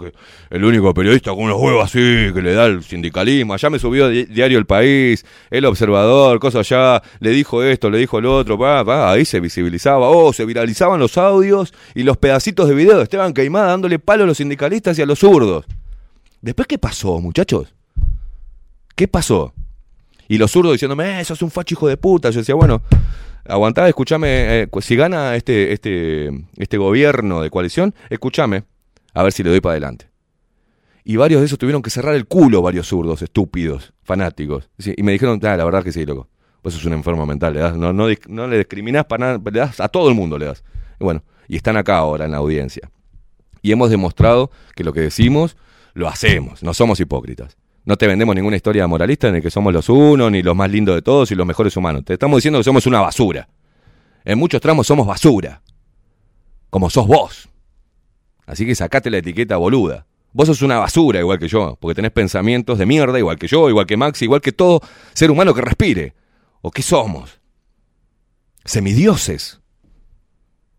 [0.51, 1.99] el único periodista con unos huevos así
[2.33, 3.53] que le da el sindicalismo.
[3.55, 7.01] Allá me subió di- Diario El País, El Observador, cosa allá.
[7.19, 8.57] Le dijo esto, le dijo lo otro.
[8.57, 10.07] Pa, pa, ahí se visibilizaba.
[10.09, 14.23] Oh, se viralizaban los audios y los pedacitos de video de Esteban Queimada dándole palo
[14.23, 15.65] a los sindicalistas y a los zurdos.
[16.39, 17.73] Después, ¿qué pasó, muchachos?
[18.95, 19.53] ¿Qué pasó?
[20.29, 22.29] Y los zurdos diciéndome, eh, sos un facho hijo de puta.
[22.29, 22.81] Yo decía, bueno,
[23.45, 28.63] aguantá, escúchame, eh, si gana este, este, este gobierno de coalición, escúchame,
[29.13, 30.07] a ver si le doy para adelante.
[31.03, 34.69] Y varios de esos tuvieron que cerrar el culo, varios zurdos, estúpidos, fanáticos.
[34.77, 36.29] Y me dijeron, la verdad que sí, loco.
[36.63, 39.89] Vos sos un enfermo mental, no, no, no le discriminás para nada, le das a
[39.89, 40.63] todo el mundo le das.
[40.97, 42.89] Bueno, y están acá ahora en la audiencia.
[43.61, 45.57] Y hemos demostrado que lo que decimos,
[45.93, 47.57] lo hacemos, no somos hipócritas.
[47.85, 50.71] No te vendemos ninguna historia moralista en el que somos los unos, ni los más
[50.71, 52.05] lindos de todos y los mejores humanos.
[52.05, 53.49] Te estamos diciendo que somos una basura.
[54.23, 55.61] En muchos tramos somos basura.
[56.69, 57.49] Como sos vos.
[58.45, 60.05] Así que sacate la etiqueta boluda.
[60.31, 63.69] Vos sos una basura igual que yo, porque tenés pensamientos de mierda igual que yo,
[63.69, 64.81] igual que Maxi, igual que todo
[65.13, 66.15] ser humano que respire.
[66.61, 67.41] ¿O qué somos?
[68.63, 69.59] Semidioses.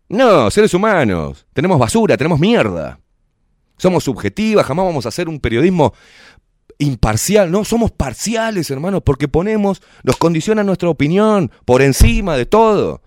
[0.09, 1.45] No, seres humanos.
[1.53, 2.99] Tenemos basura, tenemos mierda.
[3.77, 5.93] Somos subjetivas, jamás vamos a hacer un periodismo
[6.77, 7.51] imparcial.
[7.51, 13.01] No, somos parciales, hermanos, porque ponemos, nos condiciona nuestra opinión por encima de todo.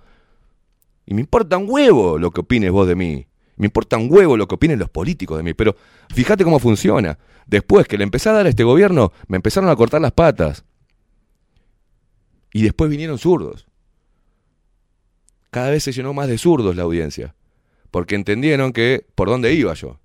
[1.07, 3.27] Y me importa un huevo lo que opines vos de mí.
[3.57, 5.55] Me importa un huevo lo que opinen los políticos de mí.
[5.55, 5.75] Pero
[6.15, 7.19] fíjate cómo funciona.
[7.47, 10.65] Después que le empecé a dar a este gobierno, me empezaron a cortar las patas.
[12.53, 13.67] Y después vinieron zurdos.
[15.51, 17.35] Cada vez se llenó más de zurdos la audiencia.
[17.91, 19.99] Porque entendieron que por dónde iba yo.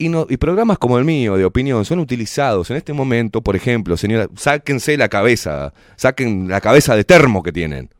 [0.00, 3.54] Y, no, y programas como el mío de opinión son utilizados en este momento, por
[3.54, 7.90] ejemplo, señora, sáquense la cabeza, saquen la cabeza de termo que tienen.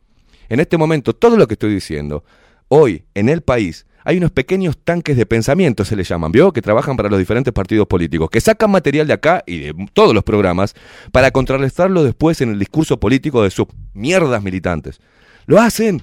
[0.49, 2.23] En este momento, todo lo que estoy diciendo,
[2.69, 6.51] hoy en el país hay unos pequeños tanques de pensamiento, se les llaman, ¿vio?
[6.51, 10.15] Que trabajan para los diferentes partidos políticos, que sacan material de acá y de todos
[10.15, 10.73] los programas
[11.11, 14.99] para contrarrestarlo después en el discurso político de sus mierdas militantes.
[15.45, 16.01] Lo hacen.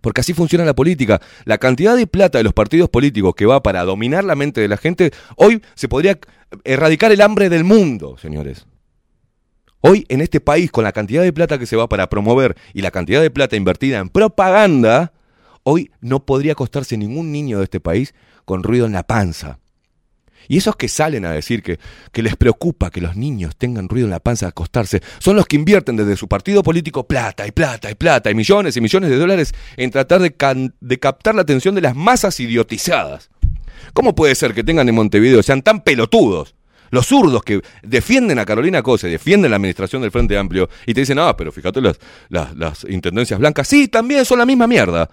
[0.00, 1.20] Porque así funciona la política.
[1.44, 4.68] La cantidad de plata de los partidos políticos que va para dominar la mente de
[4.68, 6.18] la gente, hoy se podría
[6.64, 8.66] erradicar el hambre del mundo, señores.
[9.82, 12.82] Hoy en este país, con la cantidad de plata que se va para promover y
[12.82, 15.12] la cantidad de plata invertida en propaganda,
[15.62, 18.14] hoy no podría acostarse ningún niño de este país
[18.44, 19.58] con ruido en la panza.
[20.48, 21.78] Y esos que salen a decir que,
[22.22, 25.56] les preocupa que los niños tengan ruido en la panza al acostarse, son los que
[25.56, 29.16] invierten desde su partido político plata y plata y plata y millones y millones de
[29.16, 33.30] dólares en tratar de, de captar la atención de las masas idiotizadas.
[33.92, 36.54] ¿Cómo puede ser que tengan en Montevideo, sean tan pelotudos?
[36.90, 40.94] Los zurdos que defienden a Carolina Cosa y defienden la administración del Frente Amplio y
[40.94, 43.68] te dicen, ah, pero fíjate las, intendencias blancas.
[43.68, 45.08] Sí, también son la misma mierda.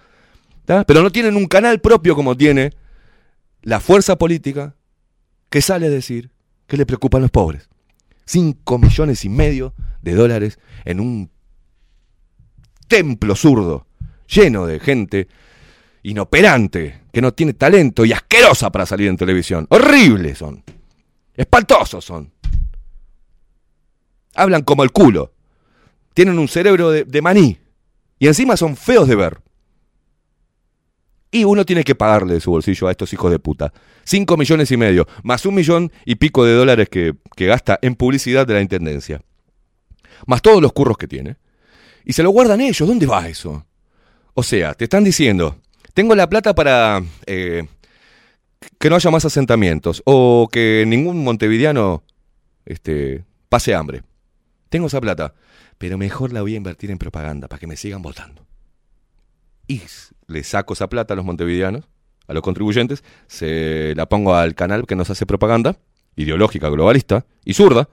[0.66, 2.74] Pero no tienen un canal propio como tiene
[3.62, 4.76] la fuerza política
[5.50, 6.32] que sale a decir
[6.68, 7.70] que le preocupan los pobres.
[8.26, 11.32] Cinco millones y medio de dólares en un
[12.88, 13.88] templo zurdo,
[14.28, 15.28] lleno de gente
[16.04, 19.68] inoperante, que no tiene talento y asquerosa para salir en televisión.
[19.70, 20.64] Horribles son.
[21.36, 22.32] Espantosos son.
[24.36, 25.34] Hablan como el culo.
[26.14, 27.58] Tienen un cerebro de maní.
[28.20, 29.40] Y encima son feos de ver.
[31.30, 33.74] Y uno tiene que pagarle de su bolsillo a estos hijos de puta.
[34.04, 37.96] Cinco millones y medio, más un millón y pico de dólares que, que gasta en
[37.96, 39.22] publicidad de la Intendencia.
[40.26, 41.36] Más todos los curros que tiene.
[42.06, 42.88] Y se lo guardan ellos.
[42.88, 43.66] ¿Dónde va eso?
[44.34, 45.58] O sea, te están diciendo,
[45.94, 47.68] tengo la plata para eh,
[48.80, 52.04] que no haya más asentamientos o que ningún montevideano
[52.66, 54.04] este, pase hambre.
[54.70, 55.34] Tengo esa plata,
[55.78, 58.47] pero mejor la voy a invertir en propaganda para que me sigan votando.
[59.68, 59.82] Y
[60.28, 61.86] le saco esa plata a los montevideanos,
[62.28, 65.78] a los contribuyentes, se la pongo al canal que nos hace propaganda,
[66.16, 67.90] ideológica, globalista y zurda,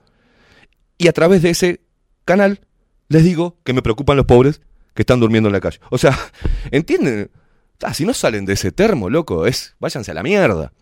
[0.99, 1.81] y a través de ese
[2.25, 2.61] canal
[3.09, 4.61] les digo que me preocupan los pobres
[4.95, 5.81] que están durmiendo en la calle.
[5.91, 6.17] O sea,
[6.71, 7.31] ¿entienden?
[7.83, 10.73] Ah, si no salen de ese termo, loco, es váyanse a la mierda.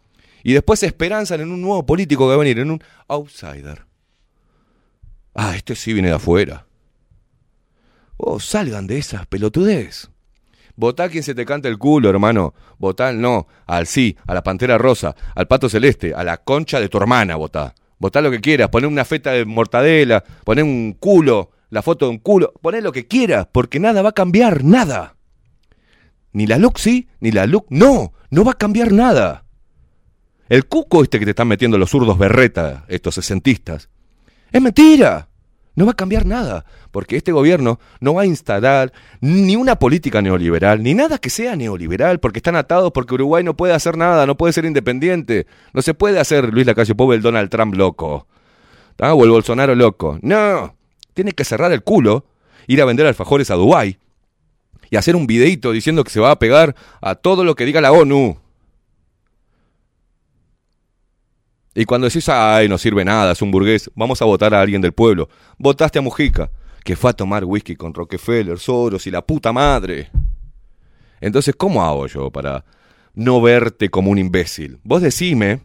[0.45, 3.87] Y después se esperanzan en un nuevo político que va a venir, en un outsider.
[5.35, 6.67] Ah, este sí viene de afuera.
[8.17, 10.12] Oh, salgan de esas pelotudez.
[10.77, 12.55] Votá a quien se te cante el culo, hermano.
[12.79, 16.81] Votá al no, al sí, a la pantera rosa, al pato celeste, a la concha
[16.81, 17.75] de tu hermana, votá.
[17.99, 22.11] Votá lo que quieras, poné una feta de mortadela, poné un culo, la foto de
[22.11, 25.17] un culo, poné lo que quieras, porque nada va a cambiar, nada.
[26.33, 29.45] Ni la look sí, ni la look no, no va a cambiar nada.
[30.49, 33.89] El cuco este que te están metiendo los zurdos berreta, estos sesentistas,
[34.51, 35.29] es mentira.
[35.75, 40.21] No va a cambiar nada, porque este gobierno no va a instalar ni una política
[40.21, 44.27] neoliberal, ni nada que sea neoliberal, porque están atados, porque Uruguay no puede hacer nada,
[44.27, 45.47] no puede ser independiente.
[45.73, 48.27] No se puede hacer Luis Lacalle Pou el Donald Trump loco.
[48.99, 50.19] O el Bolsonaro loco.
[50.21, 50.77] No,
[51.15, 52.27] tiene que cerrar el culo,
[52.67, 53.99] ir a vender alfajores a Dubái
[54.91, 57.81] y hacer un videito diciendo que se va a pegar a todo lo que diga
[57.81, 58.42] la ONU.
[61.75, 64.83] Y cuando decís, ay, no sirve nada, es un burgués, vamos a votar a alguien
[64.83, 65.29] del pueblo.
[65.59, 66.51] Votaste a Mujica,
[66.85, 70.11] que fue a tomar whisky con Rockefeller, Soros y la puta madre.
[71.21, 72.65] Entonces, ¿cómo hago yo para
[73.15, 74.81] no verte como un imbécil?
[74.83, 75.63] Vos decime,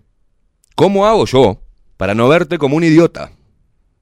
[0.76, 1.62] ¿cómo hago yo
[1.98, 3.32] para no verte como un idiota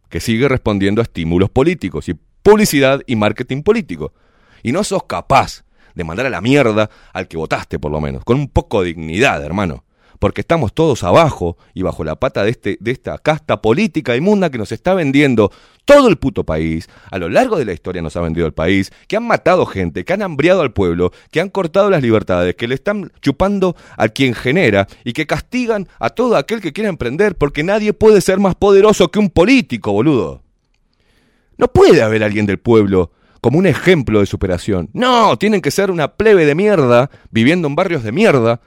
[0.09, 4.14] que sigue respondiendo a estímulos políticos y publicidad y marketing político?
[4.61, 5.64] Y no sos capaz
[5.95, 8.90] de mandar a la mierda al que votaste, por lo menos, con un poco de
[8.90, 9.84] dignidad, hermano
[10.19, 14.49] porque estamos todos abajo y bajo la pata de, este, de esta casta política inmunda
[14.49, 15.51] que nos está vendiendo
[15.85, 18.91] todo el puto país, a lo largo de la historia nos ha vendido el país,
[19.07, 22.67] que han matado gente, que han hambriado al pueblo, que han cortado las libertades, que
[22.67, 27.35] le están chupando a quien genera y que castigan a todo aquel que quiera emprender
[27.35, 30.41] porque nadie puede ser más poderoso que un político, boludo.
[31.57, 34.89] No puede haber alguien del pueblo como un ejemplo de superación.
[34.93, 38.59] No, tienen que ser una plebe de mierda, viviendo en barrios de mierda,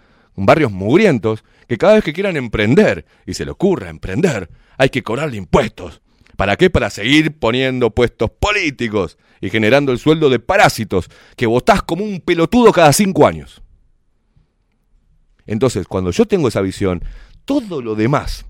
[0.47, 5.03] barrios mugrientos, que cada vez que quieran emprender, y se le ocurra emprender, hay que
[5.03, 6.01] cobrarle impuestos.
[6.37, 6.71] ¿Para qué?
[6.71, 12.21] Para seguir poniendo puestos políticos y generando el sueldo de parásitos que votás como un
[12.21, 13.63] pelotudo cada cinco años.
[15.47, 17.03] Entonces, cuando yo tengo esa visión,
[17.45, 18.45] todo lo demás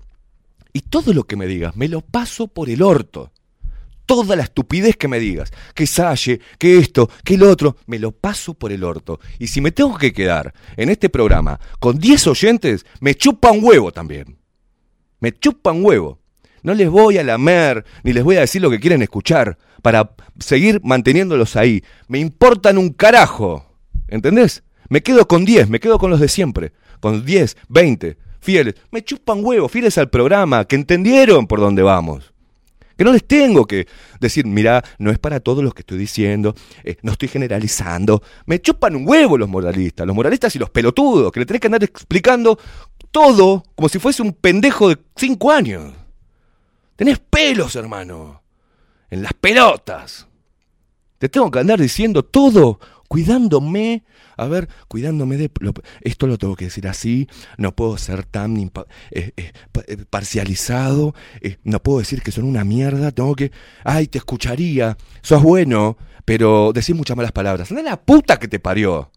[0.73, 3.31] y todo lo que me digas, me lo paso por el orto
[4.09, 8.11] toda la estupidez que me digas, que Salle, que esto, que el otro, me lo
[8.11, 9.19] paso por el orto.
[9.37, 13.63] Y si me tengo que quedar en este programa con 10 oyentes, me chupa un
[13.63, 14.39] huevo también.
[15.19, 16.17] Me chupa un huevo.
[16.63, 20.15] No les voy a lamer, ni les voy a decir lo que quieren escuchar, para
[20.39, 21.83] seguir manteniéndolos ahí.
[22.07, 23.63] Me importan un carajo.
[24.07, 24.63] ¿Entendés?
[24.89, 26.71] Me quedo con 10, me quedo con los de siempre.
[26.99, 28.73] Con 10, 20, fieles.
[28.89, 32.33] Me chupan huevo, fieles al programa, que entendieron por dónde vamos.
[32.99, 33.87] Que no les tengo que
[34.19, 36.53] decir, mira, no es para todos los que estoy diciendo,
[36.83, 38.21] eh, no estoy generalizando.
[38.45, 41.67] Me chupan un huevo los moralistas, los moralistas y los pelotudos, que le tenés que
[41.67, 42.59] andar explicando
[43.09, 45.93] todo como si fuese un pendejo de cinco años.
[46.97, 48.43] Tenés pelos, hermano,
[49.09, 50.27] en las pelotas.
[51.19, 54.03] Te tengo que andar diciendo todo cuidándome,
[54.39, 55.51] a ver, cuidándome de...
[56.01, 57.27] esto lo tengo que decir así,
[57.57, 58.71] no puedo ser tan eh,
[59.11, 61.13] eh, eh, parcializado,
[61.63, 63.51] no puedo decir que son una mierda, tengo que...
[63.83, 67.71] Ay, te escucharía, sos bueno, pero decís muchas malas palabras.
[67.71, 69.11] Anda la puta que te parió.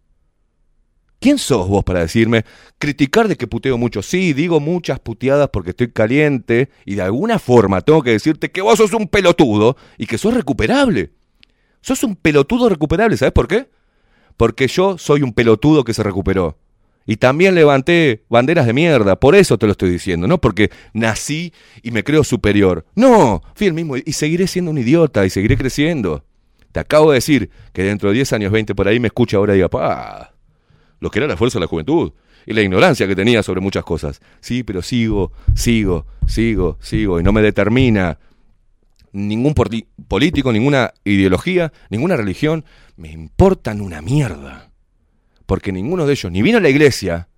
[1.22, 2.44] ¿Quién sos vos para decirme,
[2.78, 4.02] criticar de que puteo mucho?
[4.02, 8.60] Sí, digo muchas puteadas porque estoy caliente y de alguna forma tengo que decirte que
[8.60, 11.12] vos sos un pelotudo y que sos recuperable.
[11.80, 13.70] Sos un pelotudo recuperable, ¿sabes por qué?
[14.36, 16.58] Porque yo soy un pelotudo que se recuperó.
[17.04, 21.52] Y también levanté banderas de mierda, por eso te lo estoy diciendo, no porque nací
[21.82, 22.86] y me creo superior.
[22.94, 26.24] No, fui el mismo y seguiré siendo un idiota y seguiré creciendo.
[26.70, 29.52] Te acabo de decir que dentro de 10 años, 20 por ahí me escucha ahora
[29.52, 30.32] y diga, pa,
[31.00, 32.12] lo que era la fuerza de la juventud
[32.46, 34.20] y la ignorancia que tenía sobre muchas cosas.
[34.40, 38.18] Sí, pero sigo, sigo, sigo, sigo y no me determina
[39.12, 42.64] ningún político, ninguna ideología, ninguna religión,
[42.96, 44.70] me importan una mierda.
[45.46, 47.28] Porque ninguno de ellos ni vino a la iglesia,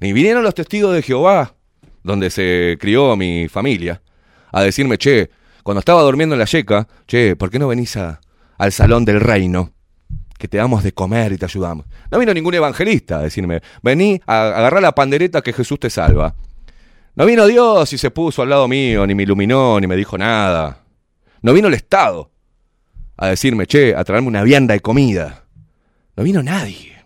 [0.00, 1.54] ni vinieron los testigos de Jehová,
[2.02, 4.02] donde se crió mi familia,
[4.52, 5.30] a decirme, che,
[5.62, 9.72] cuando estaba durmiendo en la yeca, che, ¿por qué no venís al salón del reino?
[10.38, 11.86] Que te damos de comer y te ayudamos.
[12.10, 16.34] No vino ningún evangelista a decirme, vení a agarrar la pandereta que Jesús te salva.
[17.16, 20.16] No vino Dios y se puso al lado mío, ni me iluminó, ni me dijo
[20.18, 20.85] nada.
[21.42, 22.30] No vino el Estado
[23.16, 25.44] a decirme, che, a traerme una vianda de comida.
[26.16, 27.04] No vino nadie.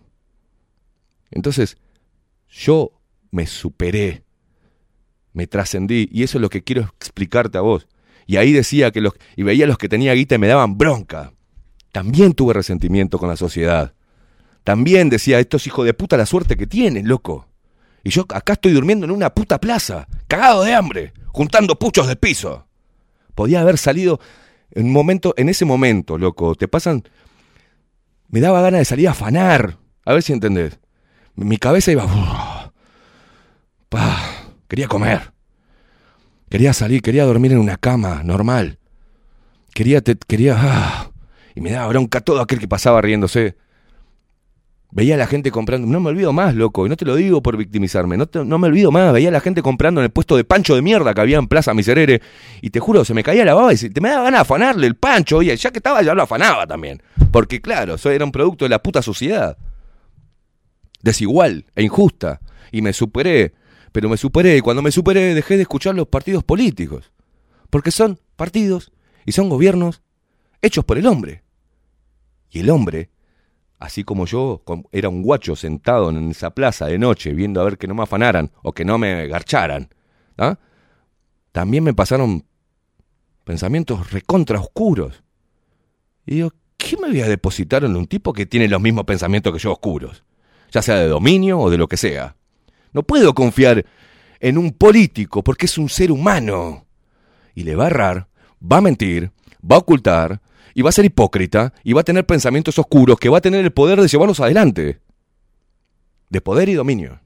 [1.31, 1.77] Entonces,
[2.49, 2.93] yo
[3.31, 4.25] me superé,
[5.33, 7.87] me trascendí, y eso es lo que quiero explicarte a vos.
[8.27, 10.79] Y ahí decía que los, y veía a los que tenía guita y me daban
[10.79, 11.33] bronca.
[11.93, 13.95] También tuve resentimiento con la sociedad.
[14.65, 17.49] También decía, estos hijos de puta la suerte que tienen, loco.
[18.03, 22.17] Y yo acá estoy durmiendo en una puta plaza, cagado de hambre, juntando puchos de
[22.17, 22.67] piso
[23.35, 24.21] podía haber salido
[24.73, 27.03] en un momento, en ese momento, loco, te pasan.
[28.29, 29.79] Me daba ganas de salir a afanar.
[30.05, 30.79] A ver si entendés.
[31.35, 32.07] Mi cabeza iba.
[34.69, 35.33] quería comer.
[36.49, 38.79] Quería salir, quería dormir en una cama normal.
[39.75, 41.11] Quería, te, quería, ah,
[41.55, 43.57] y me daba bronca todo aquel que pasaba riéndose.
[44.93, 47.41] Veía a la gente comprando, no me olvido más, loco, y no te lo digo
[47.43, 50.37] por victimizarme, no, no me olvido más, veía a la gente comprando en el puesto
[50.37, 52.21] de pancho de mierda que había en Plaza Miserere,
[52.61, 54.87] y te juro, se me caía la baba y te me daba ganas de afanarle
[54.89, 58.33] el pancho, oye, ya que estaba ya lo afanaba también, porque claro, eso era un
[58.33, 59.57] producto de la puta sociedad,
[61.03, 62.41] desigual e injusta,
[62.73, 63.55] y me superé,
[63.93, 67.13] pero me superé, y cuando me superé dejé de escuchar los partidos políticos,
[67.71, 68.91] porque son partidos
[69.25, 70.03] y son gobiernos
[70.63, 71.45] hechos por el hombre,
[72.51, 73.11] y el hombre
[73.81, 77.79] así como yo era un guacho sentado en esa plaza de noche viendo a ver
[77.79, 79.89] que no me afanaran o que no me garcharan,
[80.39, 80.59] ¿ah?
[81.51, 82.45] también me pasaron
[83.45, 85.23] pensamientos recontra oscuros.
[86.27, 89.53] Y digo, ¿qué me voy a depositar en un tipo que tiene los mismos pensamientos
[89.53, 90.23] que yo oscuros?
[90.71, 92.37] Ya sea de dominio o de lo que sea.
[92.93, 93.85] No puedo confiar
[94.41, 96.87] en un político porque es un ser humano.
[97.55, 98.29] Y le va a errar,
[98.61, 99.33] va a mentir,
[99.69, 100.41] va a ocultar,
[100.75, 103.65] y va a ser hipócrita, y va a tener pensamientos oscuros que va a tener
[103.65, 105.01] el poder de llevarlos adelante.
[106.29, 107.21] De poder y dominio.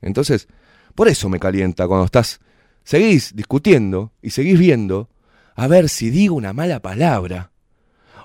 [0.00, 0.48] Entonces,
[0.94, 2.40] por eso me calienta cuando estás,
[2.84, 5.10] seguís discutiendo y seguís viendo
[5.54, 7.50] a ver si digo una mala palabra,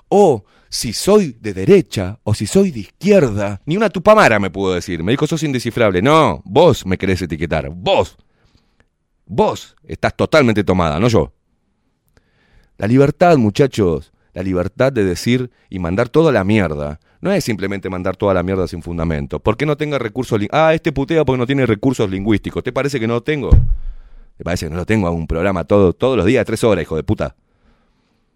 [0.08, 3.60] o si soy de derecha, o si soy de izquierda.
[3.66, 5.02] Ni una tupamara me pudo decir.
[5.02, 6.00] Me dijo, sos indescifrable.
[6.00, 7.68] No, vos me querés etiquetar.
[7.70, 8.16] Vos.
[9.26, 11.32] Vos estás totalmente tomada, no yo.
[12.78, 17.88] La libertad, muchachos, la libertad de decir y mandar toda la mierda, no es simplemente
[17.88, 19.38] mandar toda la mierda sin fundamento.
[19.40, 22.62] ¿Por qué no tenga recursos Ah, este putea porque no tiene recursos lingüísticos.
[22.64, 23.50] ¿Te parece que no lo tengo?
[24.36, 25.06] ¿Te parece que no lo tengo?
[25.06, 27.36] Hago un programa todo, todos los días tres horas, hijo de puta.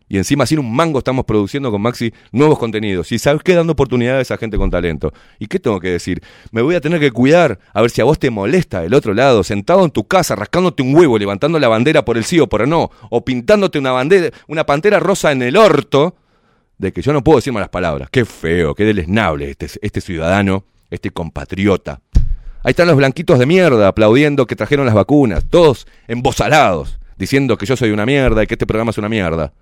[0.09, 3.11] Y encima sin un mango estamos produciendo con Maxi nuevos contenidos.
[3.11, 5.13] Y sabes qué dando oportunidades a gente con talento.
[5.39, 6.23] ¿Y qué tengo que decir?
[6.53, 9.15] Me voy a tener que cuidar a ver si a vos te molesta el otro
[9.15, 12.47] lado, sentado en tu casa, rascándote un huevo, levantando la bandera por el sí o
[12.47, 16.15] por el no, o pintándote una bandera, una pantera rosa en el orto,
[16.79, 18.09] de que yo no puedo decir malas palabras.
[18.11, 22.01] Qué feo, qué deleznable este, este ciudadano, este compatriota.
[22.63, 27.67] Ahí están los blanquitos de mierda aplaudiendo que trajeron las vacunas, todos embosalados, diciendo que
[27.67, 29.53] yo soy una mierda y que este programa es una mierda.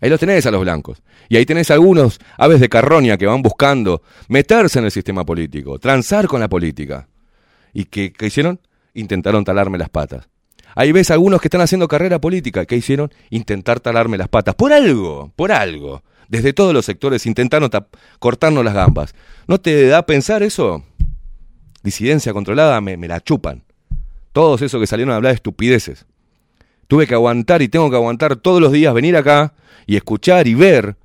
[0.00, 1.02] Ahí los tenés a los blancos.
[1.28, 5.78] Y ahí tenés algunos aves de carroña que van buscando meterse en el sistema político,
[5.78, 7.08] transar con la política.
[7.72, 8.60] ¿Y qué, qué hicieron?
[8.94, 10.28] Intentaron talarme las patas.
[10.74, 12.64] Ahí ves algunos que están haciendo carrera política.
[12.64, 13.12] ¿Qué hicieron?
[13.30, 14.54] Intentar talarme las patas.
[14.54, 16.02] Por algo, por algo.
[16.28, 17.70] Desde todos los sectores intentaron
[18.18, 19.14] cortarnos las gambas.
[19.46, 20.84] ¿No te da a pensar eso?
[21.82, 23.64] Disidencia controlada, me, me la chupan.
[24.32, 26.06] Todos esos que salieron a hablar de estupideces.
[26.88, 29.52] Tuve que aguantar y tengo que aguantar todos los días venir acá
[29.86, 30.96] y escuchar y ver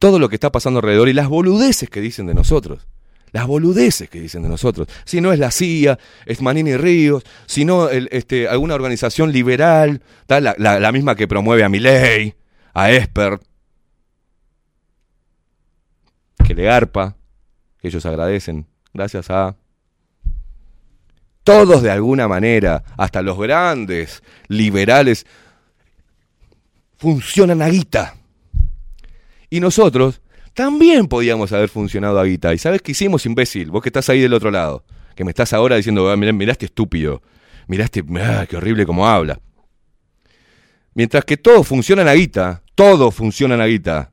[0.00, 2.86] todo lo que está pasando alrededor y las boludeces que dicen de nosotros.
[3.30, 4.88] Las boludeces que dicen de nosotros.
[5.04, 10.92] Si no es la CIA, es Manini Ríos, si no este, alguna organización liberal, la,
[10.92, 12.34] misma que promueve a Milei,
[12.74, 13.38] a Esper,
[16.44, 17.16] que le garpa,
[17.80, 19.56] que ellos agradecen, gracias a...
[21.48, 25.24] Todos de alguna manera, hasta los grandes liberales,
[26.98, 28.16] funcionan a guita.
[29.48, 30.20] Y nosotros
[30.52, 32.52] también podíamos haber funcionado a guita.
[32.52, 33.70] ¿Y sabes qué hicimos, imbécil?
[33.70, 34.84] Vos que estás ahí del otro lado.
[35.14, 37.22] Que me estás ahora diciendo, "Ah, mirá, este estúpido.
[37.66, 39.40] Mirá ah, qué horrible como habla.
[40.92, 44.12] Mientras que todos funcionan a guita, todos funcionan a guita.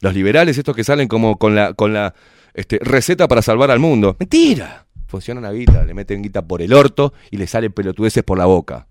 [0.00, 2.12] Los liberales, estos que salen como con la, con la
[2.54, 4.16] este, receta para salvar al mundo.
[4.18, 4.84] Mentira.
[5.14, 8.46] Funcionan a guita, le meten guita por el orto y le salen pelotudeces por la
[8.46, 8.88] boca.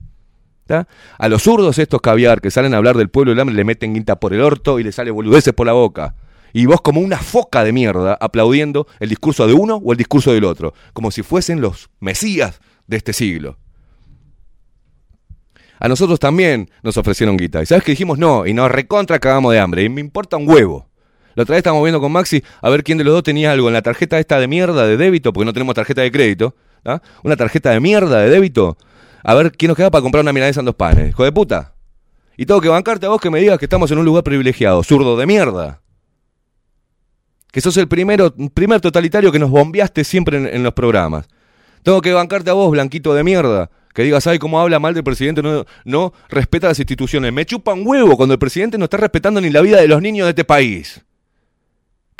[0.65, 0.87] ¿tá?
[1.17, 3.93] A los zurdos estos caviar que salen a hablar del pueblo del hambre le meten
[3.93, 6.15] guita por el orto y le sale boludeces por la boca.
[6.53, 10.31] Y vos como una foca de mierda aplaudiendo el discurso de uno o el discurso
[10.31, 13.57] del otro, como si fuesen los mesías de este siglo.
[15.77, 17.61] A nosotros también nos ofrecieron guita.
[17.61, 18.47] ¿Y sabes que dijimos no?
[18.47, 19.83] Y nos recontra cagamos de hambre.
[19.83, 20.87] Y me importa un huevo.
[21.35, 23.67] La otra vez estábamos viendo con Maxi a ver quién de los dos tenía algo
[23.67, 26.55] en la tarjeta esta de mierda de débito, porque no tenemos tarjeta de crédito.
[26.85, 27.01] ¿ah?
[27.23, 28.77] Una tarjeta de mierda de débito.
[29.23, 31.09] A ver quién nos queda para comprar una milanesa en dos panes.
[31.09, 31.73] Hijo de puta.
[32.37, 34.83] Y tengo que bancarte a vos que me digas que estamos en un lugar privilegiado.
[34.83, 35.81] Zurdo de mierda.
[37.51, 41.27] Que sos el primero, primer totalitario que nos bombeaste siempre en, en los programas.
[41.83, 43.69] Tengo que bancarte a vos, blanquito de mierda.
[43.93, 47.31] Que digas, ay, cómo habla mal del presidente, no, no respeta las instituciones.
[47.31, 50.01] Me chupa un huevo cuando el presidente no está respetando ni la vida de los
[50.01, 51.03] niños de este país.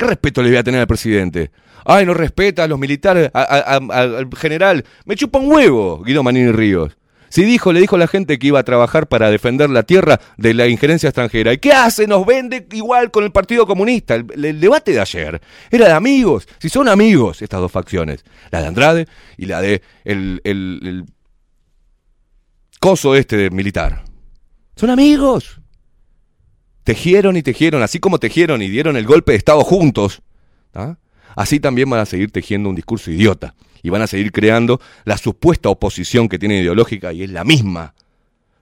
[0.03, 1.51] ¿Qué respeto le voy a tener al presidente?
[1.85, 4.83] Ay, no respeta a los militares, al general.
[5.05, 6.97] Me chupa un huevo, Guido Manini Ríos.
[7.29, 10.19] Si dijo, le dijo a la gente que iba a trabajar para defender la tierra
[10.37, 11.53] de la injerencia extranjera.
[11.53, 12.05] ¿Y qué hace?
[12.05, 14.15] Nos vende igual con el Partido Comunista.
[14.15, 15.41] El, debate de ayer
[15.71, 16.49] era de amigos.
[16.59, 19.07] Si son amigos estas dos facciones, la de Andrade
[19.37, 21.05] y la de el, el-
[22.81, 24.03] coso este militar.
[24.75, 25.61] Son amigos.
[26.83, 30.21] Tejieron y tejieron, así como tejieron y dieron el golpe de Estado juntos.
[31.35, 35.17] Así también van a seguir tejiendo un discurso idiota y van a seguir creando la
[35.17, 37.93] supuesta oposición que tienen ideológica y es la misma.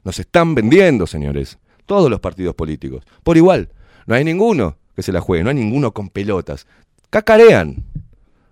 [0.04, 3.70] Nos están vendiendo, señores, todos los partidos políticos, por igual.
[4.08, 6.66] No hay ninguno que se la juegue, no hay ninguno con pelotas.
[7.10, 7.84] Cacarean,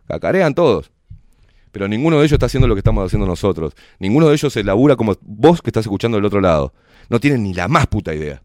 [0.08, 0.92] cacarean todos.
[1.72, 3.74] Pero ninguno de ellos está haciendo lo que estamos haciendo nosotros.
[4.00, 6.74] Ninguno de ellos se labura como vos que estás escuchando del otro lado.
[7.10, 8.42] No tienen ni la más puta idea.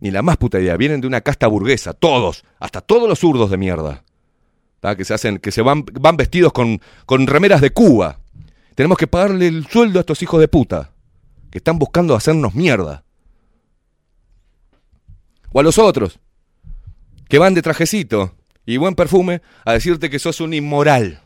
[0.00, 0.76] Ni la más puta idea.
[0.76, 4.04] Vienen de una casta burguesa, todos, hasta todos los zurdos de mierda.
[4.96, 8.20] Que se hacen, que se van, van vestidos con, con remeras de Cuba.
[8.74, 10.90] Tenemos que pagarle el sueldo a estos hijos de puta.
[11.50, 13.02] Que están buscando hacernos mierda.
[15.52, 16.18] O a los otros.
[17.28, 18.34] Que van de trajecito
[18.66, 21.22] y buen perfume a decirte que sos un inmoral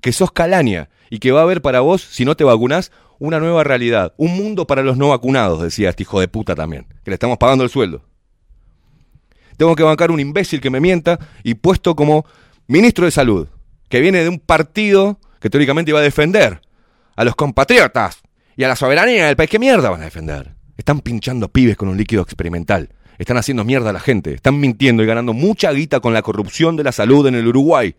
[0.00, 3.38] que sos calaña y que va a haber para vos, si no te vacunás, una
[3.38, 4.12] nueva realidad.
[4.16, 7.38] Un mundo para los no vacunados, decía este hijo de puta también, que le estamos
[7.38, 8.02] pagando el sueldo.
[9.56, 12.24] Tengo que bancar un imbécil que me mienta y puesto como
[12.66, 13.46] ministro de salud,
[13.88, 16.62] que viene de un partido que teóricamente iba a defender
[17.14, 18.22] a los compatriotas
[18.56, 19.50] y a la soberanía del país.
[19.50, 20.54] ¿Qué mierda van a defender?
[20.76, 22.88] Están pinchando pibes con un líquido experimental.
[23.18, 24.32] Están haciendo mierda a la gente.
[24.32, 27.94] Están mintiendo y ganando mucha guita con la corrupción de la salud en el Uruguay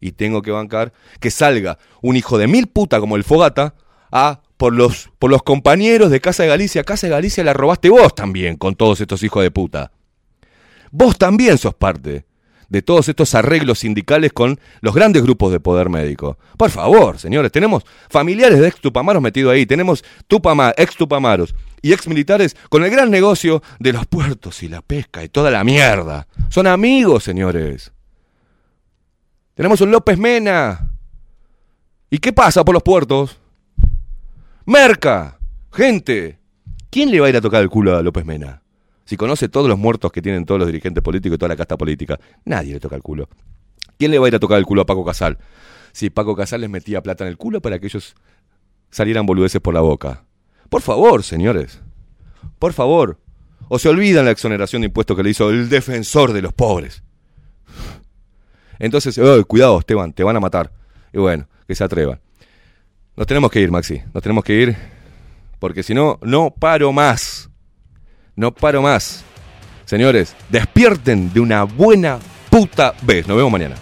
[0.00, 3.74] y tengo que bancar que salga un hijo de mil puta como el Fogata
[4.10, 6.84] a por los, por los compañeros de Casa de Galicia.
[6.84, 9.92] Casa de Galicia la robaste vos también con todos estos hijos de puta.
[10.90, 12.24] Vos también sos parte
[12.68, 16.38] de todos estos arreglos sindicales con los grandes grupos de poder médico.
[16.56, 21.92] Por favor, señores, tenemos familiares de ex Tupamaros metidos ahí, tenemos tupama, ex Tupamaros y
[21.92, 25.64] ex militares con el gran negocio de los puertos y la pesca y toda la
[25.64, 26.26] mierda.
[26.48, 27.92] Son amigos, señores.
[29.54, 30.90] Tenemos un López Mena.
[32.10, 33.38] ¿Y qué pasa por los puertos?
[34.66, 35.38] Merca.
[35.72, 36.40] Gente.
[36.90, 38.62] ¿Quién le va a ir a tocar el culo a López Mena?
[39.04, 41.76] Si conoce todos los muertos que tienen todos los dirigentes políticos y toda la casta
[41.76, 43.28] política, nadie le toca el culo.
[43.96, 45.38] ¿Quién le va a ir a tocar el culo a Paco Casal?
[45.92, 48.16] Si Paco Casal les metía plata en el culo para que ellos
[48.90, 50.24] salieran boludeces por la boca.
[50.68, 51.80] Por favor, señores.
[52.58, 53.20] Por favor.
[53.68, 57.04] O se olvidan la exoneración de impuestos que le hizo el defensor de los pobres.
[58.80, 60.72] Entonces, "Oh, cuidado, Esteban, te van a matar.
[61.12, 62.20] Y bueno, que se atrevan.
[63.16, 64.02] Nos tenemos que ir, Maxi.
[64.12, 64.76] Nos tenemos que ir.
[65.58, 67.48] Porque si no, no paro más.
[68.34, 69.24] No paro más.
[69.86, 72.18] Señores, despierten de una buena
[72.50, 73.26] puta vez.
[73.26, 73.76] Nos vemos mañana.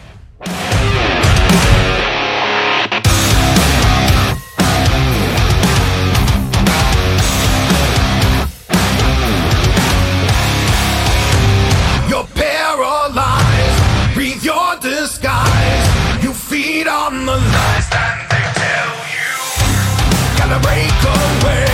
[21.45, 21.74] Away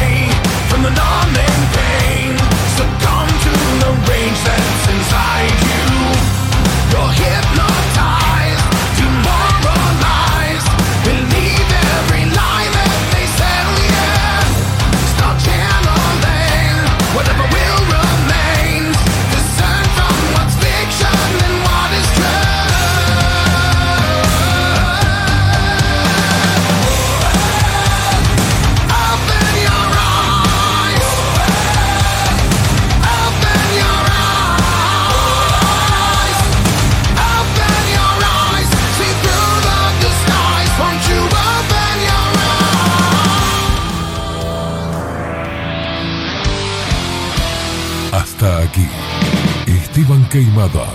[50.31, 50.87] Queimada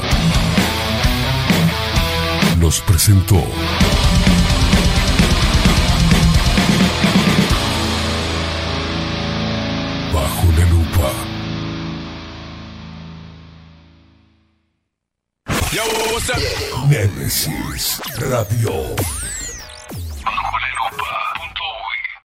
[2.62, 3.36] los presentó.
[10.14, 11.12] Bajo la lupa.
[16.88, 18.96] Némesis Radio.